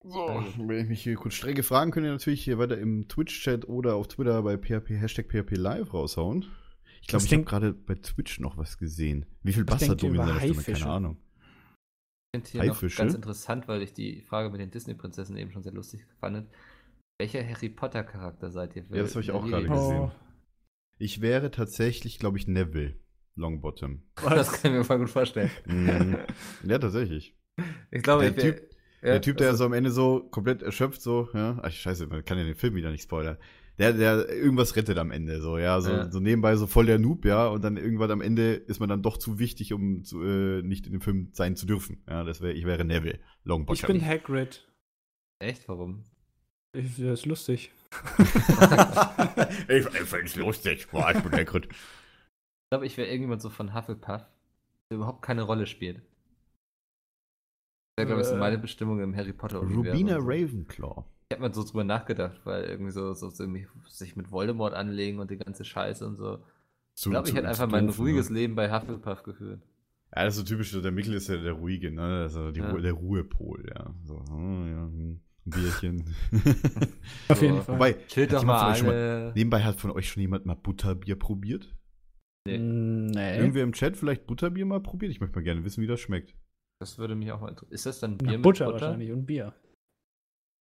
So, 0.06 0.42
wenn 0.60 0.80
ich 0.84 0.88
mich 0.88 1.04
hier 1.04 1.16
kurz 1.16 1.34
strenge 1.34 1.64
fragen, 1.64 1.92
könnt 1.92 2.06
ihr 2.06 2.14
natürlich 2.14 2.42
hier 2.42 2.58
weiter 2.58 2.78
im 2.78 3.10
Twitch-Chat 3.10 3.68
oder 3.68 3.96
auf 3.96 4.08
Twitter 4.08 4.42
bei 4.44 4.56
PHP, 4.58 4.92
Hashtag 4.92 5.28
PHP 5.28 5.58
Live 5.58 5.94
raushauen. 5.94 6.46
Ich 7.02 7.08
glaube, 7.08 7.26
ich 7.26 7.34
habe 7.34 7.44
gerade 7.44 7.74
bei 7.74 7.96
Twitch 7.96 8.40
noch 8.40 8.58
was 8.58 8.78
gesehen. 8.78 9.26
Wie 9.44 9.54
viel 9.54 9.66
Bastard-Domi 9.66 10.10
in 10.10 10.16
über 10.16 10.28
seiner 10.28 10.40
Stimme? 10.40 10.64
Keine 10.64 10.86
Ahnung. 10.88 11.18
Ich 12.34 12.40
finde 12.40 12.50
hier 12.50 12.64
noch 12.66 12.76
Haifische? 12.76 12.98
ganz 12.98 13.14
interessant, 13.14 13.68
weil 13.68 13.82
ich 13.82 13.94
die 13.94 14.22
Frage 14.22 14.50
mit 14.50 14.60
den 14.60 14.72
Disney-Prinzessinnen 14.72 15.42
eben 15.42 15.52
schon 15.52 15.64
sehr 15.64 15.74
lustig 15.74 16.06
fand. 16.20 16.48
Welcher 17.20 17.48
Harry 17.48 17.70
Potter-Charakter 17.70 18.52
seid 18.52 18.76
ihr? 18.76 18.84
Ja, 18.92 19.02
das 19.04 19.12
habe 19.16 19.22
ich 19.22 19.32
auch 19.32 19.46
gerade 19.46 19.68
gesehen. 19.68 20.00
Oh. 20.00 20.12
Ich 21.00 21.22
wäre 21.22 21.52
tatsächlich, 21.52 22.20
glaube 22.20 22.38
ich, 22.38 22.48
Neville. 22.48 23.00
Longbottom. 23.36 24.02
Das 24.30 24.52
kann 24.52 24.72
ich 24.72 24.78
mir 24.80 24.84
voll 24.84 25.00
gut 25.00 25.10
vorstellen. 25.10 25.52
Mhm. 25.66 26.18
ja, 26.64 26.80
tatsächlich. 26.80 27.36
Ich 27.92 28.04
glaube, 28.04 28.24
Der 28.24 28.32
ich 28.32 28.38
wär- 28.38 28.44
Typ- 28.56 28.62
ja, 29.02 29.12
der 29.12 29.22
Typ, 29.22 29.38
der 29.38 29.48
also- 29.50 29.60
so 29.60 29.66
am 29.66 29.74
Ende 29.74 29.92
so 29.92 30.28
komplett 30.32 30.64
erschöpft, 30.64 31.02
so, 31.02 31.30
ja. 31.34 31.60
Ach, 31.62 31.72
scheiße, 31.72 32.08
man 32.08 32.26
kann 32.26 32.38
ja 32.40 32.44
den 32.44 32.56
Film 32.56 32.74
wieder 32.76 32.92
nicht 32.92 33.04
spoilern. 33.04 33.38
Der, 33.80 33.94
der 33.94 34.28
irgendwas 34.30 34.76
rettet 34.76 34.98
am 34.98 35.12
Ende, 35.12 35.40
so, 35.42 35.58
ja. 35.60 35.80
So, 35.82 35.92
Ja. 35.92 36.12
so 36.12 36.20
nebenbei 36.20 36.56
so 36.56 36.66
voll 36.66 36.88
der 36.88 36.98
Noob, 36.98 37.26
ja. 37.26 37.48
Und 37.48 37.64
dann 37.64 37.78
irgendwann 37.78 38.10
am 38.12 38.22
Ende 38.22 38.54
ist 38.54 38.80
man 38.80 38.90
dann 38.90 39.04
doch 39.04 39.18
zu 39.18 39.38
wichtig, 39.40 39.72
um 39.74 40.04
zu, 40.04 40.24
äh, 40.24 40.62
nicht 40.64 40.88
in 40.88 40.94
dem 40.94 41.02
Film 41.02 41.30
sein 41.34 41.56
zu 41.56 41.66
dürfen. 41.68 42.02
Ja, 42.10 42.24
das 42.24 42.42
wäre, 42.42 42.54
ich 42.54 42.66
wäre 42.66 42.84
Neville. 42.86 43.20
Longbottom. 43.44 43.76
Ich 43.76 43.86
bin 43.86 44.04
Hagrid. 44.06 44.68
Echt? 45.40 45.68
Warum? 45.70 46.04
Ich, 46.74 46.98
das 46.98 47.20
ist 47.20 47.26
lustig. 47.28 47.72
ich 49.70 49.86
ich 49.86 49.92
find's 50.08 50.36
lustig. 50.36 50.88
Boah, 50.92 51.12
ich 51.16 51.22
bin 51.22 51.32
Hagrid. 51.32 51.68
Ich 51.70 52.70
glaube, 52.72 52.86
ich 52.86 52.98
wäre 52.98 53.08
irgendjemand 53.08 53.42
so 53.42 53.50
von 53.50 53.74
Hufflepuff, 53.74 54.26
der 54.90 54.98
überhaupt 54.98 55.22
keine 55.22 55.44
Rolle 55.44 55.66
spielt. 55.68 56.02
Ich 58.00 58.06
glaube, 58.06 58.20
das 58.20 58.28
ist 58.30 58.34
Äh. 58.34 58.40
meine 58.40 58.58
Bestimmung 58.58 59.00
im 59.02 59.16
Harry 59.16 59.34
Potter 59.34 59.60
Rubina 59.60 60.20
so. 60.20 60.26
Ravenclaw. 60.28 61.06
Ich 61.30 61.36
habe 61.36 61.42
mal 61.48 61.54
so 61.54 61.64
drüber 61.64 61.84
nachgedacht, 61.84 62.40
weil 62.46 62.64
irgendwie 62.64 62.92
so, 62.92 63.14
so, 63.14 63.30
so 63.30 63.44
irgendwie 63.44 63.68
sich 63.90 64.16
mit 64.16 64.32
Voldemort 64.32 64.74
anlegen 64.74 65.20
und 65.20 65.30
die 65.30 65.38
ganze 65.38 65.66
Scheiße 65.66 66.06
und 66.08 66.16
so. 66.16 66.40
Ich 66.96 67.02
Zu- 67.02 67.10
glaube, 67.10 67.28
ich 67.28 67.36
hätte 67.36 67.48
einfach 67.50 67.68
mein 67.70 67.88
doof, 67.88 68.00
ruhiges 68.00 68.30
ne? 68.30 68.40
Leben 68.40 68.56
bei 68.56 68.72
Hufflepuff 68.72 69.24
geführt. 69.24 69.62
Ja, 70.16 70.24
das 70.24 70.36
ist 70.36 70.40
so 70.40 70.46
typisch, 70.46 70.72
der 70.72 70.92
Mikkel 70.92 71.14
ist 71.16 71.28
ja 71.28 71.36
der 71.36 71.52
Ruhige, 71.52 71.92
ne? 71.92 72.22
Das 72.24 72.34
ist 72.34 72.56
Ja. 72.58 72.70
Ruhe, 72.72 72.82
der 72.82 72.94
Ruhepol, 72.94 73.66
ja. 73.76 73.94
So, 74.06 74.24
hm, 74.30 74.72
ja, 74.72 74.84
hm, 74.86 75.20
ein 75.46 75.50
Bierchen. 75.50 76.16
Auf 77.28 77.42
jeden 77.42 77.62
Fall. 77.62 77.76
Wobei, 77.76 77.94
Chill 78.08 78.24
hat 78.24 78.34
doch 78.34 78.44
mal 78.46 78.72
alle. 78.72 79.34
nebenbei 79.36 79.64
hat 79.64 79.82
von 79.82 79.92
euch 79.92 80.10
schon 80.10 80.22
jemand 80.22 80.46
mal 80.46 80.56
Butterbier 80.56 81.18
probiert? 81.18 81.76
Nee. 82.48 82.58
Nee. 82.58 83.38
Irgendwer 83.38 83.64
im 83.64 83.74
Chat 83.74 83.98
vielleicht 83.98 84.26
Butterbier 84.28 84.66
mal 84.66 84.80
probiert? 84.82 85.12
Ich 85.12 85.20
möchte 85.20 85.36
mal 85.36 85.44
gerne 85.44 85.66
wissen, 85.66 85.82
wie 85.84 85.88
das 85.88 86.00
schmeckt. 86.00 86.36
Das 86.80 86.98
würde 86.98 87.16
mich 87.16 87.30
auch 87.34 87.42
mal 87.42 87.50
interessieren. 87.50 87.74
Ist 87.76 87.86
das 87.86 88.00
dann 88.00 88.12
Na, 88.12 88.18
Bier 88.30 88.38
mit 88.38 88.44
Butter, 88.44 88.66
Butter? 88.68 88.82
wahrscheinlich 88.88 89.12
und 89.12 89.26
Bier. 89.26 89.54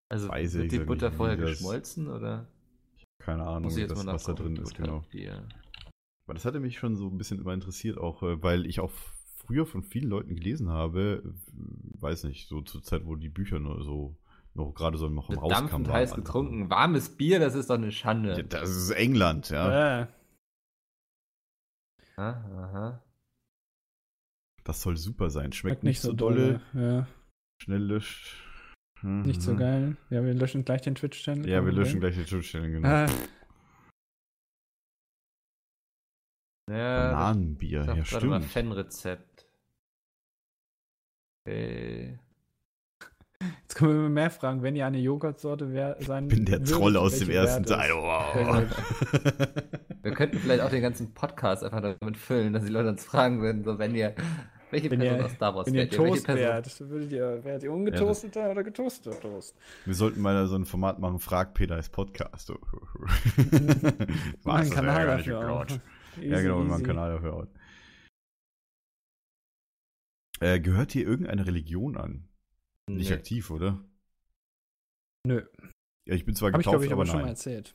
Also 0.09 0.29
Weiß 0.29 0.55
wird 0.55 0.65
ich 0.65 0.71
die 0.71 0.79
nicht, 0.79 0.87
Butter 0.87 1.13
wie 1.13 1.17
vorher 1.17 1.37
das- 1.37 1.51
geschmolzen 1.51 2.09
oder 2.09 2.47
Keine 3.19 3.45
Ahnung, 3.45 3.65
muss 3.65 3.77
ich 3.77 3.83
jetzt 3.83 3.91
das, 3.97 4.07
was 4.07 4.25
da 4.25 4.33
drin 4.35 4.57
ist, 4.57 4.75
genau. 4.75 4.99
und 4.99 5.11
Bier. 5.11 5.47
Aber 6.27 6.35
das 6.35 6.45
hatte 6.45 6.61
mich 6.61 6.79
schon 6.79 6.97
so 6.97 7.09
ein 7.09 7.19
bisschen 7.19 7.41
immer 7.41 7.53
interessiert, 7.55 7.99
auch 7.99 8.23
äh, 8.23 8.43
weil 8.43 8.67
ich 8.67 8.81
auch 8.81 8.91
früher 9.37 9.67
von 9.67 9.83
vielen 9.83 10.09
Leuten 10.09 10.35
gelesen 10.37 10.69
habe, 10.71 11.23
äh, 11.25 11.29
weiß 12.01 12.25
nicht, 12.25 12.49
so 12.49 12.61
zur 12.63 12.83
Zeit, 12.83 13.05
wo 13.07 13.17
die 13.17 13.29
Bücher 13.29 13.59
nur 13.59 13.83
so 13.85 14.17
noch 14.55 14.73
gerade 14.73 14.97
so 14.97 15.09
noch 15.09 15.29
im 15.29 15.41
Dampfend 15.49 15.87
waren. 15.89 15.95
heiß 15.97 16.15
getrunken. 16.15 16.71
Warmes 16.71 17.11
Bier, 17.17 17.39
das 17.39 17.55
ist 17.55 17.69
doch 17.69 17.75
eine 17.75 17.93
Schande. 17.93 18.37
Ja, 18.37 18.43
das 18.43 18.71
ist 18.71 18.91
England, 18.91 19.51
ja. 19.51 20.03
Äh, 20.03 20.07
Aha, 22.17 22.63
aha. 22.65 23.03
Das 24.65 24.81
soll 24.81 24.97
super 24.97 25.29
sein. 25.31 25.53
Schmeckt 25.53 25.57
schmeckt 25.57 25.83
nicht 25.85 26.01
so 26.01 26.13
dolle. 26.13 26.61
Ja, 26.73 27.07
Schnell 27.63 27.83
löscht. 27.83 28.43
Mhm. 29.03 29.23
nicht 29.23 29.43
so 29.43 29.55
geil. 29.57 29.97
Ja, 30.11 30.25
wir 30.25 30.35
löschen 30.35 30.65
gleich 30.65 30.83
den 30.83 30.95
Twitch-Channel. 30.95 31.49
Ja, 31.49 31.65
wir 31.65 31.73
löschen 31.73 32.01
gleich 32.01 32.15
die 32.17 32.27
Schutzzellen, 32.27 32.73
genau. 32.73 32.89
Äh, 32.89 33.07
Ja, 36.69 37.13
Bananenbier, 37.13 37.79
ja, 37.79 37.85
sag 37.85 38.05
gerade 38.05 38.27
mal 38.27 38.41
stimmt. 38.41 38.53
Fanrezept. 38.53 39.47
Okay. 41.47 42.19
jetzt 43.63 43.77
können 43.77 43.93
wir 43.93 43.99
immer 44.01 44.09
mehr 44.09 44.31
fragen, 44.31 44.63
wenn 44.65 44.75
ihr 44.75 44.85
eine 44.85 44.99
Joghurtsorte 44.99 45.73
wär, 45.73 45.97
sein 46.01 46.25
Ich 46.25 46.35
bin 46.35 46.45
der 46.45 46.59
würdet, 46.59 46.75
Troll 46.75 46.97
aus 46.97 47.21
dem 47.21 47.31
ersten 47.31 47.65
Teil. 47.65 47.93
Wow. 47.93 48.35
Wir 50.03 50.13
könnten 50.13 50.39
vielleicht 50.39 50.61
auch 50.63 50.71
den 50.71 50.83
ganzen 50.83 51.15
Podcast 51.15 51.63
einfach 51.65 51.81
damit 51.83 52.17
füllen, 52.17 52.53
dass 52.53 52.65
die 52.65 52.71
Leute 52.71 52.89
uns 52.91 53.05
fragen 53.05 53.41
würden, 53.41 53.65
so 53.65 53.79
wenn 53.79 53.95
ihr, 53.95 54.15
welche 54.71 54.91
Wenn 54.91 54.99
Person 55.01 55.19
ihr- 55.19 55.25
aus 55.27 55.33
Star 55.33 55.55
Wars 55.55 55.67
Wenn 55.67 55.75
ihr 55.75 55.81
wärt 55.83 55.93
ihr? 55.93 55.99
Welche 55.99 56.13
Toast 56.15 56.27
Person? 56.27 56.43
wärt, 56.45 56.81
würdet 56.91 57.13
ihr, 57.13 57.45
wärt 57.45 57.63
ihr 57.63 57.73
ungetoasteter 57.73 58.51
oder 58.51 58.65
getoasteter 58.65 59.21
Toast? 59.21 59.57
Wir 59.85 59.95
sollten 59.95 60.21
mal 60.21 60.47
so 60.47 60.57
ein 60.57 60.65
Format 60.67 60.99
machen, 60.99 61.19
Frag 61.19 61.55
Peter 61.55 61.75
als 61.77 61.89
Podcast. 61.89 62.51
Was, 64.43 64.61
einen 64.63 64.71
Kanal 64.71 65.07
gar 65.07 65.17
nicht 65.17 65.29
dafür 65.29 65.53
auch. 65.53 65.65
Easy, 66.19 66.29
Ja, 66.29 66.41
genau, 66.41 66.59
wir 66.59 66.65
machen 66.65 66.75
einen. 66.77 66.85
Kanal 66.87 67.11
dafür 67.15 67.35
aus. 67.35 67.49
Äh, 70.41 70.61
gehört 70.61 70.93
hier 70.93 71.07
irgendeine 71.07 71.47
Religion 71.47 71.97
an? 71.97 72.29
Nicht 72.89 73.11
Nee. 73.11 73.17
aktiv, 73.17 73.51
oder? 73.51 73.83
Nö, 75.27 75.43
Ja, 76.07 76.15
ich 76.15 76.25
bin 76.25 76.35
zwar 76.37 76.53
habe 76.53 76.61
ich 76.61 76.67
getauft, 76.67 76.83
glaube 76.83 76.85
ich 76.87 76.93
aber 76.93 77.03
aber 77.03 77.11
schon 77.11 77.23
mal 77.23 77.29
erzählt. 77.29 77.75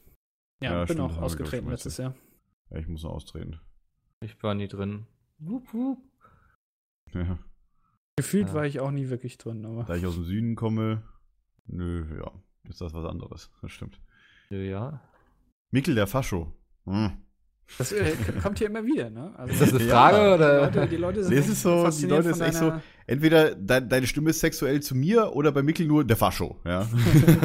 Ja, 0.61 0.71
Ja, 0.71 0.77
bin 0.79 0.85
stimmt, 0.87 0.99
auch 1.01 1.07
glaub 1.07 1.17
ich, 1.17 1.23
ausgetreten 1.23 1.69
letztes 1.69 1.97
Jahr. 1.97 2.15
Ja, 2.69 2.77
ich 2.77 2.87
muss 2.87 3.03
noch 3.03 3.11
austreten. 3.11 3.59
Ich 4.21 4.41
war 4.43 4.53
nie 4.53 4.67
drin. 4.67 5.07
Wup, 5.39 5.73
wup. 5.73 5.97
Ja. 7.13 7.37
Gefühlt 8.17 8.49
Ja. 8.49 8.53
war 8.53 8.65
ich 8.65 8.79
auch 8.79 8.91
nie 8.91 9.09
wirklich 9.09 9.37
drin, 9.37 9.65
aber. 9.65 9.83
Da 9.83 9.95
ich 9.95 10.05
aus 10.05 10.15
dem 10.15 10.25
Süden 10.25 10.55
komme, 10.55 11.03
nö, 11.67 12.05
ja, 12.19 12.31
ist 12.69 12.81
das 12.81 12.93
was 12.93 13.05
anderes. 13.05 13.49
Das 13.61 13.71
stimmt. 13.71 13.99
Ja. 14.49 15.01
Mikkel 15.71 15.95
der 15.95 16.07
Fascho. 16.07 16.53
Hm. 16.85 17.11
Das 17.77 17.93
äh, 17.93 18.13
kommt 18.43 18.57
hier 18.57 18.67
immer 18.67 18.85
wieder, 18.85 19.09
ne? 19.09 19.33
Also, 19.37 19.53
Ist 19.53 19.61
das 19.61 19.73
eine 19.79 19.83
Ja. 19.89 19.95
Frage 20.09 20.17
die, 20.27 20.33
oder? 20.35 20.61
Leute, 20.65 20.87
die 20.89 20.97
Leute 20.97 21.23
sind 21.23 21.33
Nee, 21.33 21.39
es 21.39 21.47
ist 21.47 21.61
so, 21.61 21.89
die 21.89 22.05
Leute 22.05 22.29
ist 22.29 22.41
echt 22.41 22.55
so, 22.55 22.73
entweder 23.07 23.55
de 23.55 23.87
deine 23.87 24.07
Stimme 24.07 24.31
ist 24.31 24.41
sexuell 24.41 24.81
zu 24.81 24.93
mir 24.93 25.31
oder 25.33 25.53
bei 25.53 25.63
Mikkel 25.63 25.87
nur 25.87 26.03
der 26.03 26.17
Fascho, 26.17 26.59
ja. 26.65 26.85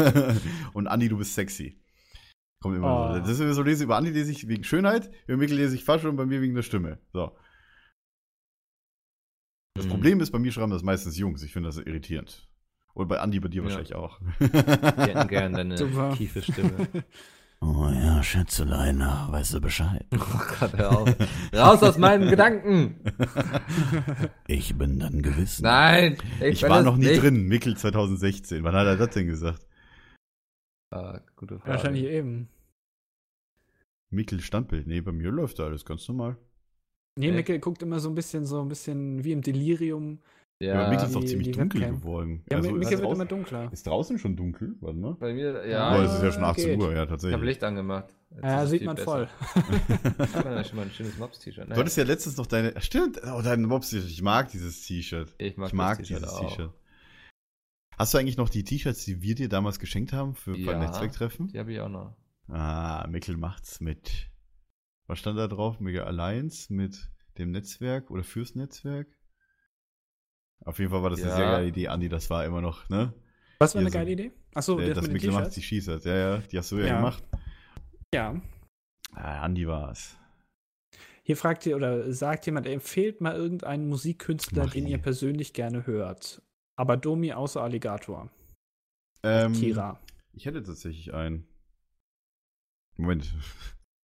Und 0.73 0.89
Andi, 0.89 1.09
du 1.09 1.19
bist 1.19 1.35
sexy. 1.35 1.81
Kommt 2.61 2.77
immer 2.77 3.11
Oh. 3.11 3.15
so. 3.15 3.21
Das 3.21 3.29
ist 3.29 3.41
immer 3.41 3.53
so, 3.55 3.63
lese 3.63 3.85
über 3.85 3.97
Andi 3.97 4.11
lese 4.11 4.33
ich 4.33 4.49
wegen 4.49 4.65
Schönheit, 4.65 5.11
über 5.29 5.37
Mikkel 5.37 5.57
lese 5.59 5.77
ich 5.77 5.85
Fascho 5.85 6.09
und 6.09 6.17
bei 6.17 6.27
mir 6.27 6.41
wegen 6.43 6.55
der 6.57 6.63
Stimme. 6.63 6.99
So. 7.13 7.31
Das 9.77 9.85
Hm. 9.85 9.91
Problem 9.91 10.21
ist, 10.21 10.31
bei 10.31 10.39
mir 10.39 10.53
schreiben 10.53 10.71
das 10.73 10.83
meistens 10.83 11.17
Jungs. 11.19 11.43
Ich 11.43 11.53
finde 11.53 11.69
das 11.69 11.79
irritierend. 11.79 12.49
Und 12.95 13.09
bei 13.09 13.21
Andi, 13.21 13.41
bei 13.41 13.49
dir 13.49 13.59
Ja. 13.63 13.65
wahrscheinlich 13.65 13.95
auch. 13.95 14.19
Die 14.41 14.47
hätten 14.47 15.29
gern 15.29 15.53
deine 15.53 15.77
Super. 15.79 16.15
tiefe 16.17 16.43
Stimme. 16.43 16.89
Oh 17.63 17.89
ja, 17.89 18.23
Schätzelein, 18.23 18.99
na, 18.99 19.33
weißt 19.33 19.55
du 19.55 19.61
Bescheid? 19.63 20.05
Oh 20.15 20.41
Gott, 20.61 20.75
hör 20.75 20.93
auf. 20.99 21.17
Raus 21.55 21.83
aus 21.83 21.97
meinen 21.97 22.29
Gedanken! 22.29 23.01
Ich 24.47 24.77
bin 24.77 24.99
dann 24.99 25.23
gewiss. 25.23 25.63
Nein! 25.63 26.19
Ich 26.43 26.61
bin 26.61 26.71
war 26.71 26.83
noch 26.83 26.99
nie 26.99 27.07
nicht. 27.07 27.23
drin, 27.23 27.45
Mikkel 27.49 27.75
2016. 27.75 28.63
Wann 28.63 28.75
hat 28.75 28.87
er 28.87 28.99
das 28.99 29.09
denn 29.15 29.27
gesagt? 29.27 29.67
Ah, 30.91 31.21
gute 31.35 31.59
Frage. 31.59 31.71
Wahrscheinlich 31.73 32.05
eben. 32.05 32.51
Mikkel 34.11 34.41
Standbild. 34.43 34.87
Nee, 34.87 35.01
bei 35.01 35.13
mir 35.13 35.31
läuft 35.31 35.59
da 35.59 35.65
alles 35.65 35.87
ganz 35.87 36.07
normal. 36.09 36.37
Nee, 37.19 37.29
Echt? 37.29 37.37
Mikkel 37.37 37.59
guckt 37.61 37.83
immer 37.83 37.99
so 38.01 38.09
ein 38.09 38.15
bisschen, 38.15 38.45
so 38.45 38.61
ein 38.61 38.69
bisschen 38.69 39.25
wie 39.25 39.33
im 39.33 39.41
Delirium. 39.43 40.19
Ja, 40.61 40.69
Ja, 40.69 40.81
aber 40.81 40.91
Mikkel 40.91 41.07
ist 41.07 41.15
doch 41.15 41.25
ziemlich 41.25 41.51
dunkel 41.57 41.81
Webcam. 41.81 42.01
geworden. 42.01 42.43
Ja, 42.51 42.57
Also, 42.59 42.71
Mikkel 42.71 42.83
ist, 42.85 42.91
wird 42.91 43.01
draußen, 43.03 43.15
immer 43.17 43.25
dunkler. 43.27 43.73
ist 43.73 43.87
draußen 43.87 44.19
schon 44.19 44.37
dunkel? 44.37 44.75
Warte 44.81 44.99
mal. 44.99 45.15
bei 45.15 45.33
mir, 45.35 45.67
Ja, 45.67 45.95
ja. 45.95 45.99
oh, 45.99 46.03
es 46.03 46.15
ist 46.15 46.23
ja 46.23 46.33
schon 46.33 46.45
18 46.45 46.65
geht. 46.71 46.79
Uhr, 46.81 46.87
ja, 46.89 46.93
ich 46.93 46.99
habe 47.01 47.11
tatsächlich. 47.11 47.43
Licht 47.43 47.65
angemacht. 47.65 48.07
Jetzt 48.31 48.43
Ja, 48.45 48.67
sieht 48.67 48.85
man 48.85 48.97
besser. 48.97 49.05
voll. 49.11 49.29
Ich 50.27 50.35
habe 50.35 50.49
ja 50.51 50.65
schon 50.65 50.77
mal 50.77 50.83
ein 50.87 50.91
schönes 50.91 51.19
Mobs-T-Shirt. 51.19 51.71
Du 51.71 51.75
hattest 51.77 51.97
ja 51.97 52.05
letztens 52.05 52.37
noch 52.37 52.47
deine. 52.47 52.79
Stimmt, 52.81 53.21
oh, 53.25 53.41
dein 53.43 53.63
Mobs 53.63 53.91
T-Shirt. 53.91 54.11
Ich 54.11 54.23
mag 54.23 54.51
dieses 54.51 54.83
T-Shirt. 54.87 55.35
ich 55.39 55.57
mag, 55.57 55.69
Ich 55.69 55.73
mag 55.75 55.99
das 55.99 56.09
T-Shirt 56.09 56.23
dieses 56.23 56.35
auch. 56.35 56.49
T-Shirt. 56.51 56.71
Hast 57.99 58.13
du 58.15 58.19
eigentlich 58.19 58.37
noch 58.37 58.49
die 58.51 58.65
T-Shirts, 58.65 59.05
die 59.05 59.23
wir 59.23 59.35
dir 59.35 59.49
damals 59.49 59.79
geschenkt 59.79 60.13
haben 60.13 60.35
für 60.35 60.57
Ja. 60.57 60.79
Netzwerktreffen? 60.79 61.49
Die 61.49 61.59
habe 61.59 61.73
ich 61.73 61.81
auch 61.81 61.89
noch. 61.89 62.15
Ah, 62.49 63.07
Mikkel 63.09 63.37
macht's 63.37 63.81
mit. 63.81 64.29
Was 65.07 65.19
stand 65.19 65.39
da 65.39 65.47
drauf? 65.49 65.81
Mega 65.81 66.05
Alliance 66.05 66.73
mit 66.73 67.11
dem 67.39 67.51
Netzwerk 67.53 68.11
oder 68.11 68.25
fürs 68.25 68.55
Netzwerk? 68.55 69.09
Auf 70.65 70.79
jeden 70.79 70.91
Fall 70.91 71.03
war 71.03 71.11
das 71.11 71.21
eine 71.21 71.31
Ja. 71.31 71.37
sehr 71.37 71.47
geile 71.47 71.69
Idee, 71.69 71.89
Andi. 71.89 72.09
Das 72.09 72.29
war 72.31 72.45
immer 72.45 72.61
noch, 72.61 72.89
ne? 72.89 73.13
Was 73.59 73.75
war 73.75 73.81
Hier 73.81 73.87
eine 73.87 73.91
so- 73.91 73.99
geile 73.99 74.11
Idee? 74.13 74.33
Achso, 74.55 74.79
Äh, 74.79 74.89
das 74.89 74.95
das 74.97 75.03
mit 75.03 75.09
den 75.09 75.13
Mikkel 75.13 75.33
macht 75.33 75.55
die 75.57 75.61
T-Shirts. 75.61 76.05
Ja, 76.05 76.17
ja, 76.17 76.39
die 76.39 76.59
hast 76.59 76.73
du 76.73 76.79
ja, 76.79 76.87
Ja. 76.87 76.97
gemacht. 76.97 77.23
Ja. 78.13 78.41
Ah, 79.13 79.43
Andi 79.43 79.67
war's. 79.67 80.17
Hier 81.23 81.37
fragt 81.37 81.67
ihr 81.67 81.77
oder 81.77 82.13
sagt 82.13 82.47
jemand, 82.47 82.67
empfehlt 82.67 83.21
mal 83.21 83.35
irgendeinen 83.37 83.89
Musikkünstler, 83.89 84.65
Mach 84.65 84.73
den 84.73 84.87
ich. 84.87 84.93
ihr 84.93 84.99
persönlich 84.99 85.53
gerne 85.53 85.87
hört. 85.87 86.43
Aber 86.77 86.97
Domi 86.97 87.33
außer 87.33 87.63
Alligator. 87.63 88.31
Ähm, 89.23 89.53
Kira. 89.53 90.01
Ich 90.33 90.47
hätte 90.47 90.63
tatsächlich 90.63 91.15
einen. 91.15 91.47
Moment. 92.97 93.35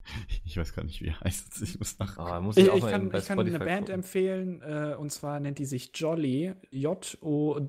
Ich 0.44 0.56
weiß 0.56 0.74
gar 0.74 0.84
nicht, 0.84 1.00
wie 1.00 1.08
er 1.08 1.20
heißt. 1.20 1.62
Ich 1.62 1.78
muss 1.78 1.98
nach. 1.98 2.18
Ah, 2.18 2.40
muss 2.40 2.56
Ich, 2.56 2.64
ich, 2.64 2.70
auch 2.70 2.76
ich, 2.76 2.86
kann, 2.86 3.10
ich 3.14 3.26
kann 3.26 3.38
eine 3.38 3.58
Band 3.58 3.86
gucken. 3.86 3.94
empfehlen, 3.94 4.60
äh, 4.62 4.94
und 4.98 5.10
zwar 5.10 5.40
nennt 5.40 5.58
die 5.58 5.64
sich 5.64 5.90
Jolly, 5.94 6.54
J-O-L-L-Y. 6.70 7.62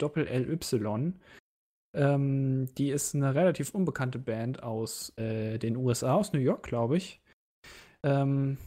Ähm, 1.96 2.74
die 2.76 2.90
ist 2.90 3.14
eine 3.16 3.36
relativ 3.36 3.74
unbekannte 3.76 4.18
Band 4.20 4.64
aus 4.64 5.14
äh, 5.18 5.60
den 5.60 5.78
USA, 5.78 6.16
aus 6.16 6.34
New 6.34 6.40
York, 6.40 6.64
glaube 6.64 6.98
ich. 6.98 7.22
Ähm, 8.04 8.58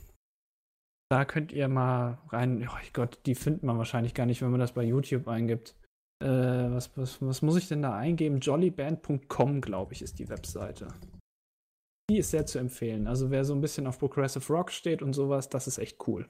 da 1.11 1.25
könnt 1.25 1.53
ihr 1.53 1.69
mal 1.69 2.19
rein. 2.29 2.69
Oh 2.69 2.77
Gott, 2.93 3.19
die 3.27 3.35
findet 3.35 3.63
man 3.65 3.79
wahrscheinlich 3.79 4.15
gar 4.15 4.27
nicht, 4.27 4.43
wenn 4.43 4.51
man 4.51 4.61
das 4.61 4.73
bei 4.73 4.85
YouTube 4.85 5.29
eingibt. 5.29 5.75
Äh, 6.23 6.27
was, 6.29 6.97
was, 6.97 7.21
was 7.21 7.43
muss 7.43 7.57
ich 7.59 7.69
denn 7.69 7.83
da 7.83 7.95
eingeben? 7.97 8.39
Jollyband.com, 8.41 9.61
glaube 9.61 9.93
ich, 9.93 10.03
ist 10.03 10.19
die 10.19 10.29
Webseite. 10.29 10.89
Die 12.09 12.19
ist 12.19 12.31
sehr 12.31 12.47
zu 12.47 12.59
empfehlen. 12.59 13.09
Also 13.09 13.31
wer 13.31 13.45
so 13.45 13.55
ein 13.55 13.61
bisschen 13.61 13.87
auf 13.87 13.99
Progressive 13.99 14.53
Rock 14.53 14.71
steht 14.71 15.03
und 15.03 15.13
sowas, 15.13 15.49
das 15.49 15.67
ist 15.67 15.79
echt 15.79 16.07
cool. 16.07 16.29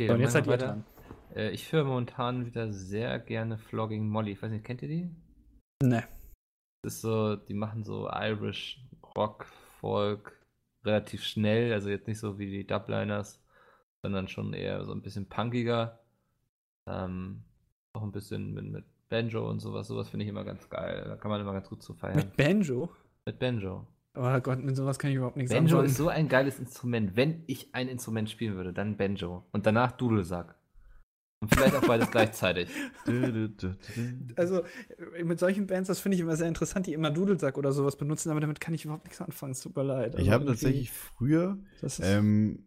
Okay, 0.00 0.08
So, 0.08 0.14
und 0.14 0.20
jetzt 0.20 0.32
seid 0.32 0.46
ihr 0.46 0.52
weiter. 0.52 0.84
Äh, 1.34 1.50
ich 1.50 1.70
höre 1.70 1.84
momentan 1.84 2.46
wieder 2.46 2.72
sehr 2.72 3.18
gerne 3.18 3.58
Flogging 3.58 4.08
Molly. 4.08 4.32
Ich 4.32 4.42
weiß 4.42 4.50
nicht, 4.50 4.64
kennt 4.64 4.82
ihr 4.82 4.88
die? 4.88 5.10
Ne. 5.82 6.04
Das 6.82 6.94
ist 6.94 7.00
so, 7.02 7.36
die 7.36 7.54
machen 7.54 7.84
so 7.84 8.08
Irish 8.10 8.82
Rock, 9.16 9.46
Folk 9.80 10.40
relativ 10.84 11.24
schnell, 11.24 11.72
also 11.72 11.88
jetzt 11.88 12.06
nicht 12.06 12.18
so 12.18 12.38
wie 12.38 12.50
die 12.50 12.66
Dubliners, 12.66 13.42
sondern 14.02 14.28
schon 14.28 14.52
eher 14.52 14.84
so 14.84 14.92
ein 14.92 15.02
bisschen 15.02 15.28
punkiger. 15.28 16.00
Ähm, 16.88 17.44
auch 17.94 18.02
ein 18.02 18.12
bisschen 18.12 18.52
mit, 18.52 18.64
mit 18.66 18.84
Banjo 19.08 19.48
und 19.48 19.60
sowas, 19.60 19.86
sowas 19.86 20.08
finde 20.08 20.24
ich 20.24 20.30
immer 20.30 20.44
ganz 20.44 20.68
geil. 20.68 21.04
Da 21.06 21.16
kann 21.16 21.30
man 21.30 21.40
immer 21.40 21.52
ganz 21.52 21.68
gut 21.68 21.82
zu 21.82 21.94
feiern. 21.94 22.16
Mit 22.16 22.36
Banjo? 22.36 22.90
Mit 23.26 23.38
Banjo. 23.38 23.86
Oh 24.16 24.40
Gott, 24.40 24.62
mit 24.62 24.76
sowas 24.76 24.98
kann 24.98 25.10
ich 25.10 25.16
überhaupt 25.16 25.36
nichts 25.36 25.52
Banjo 25.52 25.76
anfangen. 25.76 25.86
ist 25.86 25.96
so 25.96 26.08
ein 26.08 26.28
geiles 26.28 26.58
Instrument. 26.58 27.16
Wenn 27.16 27.42
ich 27.46 27.74
ein 27.74 27.88
Instrument 27.88 28.28
spielen 28.30 28.54
würde, 28.54 28.72
dann 28.72 28.96
Banjo. 28.96 29.44
Und 29.52 29.66
danach 29.66 29.92
Dudelsack. 29.92 30.54
Und 31.40 31.52
vielleicht 31.54 31.74
auch 31.74 31.86
beides 31.86 32.10
gleichzeitig. 32.10 32.68
Also, 34.36 34.62
mit 35.22 35.38
solchen 35.38 35.66
Bands, 35.66 35.88
das 35.88 36.00
finde 36.00 36.16
ich 36.16 36.20
immer 36.20 36.36
sehr 36.36 36.48
interessant, 36.48 36.86
die 36.86 36.92
immer 36.92 37.10
Dudelsack 37.10 37.58
oder 37.58 37.72
sowas 37.72 37.96
benutzen, 37.96 38.30
aber 38.30 38.40
damit 38.40 38.60
kann 38.60 38.72
ich 38.74 38.84
überhaupt 38.84 39.04
nichts 39.04 39.20
anfangen. 39.20 39.52
Es 39.52 39.60
tut 39.60 39.74
mir 39.74 39.82
leid. 39.82 40.12
Ich 40.14 40.20
Also 40.20 40.30
habe 40.32 40.44
tatsächlich 40.46 40.90
früher, 40.92 41.58
Das 41.80 41.98
ist, 41.98 42.06
ähm, 42.06 42.66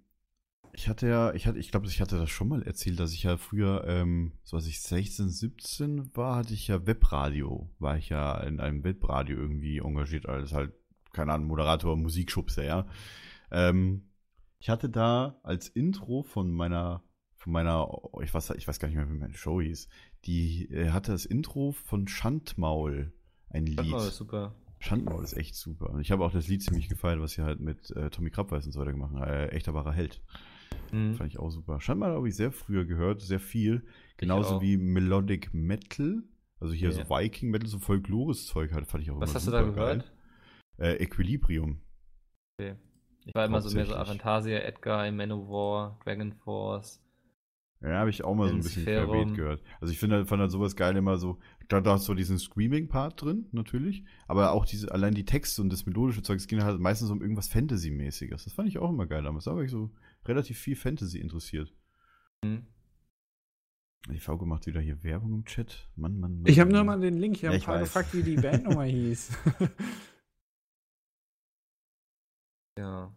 ich 0.77 0.87
hatte 0.87 1.07
ja, 1.07 1.33
ich 1.33 1.47
hatte, 1.47 1.57
ich 1.57 1.71
glaube, 1.71 1.87
ich 1.87 2.01
hatte 2.01 2.19
das 2.19 2.29
schon 2.29 2.49
mal 2.49 2.61
erzählt, 2.61 2.99
dass 2.99 3.11
ich 3.11 3.23
ja 3.23 3.37
früher, 3.37 3.83
ähm, 3.87 4.33
so 4.43 4.57
als 4.57 4.67
ich 4.67 4.79
16, 4.79 5.27
17 5.27 6.15
war, 6.15 6.35
hatte 6.35 6.53
ich 6.53 6.67
ja 6.67 6.85
Webradio, 6.85 7.67
war 7.79 7.97
ich 7.97 8.09
ja 8.09 8.37
in 8.41 8.59
einem 8.59 8.83
Webradio 8.83 9.37
irgendwie 9.37 9.79
engagiert 9.79 10.29
als 10.29 10.53
halt, 10.53 10.73
keine 11.13 11.33
Ahnung, 11.33 11.47
Moderator, 11.47 11.97
Musikschubser, 11.97 12.63
ja. 12.63 12.85
Ähm, 13.49 14.11
ich 14.59 14.69
hatte 14.69 14.87
da 14.87 15.39
als 15.41 15.67
Intro 15.67 16.21
von 16.21 16.51
meiner, 16.51 17.01
von 17.37 17.53
meiner, 17.53 17.89
ich 18.21 18.31
weiß, 18.31 18.51
ich 18.51 18.67
weiß 18.67 18.77
gar 18.77 18.87
nicht 18.87 18.97
mehr, 18.97 19.09
wie 19.09 19.17
meine 19.17 19.33
Show 19.33 19.59
hieß, 19.59 19.89
die 20.25 20.69
äh, 20.69 20.91
hatte 20.91 21.11
das 21.11 21.25
Intro 21.25 21.71
von 21.71 22.07
Schandmaul, 22.07 23.13
ein 23.49 23.65
Lied. 23.65 23.93
Oh, 23.93 23.99
super. 23.99 24.53
Schandmaul 24.77 25.23
ist 25.23 25.35
echt 25.35 25.55
super. 25.55 25.89
Und 25.89 26.01
ich 26.01 26.11
habe 26.11 26.23
auch 26.23 26.31
das 26.31 26.47
Lied 26.47 26.61
ziemlich 26.61 26.87
gefeiert, 26.87 27.19
was 27.19 27.31
sie 27.31 27.41
halt 27.41 27.59
mit 27.59 27.89
äh, 27.95 28.11
Tommy 28.11 28.29
Krabweis 28.29 28.67
und 28.67 28.73
so 28.73 28.79
weiter 28.79 28.91
gemacht 28.91 29.15
haben. 29.15 29.23
Äh, 29.23 29.47
echter 29.47 29.73
wahrer 29.73 29.91
Held. 29.91 30.21
Mhm. 30.91 31.15
Fand 31.15 31.31
ich 31.31 31.39
auch 31.39 31.49
super. 31.49 31.80
Schandmaul 31.81 32.11
habe 32.11 32.27
ich 32.27 32.35
sehr 32.35 32.52
früher 32.52 32.85
gehört, 32.85 33.22
sehr 33.22 33.39
viel. 33.39 33.85
Genauso 34.18 34.61
wie 34.61 34.77
Melodic 34.77 35.53
Metal. 35.53 36.23
Also 36.60 36.73
hier 36.73 36.89
Ja. 36.89 36.95
so 37.06 37.10
Viking 37.10 37.52
Metal, 37.52 37.68
so 37.68 37.80
Folklores-Zeug 37.80 38.73
halt, 38.73 38.88
fand 38.88 39.03
ich 39.03 39.11
auch 39.11 39.19
Was 39.19 39.35
hast 39.35 39.48
du 39.48 39.52
da 39.52 39.61
gehört? 39.61 40.11
Äh, 40.77 40.95
Equilibrium. 41.03 41.81
Ich 42.60 43.35
war 43.35 43.45
immer 43.45 43.61
so 43.61 43.76
mehr 43.76 43.85
so. 43.85 43.95
Avantasia, 43.95 44.60
Edgar, 44.60 45.11
Manowar, 45.11 45.99
Dragon 46.03 46.34
Force. 46.34 47.03
Ja, 47.81 47.99
habe 47.99 48.10
ich 48.10 48.23
auch 48.23 48.34
mal 48.34 48.48
so 48.48 48.56
ein 48.56 48.61
bisschen 48.61 48.85
querbeet 48.85 49.35
gehört. 49.35 49.61
Also 49.80 49.91
ich 49.94 49.99
finde 49.99 50.15
halt, 50.15 50.27
fand 50.27 50.41
halt 50.41 50.49
sowas 50.49 50.76
geil 50.76 50.95
immer 50.95 51.18
so, 51.18 51.38
da, 51.68 51.80
da 51.80 51.91
hast 51.91 52.07
du 52.07 52.15
diesen 52.15 52.39
Screaming-Part 52.39 53.22
drin, 53.22 53.45
natürlich, 53.52 54.03
aber 54.27 54.52
auch 54.53 54.65
diese, 54.65 54.91
allein 54.91 55.14
die 55.14 55.26
Texte 55.26 55.61
und 55.61 55.72
das 55.72 55.85
melodische 55.85 56.23
Zeug, 56.23 56.38
es 56.38 56.48
ging 56.48 56.64
halt 56.64 56.80
meistens 56.80 57.11
um 57.11 57.22
irgendwas 57.22 57.49
Fantasy-mäßiges. 57.49 58.45
Das 58.45 58.53
fand 58.53 58.68
ich 58.68 58.80
auch 58.80 58.89
immer 58.89 59.06
geil 59.06 59.22
damals. 59.22 59.45
Da 59.45 59.56
war 59.56 59.61
ich 59.61 59.69
so 59.69 59.91
relativ 60.27 60.59
viel 60.59 60.75
Fantasy 60.75 61.19
interessiert. 61.19 61.73
Hm. 62.43 62.65
Die 64.09 64.19
V 64.19 64.37
macht 64.45 64.67
wieder 64.67 64.79
hier 64.79 65.03
Werbung 65.03 65.33
im 65.33 65.45
Chat. 65.45 65.89
Mann, 65.95 66.17
Mann, 66.19 66.37
Mann. 66.41 66.45
ich 66.51 66.59
habe 66.59 66.71
nur 66.71 66.83
mal 66.85 66.99
den 66.99 67.17
Link, 67.17 67.35
ich 67.37 67.43
habe 67.43 67.53
Ja, 67.53 67.57
ein 67.57 67.59
ich 67.59 67.65
paar 67.65 67.75
weiß. 67.75 67.83
gefragt, 67.83 68.13
wie 68.13 68.23
die 68.23 68.35
Bandnummer 68.41 68.83
hieß. 68.85 69.31
Ja. 72.77 73.11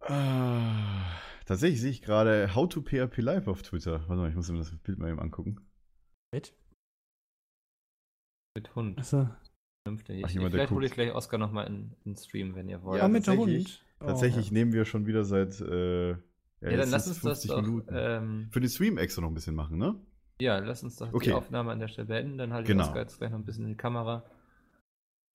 Ah, 0.00 1.18
tatsächlich 1.46 1.80
sehe 1.80 1.90
ich 1.90 2.02
gerade 2.02 2.54
How 2.54 2.68
to 2.68 2.80
PHP 2.82 3.18
Live 3.18 3.48
auf 3.48 3.62
Twitter. 3.62 4.00
Warte 4.08 4.14
mal, 4.22 4.28
ich 4.30 4.36
muss 4.36 4.48
mir 4.50 4.58
das 4.58 4.70
Bild 4.78 4.98
mal 4.98 5.10
eben 5.10 5.20
angucken. 5.20 5.60
Mit? 6.32 6.54
Mit 8.56 8.74
Hund. 8.74 8.98
Achso. 8.98 9.28
Vernünftig. 9.84 10.22
Ach, 10.24 10.28
Ich, 10.28 10.34
jemand, 10.34 10.52
vielleicht 10.52 10.70
hole 10.70 10.86
ich 10.86 10.92
gleich 10.92 11.12
Oscar 11.12 11.38
nochmal 11.38 11.66
in, 11.66 11.96
in 12.04 12.16
Stream, 12.16 12.54
wenn 12.54 12.68
ihr 12.68 12.82
wollt. 12.82 13.00
Ja, 13.02 13.08
mit 13.08 13.26
der 13.26 13.36
tatsächlich. 14.02 14.02
Hund. 14.02 14.04
Oh. 14.04 14.06
Tatsächlich 14.12 14.52
nehmen 14.52 14.72
wir 14.72 14.84
schon 14.84 15.06
wieder 15.06 15.24
seit. 15.24 15.60
Äh, 15.60 16.10
ja, 16.10 16.16
Ja, 16.70 16.76
dann 16.76 16.90
lass 16.90 17.08
uns 17.08 17.20
das 17.20 17.42
doch. 17.42 17.60
Minuten. 17.62 17.94
Ähm, 17.96 18.48
Für 18.52 18.60
den 18.60 18.70
Stream 18.70 18.98
extra 18.98 19.20
noch 19.22 19.28
ein 19.28 19.34
bisschen 19.34 19.54
machen, 19.54 19.78
ne? 19.78 19.94
ja, 20.40 20.58
lass 20.58 20.82
uns 20.82 20.96
doch 20.96 21.12
Okay. 21.12 21.26
die 21.26 21.32
Aufnahme 21.34 21.70
an 21.70 21.78
der 21.78 21.88
Stelle 21.88 22.08
beenden. 22.08 22.36
Dann 22.38 22.52
halte 22.52 22.66
Genau. 22.68 22.82
ich 22.82 22.88
Oscar 22.88 23.00
jetzt 23.02 23.18
gleich 23.18 23.30
noch 23.30 23.38
ein 23.38 23.44
bisschen 23.44 23.64
in 23.64 23.70
die 23.70 23.76
Kamera. 23.76 24.24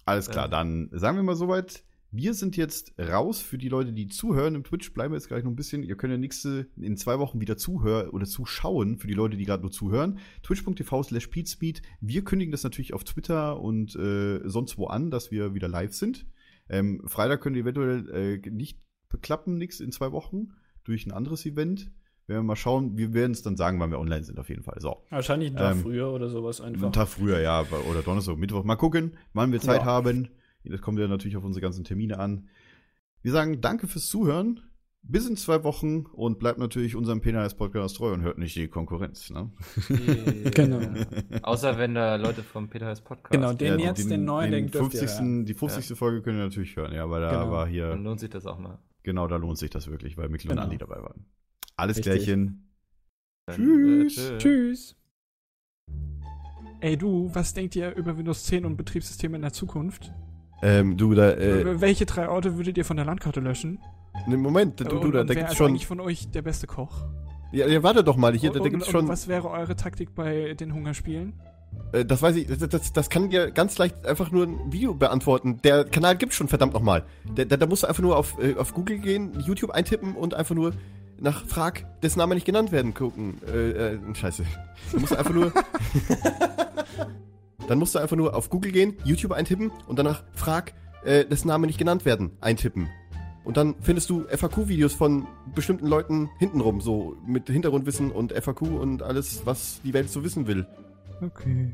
Alles 0.06 0.30
klar, 0.30 0.46
Ja. 0.46 0.50
dann 0.52 0.90
sagen 0.92 1.18
wir 1.18 1.24
mal 1.24 1.36
soweit. 1.36 1.84
Wir 2.10 2.34
sind 2.34 2.56
jetzt 2.56 2.94
raus 2.98 3.42
für 3.42 3.58
die 3.58 3.68
Leute, 3.68 3.92
die 3.92 4.08
zuhören. 4.08 4.56
Im 4.56 4.64
Twitch 4.64 4.94
bleiben 4.94 5.12
wir 5.14 5.18
jetzt 5.18 5.28
gleich 5.28 5.44
noch 5.44 5.52
ein 5.52 5.58
bisschen. 5.58 5.84
Ihr 5.84 5.98
könnt 5.98 6.12
ja 6.12 6.18
nächste, 6.18 6.68
in 6.78 6.96
zwei 6.96 7.20
Wochen 7.20 7.42
wieder 7.42 7.58
zuhören 7.58 8.10
oder 8.12 8.26
zuschauen 8.26 8.98
für 8.98 9.08
die 9.08 9.14
Leute, 9.14 9.36
die 9.36 9.44
gerade 9.44 9.62
nur 9.64 9.72
zuhören. 9.72 10.20
Twitch.tv 10.42 11.04
slash 11.04 11.28
Peatspeed. 11.28 11.82
Wir 12.00 12.24
kündigen 12.24 12.54
das 12.54 12.64
natürlich 12.64 12.94
auf 12.94 13.04
Twitter 13.04 13.60
und 13.60 13.94
äh, 13.98 14.40
sonst 14.48 14.78
wo 14.78 14.88
an, 14.88 15.12
dass 15.12 15.32
wir 15.32 15.54
wieder 15.54 15.68
live 15.68 15.94
sind. 15.94 16.26
Ähm, 16.70 17.02
Freitag 17.08 17.42
könnte 17.42 17.60
eventuell 17.60 18.10
äh, 18.44 18.50
nicht 18.50 18.80
beklappen, 19.10 19.58
nix 19.58 19.80
in 19.80 19.92
zwei 19.92 20.12
Wochen, 20.12 20.50
durch 20.84 21.06
ein 21.06 21.12
anderes 21.12 21.46
Event. 21.46 21.92
Werden 22.28 22.42
wir 22.42 22.44
mal 22.44 22.56
schauen. 22.58 22.98
Wir 22.98 23.14
werden 23.14 23.32
es 23.32 23.42
dann 23.42 23.56
sagen, 23.56 23.80
wann 23.80 23.90
wir 23.90 24.00
online 24.00 24.24
sind, 24.24 24.38
auf 24.38 24.50
jeden 24.50 24.64
Fall. 24.64 24.82
So. 24.82 24.98
Wahrscheinlich 25.10 25.48
einen 25.50 25.58
Tag 25.58 25.76
Ähm, 25.76 25.82
früher 25.82 26.12
oder 26.12 26.30
sowas 26.30 26.60
einfach. 26.60 26.84
Einen 26.84 26.92
Tag 26.92 27.08
früher, 27.08 27.40
ja, 27.40 27.62
oder 27.62 28.02
Donnerstag, 28.02 28.38
Mittwoch. 28.38 28.66
Mal 28.66 28.76
gucken, 28.76 29.18
wann 29.34 29.54
wir 29.54 29.62
Zeit 29.62 29.82
Ja. 29.82 29.86
haben. 29.86 30.28
Das 30.66 30.82
kommt 30.82 31.00
ja 31.00 31.08
natürlich 31.08 31.38
auf 31.38 31.46
unsere 31.46 31.62
ganzen 31.62 31.86
Termine 31.86 32.20
an. 32.20 32.50
Wir 33.22 33.32
sagen 33.32 33.62
danke 33.62 33.88
fürs 33.88 34.08
Zuhören. 34.08 34.60
Bis 35.10 35.28
in 35.28 35.38
zwei 35.38 35.64
Wochen 35.64 36.06
und 36.08 36.38
bleibt 36.40 36.60
natürlich 36.60 36.96
unserem 36.96 37.22
PNS-Podcast 37.22 37.96
treu 37.96 38.12
und 38.14 38.22
hört 38.22 38.38
nicht 38.38 38.56
die 38.56 38.68
Konkurrenz. 38.68 39.30
Ne? 39.30 39.52
Genau. 40.54 40.80
Außer 41.44 41.78
wenn 41.78 41.94
da 41.96 42.16
Leute 42.18 42.44
vom 42.44 42.70
Peter 42.70 42.88
Heiß 42.88 43.02
Podcast. 43.02 43.32
Genau, 43.32 43.54
den 43.54 43.80
Ja, 43.80 43.88
jetzt, 43.88 44.10
den 44.10 44.26
neuen, 44.26 44.52
den 44.52 44.68
dürft 44.70 44.94
ihr 44.96 45.08
50. 45.08 45.46
Die 45.46 45.54
50. 45.54 45.98
Folge 45.98 46.22
könnt 46.22 46.38
ihr 46.38 46.44
natürlich 46.44 46.76
hören, 46.76 46.94
ja, 46.94 47.10
weil 47.10 47.22
da 47.22 47.30
Genau. 47.32 47.52
war 47.52 47.66
Dann 47.66 47.74
hier, 47.74 47.96
lohnt 47.96 48.20
sich 48.20 48.30
das 48.30 48.46
auch 48.46 48.60
mal. 48.60 48.80
genau, 49.04 49.28
da 49.28 49.38
lohnt 49.38 49.58
sich 49.58 49.70
das 49.70 49.88
wirklich, 49.90 50.18
weil 50.18 50.28
Mikkel 50.30 50.50
und 50.52 50.56
Genau. 50.58 50.64
Andi 50.66 50.78
dabei 50.78 51.02
waren. 51.02 51.26
Alles 51.78 51.98
Richtig. 51.98 52.14
Klärchen. 52.24 52.70
Dann, 53.46 53.56
Tschüss. 53.56 54.34
Tschüss. 54.40 54.96
Ey 56.82 56.98
du, 56.98 57.30
was 57.34 57.54
denkt 57.54 57.76
ihr 57.76 57.96
über 57.96 58.18
Windows 58.18 58.44
10 58.44 58.66
und 58.66 58.76
Betriebssysteme 58.78 59.36
in 59.38 59.42
der 59.42 59.54
Zukunft? 59.54 60.12
Ähm, 60.62 60.98
du, 60.98 61.14
da, 61.14 61.32
äh, 61.32 61.80
Welche 61.82 62.06
drei 62.06 62.30
Orte 62.30 62.58
würdet 62.58 62.78
ihr 62.78 62.86
von 62.86 62.98
der 62.98 63.06
Landkarte 63.06 63.40
löschen? 63.40 63.80
Ne, 64.26 64.38
Moment, 64.38 64.80
du, 64.80 64.86
du, 64.86 64.98
und, 64.98 65.12
da, 65.14 65.22
und 65.22 65.30
da 65.30 65.34
gibt's 65.34 65.52
ist 65.52 65.58
schon. 65.58 65.70
eigentlich 65.70 65.88
von 65.88 66.00
euch 66.00 66.30
der 66.32 66.42
beste 66.42 66.68
Koch? 66.68 67.06
Ja, 67.52 67.68
ja, 67.68 67.82
warte 67.84 68.04
doch 68.04 68.18
mal, 68.18 68.34
hier, 68.34 68.52
da, 68.52 68.60
da 68.60 68.66
und, 68.66 68.72
gibt's 68.72 68.88
und 68.88 68.92
schon. 68.92 69.08
was 69.08 69.28
wäre 69.28 69.50
eure 69.50 69.76
Taktik 69.76 70.16
bei 70.16 70.54
den 70.54 70.74
Hungerspielen? 70.74 71.34
Äh, 71.92 72.06
das 72.06 72.22
weiß 72.22 72.36
ich, 72.36 72.48
das, 72.48 72.60
das, 72.70 72.94
das 72.94 73.10
kann 73.10 73.30
dir 73.30 73.52
ganz 73.52 73.78
leicht 73.78 74.06
einfach 74.06 74.32
nur 74.32 74.46
ein 74.46 74.72
Video 74.72 74.94
beantworten. 74.94 75.62
Der 75.64 75.86
Kanal 75.86 76.18
gibt's 76.18 76.36
schon, 76.36 76.48
verdammt 76.48 76.74
nochmal. 76.74 77.06
Da, 77.36 77.46
da, 77.46 77.58
da 77.58 77.66
musst 77.66 77.84
du 77.84 77.88
einfach 77.88 78.04
nur 78.04 78.18
auf, 78.18 78.38
äh, 78.40 78.56
auf 78.56 78.74
Google 78.74 79.00
gehen, 79.00 79.40
YouTube 79.46 79.72
eintippen 79.72 80.16
und 80.16 80.34
einfach 80.34 80.56
nur 80.56 80.74
nach 81.20 81.46
Frag, 81.46 81.86
dessen 82.02 82.20
Name 82.20 82.36
nicht 82.36 82.46
genannt 82.46 82.72
werden, 82.72 82.94
gucken. 82.94 83.42
Äh, 83.48 83.94
äh, 83.94 84.00
scheiße. 84.14 84.44
Da 84.92 85.00
musst 85.00 85.14
du 85.14 85.18
einfach 85.18 85.34
nur. 85.34 85.52
Dann 87.68 87.80
musst 87.80 87.96
du 87.96 88.00
einfach 88.00 88.16
nur 88.16 88.34
auf 88.34 88.50
Google 88.50 88.72
gehen, 88.72 88.96
YouTube 89.04 89.34
eintippen 89.34 89.72
und 89.88 90.00
danach 90.00 90.24
Frag, 90.34 90.74
äh, 91.04 91.26
dessen 91.26 91.50
Name 91.50 91.68
nicht 91.68 91.78
genannt 91.78 92.06
werden, 92.06 92.32
eintippen. 92.40 92.88
Und 93.48 93.56
dann 93.56 93.76
findest 93.80 94.10
du 94.10 94.26
FAQ-Videos 94.28 94.94
von 94.94 95.26
bestimmten 95.56 95.88
Leuten 95.88 96.30
hintenrum, 96.38 96.82
so 96.82 97.16
mit 97.26 97.48
Hintergrundwissen 97.48 98.12
und 98.12 98.34
FAQ 98.34 98.64
und 98.64 99.04
alles, 99.04 99.46
was 99.46 99.80
die 99.86 99.94
Welt 99.94 100.10
so 100.10 100.26
wissen 100.26 100.48
will. 100.48 100.68
Okay. 101.22 101.74